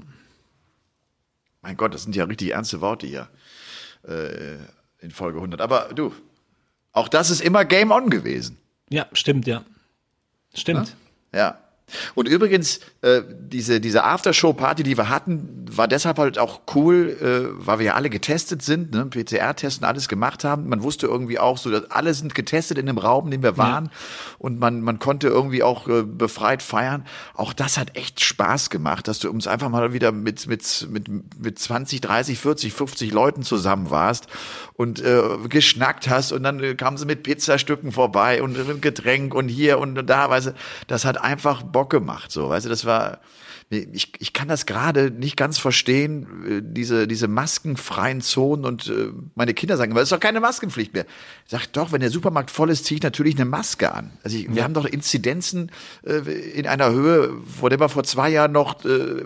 Mein 1.62 1.76
Gott, 1.76 1.94
das 1.94 2.04
sind 2.04 2.14
ja 2.14 2.24
richtig 2.24 2.52
ernste 2.52 2.80
Worte 2.80 3.06
hier 3.06 3.28
äh, 4.06 4.56
in 5.00 5.10
Folge 5.10 5.38
100. 5.38 5.60
Aber 5.60 5.90
du, 5.94 6.14
auch 6.92 7.08
das 7.08 7.30
ist 7.30 7.40
immer 7.40 7.64
Game 7.64 7.90
On 7.90 8.08
gewesen. 8.10 8.56
Ja, 8.90 9.06
stimmt, 9.12 9.46
ja. 9.46 9.64
Stimmt. 10.54 10.94
Ja. 11.34 11.58
Und 12.14 12.28
übrigens, 12.28 12.80
äh, 13.00 13.22
diese, 13.28 13.80
diese 13.80 14.02
Aftershow-Party, 14.02 14.82
die 14.82 14.96
wir 14.96 15.08
hatten, 15.08 15.66
war 15.70 15.86
deshalb 15.86 16.18
halt 16.18 16.36
auch 16.36 16.62
cool, 16.74 17.16
äh, 17.20 17.64
weil 17.64 17.78
wir 17.78 17.86
ja 17.86 17.94
alle 17.94 18.10
getestet 18.10 18.62
sind, 18.62 18.90
ne? 18.92 19.06
PCR-Testen, 19.06 19.86
alles 19.86 20.08
gemacht 20.08 20.42
haben. 20.42 20.68
Man 20.68 20.82
wusste 20.82 21.06
irgendwie 21.06 21.38
auch 21.38 21.58
so, 21.58 21.70
dass 21.70 21.90
alle 21.92 22.12
sind 22.12 22.34
getestet 22.34 22.76
in 22.76 22.86
dem 22.86 22.98
Raum, 22.98 23.26
in 23.26 23.30
dem 23.30 23.42
wir 23.44 23.56
waren. 23.56 23.90
Und 24.38 24.58
man, 24.58 24.80
man 24.82 24.98
konnte 24.98 25.28
irgendwie 25.28 25.62
auch 25.62 25.86
äh, 25.86 26.02
befreit 26.02 26.60
feiern. 26.60 27.06
Auch 27.34 27.52
das 27.52 27.78
hat 27.78 27.96
echt 27.96 28.20
Spaß 28.20 28.68
gemacht, 28.68 29.06
dass 29.06 29.20
du 29.20 29.30
uns 29.30 29.46
einfach 29.46 29.68
mal 29.68 29.92
wieder 29.92 30.10
mit, 30.10 30.48
mit, 30.48 30.88
mit, 30.90 31.38
mit 31.38 31.58
20, 31.58 32.00
30, 32.00 32.36
40, 32.36 32.72
50 32.72 33.12
Leuten 33.12 33.42
zusammen 33.42 33.90
warst 33.90 34.26
und 34.74 35.00
äh, 35.00 35.22
geschnackt 35.48 36.08
hast 36.08 36.32
und 36.32 36.42
dann 36.42 36.62
äh, 36.62 36.74
kamen 36.74 36.96
sie 36.96 37.06
mit 37.06 37.22
Pizzastücken 37.22 37.92
vorbei 37.92 38.42
und 38.42 38.56
äh, 38.56 38.74
Getränk 38.80 39.34
und 39.34 39.48
hier 39.48 39.78
und 39.78 39.94
da, 40.06 40.30
weißt 40.30 40.48
du, 40.48 40.54
das 40.86 41.04
hat 41.04 41.20
einfach 41.20 41.62
Bock 41.62 41.90
gemacht, 41.90 42.30
so, 42.30 42.48
weißt 42.48 42.66
du, 42.66 42.70
das 42.70 42.87
war, 42.88 43.20
ich, 43.70 44.12
ich 44.18 44.32
kann 44.32 44.48
das 44.48 44.64
gerade 44.64 45.10
nicht 45.10 45.36
ganz 45.36 45.58
verstehen, 45.58 46.26
äh, 46.46 46.62
diese, 46.64 47.06
diese 47.06 47.28
maskenfreien 47.28 48.22
Zonen 48.22 48.64
und 48.64 48.88
äh, 48.88 49.12
meine 49.34 49.52
Kinder 49.52 49.76
sagen, 49.76 49.92
aber 49.92 50.00
es 50.00 50.06
ist 50.06 50.12
doch 50.12 50.20
keine 50.20 50.40
Maskenpflicht 50.40 50.94
mehr. 50.94 51.04
Ich 51.44 51.50
sag 51.50 51.66
doch, 51.74 51.92
wenn 51.92 52.00
der 52.00 52.10
Supermarkt 52.10 52.50
voll 52.50 52.70
ist, 52.70 52.86
ziehe 52.86 52.96
ich 52.96 53.02
natürlich 53.02 53.36
eine 53.36 53.44
Maske 53.44 53.92
an. 53.92 54.10
Also 54.22 54.38
ich, 54.38 54.54
wir 54.54 54.64
haben 54.64 54.74
doch 54.74 54.86
Inzidenzen 54.86 55.70
äh, 56.02 56.18
in 56.18 56.66
einer 56.66 56.90
Höhe, 56.90 57.30
vor 57.60 57.68
der 57.68 57.78
wir 57.78 57.90
vor 57.90 58.04
zwei 58.04 58.30
Jahren 58.30 58.52
noch 58.52 58.84
äh, 58.84 59.22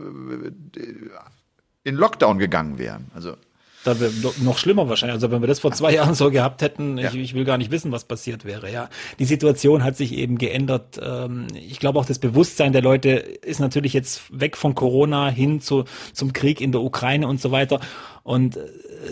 in 1.85 1.95
Lockdown 1.95 2.39
gegangen 2.39 2.79
wären. 2.79 3.11
Also 3.15 3.37
Da 3.85 3.97
noch- 4.43 4.59
schlimmer 4.59 4.89
wahrscheinlich. 4.89 5.15
Also 5.15 5.31
wenn 5.31 5.41
wir 5.41 5.49
das 5.49 5.59
vor 5.61 5.73
zwei 5.73 5.93
Jahren 5.95 6.15
so 6.15 6.31
gehabt 6.31 6.63
hätten, 6.63 6.99
ich, 6.99 7.05
Ja. 7.05 7.15
ich 7.15 7.35
will 7.35 7.45
gar 7.45 7.59
nicht 7.59 7.71
wissen, 7.71 7.91
was 7.91 8.05
passiert 8.05 8.45
wäre. 8.45 8.71
Ja, 8.73 8.89
die 9.19 9.25
Situation 9.25 9.83
hat 9.83 9.97
sich 9.97 10.13
eben 10.15 10.39
geändert. 10.39 11.01
Ähm, 11.03 11.47
Ich 11.55 11.81
glaube 11.81 11.99
auch 11.99 12.05
das 12.05 12.19
Bewusstsein 12.19 12.73
der 12.73 12.83
Leute 12.83 13.11
ist 13.11 13.59
natürlich 13.61 13.93
jetzt 13.93 14.23
weg 14.31 14.57
von 14.57 14.75
Corona 14.75 15.29
hin 15.31 15.61
zu 15.61 15.85
zum 16.13 16.33
Krieg 16.33 16.61
in 16.61 16.71
der 16.73 16.83
Ukraine 16.83 17.27
und 17.27 17.41
so 17.41 17.51
weiter. 17.51 17.81
Und 18.25 18.57
äh, 18.57 18.61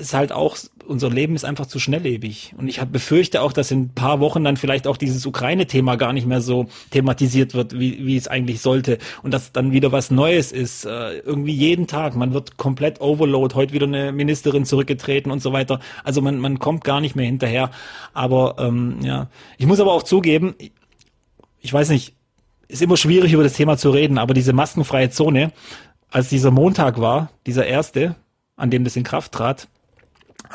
ist 0.01 0.15
halt 0.15 0.31
auch, 0.31 0.57
unser 0.87 1.11
Leben 1.11 1.35
ist 1.35 1.45
einfach 1.45 1.67
zu 1.67 1.81
schnelllebig. 1.81 2.55
Und 2.57 2.69
ich 2.69 2.81
hab, 2.81 2.93
befürchte 2.93 3.43
auch, 3.43 3.53
dass 3.53 3.73
in 3.73 3.81
ein 3.83 3.89
paar 3.95 4.21
Wochen 4.21 4.45
dann 4.45 4.57
vielleicht 4.57 4.87
auch 4.87 4.97
dieses 4.97 5.27
Ukraine-Thema 5.27 5.97
gar 5.97 6.13
nicht 6.13 6.27
mehr 6.29 6.41
so 6.41 6.67
thematisiert 6.93 7.55
wird, 7.55 7.77
wie, 7.79 8.07
wie 8.07 8.17
es 8.17 8.29
eigentlich 8.29 8.61
sollte. 8.61 8.99
Und 9.25 9.35
dass 9.35 9.51
dann 9.53 9.73
wieder 9.73 9.91
was 9.91 10.13
Neues 10.13 10.53
ist. 10.53 10.85
Äh, 10.85 11.19
irgendwie 11.19 11.53
jeden 11.55 11.89
Tag. 11.89 12.15
Man 12.15 12.33
wird 12.35 12.57
komplett 12.57 13.01
overload. 13.01 13.55
Heute 13.57 13.73
wieder 13.73 13.87
eine 13.87 14.13
Ministerin 14.13 14.60
zurückgetreten 14.65 15.31
und 15.31 15.41
so 15.41 15.53
weiter. 15.53 15.81
Also 16.05 16.23
man, 16.23 16.39
man 16.39 16.59
kommt 16.59 16.85
gar 16.85 17.01
nicht 17.01 17.17
mehr 17.17 17.27
hinterher. 17.27 17.71
Aber 18.13 18.57
ähm, 18.59 18.99
ja, 19.03 19.29
ich 19.59 19.67
muss 19.67 19.81
aber 19.81 19.93
auch 19.93 20.03
zugeben, 20.03 20.55
ich 21.61 21.73
weiß 21.73 21.91
nicht, 21.91 22.15
ist 22.69 22.83
immer 22.83 22.97
schwierig 22.97 23.33
über 23.33 23.43
das 23.43 23.55
Thema 23.55 23.77
zu 23.77 23.91
reden, 23.91 24.19
aber 24.19 24.35
diese 24.35 24.53
maskenfreie 24.53 25.11
Zone, 25.11 25.53
als 26.11 26.29
dieser 26.29 26.51
Montag 26.51 27.01
war, 27.01 27.31
dieser 27.47 27.67
erste, 27.67 28.15
an 28.57 28.71
dem 28.71 28.85
das 28.85 28.97
in 28.97 29.03
Kraft 29.05 29.33
trat, 29.33 29.69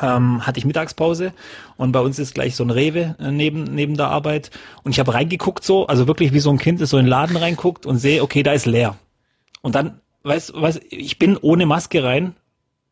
ähm, 0.00 0.46
hatte 0.46 0.58
ich 0.58 0.64
Mittagspause 0.64 1.32
und 1.76 1.92
bei 1.92 2.00
uns 2.00 2.18
ist 2.18 2.34
gleich 2.34 2.56
so 2.56 2.64
ein 2.64 2.70
Rewe 2.70 3.16
äh, 3.18 3.30
neben 3.30 3.64
neben 3.64 3.96
der 3.96 4.08
Arbeit 4.08 4.50
und 4.82 4.92
ich 4.92 4.98
habe 4.98 5.14
reingeguckt 5.14 5.64
so, 5.64 5.86
also 5.86 6.06
wirklich 6.06 6.32
wie 6.32 6.40
so 6.40 6.50
ein 6.50 6.58
Kind, 6.58 6.80
das 6.80 6.90
so 6.90 6.98
in 6.98 7.04
den 7.04 7.10
Laden 7.10 7.36
reinguckt 7.36 7.86
und 7.86 7.98
sehe, 7.98 8.22
okay, 8.22 8.42
da 8.42 8.52
ist 8.52 8.66
leer. 8.66 8.96
Und 9.62 9.74
dann, 9.74 10.00
weißt 10.22 10.50
du, 10.50 10.80
ich 10.90 11.18
bin 11.18 11.36
ohne 11.36 11.66
Maske 11.66 12.02
rein, 12.02 12.34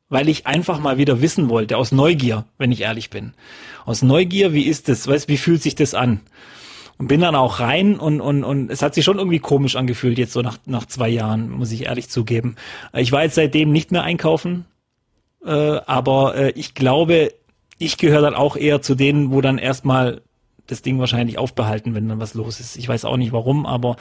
weil 0.08 0.28
ich 0.28 0.46
einfach 0.46 0.78
mal 0.78 0.98
wieder 0.98 1.20
wissen 1.20 1.48
wollte, 1.48 1.76
aus 1.76 1.92
Neugier, 1.92 2.44
wenn 2.58 2.72
ich 2.72 2.82
ehrlich 2.82 3.10
bin. 3.10 3.34
Aus 3.84 4.02
Neugier, 4.02 4.52
wie 4.52 4.64
ist 4.64 4.88
das, 4.88 5.06
weißt 5.06 5.28
wie 5.28 5.36
fühlt 5.36 5.62
sich 5.62 5.74
das 5.74 5.94
an? 5.94 6.20
Und 6.96 7.08
bin 7.08 7.20
dann 7.20 7.34
auch 7.34 7.58
rein 7.58 7.98
und, 7.98 8.20
und, 8.20 8.44
und 8.44 8.70
es 8.70 8.80
hat 8.80 8.94
sich 8.94 9.04
schon 9.04 9.18
irgendwie 9.18 9.40
komisch 9.40 9.74
angefühlt, 9.74 10.16
jetzt 10.16 10.32
so 10.32 10.42
nach, 10.42 10.58
nach 10.66 10.86
zwei 10.86 11.08
Jahren, 11.08 11.50
muss 11.50 11.72
ich 11.72 11.86
ehrlich 11.86 12.08
zugeben. 12.08 12.54
Ich 12.92 13.10
war 13.10 13.24
jetzt 13.24 13.34
seitdem 13.34 13.72
nicht 13.72 13.90
mehr 13.90 14.04
einkaufen, 14.04 14.66
äh, 15.44 15.50
aber 15.50 16.36
äh, 16.36 16.50
ich 16.50 16.74
glaube, 16.74 17.32
ich 17.78 17.98
gehöre 17.98 18.22
dann 18.22 18.34
auch 18.34 18.56
eher 18.56 18.80
zu 18.80 18.94
denen, 18.94 19.32
wo 19.32 19.40
dann 19.40 19.58
erstmal 19.58 20.22
das 20.66 20.80
Ding 20.80 20.98
wahrscheinlich 20.98 21.36
aufbehalten, 21.36 21.94
wenn 21.94 22.08
dann 22.08 22.20
was 22.20 22.32
los 22.34 22.58
ist. 22.58 22.76
Ich 22.76 22.88
weiß 22.88 23.04
auch 23.04 23.18
nicht 23.18 23.32
warum, 23.32 23.66
aber 23.66 23.96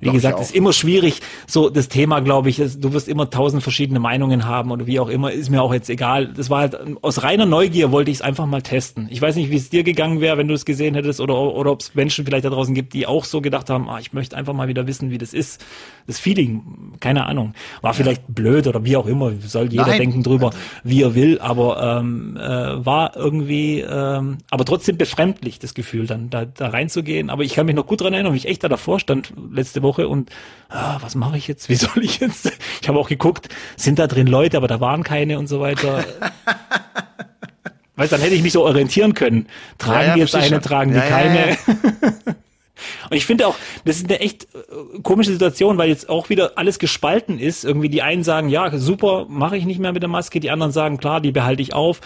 wie 0.00 0.06
Doch, 0.06 0.12
gesagt, 0.12 0.40
ist 0.40 0.54
immer 0.54 0.72
schwierig. 0.72 1.20
So 1.46 1.70
das 1.70 1.88
Thema, 1.88 2.20
glaube 2.20 2.48
ich, 2.50 2.58
ist, 2.58 2.82
du 2.82 2.92
wirst 2.92 3.08
immer 3.08 3.30
tausend 3.30 3.62
verschiedene 3.62 4.00
Meinungen 4.00 4.44
haben 4.44 4.72
oder 4.72 4.86
wie 4.86 4.98
auch 4.98 5.08
immer, 5.08 5.30
ist 5.30 5.48
mir 5.48 5.62
auch 5.62 5.72
jetzt 5.72 5.88
egal. 5.90 6.26
Das 6.28 6.50
war 6.50 6.60
halt 6.60 6.76
aus 7.02 7.22
reiner 7.22 7.46
Neugier 7.46 7.92
wollte 7.92 8.10
ich 8.10 8.18
es 8.18 8.22
einfach 8.22 8.46
mal 8.46 8.62
testen. 8.62 9.06
Ich 9.10 9.22
weiß 9.22 9.36
nicht, 9.36 9.50
wie 9.50 9.56
es 9.56 9.70
dir 9.70 9.84
gegangen 9.84 10.20
wäre, 10.20 10.36
wenn 10.38 10.48
du 10.48 10.54
es 10.54 10.64
gesehen 10.64 10.94
hättest 10.94 11.20
oder 11.20 11.38
oder 11.38 11.70
ob 11.70 11.80
es 11.80 11.94
Menschen 11.94 12.24
vielleicht 12.24 12.44
da 12.44 12.50
draußen 12.50 12.74
gibt, 12.74 12.94
die 12.94 13.06
auch 13.06 13.24
so 13.24 13.40
gedacht 13.40 13.70
haben, 13.70 13.88
ah, 13.88 14.00
ich 14.00 14.12
möchte 14.12 14.36
einfach 14.36 14.54
mal 14.54 14.66
wieder 14.66 14.88
wissen, 14.88 15.10
wie 15.10 15.18
das 15.18 15.32
ist. 15.32 15.64
Das 16.08 16.18
Feeling, 16.18 16.94
keine 17.00 17.26
Ahnung, 17.26 17.54
war 17.80 17.94
vielleicht 17.94 18.22
blöd 18.26 18.66
oder 18.66 18.84
wie 18.84 18.96
auch 18.96 19.06
immer. 19.06 19.32
Soll 19.46 19.70
jeder 19.70 19.86
Nein. 19.86 19.98
denken 19.98 20.22
drüber, 20.24 20.50
wie 20.82 21.02
er 21.02 21.14
will, 21.14 21.38
aber 21.38 22.00
ähm, 22.00 22.36
äh, 22.36 22.40
war 22.84 23.16
irgendwie, 23.16 23.80
ähm, 23.80 24.38
aber 24.50 24.64
trotzdem 24.64 24.96
befremdlich 24.96 25.58
das 25.58 25.74
Gefühl 25.74 26.07
dann 26.08 26.30
da, 26.30 26.44
da 26.44 26.68
reinzugehen. 26.68 27.30
Aber 27.30 27.44
ich 27.44 27.54
kann 27.54 27.66
mich 27.66 27.76
noch 27.76 27.86
gut 27.86 28.00
dran 28.00 28.12
erinnern, 28.12 28.32
wie 28.32 28.38
ich 28.38 28.48
echt 28.48 28.64
da 28.64 28.68
davor 28.68 28.98
stand 28.98 29.32
letzte 29.52 29.82
Woche 29.82 30.08
und 30.08 30.30
ah, 30.68 30.98
was 31.00 31.14
mache 31.14 31.36
ich 31.36 31.46
jetzt? 31.46 31.68
Wie 31.68 31.76
soll 31.76 32.02
ich 32.02 32.18
jetzt? 32.20 32.52
Ich 32.82 32.88
habe 32.88 32.98
auch 32.98 33.08
geguckt, 33.08 33.48
sind 33.76 33.98
da 33.98 34.06
drin 34.06 34.26
Leute, 34.26 34.56
aber 34.56 34.68
da 34.68 34.80
waren 34.80 35.04
keine 35.04 35.38
und 35.38 35.46
so 35.46 35.60
weiter. 35.60 36.04
Weißt, 37.96 38.12
dann 38.12 38.20
hätte 38.20 38.34
ich 38.34 38.42
mich 38.42 38.52
so 38.52 38.64
orientieren 38.64 39.14
können. 39.14 39.46
Tragen 39.76 40.00
Ja, 40.00 40.06
ja, 40.06 40.14
die 40.14 40.20
jetzt 40.20 40.34
eine, 40.34 40.46
schon. 40.46 40.62
tragen 40.62 40.90
die 40.92 40.98
Ja, 40.98 41.02
keine. 41.06 41.56
Und 43.10 43.16
ich 43.16 43.26
finde 43.26 43.46
auch, 43.46 43.56
das 43.84 43.96
ist 43.96 44.08
eine 44.08 44.20
echt 44.20 44.44
äh, 44.54 45.00
komische 45.02 45.32
Situation, 45.32 45.78
weil 45.78 45.88
jetzt 45.88 46.08
auch 46.08 46.28
wieder 46.28 46.52
alles 46.56 46.78
gespalten 46.78 47.38
ist. 47.38 47.64
Irgendwie 47.64 47.88
die 47.88 48.02
einen 48.02 48.22
sagen, 48.22 48.48
ja, 48.48 48.76
super, 48.78 49.26
mache 49.28 49.56
ich 49.56 49.64
nicht 49.64 49.80
mehr 49.80 49.92
mit 49.92 50.02
der 50.02 50.08
Maske. 50.08 50.40
Die 50.40 50.50
anderen 50.50 50.72
sagen, 50.72 50.98
klar, 50.98 51.20
die 51.20 51.32
behalte 51.32 51.62
ich 51.62 51.74
auf. 51.74 52.00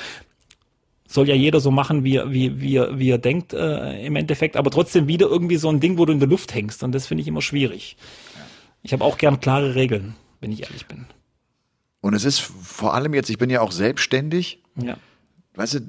Soll 1.13 1.29
ja 1.29 1.35
jeder 1.35 1.61
so 1.61 1.71
machen, 1.71 2.05
wie, 2.05 2.17
er- 2.17 2.31
wie, 2.33 2.61
wie, 2.61 2.81
wie 2.99 3.11
er 3.11 3.19
denkt 3.19 3.53
äh, 3.53 4.05
im 4.07 4.17
Endeffekt. 4.17 4.57
Aber 4.57 4.71
trotzdem 4.71 5.09
wieder 5.09 5.27
irgendwie 5.27 5.57
so 5.57 5.69
ein 5.69 5.79
Ding, 5.79 5.99
wo 5.99 6.07
du 6.07 6.13
in 6.13 6.21
der 6.21 6.29
Luft 6.29 6.55
hängst. 6.55 6.83
Und 6.83 6.93
das 6.93 7.07
finde 7.07 7.21
ich 7.21 7.29
immer 7.29 7.43
schwierig. 7.43 7.97
Ich 8.83 8.93
habe 8.95 9.05
auch 9.05 9.19
gern 9.19 9.39
klare 9.41 9.75
Regeln, 9.75 10.15
wenn 10.41 10.51
ich 10.53 10.63
ehrlich 10.63 10.87
bin. 10.87 11.05
Und 12.01 12.15
es 12.15 12.25
ist 12.25 12.41
vor 12.41 12.95
allem 12.95 13.13
jetzt, 13.15 13.29
ich 13.31 13.37
bin 13.39 13.51
ja 13.51 13.61
auch 13.61 13.73
selbstständig. 13.73 14.61
Ja. 14.83 14.97
Weißt 15.55 15.75
du, 15.75 15.81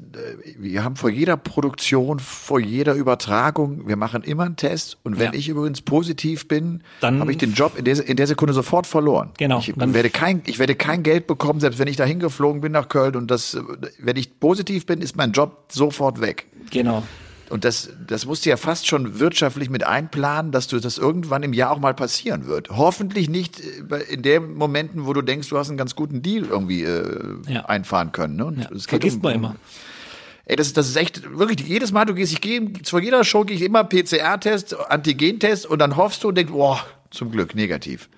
wir 0.59 0.83
haben 0.83 0.97
vor 0.97 1.09
jeder 1.09 1.37
Produktion, 1.37 2.19
vor 2.19 2.59
jeder 2.59 2.95
Übertragung, 2.95 3.87
wir 3.87 3.95
machen 3.95 4.21
immer 4.23 4.43
einen 4.43 4.57
Test. 4.57 4.97
Und 5.03 5.19
wenn 5.19 5.31
Ja. 5.31 5.39
ich 5.39 5.47
übrigens 5.47 5.79
positiv 5.81 6.49
bin, 6.49 6.83
Dann- 6.99 7.21
habe 7.21 7.31
ich 7.31 7.37
den 7.37 7.53
Job 7.53 7.77
in 7.77 7.85
der, 7.85 8.05
in 8.05 8.17
der 8.17 8.27
Sekunde 8.27 8.53
sofort 8.53 8.85
verloren. 8.87 9.29
Genau, 9.37 9.59
Ich 9.59 9.71
dann- 9.77 9.93
werde 9.93 10.09
kein, 10.09 10.41
ich 10.47 10.59
werde 10.59 10.75
kein 10.75 11.01
Geld 11.01 11.27
bekommen, 11.27 11.61
selbst 11.61 11.79
wenn 11.79 11.87
ich 11.87 11.95
da 11.95 12.03
hingeflogen 12.03 12.59
bin 12.59 12.73
nach 12.73 12.89
Köln. 12.89 13.15
Und 13.15 13.31
das, 13.31 13.57
wenn 13.99 14.17
ich 14.17 14.37
positiv 14.41 14.85
bin, 14.85 15.01
ist 15.01 15.15
mein 15.15 15.31
Job 15.31 15.65
sofort 15.71 16.19
weg. 16.19 16.45
Genau. 16.69 17.03
Und 17.53 17.65
das, 17.65 17.89
das 18.07 18.25
musst 18.25 18.45
du 18.45 18.49
ja 18.49 18.57
fast 18.57 18.87
schon 18.87 19.19
wirtschaftlich 19.19 19.69
mit 19.69 19.83
einplanen, 19.85 20.51
dass 20.51 20.67
du 20.67 20.79
das 20.79 20.97
irgendwann 20.97 21.43
im 21.43 21.53
Jahr 21.53 21.69
auch 21.71 21.77
mal 21.79 21.93
passieren 21.93 22.47
wird. 22.47 22.71
Hoffentlich 22.71 23.29
nicht 23.29 23.59
äh, 23.59 23.97
in 24.11 24.23
den 24.23 24.55
Momenten, 24.55 25.05
wo 25.05 25.13
du 25.13 25.21
denkst, 25.21 25.49
du 25.49 25.57
hast 25.59 25.69
einen 25.69 25.77
ganz 25.77 25.95
guten 25.95 26.23
Deal 26.23 26.45
irgendwie 26.45 26.81
äh, 26.83 27.35
Ja. 27.47 27.65
einfahren 27.65 28.11
können. 28.11 28.37
Ne? 28.37 28.45
Und 28.45 28.57
Ja, 28.57 28.69
geht 28.69 28.81
vergisst 28.89 29.17
um- 29.17 29.21
man 29.21 29.33
immer. 29.35 29.55
Ey, 30.45 30.55
das, 30.55 30.73
das 30.73 30.89
ist 30.89 30.95
echt 30.95 31.21
wirklich 31.37 31.59
jedes 31.67 31.91
Mal, 31.91 32.05
du 32.05 32.15
gehst, 32.15 32.33
ich 32.33 32.41
gehe 32.41 32.71
vor 32.85 32.99
jeder 33.01 33.23
Show 33.23 33.43
gehe 33.43 33.55
ich 33.55 33.61
immer 33.61 33.83
PCR-Test, 33.83 34.75
Antigen-Test 34.89 35.67
und 35.67 35.77
dann 35.77 35.95
hoffst 35.95 36.23
du 36.23 36.29
und 36.29 36.35
denkst, 36.35 36.51
boah, 36.51 36.79
zum 37.11 37.31
Glück 37.31 37.53
negativ. 37.53 38.09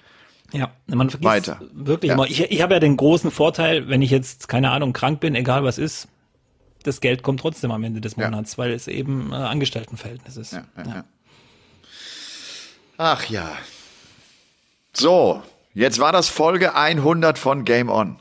Ja, 0.53 0.71
man 0.87 1.09
vergisst 1.09 1.23
Weiter. 1.29 1.59
wirklich 1.73 2.07
Ja. 2.09 2.15
immer. 2.15 2.25
Ich, 2.25 2.39
ich 2.39 2.61
habe 2.61 2.75
ja 2.75 2.79
den 2.79 2.95
großen 2.95 3.31
Vorteil, 3.31 3.89
wenn 3.89 4.01
ich 4.01 4.11
jetzt, 4.11 4.47
keine 4.47 4.71
Ahnung, 4.71 4.93
krank 4.93 5.19
bin, 5.19 5.35
egal 5.35 5.65
was 5.65 5.77
ist, 5.77 6.07
das 6.85 7.01
Geld 7.01 7.23
kommt 7.23 7.39
trotzdem 7.39 7.71
am 7.71 7.83
Ende 7.83 8.01
des 8.01 8.15
Ja. 8.15 8.25
Monats, 8.29 8.57
weil 8.57 8.71
es 8.71 8.87
eben 8.87 9.31
äh, 9.31 9.35
Angestelltenverhältnis 9.35 10.37
ist. 10.37 10.53
Ja, 10.53 10.63
ja, 10.77 10.83
ja. 10.87 11.03
Ach 12.97 13.25
ja. 13.25 13.51
So, 14.93 15.43
jetzt 15.73 15.99
war 15.99 16.11
das 16.11 16.29
Folge 16.29 16.75
100 16.75 17.37
von 17.37 17.65
Game 17.65 17.89
On. 17.89 18.17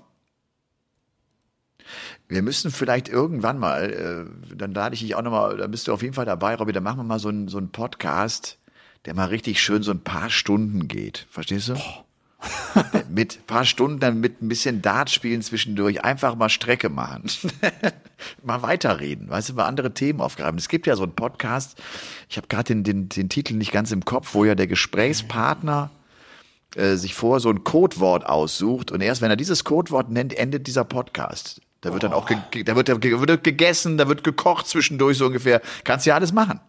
Wir 2.26 2.42
müssen 2.42 2.70
vielleicht 2.70 3.08
irgendwann 3.08 3.58
mal, 3.58 4.26
äh, 4.50 4.56
dann 4.56 4.72
lade 4.72 4.94
ich 4.94 5.02
dich 5.02 5.14
auch 5.14 5.22
nochmal, 5.22 5.58
da 5.58 5.66
bist 5.66 5.86
du 5.86 5.92
auf 5.92 6.02
jeden 6.02 6.14
Fall 6.14 6.24
dabei, 6.24 6.54
Robby, 6.54 6.72
dann 6.72 6.82
machen 6.82 6.96
wir 6.98 7.04
mal 7.04 7.18
so 7.18 7.28
einen, 7.28 7.48
so 7.48 7.58
einen 7.58 7.70
Podcast, 7.70 8.58
der 9.04 9.14
mal 9.14 9.28
richtig 9.28 9.62
schön 9.62 9.82
so 9.82 9.90
ein 9.90 10.02
paar 10.02 10.30
Stunden 10.30 10.88
geht. 10.88 11.26
Verstehst 11.30 11.68
du? 11.68 11.76
mit 13.08 13.38
ein 13.38 13.46
paar 13.46 13.64
Stunden 13.64 14.00
dann 14.00 14.20
mit 14.20 14.42
ein 14.42 14.48
bisschen 14.48 14.82
Dart 14.82 15.10
spielen 15.10 15.42
zwischendurch, 15.42 16.04
einfach 16.04 16.34
mal 16.36 16.48
Strecke 16.48 16.88
machen. 16.88 17.24
mal 18.42 18.62
weiterreden, 18.62 19.28
weißt 19.28 19.50
du, 19.50 19.54
mal 19.54 19.66
andere 19.66 19.94
Themen 19.94 20.20
aufgreifen. 20.20 20.58
Es 20.58 20.68
gibt 20.68 20.86
ja 20.86 20.96
so 20.96 21.02
einen 21.02 21.14
Podcast, 21.14 21.80
ich 22.28 22.36
habe 22.36 22.46
gerade 22.48 22.74
den, 22.74 22.84
den, 22.84 23.08
den 23.08 23.28
Titel 23.28 23.54
nicht 23.54 23.72
ganz 23.72 23.92
im 23.92 24.04
Kopf, 24.04 24.34
wo 24.34 24.44
ja 24.44 24.54
der 24.54 24.66
Gesprächspartner 24.66 25.90
äh, 26.76 26.96
sich 26.96 27.14
vor 27.14 27.40
so 27.40 27.50
ein 27.50 27.64
Codewort 27.64 28.26
aussucht 28.26 28.90
und 28.90 29.00
erst 29.00 29.20
wenn 29.20 29.30
er 29.30 29.36
dieses 29.36 29.64
Codewort 29.64 30.10
nennt, 30.10 30.36
endet 30.36 30.66
dieser 30.66 30.84
Podcast. 30.84 31.60
Da 31.80 31.92
wird 31.92 32.02
dann 32.02 32.14
auch 32.14 32.26
da 32.30 32.76
wird, 32.76 32.88
da 32.88 33.02
wird 33.02 33.44
gegessen, 33.44 33.98
da 33.98 34.08
wird 34.08 34.24
gekocht 34.24 34.66
zwischendurch 34.66 35.18
so 35.18 35.26
ungefähr. 35.26 35.60
Kannst 35.84 36.06
ja 36.06 36.14
alles 36.14 36.32
machen. 36.32 36.60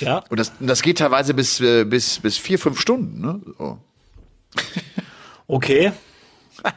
Ja, 0.00 0.22
Und 0.28 0.38
das, 0.38 0.52
das 0.60 0.82
geht 0.82 0.98
teilweise 0.98 1.32
bis, 1.32 1.60
äh, 1.60 1.84
bis, 1.84 2.18
bis 2.18 2.36
vier, 2.36 2.58
fünf 2.58 2.80
Stunden. 2.80 3.20
Ne? 3.20 3.40
So. 3.58 3.78
okay. 5.46 5.92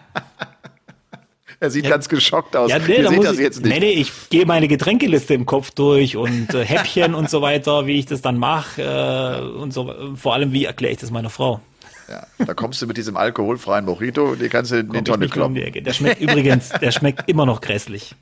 Er 1.62 1.72
sieht 1.72 1.88
ganz 1.88 2.10
geschockt 2.10 2.56
aus. 2.56 2.70
Ja, 2.70 2.80
nee, 2.80 3.02
da 3.02 3.10
muss 3.10 3.40
ich, 3.40 3.60
nee, 3.62 3.80
nee, 3.80 3.92
ich 3.92 4.12
gehe 4.30 4.46
meine 4.46 4.68
Getränkeliste 4.68 5.34
im 5.34 5.46
Kopf 5.46 5.72
durch 5.72 6.18
und 6.18 6.54
äh, 6.54 6.66
Häppchen 6.66 7.16
und 7.16 7.30
so 7.30 7.42
weiter, 7.42 7.88
wie 7.88 7.98
ich 7.98 8.06
das 8.06 8.22
dann 8.22 8.38
mache 8.38 8.82
äh, 8.82 9.58
und 9.58 9.74
so. 9.74 9.92
Vor 10.16 10.34
allem, 10.34 10.52
wie 10.52 10.66
erkläre 10.66 10.94
ich 10.94 11.00
das 11.00 11.12
meiner 11.12 11.30
Frau? 11.30 11.62
Ja, 12.10 12.28
da 12.46 12.54
kommst 12.54 12.82
du 12.82 12.88
mit 12.88 12.98
diesem 12.98 13.18
alkoholfreien 13.18 13.86
Mojito, 13.86 14.36
die 14.36 14.50
kannst 14.50 14.72
du 14.72 14.76
in 14.76 14.92
die 14.92 15.02
Tonne 15.02 15.26
um 15.26 15.32
kloppen. 15.32 15.56
Ecke. 15.56 15.82
Der 15.82 15.94
schmeckt 15.94 16.22
übrigens, 16.22 16.70
der 16.70 16.92
schmeckt 16.92 17.28
immer 17.28 17.46
noch 17.46 17.62
grässlich. 17.62 18.16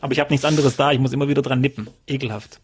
Aber 0.00 0.12
ich 0.12 0.20
habe 0.20 0.30
nichts 0.30 0.46
anderes 0.46 0.76
da, 0.76 0.92
ich 0.92 0.98
muss 0.98 1.12
immer 1.12 1.28
wieder 1.28 1.42
dran 1.42 1.60
nippen. 1.60 1.88
Ekelhaft. 2.06 2.60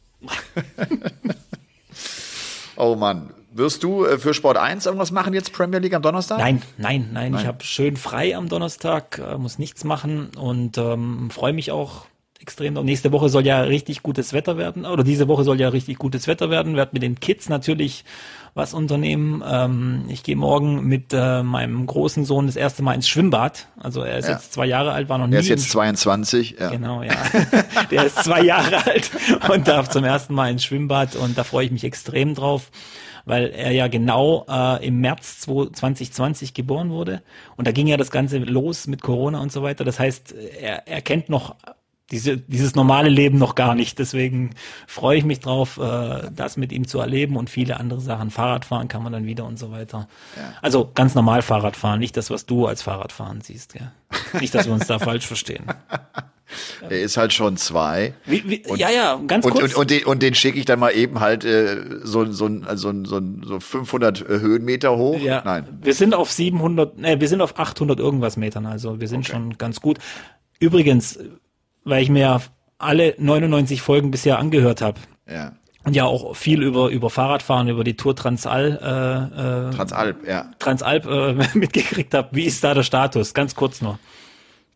Oh 2.77 2.95
Mann. 2.95 3.35
Wirst 3.53 3.82
du 3.82 4.05
äh, 4.05 4.18
für 4.18 4.32
Sport 4.34 4.57
1 4.59 4.86
irgendwas 4.86 5.11
machen 5.11 5.34
jetzt 5.34 5.53
Premier 5.53 5.78
League 5.80 5.94
am 5.94 6.03
Donnerstag? 6.03 6.38
Nein, 6.38 6.62
nein, 6.78 7.11
nein, 7.12 7.34
ich 7.34 7.46
habe 7.46 7.64
schön 7.64 7.96
frei 7.96 8.36
am 8.36 8.48
Donnerstag, 8.48 9.18
äh, 9.18 9.36
muss 9.38 9.59
nichts 9.59 9.82
machen 9.84 10.30
und 10.38 10.78
ähm, 10.78 11.30
freue 11.30 11.53
mich 11.53 11.72
auch 11.72 12.07
extrem. 12.40 12.76
Und 12.76 12.86
nächste 12.86 13.12
Woche 13.12 13.28
soll 13.28 13.44
ja 13.44 13.61
richtig 13.62 14.03
gutes 14.03 14.32
Wetter 14.32 14.57
werden, 14.57 14.86
oder 14.86 15.03
diese 15.05 15.26
Woche 15.28 15.44
soll 15.44 15.61
ja 15.61 15.68
richtig 15.68 15.98
gutes 15.98 16.26
Wetter 16.26 16.48
werden. 16.48 16.76
Werd 16.76 16.92
mit 16.94 17.03
den 17.03 17.18
Kids 17.20 17.48
natürlich 17.48 18.05
was 18.55 18.72
unternehmen. 18.72 19.42
Ähm, 19.46 20.05
ich 20.09 20.22
gehe 20.22 20.36
morgen 20.36 20.84
mit 20.86 21.12
äh, 21.12 21.42
meinem 21.42 21.84
großen 21.86 22.24
Sohn 22.24 22.46
das 22.46 22.57
erste 22.57 22.82
Mal 22.82 22.94
ins 22.94 23.09
Schwimmbad. 23.09 23.66
Also 23.78 24.03
er 24.03 24.18
ist 24.18 24.26
Ja. 24.28 24.34
jetzt 24.34 24.53
zwei 24.53 24.66
Jahre 24.66 24.92
alt, 24.92 25.09
war 25.09 25.18
noch 25.18 25.26
nie. 25.26 25.34
Er 25.34 25.40
ist 25.40 25.48
jetzt 25.48 25.70
22. 25.70 26.57
Ja. 26.59 26.70
Genau, 26.70 27.03
ja. 27.03 27.12
Der 27.90 28.05
ist 28.07 28.24
zwei 28.24 28.42
Jahre 28.42 28.86
alt 28.86 29.11
und 29.48 29.68
darf 29.68 29.88
zum 29.90 30.05
ersten 30.05 30.34
Mal 30.34 30.51
ins 30.51 30.64
Schwimmbad 30.64 31.16
und 31.16 31.36
da 31.36 31.44
freue 31.44 31.66
ich 31.66 31.72
mich 31.72 31.84
extrem 31.84 32.34
drauf. 32.34 32.70
Weil 33.25 33.51
er 33.51 33.73
ja 33.73 33.89
genau 33.89 34.47
äh, 34.49 34.87
im 34.87 35.01
März 35.01 35.41
2020 35.41 36.55
geboren 36.55 36.91
wurde. 36.91 37.23
Und 37.57 37.66
da 37.66 37.73
ging 37.73 37.87
ja 37.87 37.97
das 37.97 38.11
Ganze 38.11 38.39
los 38.39 38.87
mit 38.87 39.03
Corona 39.03 39.41
und 39.41 39.53
so 39.53 39.62
weiter. 39.62 39.85
Das 39.85 39.99
heißt, 39.99 40.33
er, 40.33 40.87
er 40.87 41.03
kennt 41.03 41.29
noch 41.29 41.57
diese, 42.11 42.37
dieses 42.37 42.75
normale 42.75 43.09
Leben 43.09 43.39
noch 43.39 43.55
gar 43.55 43.75
nicht. 43.75 43.99
Deswegen 43.99 44.51
freue 44.87 45.19
ich 45.19 45.25
mich 45.25 45.41
drauf, 45.41 45.79
äh, 45.79 46.31
das 46.35 46.57
mit 46.57 46.73
ihm 46.73 46.87
zu 46.87 46.99
erleben 46.99 47.37
und 47.37 47.51
viele 47.51 47.79
andere 47.79 48.01
Sachen. 48.01 48.31
Fahrradfahren 48.31 48.89
kann 48.89 49.03
man 49.03 49.13
dann 49.13 49.27
wieder 49.27 49.45
und 49.45 49.59
so 49.59 49.71
weiter. 49.71 50.09
Ja. 50.37 50.55
Also 50.63 50.91
ganz 50.95 51.15
normal 51.15 51.43
Fahrradfahren, 51.43 52.01
nicht 52.01 52.17
das, 52.17 52.31
was 52.31 52.47
du 52.47 52.67
als 52.67 52.83
Fahrradfahren 52.83 53.41
siehst. 53.41 53.75
Gell? 53.75 53.91
Nicht, 54.41 54.55
dass 54.55 54.67
wir 54.67 54.73
uns 54.73 54.87
da 54.87 54.99
falsch 54.99 55.27
verstehen. 55.27 55.65
Er 56.83 57.01
ist 57.01 57.17
halt 57.17 57.33
schon 57.33 57.57
zwei. 57.57 58.15
Wie, 58.27 58.43
wie, 58.49 58.63
ja, 58.77 58.91
ja, 58.91 59.21
ganz 59.27 59.45
Und, 59.45 59.53
kurz. 59.53 59.75
und, 59.75 59.77
und 59.77 59.91
den, 59.91 60.05
und 60.05 60.23
den 60.23 60.35
schicke 60.35 60.59
ich 60.59 60.65
dann 60.65 60.81
mal 60.81 60.91
eben 60.91 61.21
halt 61.21 61.45
äh, 61.45 61.77
so, 62.03 62.31
so, 62.33 62.49
so, 62.75 63.05
so, 63.05 63.23
so 63.43 63.61
500 63.61 64.27
Höhenmeter 64.27 64.97
hoch. 64.97 65.21
ja, 65.21 65.43
Nein. 65.45 65.67
wir 65.81 65.95
sind 65.95 66.13
auf 66.13 66.33
700, 66.33 66.99
ne, 66.99 67.21
wir 67.21 67.29
sind 67.29 67.41
auf 67.41 67.57
800 67.57 68.01
irgendwas 68.01 68.37
Metern, 68.37 68.67
also 68.67 69.01
wir 69.01 69.07
sind 69.07 69.27
schon 69.27 69.59
ganz 69.59 69.81
gut. 69.81 69.99
Übrigens, 70.59 71.19
weil 71.85 72.03
ich 72.03 72.09
mir 72.11 72.41
alle 72.78 73.14
99 73.18 73.83
Folgen 73.83 74.11
bisher 74.11 74.39
angehört 74.39 74.81
habe 74.81 74.99
Ja. 75.31 75.53
und 75.85 75.95
ja 75.97 76.05
auch 76.05 76.35
viel 76.35 76.62
über 76.62 76.89
über 76.91 77.11
Fahrradfahren, 77.11 77.68
über 77.68 77.85
die 77.85 77.97
Tour 77.97 78.16
Transalp, 78.16 78.81
äh, 78.83 79.68
äh, 79.68 79.70
Transalp, 79.74 80.26
ja. 80.26 80.51
Transalp 80.59 81.07
äh, 81.07 81.35
mitgekriegt 81.59 82.14
habe. 82.14 82.28
Wie 82.33 82.45
ist 82.45 82.62
da 82.64 82.74
der 82.74 82.83
Status? 82.83 83.35
Ganz 83.35 83.55
kurz 83.55 83.81
nur. 83.83 83.99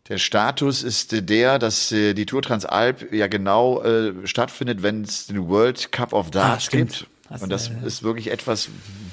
Der 0.07 0.19
Status 0.19 0.83
ist 0.83 1.13
äh, 1.13 1.23
der, 1.23 1.57
dass 1.57 1.91
äh, 1.91 2.13
die 2.13 2.27
Tour 2.27 2.43
Transalp 2.43 3.11
ja 3.11 3.25
genau 3.25 3.81
äh, 3.81 4.13
stattfindet, 4.27 4.83
wenn 4.83 5.01
es 5.03 5.25
den 5.27 5.47
World 5.49 5.91
Cup 5.91 6.13
of 6.13 6.29
Darts 6.29 6.67
Ah, 6.67 6.77
gibt. 6.77 7.07
Hast 7.27 7.41
Und 7.41 7.49
das 7.49 7.69
ja. 7.69 7.75
ist 7.87 8.03
wirklich 8.03 8.29
etwas, 8.29 8.69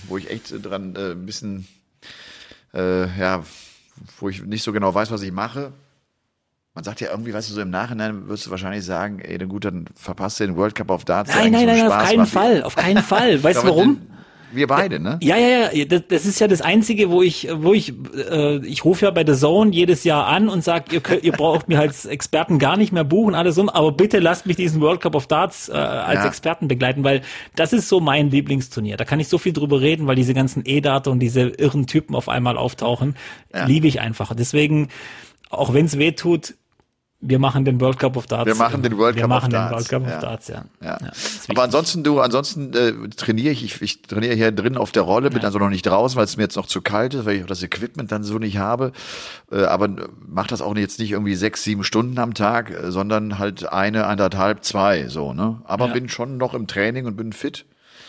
wo 0.07 0.19
ich 0.19 0.29
echt 0.31 0.53
dran 0.63 0.95
ein 0.99 1.25
bisschen, 1.25 1.67
ja, 2.75 3.43
wo 4.19 4.29
ich 4.29 4.43
nicht 4.43 4.63
so 4.63 4.73
genau 4.73 4.95
weiß, 4.95 5.11
was 5.11 5.23
ich 5.23 5.33
mache. 5.33 5.73
Man 6.75 6.85
sagt 6.85 7.01
ja 7.03 7.11
irgendwie, 7.11 7.35
weißt 7.35 7.51
du, 7.51 7.55
so 7.55 7.61
im 7.61 7.69
Nachhinein 7.71 8.29
wirst 8.29 8.47
du 8.47 8.51
wahrscheinlich 8.51 8.85
sagen, 8.85 9.19
ey, 9.21 9.37
dann 9.37 9.49
gut, 9.51 9.65
dann 9.67 9.85
verpasst 9.95 10.41
du 10.41 10.47
den 10.47 10.57
World 10.57 10.75
Cup 10.75 10.91
of 10.91 11.05
Darts. 11.05 11.35
Nein, 11.35 11.53
nein, 11.53 11.67
nein, 11.67 11.81
so 11.81 11.87
auf 11.87 11.93
Spaß 11.93 12.09
keinen 12.09 12.19
macht. 12.21 12.29
Fall, 12.31 12.63
auf 12.63 12.77
keinen 12.77 13.03
Fall. 13.03 13.43
Weißt 13.45 13.63
du 13.63 13.69
warum? 13.69 14.01
Wir 14.55 14.67
beide, 14.67 15.01
ne? 15.01 15.19
Ja, 15.23 15.37
ja, 15.39 15.73
ja, 15.73 15.85
das, 15.87 16.03
das 16.09 16.27
ist 16.27 16.39
ja 16.39 16.47
das 16.47 16.61
Einzige, 16.61 17.09
wo 17.11 17.23
ich, 17.23 17.49
wo 17.51 17.73
ich, 17.73 17.95
äh, 18.15 18.59
ich 18.67 18.85
rufe 18.85 19.07
ja 19.07 19.11
bei 19.11 19.25
The 19.25 19.33
Zone 19.35 19.71
jedes 19.71 20.05
Jahr 20.05 20.27
an 20.27 20.51
und 20.51 20.63
sage, 20.63 20.95
ihr, 20.95 21.01
könnt- 21.01 21.25
ihr 21.25 21.33
braucht 21.33 21.69
mir 21.69 21.81
als 21.81 22.05
Experten 22.05 22.59
gar 22.59 22.77
nicht 22.77 22.93
mehr 22.93 23.05
buchen, 23.05 23.35
alles 23.35 23.57
um, 23.57 23.71
aber 23.71 23.93
bitte 23.93 24.19
lasst 24.19 24.45
mich 24.45 24.57
diesen 24.57 24.83
World 24.83 25.01
Cup 25.01 25.15
of 25.15 25.27
Darts 25.27 25.71
äh, 25.71 25.73
als 25.73 26.21
Ja. 26.21 26.27
Experten 26.27 26.69
begleiten, 26.69 27.03
weil 27.03 27.23
das 27.55 27.73
ist 27.73 27.89
so 27.89 28.01
mein 28.01 28.31
Lieblingsturnier. 28.31 28.99
Da 28.99 29.07
kann 29.07 29.21
ich 29.21 29.29
so 29.29 29.39
viel 29.39 29.55
drüber 29.55 29.81
reden, 29.81 30.07
weil 30.07 30.17
diese 30.17 30.35
ganzen 30.35 30.65
E-Data 30.67 31.11
und 31.11 31.21
diese 31.21 31.49
irren 31.49 31.87
Typen 31.87 32.15
auf 32.15 32.29
einmal 32.29 32.59
auftauchen. 32.59 33.17
Ja. 33.55 33.65
Liebe 33.65 33.87
ich 33.87 34.01
einfach. 34.03 34.35
Deswegen, 34.35 34.89
auch 35.49 35.73
wenn 35.73 35.87
es 35.87 35.97
weh 35.99 36.13
tut, 36.13 36.57
wir 37.23 37.39
machen 37.39 37.65
den 37.65 37.81
World 37.81 37.99
Cup 38.01 38.17
of 38.17 38.27
Darts. 38.27 38.47
Wir 38.47 38.57
machen 38.57 38.83
den 38.83 38.99
World 38.99 39.15
wir 39.15 39.23
Cup 39.23 39.31
of 39.31 39.37
machen 39.37 39.51
den 39.51 39.53
Darts, 39.53 39.73
World 39.73 39.89
Cup 39.89 40.09
ja. 40.09 40.17
of 40.17 40.21
Darts, 40.23 40.49
ja. 40.49 40.65
Ja. 40.83 40.99
wichtig. 41.01 41.51
Aber 41.51 41.63
ansonsten, 41.63 42.03
du, 42.03 42.21
ansonsten 42.21 42.75
äh, 42.75 43.09
trainiere 43.17 43.53
ich, 43.53 43.65
ich, 43.65 43.81
ich 43.81 44.03
trainiere 44.03 44.35
hier 44.35 44.51
drin 44.51 44.77
auf 44.77 44.91
der 44.91 45.03
Rolle, 45.03 45.31
bin 45.31 45.45
also 45.45 45.59
noch 45.59 45.71
nicht 45.71 45.87
draußen, 45.87 46.17
weil 46.17 46.25
es 46.25 46.37
mir 46.37 46.43
jetzt 46.43 46.57
noch 46.57 46.67
zu 46.67 46.83
kalt 46.83 47.15
ist, 47.15 47.25
weil 47.25 47.37
ich 47.37 47.45
auch 47.45 47.49
das 47.49 47.63
Equipment 47.63 48.11
dann 48.11 48.25
so 48.25 48.39
nicht 48.39 48.59
habe. 48.59 48.93
Äh, 49.53 49.63
aber 49.65 49.89
mach 50.27 50.49
das 50.49 50.61
auch 50.61 50.75
jetzt 50.77 50.99
nicht 50.99 51.13
irgendwie 51.13 51.37
sechs, 51.37 51.63
sieben 51.63 51.85
Stunden 51.85 52.19
am 52.19 52.35
Tag, 52.35 52.71
äh, 52.71 52.91
sondern 52.91 53.39
halt 53.39 53.73
eine, 53.73 54.07
anderthalb, 54.07 54.65
zwei, 54.65 55.07
so, 55.07 55.33
ne? 55.33 55.63
Aber 55.65 55.87
Ja. 55.87 55.93
bin 55.93 56.09
schon 56.09 56.39
noch 56.39 56.55
im 56.55 56.67
Training 56.67 57.07
und 57.07 57.17
bin 57.17 57.33
fit. 57.33 57.65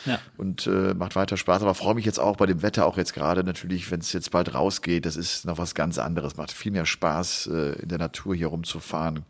Ja. 0.06 0.20
Und 0.38 0.68
äh, 0.68 0.94
macht 0.94 1.16
weiter 1.16 1.38
Spaß, 1.38 1.62
aber 1.62 1.74
freue 1.76 1.96
mich 1.96 2.06
jetzt 2.06 2.20
auch 2.20 2.36
bei 2.38 2.46
dem 2.46 2.62
Wetter 2.62 2.86
auch 2.86 2.98
jetzt 2.98 3.14
gerade 3.14 3.44
natürlich, 3.44 3.90
wenn 3.92 4.00
es 4.02 4.12
jetzt 4.14 4.32
bald 4.32 4.54
rausgeht, 4.54 5.06
das 5.06 5.16
ist 5.16 5.46
noch 5.46 5.58
was 5.58 5.76
ganz 5.76 5.98
anderes. 5.98 6.38
Macht 6.38 6.52
viel 6.52 6.72
mehr 6.72 6.86
Spaß, 6.86 7.48
äh, 7.48 7.72
in 7.82 7.90
der 7.90 7.98
Natur 8.00 8.36
hier 8.36 8.48
rumzufahren. 8.48 9.24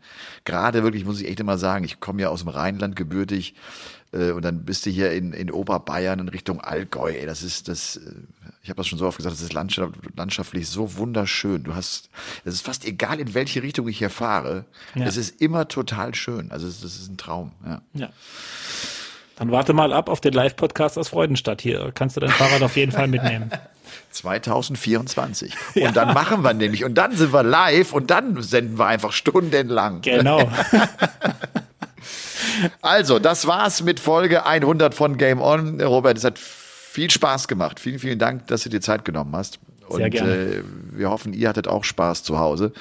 Gerade 0.44 0.82
wirklich, 0.82 1.04
muss 1.04 1.20
ich 1.20 1.28
echt 1.28 1.40
immer 1.40 1.58
sagen, 1.58 1.84
ich 1.84 2.00
komme 2.00 2.22
ja 2.22 2.28
aus 2.28 2.40
dem 2.40 2.48
Rheinland 2.48 2.96
gebürtig 2.96 3.54
äh, 4.12 4.30
und 4.32 4.44
dann 4.44 4.64
bist 4.64 4.84
du 4.86 4.90
hier 4.90 5.12
in, 5.12 5.32
in 5.32 5.50
Oberbayern 5.50 6.18
in 6.18 6.28
Richtung 6.28 6.60
Allgäu. 6.60 7.12
Ey, 7.12 7.26
das 7.26 7.42
ist 7.42 7.68
das, 7.68 7.96
äh, 7.96 8.00
ich 8.62 8.70
habe 8.70 8.78
das 8.78 8.86
schon 8.88 8.98
so 8.98 9.06
oft 9.06 9.16
gesagt, 9.18 9.34
das 9.34 9.42
ist 9.42 9.52
landschaft, 9.52 9.94
landschaftlich 10.16 10.68
so 10.68 10.96
wunderschön. 10.96 11.62
Du 11.64 11.74
hast, 11.74 12.08
es 12.44 12.54
ist 12.54 12.64
fast 12.64 12.84
egal, 12.86 13.20
in 13.20 13.34
welche 13.34 13.62
Richtung 13.62 13.86
ich 13.88 13.98
hier 13.98 14.10
fahre. 14.10 14.64
Ja. 14.94 15.04
Es 15.06 15.16
ist 15.16 15.40
immer 15.40 15.68
total 15.68 16.14
schön. 16.14 16.50
Also 16.50 16.66
es- 16.66 16.80
das 16.80 16.96
ist 16.96 17.10
ein 17.10 17.16
Traum. 17.16 17.52
Ja. 17.64 17.82
Ja. 17.94 18.08
Dann 19.36 19.50
warte 19.50 19.72
mal 19.72 19.92
ab 19.92 20.08
auf 20.08 20.20
den 20.20 20.32
Live-Podcast 20.32 20.96
aus 20.96 21.08
Freudenstadt. 21.08 21.60
Hier 21.60 21.90
kannst 21.94 22.16
du 22.16 22.20
dein 22.20 22.30
Fahrrad 22.30 22.62
auf 22.62 22.76
jeden 22.76 22.92
Fall 22.92 23.08
mitnehmen. 23.08 23.50
2024. 24.10 25.54
Und 25.74 25.96
dann 25.96 26.14
machen 26.14 26.42
wir 26.42 26.54
nämlich, 26.54 26.84
und 26.84 26.94
dann 26.94 27.16
sind 27.16 27.32
wir 27.32 27.42
live 27.42 27.92
und 27.92 28.10
dann 28.10 28.40
senden 28.42 28.78
wir 28.78 28.86
einfach 28.86 29.12
stundenlang. 29.12 30.00
Genau. 30.02 30.50
Also, 32.82 33.18
das 33.18 33.48
war's 33.48 33.82
mit 33.82 33.98
Folge 33.98 34.46
100 34.46 34.94
von 34.94 35.18
Game 35.18 35.40
On. 35.40 35.80
Robert, 35.80 36.16
es 36.16 36.22
hat 36.22 36.38
viel 36.38 37.10
Spaß 37.10 37.48
gemacht. 37.48 37.80
Vielen, 37.80 37.98
vielen 37.98 38.18
Dank, 38.20 38.46
dass 38.46 38.62
du 38.62 38.68
dir 38.68 38.80
Zeit 38.80 39.04
genommen 39.04 39.34
hast. 39.34 39.58
Und. 39.88 40.00
Äh, 40.00 40.62
wir 40.92 41.10
hoffen, 41.10 41.32
ihr 41.32 41.48
hattet 41.48 41.68
auch 41.68 41.84
Spaß 41.84 42.22
zu 42.22 42.38
Hause. 42.38 42.72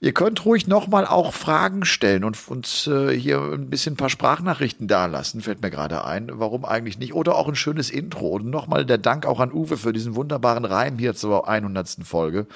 Ihr 0.00 0.12
könnt 0.12 0.44
ruhig 0.44 0.66
nochmal 0.66 1.06
auch 1.06 1.32
Fragen 1.32 1.84
stellen 1.84 2.24
und 2.24 2.36
uns 2.48 2.86
äh, 2.86 3.18
hier 3.18 3.40
ein 3.40 3.70
bisschen 3.70 3.94
ein 3.94 3.96
paar 3.96 4.10
Sprachnachrichten 4.10 4.86
dalassen, 4.86 5.40
fällt 5.40 5.62
mir 5.62 5.70
gerade 5.70 6.04
ein. 6.04 6.30
Warum 6.32 6.64
eigentlich 6.64 6.98
nicht? 6.98 7.14
Oder 7.14 7.36
auch 7.36 7.48
ein 7.48 7.56
schönes 7.56 7.90
Intro. 7.90 8.28
Und 8.28 8.50
nochmal 8.50 8.84
der 8.84 8.98
Dank 8.98 9.24
auch 9.24 9.40
an 9.40 9.52
Uwe 9.52 9.76
für 9.76 9.92
diesen 9.92 10.14
wunderbaren 10.14 10.64
Reim 10.64 10.98
hier 10.98 11.14
zur 11.14 11.48
100. 11.48 11.96
Folge. 12.04 12.46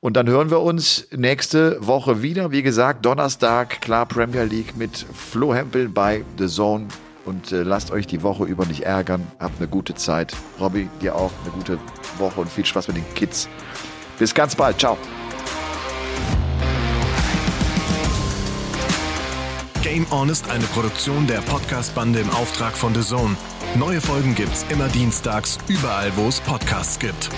Und 0.00 0.16
dann 0.16 0.28
hören 0.28 0.50
wir 0.50 0.60
uns 0.60 1.08
nächste 1.16 1.84
Woche 1.84 2.22
wieder. 2.22 2.52
Wie 2.52 2.62
gesagt, 2.62 3.06
Donnerstag, 3.06 3.80
klar 3.80 4.06
Premier 4.06 4.44
League 4.44 4.76
mit 4.76 5.06
Flo 5.14 5.54
Hempel 5.54 5.88
bei 5.88 6.22
The 6.38 6.46
Zone. 6.46 6.88
Und 7.26 7.52
äh, 7.52 7.62
lasst 7.62 7.90
euch 7.90 8.06
die 8.06 8.22
Woche 8.22 8.44
über 8.44 8.64
nicht 8.64 8.84
ärgern. 8.84 9.26
Habt 9.38 9.58
eine 9.58 9.68
gute 9.68 9.94
Zeit. 9.94 10.34
Robby, 10.60 10.88
dir 11.02 11.16
auch 11.16 11.32
eine 11.42 11.52
gute 11.52 11.78
Woche 12.18 12.40
und 12.40 12.50
viel 12.50 12.64
Spaß 12.64 12.88
mit 12.88 12.96
den 12.96 13.14
Kids. 13.14 13.48
Bis 14.18 14.32
ganz 14.32 14.54
bald. 14.54 14.78
Ciao. 14.78 14.96
Game 19.82 20.06
On 20.10 20.28
ist 20.28 20.50
eine 20.50 20.64
Produktion 20.64 21.26
der 21.26 21.40
Podcast-Bande 21.42 22.20
im 22.20 22.30
Auftrag 22.30 22.76
von 22.76 22.94
The 22.94 23.02
Zone. 23.02 23.36
Neue 23.76 24.00
Folgen 24.00 24.34
gibt's 24.34 24.64
immer 24.68 24.88
dienstags, 24.88 25.58
überall, 25.68 26.10
wo 26.16 26.28
es 26.28 26.40
Podcasts 26.40 26.98
gibt. 26.98 27.30